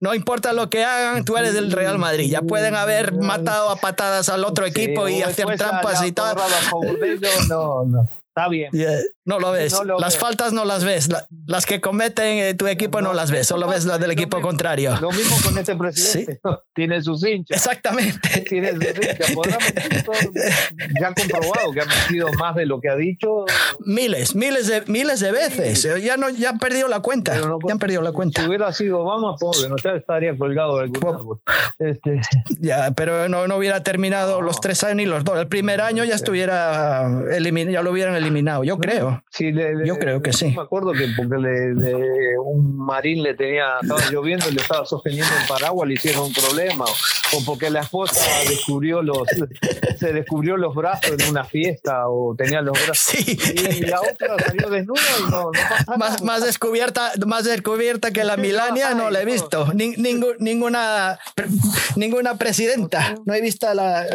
No 0.00 0.14
importa 0.14 0.52
lo 0.52 0.70
que 0.70 0.84
hagan, 0.84 1.24
tú 1.24 1.36
eres 1.36 1.54
del 1.54 1.72
Real 1.72 1.98
Madrid. 1.98 2.30
Ya 2.30 2.42
pueden 2.42 2.74
haber 2.74 3.12
matado 3.12 3.70
a 3.70 3.76
patadas 3.76 4.28
al 4.28 4.44
otro 4.44 4.66
equipo 4.66 5.08
y 5.08 5.22
hacer 5.22 5.46
trampas 5.56 6.04
y 6.04 6.12
tal. 6.12 6.36
No, 7.48 7.84
no. 7.84 8.08
Está 8.28 8.48
bien. 8.48 8.70
No 9.26 9.40
lo 9.40 9.50
ves. 9.50 9.76
las 9.98 10.16
faltas 10.16 10.52
no 10.52 10.64
las 10.64 10.84
ves. 10.84 11.08
las 11.46 11.66
que 11.66 11.80
cometen 11.80 12.38
eh, 12.38 12.54
tu 12.54 12.68
equipo 12.68 13.00
no, 13.00 13.12
las 13.12 13.32
ves. 13.32 13.48
Solo 13.48 13.66
ves 13.66 13.84
las 13.84 13.98
del 13.98 14.12
equipo 14.12 14.40
contrario. 14.40 14.96
Lo 15.00 15.10
mismo 15.10 15.36
con 15.44 15.58
este 15.58 15.74
presidente. 15.74 16.40
Tiene 16.74 17.02
sus 17.02 17.26
hinchas. 17.26 17.56
Exactamente. 17.56 18.40
Tiene 18.48 18.72
sus 18.72 18.84
hinchas. 18.84 19.34
ya 21.00 21.08
han 21.08 21.14
comprobado 21.14 21.72
que 21.72 21.80
ha 21.80 21.86
metido 21.86 22.28
más 22.38 22.54
de 22.54 22.66
lo 22.66 22.80
que 22.80 22.88
ha 22.88 22.94
dicho. 22.94 23.44
Miles, 23.80 24.36
miles 24.36 24.68
de, 24.68 24.82
miles 24.86 25.18
de 25.18 25.32
veces. 25.32 25.82
Ya, 26.02 26.16
no, 26.16 26.30
ya 26.30 26.50
han 26.50 26.60
perdido 26.60 26.86
la 26.86 27.00
cuenta. 27.00 27.34
ya 27.34 27.72
han 27.72 27.78
perdido 27.80 28.02
la 28.02 28.12
cuenta. 28.12 28.42
Si 28.42 28.48
hubiera 28.48 28.72
sido 28.72 29.00
Obama, 29.00 29.34
pobre, 29.36 29.68
no 29.68 29.74
estaría 29.76 30.36
colgado 30.38 30.78
del 30.78 30.92
este. 31.80 32.20
Ya, 32.60 32.92
pero 32.92 33.28
no, 33.28 33.48
no 33.48 33.56
hubiera 33.56 33.82
terminado 33.82 34.40
los 34.40 34.60
tres 34.60 34.84
años 34.84 34.96
ni 34.96 35.06
los 35.06 35.24
dos. 35.24 35.36
El 35.38 35.48
primer 35.48 35.80
año 35.80 36.04
ya 36.04 36.14
estuviera 36.14 37.10
eliminado, 37.32 37.72
ya 37.72 37.82
lo 37.82 37.90
hubieran 37.90 38.14
eliminado, 38.14 38.62
yo 38.62 38.78
creo. 38.78 39.15
Sí, 39.30 39.52
yo 39.84 39.98
creo 39.98 40.22
que 40.22 40.32
sí. 40.32 40.52
Me 40.56 40.62
acuerdo 40.62 40.92
que 40.92 41.08
porque 41.16 41.36
le, 41.36 42.38
un 42.38 42.76
marín 42.76 43.22
le 43.22 43.34
tenía, 43.34 43.78
estaba 43.80 44.00
lloviendo 44.10 44.48
y 44.48 44.52
le 44.52 44.60
estaba 44.60 44.86
sosteniendo 44.86 45.32
el 45.40 45.48
paraguas, 45.48 45.88
le 45.88 45.94
hicieron 45.94 46.24
un 46.24 46.32
problema. 46.32 46.84
O 47.34 47.44
porque 47.44 47.70
la 47.70 47.80
esposa 47.80 48.20
descubrió 48.48 49.02
los, 49.02 49.26
se 49.98 50.12
descubrió 50.12 50.56
los 50.56 50.74
brazos 50.74 51.12
en 51.18 51.30
una 51.30 51.44
fiesta 51.44 52.08
o 52.08 52.34
tenía 52.36 52.60
los 52.62 52.72
brazos. 52.86 52.96
Sí. 52.96 53.38
Y 53.78 53.80
la 53.80 54.00
otra 54.00 54.36
salió 54.38 54.70
desnuda 54.70 55.00
y 55.18 55.30
no, 55.30 55.50
no 55.50 55.96
más, 55.96 56.22
más, 56.22 56.44
descubierta, 56.44 57.12
más 57.26 57.44
descubierta 57.44 58.10
que 58.12 58.24
la 58.24 58.36
Milania 58.36 58.94
no 58.94 59.10
la 59.10 59.22
he 59.22 59.24
visto. 59.24 59.72
ninguna, 59.74 61.18
ninguna 61.96 62.38
presidenta. 62.38 63.16
No 63.24 63.34
he 63.34 63.40
visto 63.40 63.72
la, 63.74 64.06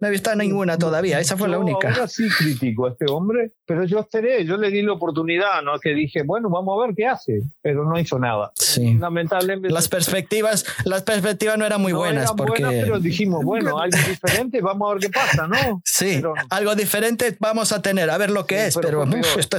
no 0.00 0.08
he 0.08 0.10
visto 0.10 0.34
ninguna 0.34 0.78
todavía. 0.78 1.20
Esa 1.20 1.36
fue 1.36 1.48
la 1.48 1.58
única. 1.58 1.90
Ahora 1.90 2.08
sí 2.08 2.28
crítico 2.38 2.86
a 2.86 2.90
este 2.90 3.06
hombre 3.10 3.52
pero 3.66 3.84
yo 3.84 4.00
esperé, 4.00 4.44
yo 4.44 4.56
le 4.56 4.70
di 4.70 4.82
la 4.82 4.92
oportunidad, 4.92 5.62
¿no? 5.62 5.78
Que 5.78 5.94
dije, 5.94 6.22
bueno, 6.22 6.50
vamos 6.50 6.78
a 6.78 6.86
ver 6.86 6.94
qué 6.94 7.06
hace, 7.06 7.42
pero 7.62 7.84
no 7.84 7.98
hizo 7.98 8.18
nada. 8.18 8.52
Sí. 8.54 8.94
Lamentablemente. 8.94 9.70
Las 9.70 9.88
perspectivas, 9.88 10.64
las 10.84 11.02
perspectivas 11.02 11.56
no 11.56 11.64
eran 11.64 11.80
muy 11.80 11.92
buenas 11.92 12.32
porque. 12.32 12.62
pero 12.62 13.00
dijimos, 13.00 13.44
bueno, 13.44 13.78
algo 13.80 13.96
diferente, 14.08 14.60
vamos 14.60 14.90
a 14.90 14.94
ver 14.94 15.02
qué 15.02 15.10
pasa, 15.10 15.46
¿no? 15.46 15.80
Sí, 15.84 16.22
algo 16.50 16.74
diferente 16.74 17.36
vamos 17.40 17.72
a 17.72 17.80
tener, 17.80 18.10
a 18.10 18.18
ver 18.18 18.30
lo 18.30 18.46
que 18.46 18.66
es, 18.66 18.76
pero, 18.76 19.04
esto, 19.38 19.56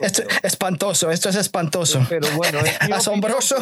es, 0.00 0.24
espantoso, 0.42 1.10
esto 1.10 1.28
es 1.28 1.36
espantoso. 1.36 2.04
Pero 2.08 2.28
bueno, 2.36 2.58
asombroso. 2.92 3.56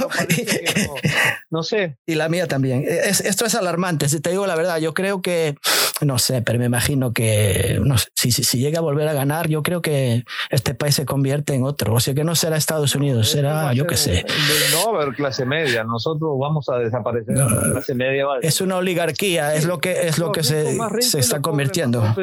no, 1.50 1.62
sé. 1.62 1.96
Y 2.06 2.14
la 2.14 2.28
mía 2.28 2.46
también. 2.46 2.84
esto 2.86 3.44
es 3.44 3.54
alarmante, 3.54 4.08
si 4.08 4.20
te 4.20 4.30
digo 4.30 4.46
la 4.46 4.54
verdad, 4.54 4.78
yo 4.78 4.94
creo 4.94 5.20
que, 5.20 5.56
no 6.00 6.18
sé, 6.18 6.42
pero 6.42 6.58
me 6.58 6.66
imagino 6.66 7.12
que 7.12 7.80
no 7.82 7.96
si, 8.14 8.30
si 8.30 8.58
llega 8.58 8.78
a 8.78 8.82
volver 8.82 9.08
a 9.08 9.12
ganar, 9.12 9.48
yo 9.48 9.62
creo 9.62 9.79
que 9.80 10.24
este 10.50 10.74
país 10.74 10.94
se 10.94 11.04
convierte 11.04 11.54
en 11.54 11.64
otro. 11.64 11.94
O 11.94 12.00
sea 12.00 12.14
que 12.14 12.24
no 12.24 12.34
será 12.34 12.56
Estados 12.56 12.94
Unidos, 12.94 13.30
será, 13.30 13.72
yo 13.72 13.86
qué 13.86 13.96
sé. 13.96 14.24
No 14.72 14.92
va 14.92 14.98
a 14.98 15.02
haber 15.02 15.14
clase 15.14 15.44
media, 15.44 15.84
nosotros 15.84 16.32
vamos 16.38 16.68
a 16.68 16.76
desaparecer. 16.78 17.34
clase 17.34 17.94
media 17.94 18.26
Es 18.42 18.60
una 18.60 18.76
oligarquía, 18.76 19.54
es 19.54 19.64
lo 19.66 19.78
que, 19.78 20.08
es 20.08 20.18
lo 20.18 20.32
que 20.32 20.42
se, 20.42 20.78
se 21.00 21.18
está 21.18 21.40
convirtiendo. 21.40 22.02
Más 22.02 22.16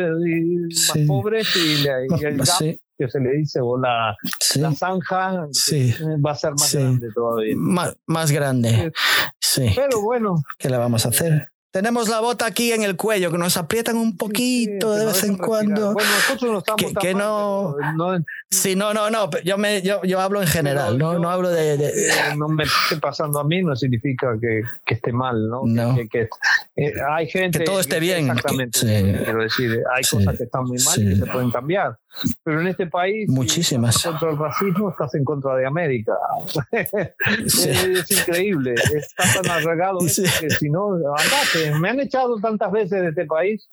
pobres 1.07 1.55
y, 1.55 1.87
el 1.87 2.77
que 2.97 3.07
se 3.09 3.19
le 3.19 3.37
dice, 3.37 3.59
o 3.61 3.77
la, 3.77 4.15
la 4.55 4.71
zanja, 4.73 5.47
va 6.25 6.31
a 6.31 6.35
ser 6.35 6.51
más 6.53 6.73
grande 6.73 7.07
todavía. 7.13 7.55
más 8.07 8.31
grande. 8.31 8.91
Sí. 9.39 9.71
Pero 9.75 10.01
bueno. 10.01 10.41
¿Qué 10.57 10.69
le 10.69 10.77
vamos 10.77 11.05
a 11.05 11.09
hacer? 11.09 11.49
Tenemos 11.77 12.09
la 12.09 12.21
bota 12.21 12.47
aquí 12.47 12.71
en 12.71 12.81
el 12.81 12.95
cuello, 12.95 13.31
que 13.31 13.37
nos 13.37 13.55
aprietan 13.55 13.97
un 13.97 14.17
poquito 14.17 14.95
de 14.95 15.05
vez 15.05 15.23
en 15.23 15.37
cuando. 15.37 15.93
Bueno, 15.93 16.09
nosotros 16.09 16.51
no 16.51 16.57
estamos 16.57 16.91
que, 16.99 17.13
no, 17.13 17.75
no, 17.95 18.17
Sí, 18.49 18.75
no, 18.75 18.95
no, 18.95 19.11
no. 19.11 19.29
Yo, 19.43 19.59
me, 19.59 19.83
yo, 19.83 20.01
yo 20.03 20.19
hablo 20.19 20.41
en 20.41 20.47
general, 20.47 20.97
no, 20.97 21.19
no 21.19 21.29
hablo 21.29 21.49
de, 21.49 21.91
No 22.35 22.47
me 22.47 22.63
esté 22.63 22.97
pasando 22.97 23.39
a 23.39 23.43
mí 23.43 23.61
no 23.61 23.75
significa 23.75 24.35
que, 24.41 24.63
que 24.83 24.95
esté 24.95 25.11
mal, 25.13 25.49
¿no? 25.49 25.65
Que, 26.11 26.29
eh, 26.77 26.93
hay 27.11 27.29
gente. 27.29 27.59
Que 27.59 27.65
todo 27.65 27.79
esté 27.79 27.99
bien. 27.99 28.27
Exactamente. 28.27 28.79
Quiero 28.79 29.43
decir, 29.43 29.83
hay 29.95 30.03
cosas 30.03 30.35
que 30.35 30.45
están 30.45 30.63
muy 30.63 30.79
mal 30.83 30.99
y 30.99 31.09
que 31.09 31.15
se 31.15 31.31
pueden 31.31 31.51
cambiar. 31.51 31.99
Pero 32.43 32.61
en 32.61 32.67
este 32.67 32.87
país, 32.87 33.29
muchísimas. 33.29 33.95
Si 33.95 34.07
contra 34.07 34.31
el 34.31 34.37
racismo, 34.37 34.89
estás 34.89 35.13
en 35.15 35.23
contra 35.23 35.55
de 35.55 35.65
América. 35.65 36.13
es, 36.71 38.11
increíble. 38.11 38.73
Está 38.73 39.41
tan 39.41 39.51
arraigado 39.51 39.99
que 39.99 40.09
si 40.49 40.69
no, 40.69 40.93
andate. 40.93 41.79
Me 41.79 41.89
han 41.89 41.99
echado 41.99 42.39
tantas 42.39 42.71
veces 42.71 43.01
de 43.01 43.09
este 43.09 43.25
país 43.25 43.69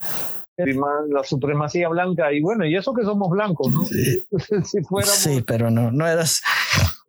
la 0.56 1.24
supremacía 1.24 1.88
blanca 1.88 2.32
y 2.32 2.40
bueno, 2.40 2.64
y 2.64 2.76
eso 2.76 2.94
que 2.94 3.02
somos 3.02 3.30
blancos, 3.30 3.72
¿no? 3.72 3.84
Sí, 3.84 4.24
sí 5.04 5.44
pero 5.46 5.70
no, 5.70 5.90
no 5.90 6.06
eras 6.06 6.42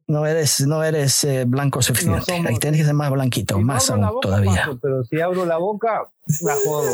no 0.07 0.25
eres, 0.25 0.65
no 0.67 0.83
eres 0.83 1.23
eh, 1.23 1.45
blanco 1.45 1.81
suficiente. 1.81 2.31
Ahí 2.31 2.59
tienes 2.59 2.81
que 2.81 2.85
ser 2.85 2.93
más 2.93 3.09
blanquito, 3.09 3.59
más 3.59 3.89
aún 3.89 4.19
todavía. 4.21 4.69
pero 4.81 5.03
si 5.03 5.19
abro 5.19 5.45
la 5.45 5.57
boca, 5.57 6.03
la 6.41 6.55
jodo. 6.63 6.89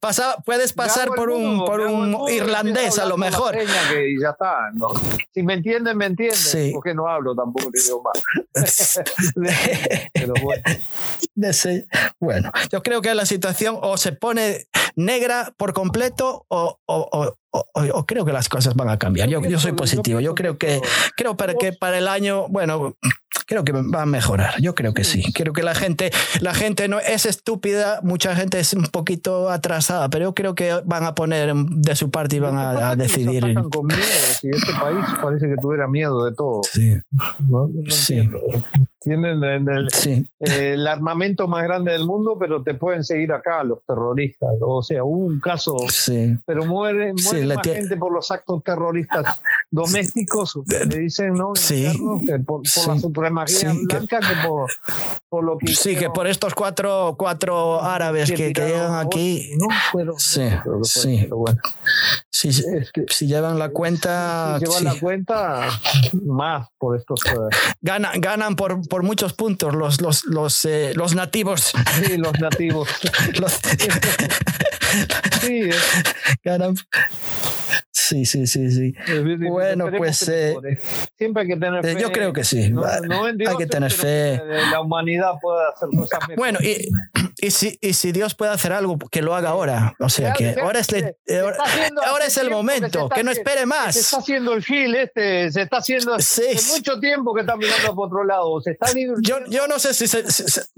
Pasa, 0.00 0.36
puedes 0.44 0.72
pasar 0.72 1.08
por 1.08 1.30
un, 1.30 1.64
por 1.64 1.80
un 1.80 2.28
irlandés 2.28 2.98
a 2.98 3.06
lo 3.06 3.16
mejor. 3.16 3.56
Que 3.56 4.16
ya 4.20 4.30
está, 4.30 4.70
Si 5.32 5.42
me 5.42 5.54
entienden, 5.54 5.96
me 5.96 6.06
entienden. 6.06 6.72
Porque 6.72 6.94
no 6.94 7.08
hablo 7.08 7.34
tampoco 7.34 7.70
el 7.72 7.80
idioma. 7.80 8.10
Pero 10.12 10.34
bueno. 10.42 10.62
bueno, 12.18 12.52
yo 12.70 12.82
creo 12.82 13.00
que 13.00 13.14
la 13.14 13.26
situación 13.26 13.78
o 13.80 13.96
se 13.96 14.12
pone 14.12 14.66
negra 14.96 15.54
por 15.56 15.72
completo 15.72 16.44
o, 16.48 16.78
o, 16.86 17.08
o, 17.12 17.36
creo 18.06 18.24
que 18.24 18.32
las 18.32 18.48
cosas 18.48 18.74
van 18.74 18.88
a 18.88 18.98
cambiar. 18.98 19.28
Yo, 19.28 19.40
yo 19.42 19.58
soy 19.58 19.72
positivo. 19.72 20.20
Yo 20.20 20.34
creo 20.34 20.58
que 20.58 20.80
creo 21.16 21.36
para 21.36 21.54
que 21.54 21.72
para 21.72 21.98
el 21.98 22.08
año, 22.08 22.48
bueno, 22.48 22.96
creo 23.46 23.64
que 23.64 23.72
va 23.72 24.02
a 24.02 24.06
mejorar. 24.06 24.60
Yo 24.60 24.74
creo 24.74 24.94
que 24.94 25.04
sí. 25.04 25.32
Creo 25.32 25.52
que 25.52 25.62
la 25.62 25.74
gente, 25.74 26.10
la 26.40 26.54
gente 26.54 26.88
no 26.88 26.98
es 27.00 27.26
estúpida, 27.26 28.00
mucha 28.02 28.34
gente 28.34 28.58
es 28.58 28.72
un 28.72 28.84
poquito 28.84 29.50
atrasada, 29.50 30.08
pero 30.08 30.26
yo 30.26 30.34
creo 30.34 30.54
que 30.54 30.80
van 30.84 31.04
a 31.04 31.14
poner 31.14 31.54
de 31.54 31.96
su 31.96 32.10
parte 32.10 32.36
y 32.36 32.38
van 32.40 32.56
a, 32.56 32.96
decidir. 32.96 33.42
Con 33.70 33.86
miedo, 33.86 34.00
si 34.40 34.48
este 34.48 34.72
país 34.72 35.04
parece 35.20 35.48
que 35.48 35.56
tuviera 35.56 35.88
miedo 35.88 36.24
de 36.24 36.34
todo. 36.34 36.62
Sí. 36.64 36.96
sí. 37.88 38.28
Tienen 39.02 39.42
el, 39.42 40.86
armamento 40.86 41.48
más 41.48 41.64
grande 41.64 41.90
del 41.90 42.06
mundo, 42.06 42.36
pero 42.38 42.62
te 42.62 42.74
pueden 42.74 43.02
seguir 43.02 43.32
acá 43.32 43.64
los 43.64 43.84
terroristas. 43.84 44.50
O 44.60 44.82
sea, 44.82 45.02
hubo 45.02 45.26
un 45.26 45.40
caso, 45.40 45.76
pero 46.46 46.64
muere, 46.66 47.12
muere 47.12 47.46
más 47.46 47.66
gente 47.66 47.96
por 47.96 48.12
los 48.12 48.30
actos 48.30 48.62
terroristas 48.62 49.40
domésticos, 49.70 50.56
le 50.66 50.98
dicen, 50.98 51.34
¿no? 51.34 51.52
por, 52.46 53.21
la 53.22 53.46
supremacía 53.46 53.72
blanca 53.72 54.20
que, 54.20 54.46
por, 54.46 54.70
por, 55.28 55.44
lo 55.44 55.58
que... 55.58 55.74
Sí, 55.74 55.96
que 55.96 56.10
por 56.10 56.26
estos 56.26 56.54
cuatro, 56.54 57.14
cuatro 57.18 57.82
árabes 57.82 58.30
que, 58.30 58.52
llegan 58.52 58.94
aquí... 58.94 59.50
No, 59.56 59.68
pero, 59.92 60.14
sí, 60.18 60.48
sí. 60.82 61.26
bueno. 61.30 61.60
Si, 62.30 62.50
llevan 63.26 63.58
la 63.58 63.68
cuenta... 63.70 64.58
Si 64.58 64.66
llevan 64.66 64.84
la 64.84 64.94
cuenta, 64.98 65.68
más 66.24 66.68
por 66.78 66.96
estos... 66.96 67.24
Eh, 67.26 67.38
ganan, 67.80 68.20
ganan 68.20 68.56
por 68.56 68.72
por 68.88 69.02
muchos 69.02 69.32
puntos 69.32 69.74
los, 69.74 70.00
los, 70.00 70.24
los, 70.24 70.64
eh, 70.64 70.92
los 70.94 71.14
nativos. 71.14 71.72
Sí, 72.04 72.16
los 72.16 72.38
nativos. 72.40 72.88
los... 73.40 73.52
sí, 75.40 75.70
Sí, 78.12 78.26
sí, 78.26 78.46
sí, 78.46 78.70
sí. 78.70 78.94
Bueno, 79.48 79.86
pues 79.96 80.28
eh, 80.28 80.54
siempre 81.16 81.44
hay 81.44 81.48
que 81.48 81.56
tener 81.56 81.82
fe. 81.82 81.96
Yo 81.98 82.12
creo 82.12 82.30
que 82.34 82.44
sí. 82.44 82.70
hay 82.70 83.56
que 83.56 83.66
tener 83.66 83.90
fe. 83.90 84.38
La 84.70 84.82
humanidad 84.82 85.32
puede 85.40 85.66
hacer 85.66 85.88
cosas 85.96 86.20
mejores. 86.28 86.36
Bueno, 86.36 86.58
y, 86.60 86.90
y, 87.42 87.50
si, 87.50 87.76
y 87.80 87.94
si 87.94 88.12
Dios 88.12 88.36
puede 88.36 88.52
hacer 88.52 88.72
algo, 88.72 88.96
que 89.10 89.20
lo 89.20 89.34
haga 89.34 89.48
ahora. 89.48 89.96
O 89.98 90.08
sea, 90.08 90.32
que 90.32 90.54
ahora 90.62 90.78
es, 90.78 90.86
ahora, 92.06 92.24
es 92.24 92.36
el 92.36 92.50
momento, 92.52 93.08
que, 93.08 93.24
no 93.24 93.32
espere 93.32 93.66
más. 93.66 93.94
Se 93.96 94.00
está 94.00 94.18
haciendo 94.18 94.52
el 94.52 94.62
gil 94.62 94.94
este, 94.94 95.50
se 95.50 95.62
está 95.62 95.78
haciendo 95.78 96.14
hace 96.14 96.56
mucho 96.72 97.00
tiempo 97.00 97.34
que 97.34 97.40
está 97.40 97.56
mirando 97.56 97.96
por 97.96 98.06
otro 98.06 98.22
lado. 98.22 98.60
Se 98.60 98.70
está 98.70 98.86
yo, 99.22 99.38
yo 99.48 99.66
no 99.66 99.80
sé 99.80 99.92
si 99.92 100.06
se, 100.06 100.22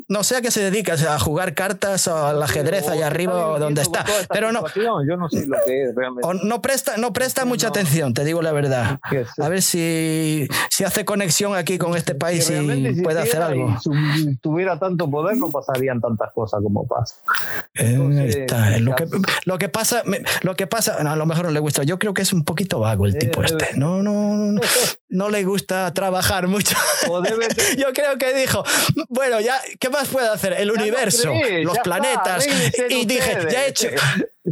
no 0.09 0.24
sé 0.24 0.36
a 0.36 0.41
qué 0.41 0.51
se 0.51 0.62
dedica, 0.62 0.95
a 0.95 1.19
jugar 1.19 1.53
cartas 1.53 2.09
o 2.09 2.16
al 2.16 2.43
ajedrez 2.43 2.89
allá 2.89 3.09
arriba 3.09 3.47
o 3.51 3.59
donde 3.59 3.82
está, 3.82 4.03
pero 4.31 4.51
no. 4.51 4.65
Yo 4.74 5.19
no 5.19 5.28
sé 5.28 5.47
lo 5.47 5.59
que 5.66 5.82
es 5.82 5.95
realmente. 5.95 6.27
no 6.45 6.62
presta, 6.62 6.97
no 6.97 7.12
presta 7.12 7.45
mucha 7.45 7.69
atención, 7.69 8.15
te 8.15 8.24
digo 8.24 8.41
la 8.41 8.53
verdad. 8.53 9.01
A 9.39 9.49
ver 9.51 9.61
si, 9.61 10.49
si 10.70 10.85
hace 10.85 11.05
conexión 11.05 11.55
aquí 11.55 11.77
con 11.77 11.95
este 11.95 12.15
país 12.15 12.51
y 12.51 13.03
puede 13.03 13.20
hacer 13.20 13.43
algo. 13.43 13.77
Si 13.81 14.36
tuviera 14.39 14.78
tanto 14.78 15.11
poder, 15.11 15.36
no 15.36 15.51
pasarían 15.51 16.01
tantas 16.01 16.32
cosas 16.32 16.53
como 16.62 16.86
pasa. 16.86 17.16
Eh, 17.74 17.97
lo, 18.81 18.94
que, 18.94 19.06
lo 19.44 19.59
que 19.59 19.68
pasa, 19.68 20.02
lo 20.43 20.56
que 20.56 20.66
pasa, 20.66 20.94
a 20.94 21.16
lo 21.16 21.26
mejor 21.26 21.47
no 21.47 21.51
le 21.51 21.60
gusta. 21.60 21.82
Yo 21.82 21.98
creo 21.98 22.14
que 22.14 22.22
es 22.22 22.32
un 22.32 22.44
poquito 22.44 22.81
vago 22.81 23.06
el 23.06 23.18
tipo 23.18 23.43
eh, 23.43 23.47
este. 23.47 23.76
No, 23.76 24.02
no, 24.02 24.60
no, 25.09 25.31
le 25.31 25.44
gusta 25.44 25.93
trabajar 25.94 26.47
mucho. 26.48 26.76
Yo 27.78 27.93
creo 27.93 28.18
que 28.18 28.35
dijo, 28.35 28.64
bueno, 29.09 29.40
ya, 29.40 29.60
¿qué 29.78 29.90
más 29.90 30.09
puede 30.09 30.28
hacer? 30.28 30.55
El 30.55 30.70
universo, 30.70 31.32
los 31.62 31.78
planetas. 31.78 32.47
y 32.89 33.06
dije, 33.06 33.39
ya 33.51 33.64
he 33.64 33.68
hecho, 33.68 33.89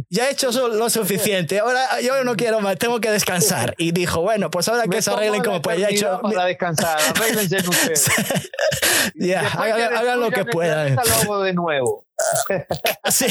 ya 0.09 0.27
he 0.27 0.31
hecho 0.31 0.51
lo 0.69 0.89
suficiente, 0.89 1.59
ahora 1.59 2.01
yo 2.01 2.23
no 2.23 2.35
quiero 2.35 2.59
más, 2.61 2.77
tengo 2.77 2.99
que 2.99 3.11
descansar. 3.11 3.75
Y 3.77 3.91
dijo, 3.91 4.21
bueno, 4.21 4.49
pues 4.49 4.67
ahora 4.67 4.87
que 4.87 5.01
se 5.01 5.11
arreglen 5.11 5.43
como 5.43 5.61
pues 5.61 5.77
ya 5.79 5.87
he 5.87 5.93
hecho... 5.93 6.19
Para 6.21 6.45
descansar, 6.45 6.99
arreglense 7.15 7.57
ustedes. 7.69 8.05
ya, 9.15 9.41
hagan, 9.41 10.19
lo 10.19 10.31
que 10.31 10.45
puedan. 10.45 10.97
Lo 11.27 11.41
de 11.41 11.53
nuevo. 11.53 12.05
Sí. 13.09 13.25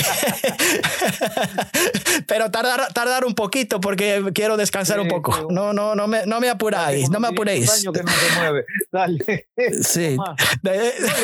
Pero 2.27 2.51
tardar, 2.51 2.93
tardar 2.93 3.25
un 3.25 3.35
poquito 3.35 3.81
porque 3.81 4.23
quiero 4.35 4.57
descansar 4.57 5.01
un 5.01 5.09
poco. 5.09 5.49
No, 5.51 5.73
no, 5.73 5.95
no 5.95 6.07
me, 6.07 6.27
no 6.27 6.41
me 6.41 6.49
apuráis, 6.49 7.09
no 7.11 7.21
me 7.21 7.29
apuréis. 7.29 7.85
Que 7.93 8.03
no 8.03 8.11
se 8.11 8.39
mueve. 8.39 8.65
Dale. 8.91 9.49
Sí. 9.83 10.17
lo 10.63 10.73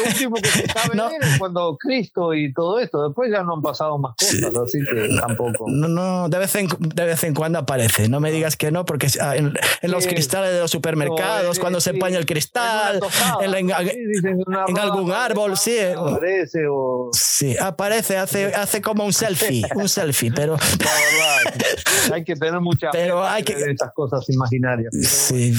último 0.06 0.36
que 0.36 0.48
se 0.48 0.66
sabe 0.66 0.96
no. 0.96 1.10
es 1.10 1.38
cuando 1.38 1.76
Cristo 1.78 2.34
y 2.34 2.52
todo 2.52 2.78
esto, 2.78 3.06
después 3.06 3.30
ya 3.30 3.42
no 3.42 3.54
han 3.54 3.62
pasado 3.62 3.98
más 3.98 4.14
cosas, 4.16 4.54
así 4.56 4.78
que 4.84 5.08
tampoco. 5.20 5.66
No, 5.68 5.88
no, 5.88 6.28
de 6.28 6.38
vez 6.38 6.54
en, 6.54 6.68
de 6.78 7.04
vez 7.04 7.22
en 7.24 7.34
cuando 7.34 7.58
aparece. 7.58 8.08
No 8.08 8.20
me 8.20 8.30
digas 8.30 8.56
que 8.56 8.70
no, 8.70 8.84
porque 8.84 9.08
ah, 9.20 9.36
en, 9.36 9.54
los 9.82 10.06
cristales 10.06 10.52
de 10.52 10.60
los 10.60 10.70
supermercados, 10.70 11.58
cuando 11.58 11.80
se 11.80 11.90
empaña 11.90 12.18
el 12.18 12.26
cristal, 12.26 13.00
en, 13.40 13.54
en, 13.54 14.78
algún 14.78 15.12
árbol, 15.12 15.56
sí. 15.56 15.78
Aparece 15.78 16.66
o... 16.70 17.10
Sí, 17.12 17.47
aparece, 17.56 18.16
hace, 18.16 18.46
hace 18.54 18.80
como 18.80 19.04
un 19.04 19.12
selfie, 19.12 19.62
un 19.74 19.88
selfie, 19.88 20.32
pero... 20.32 20.56
hay 22.12 22.24
que 22.24 22.34
tener 22.36 22.60
mucha 22.60 22.90
pero 22.90 23.26
hay 23.26 23.42
que... 23.42 23.52
estas 23.52 23.92
cosas 23.92 24.28
imaginarias. 24.28 24.92
Sí, 25.00 25.54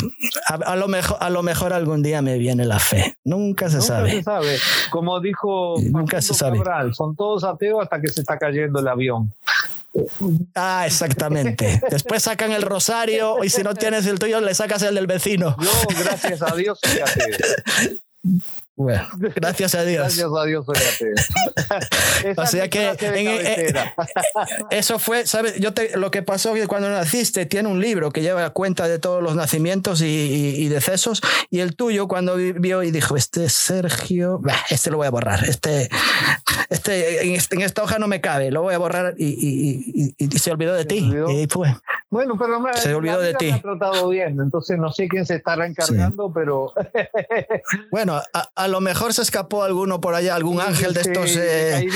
a, 0.45 0.75
lo 0.75 0.87
mejor, 0.87 1.17
a 1.19 1.29
lo 1.29 1.43
mejor 1.43 1.73
algún 1.73 2.03
día 2.03 2.21
me 2.21 2.37
viene 2.37 2.65
la 2.65 2.79
fe. 2.79 3.17
Nunca 3.23 3.69
se 3.69 3.81
sabe. 3.81 4.11
se 4.11 4.23
sabe. 4.23 4.57
Como 4.91 5.19
dijo 5.19 5.75
Nunca 5.79 6.21
se 6.21 6.33
sabe. 6.33 6.59
son 6.93 7.15
todos 7.15 7.43
ateos 7.43 7.83
hasta 7.83 8.01
que 8.01 8.07
se 8.07 8.21
está 8.21 8.37
cayendo 8.37 8.79
el 8.79 8.87
avión. 8.87 9.33
Ah, 10.55 10.83
exactamente. 10.85 11.81
Después 11.89 12.23
sacan 12.23 12.51
el 12.51 12.61
rosario 12.61 13.43
y 13.43 13.49
si 13.49 13.63
no 13.63 13.73
tienes 13.73 14.05
el 14.05 14.19
tuyo, 14.19 14.39
le 14.41 14.53
sacas 14.53 14.83
el 14.83 14.95
del 14.95 15.07
vecino. 15.07 15.55
Yo, 15.59 15.71
gracias 16.03 16.41
a 16.41 16.55
Dios, 16.55 16.79
soy 16.81 16.99
ateo. 16.99 17.97
Bueno, 18.79 19.05
gracias 19.35 19.75
a 19.75 19.83
Dios. 19.83 20.03
Gracias 20.03 20.29
a 20.33 20.45
Dios, 20.45 20.65
o 22.37 22.45
sea 22.45 22.69
que 22.69 22.95
eh, 23.01 23.73
eso 24.71 24.99
fue, 24.99 25.27
¿sabes? 25.27 25.59
Yo 25.59 25.73
te, 25.73 25.97
lo 25.97 26.11
que 26.11 26.23
pasó 26.23 26.53
que 26.53 26.65
cuando 26.65 26.89
naciste 26.89 27.45
tiene 27.45 27.67
un 27.67 27.81
libro 27.81 28.11
que 28.11 28.21
lleva 28.21 28.49
cuenta 28.51 28.87
de 28.87 28.97
todos 28.97 29.21
los 29.21 29.35
nacimientos 29.35 30.01
y, 30.01 30.05
y, 30.05 30.69
decesos 30.69 31.21
y 31.49 31.59
el 31.59 31.75
tuyo 31.75 32.07
cuando 32.07 32.37
vio 32.37 32.81
y 32.81 32.91
dijo, 32.91 33.17
este 33.17 33.49
Sergio, 33.49 34.39
este 34.69 34.91
lo 34.91 34.95
voy 34.95 35.07
a 35.07 35.11
borrar, 35.11 35.43
este, 35.43 35.89
este, 36.69 37.35
en, 37.35 37.61
esta 37.61 37.83
hoja 37.83 37.99
no 37.99 38.07
me 38.07 38.21
cabe, 38.21 38.49
lo 38.49 38.61
voy 38.61 38.75
a 38.75 38.77
borrar 38.77 39.13
y, 39.17 40.15
y 40.17 40.39
se 40.39 40.51
olvidó 40.51 40.73
de 40.73 40.85
ti. 40.85 41.11
Y 41.29 41.47
fue. 41.47 41.75
Bueno, 42.11 42.37
pero 42.39 42.59
me, 42.59 42.73
se 42.73 42.95
olvidó 42.95 43.19
de 43.19 43.35
ti. 43.35 43.51
ha 43.51 43.61
tratado 43.61 44.09
bien, 44.09 44.39
entonces 44.41 44.79
no 44.79 44.91
sé 44.91 45.07
quién 45.07 45.27
se 45.27 45.35
estará 45.35 45.67
encargando, 45.67 46.33
pero... 46.33 46.73
bueno, 47.91 48.19
a, 48.55 48.67
lo 48.67 48.81
mejor 48.81 49.13
se 49.13 49.21
escapó 49.21 49.63
alguno 49.63 50.01
por 50.01 50.15
allá, 50.15 50.33
algún 50.33 50.59
ángel 50.59 50.95
de 50.95 51.01
estos. 51.01 51.35
Eh, 51.35 51.87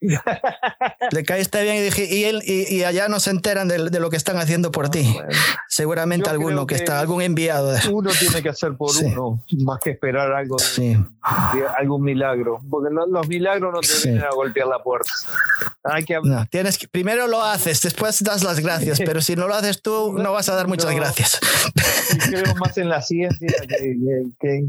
le 1.10 1.24
caíste 1.24 1.62
bien 1.62 1.76
y 1.76 1.80
dije, 1.80 2.04
y, 2.04 2.24
él, 2.24 2.42
y, 2.44 2.82
allá 2.82 3.08
no 3.08 3.18
se 3.18 3.30
enteran 3.30 3.66
de, 3.66 3.78
lo 3.78 4.10
que 4.10 4.16
están 4.16 4.36
haciendo 4.36 4.70
por 4.70 4.90
ti. 4.90 5.16
Ah, 5.18 5.28
Seguramente 5.68 6.28
alguno 6.28 6.66
que, 6.66 6.74
está, 6.74 7.00
algún 7.00 7.22
enviado. 7.22 7.74
Uno 7.90 8.10
tiene 8.10 8.42
que 8.42 8.50
hacer 8.50 8.74
por 8.76 8.90
uno, 9.02 9.42
más 9.64 9.80
que 9.80 9.90
esperar 9.90 10.32
algo, 10.32 10.58
sí. 10.58 10.98
algún 11.78 12.02
milagro. 12.02 12.60
Porque 12.68 12.90
los 12.92 13.26
milagros 13.26 13.72
no 13.72 13.80
te 13.80 13.88
vienen 14.04 14.24
a 14.24 14.34
golpear 14.34 14.66
la 14.66 14.82
puerta. 14.82 15.10
Hay 15.84 16.04
que... 16.04 16.18
No, 16.22 16.46
tienes 16.46 16.76
que, 16.76 16.88
primero 16.88 17.26
lo 17.26 17.42
haces, 17.42 17.80
después 17.80 18.22
das 18.22 18.42
las 18.42 18.60
gracias, 18.60 19.00
pero 19.04 19.22
si 19.22 19.34
no 19.34 19.48
lo 19.48 19.54
haces 19.54 19.61
tú, 19.82 20.12
no 20.18 20.32
vas 20.32 20.48
a 20.48 20.54
dar 20.54 20.68
muchas 20.68 20.94
gracias. 20.94 21.38
Creo 22.28 22.54
más 22.56 22.76
en 22.78 22.88
la 22.88 23.00
ciencia 23.00 23.48
que, 23.68 23.96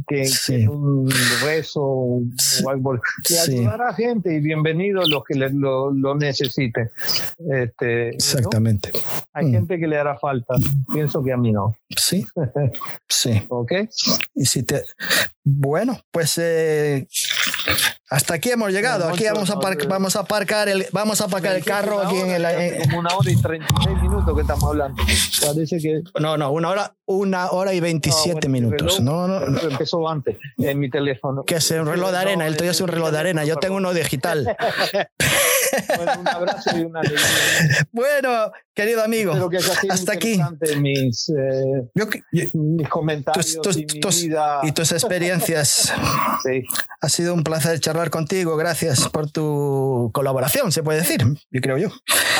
que, 0.07 0.28
en 0.49 0.70
un 0.70 1.11
rezo 1.41 1.82
o 1.82 2.24
algo. 2.70 2.99
Y 3.30 3.36
ayudar 3.36 3.82
a 3.82 3.94
gente 3.94 4.34
y 4.34 4.40
bienvenido 4.40 5.02
los 5.06 5.24
que 5.24 5.36
lo, 5.36 5.91
lo 5.91 6.15
necesiten. 6.15 6.91
Este, 7.52 8.10
Exactamente. 8.10 8.91
Hay 9.34 9.48
mm. 9.48 9.52
gente 9.52 9.80
que 9.80 9.88
le 9.88 9.98
hará 9.98 10.18
falta. 10.18 10.56
Pienso 10.94 11.24
que 11.24 11.34
a 11.34 11.38
mí 11.38 11.52
no. 11.52 11.76
Sí. 11.95 12.26
Sí. 13.10 13.41
¿Ok? 13.49 13.72
Y 14.36 14.45
si 14.45 14.64
te. 14.64 14.84
Bueno, 15.45 15.99
pues 16.11 16.38
eh, 16.38 17.07
hasta 18.10 18.36
aquí 18.36 18.52
hemos 18.52 18.72
llegado. 18.72 19.07
Aquí 19.07 19.24
vamos 19.26 19.49
a, 19.49 19.56
vamos 19.88 20.15
a 20.15 20.20
aparcar 20.20 20.68
el, 20.68 20.86
vamos 20.91 21.22
a 21.22 21.26
aparcar 21.26 21.56
el 21.56 21.64
carro 21.64 22.02
aquí 22.02 22.18
en 22.18 22.32
el. 22.32 22.82
Como 22.84 22.99
una 22.99 23.15
hora 23.15 23.32
y 23.32 23.36
36 23.36 24.02
minutos 24.02 24.36
que 24.36 24.41
estamos 24.41 24.64
hablando. 24.64 24.82
Parece 25.45 25.77
que. 25.77 26.01
No, 26.19 26.38
no, 26.38 26.51
una 26.51 26.69
hora, 26.69 26.95
una 27.05 27.51
hora 27.51 27.73
y 27.73 27.80
27 27.80 28.47
minutos. 28.49 28.99
no, 28.99 29.27
no. 29.27 29.60
Empezó 29.60 30.07
antes 30.07 30.38
en 30.57 30.80
mi 30.80 30.89
teléfono. 30.89 31.43
Que 31.43 31.55
es 31.55 31.72
un 31.72 31.85
reloj 31.85 32.11
de 32.11 32.18
arena. 32.18 32.47
El 32.47 32.57
tuyo 32.57 32.72
es 32.72 32.81
un 32.81 32.88
reloj 32.88 33.11
de 33.11 33.19
arena. 33.19 33.45
Yo 33.45 33.57
tengo 33.57 33.76
uno 33.76 33.93
digital. 33.93 34.55
bueno, 35.97 36.11
un 36.19 36.27
abrazo 36.27 36.77
y 36.77 36.81
una 36.81 37.01
Bueno, 37.91 38.51
querido 38.74 39.04
amigo, 39.04 39.34
hasta 39.90 40.14
aquí. 40.14 40.40
Mis, 40.80 41.30
eh, 41.30 41.90
mis 42.54 42.90
comentarios 42.90 43.78
y, 43.78 43.86
mi 43.86 44.28
vida. 44.28 44.60
y 44.64 44.72
tus 44.72 44.91
experiencias. 44.91 45.94
Sí. 46.44 46.62
Ha 47.00 47.08
sido 47.08 47.34
un 47.34 47.44
placer 47.44 47.80
charlar 47.80 48.10
contigo. 48.10 48.58
Gracias 48.58 49.08
por 49.08 49.32
tu 49.32 50.12
colaboración, 50.14 50.74
se 50.74 50.84
puede 50.84 51.00
decir, 51.00 51.24
yo 51.52 51.62
creo 51.62 51.78
yo. 51.78 51.90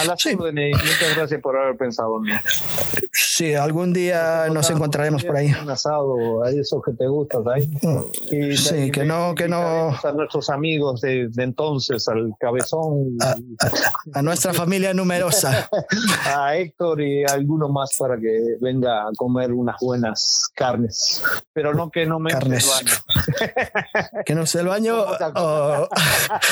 A 0.02 0.04
la 0.04 0.18
sí. 0.18 0.36
muchas 0.36 1.16
gracias 1.16 1.42
por 1.42 1.58
haber 1.58 1.78
pensado 1.78 2.18
en 2.18 2.24
mí. 2.24 2.32
Sí, 3.36 3.56
algún 3.56 3.94
día 3.94 4.48
nos 4.52 4.70
encontraremos 4.70 5.24
por 5.24 5.36
ahí. 5.36 5.52
Un 5.60 5.68
asado, 5.68 6.44
hay 6.44 6.60
esos 6.60 6.84
que 6.84 6.92
te 6.94 7.08
gustan, 7.08 7.42
ahí. 7.52 7.68
Y 8.32 8.56
sí, 8.56 8.92
que 8.92 9.04
no, 9.06 9.34
que 9.34 9.48
no. 9.48 9.90
A 9.90 10.12
nuestros 10.14 10.52
amigos 10.52 11.02
de, 11.02 11.32
entonces, 11.38 12.08
al 12.08 12.36
cabezón. 12.40 13.18
A, 14.14 14.22
nuestra 14.22 14.54
familia 14.54 14.94
numerosa. 14.94 15.68
a 16.28 16.56
Héctor 16.56 17.02
y 17.02 17.24
a 17.24 17.34
alguno 17.34 17.70
más 17.70 17.98
para 17.98 18.18
que 18.20 18.58
venga 18.62 19.02
a 19.02 19.12
comer 19.18 19.52
unas 19.52 19.78
buenas 19.82 20.52
carnes. 20.54 21.24
Pero 21.54 21.74
no 21.74 21.90
que 21.90 22.06
no 22.06 22.20
me 22.20 22.30
carnes. 22.30 22.70
que 24.28 24.36
no 24.36 24.46
se 24.46 24.60
el 24.60 24.68
baño. 24.68 25.08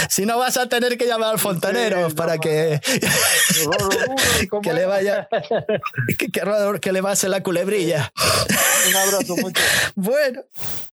si 0.09 0.25
no 0.25 0.39
vas 0.39 0.57
a 0.57 0.67
tener 0.67 0.97
que 0.97 1.05
llamar 1.05 1.33
al 1.33 1.39
fontanero 1.39 2.09
para 2.15 2.39
que. 2.39 2.81
que 4.63 4.73
le 4.73 4.85
vaya. 4.87 5.27
Que, 6.17 6.31
que, 6.31 6.41
que 6.79 6.91
le 6.91 7.01
pase 7.01 7.29
la 7.29 7.43
culebrilla. 7.43 8.11
Un 8.87 8.95
abrazo 8.95 9.35
mucho. 9.37 9.61
Bueno. 9.95 10.43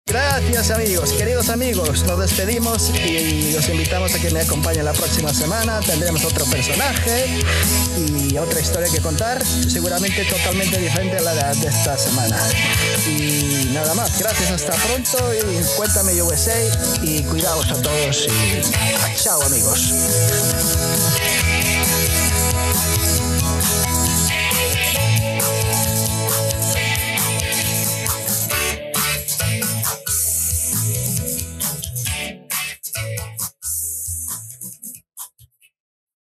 Gracias 0.09 0.71
amigos, 0.71 1.13
queridos 1.15 1.49
amigos, 1.49 2.05
nos 2.05 2.21
despedimos 2.21 2.91
y 2.91 3.53
los 3.53 3.69
invitamos 3.69 4.15
a 4.15 4.21
que 4.21 4.31
me 4.31 4.39
acompañen 4.39 4.85
la 4.85 4.93
próxima 4.93 5.35
semana. 5.35 5.81
Tendremos 5.81 6.25
otro 6.25 6.45
personaje 6.45 7.43
y 8.31 8.39
otra 8.39 8.61
historia 8.61 8.89
que 8.89 9.01
contar, 9.01 9.45
seguramente 9.45 10.25
totalmente 10.27 10.79
diferente 10.79 11.19
a 11.19 11.23
la 11.23 11.55
de 11.55 11.67
esta 11.67 11.99
semana. 11.99 12.39
Y 13.05 13.71
nada 13.75 13.95
más, 13.95 14.17
gracias, 14.17 14.53
hasta 14.53 14.75
pronto 14.75 15.19
y 15.35 15.65
cuéntame 15.77 16.23
USA 16.23 16.55
y 17.03 17.25
cuidaos 17.25 17.69
a 17.73 17.83
todos 17.83 18.29
y 18.29 19.21
chao 19.21 19.43
amigos. 19.43 19.93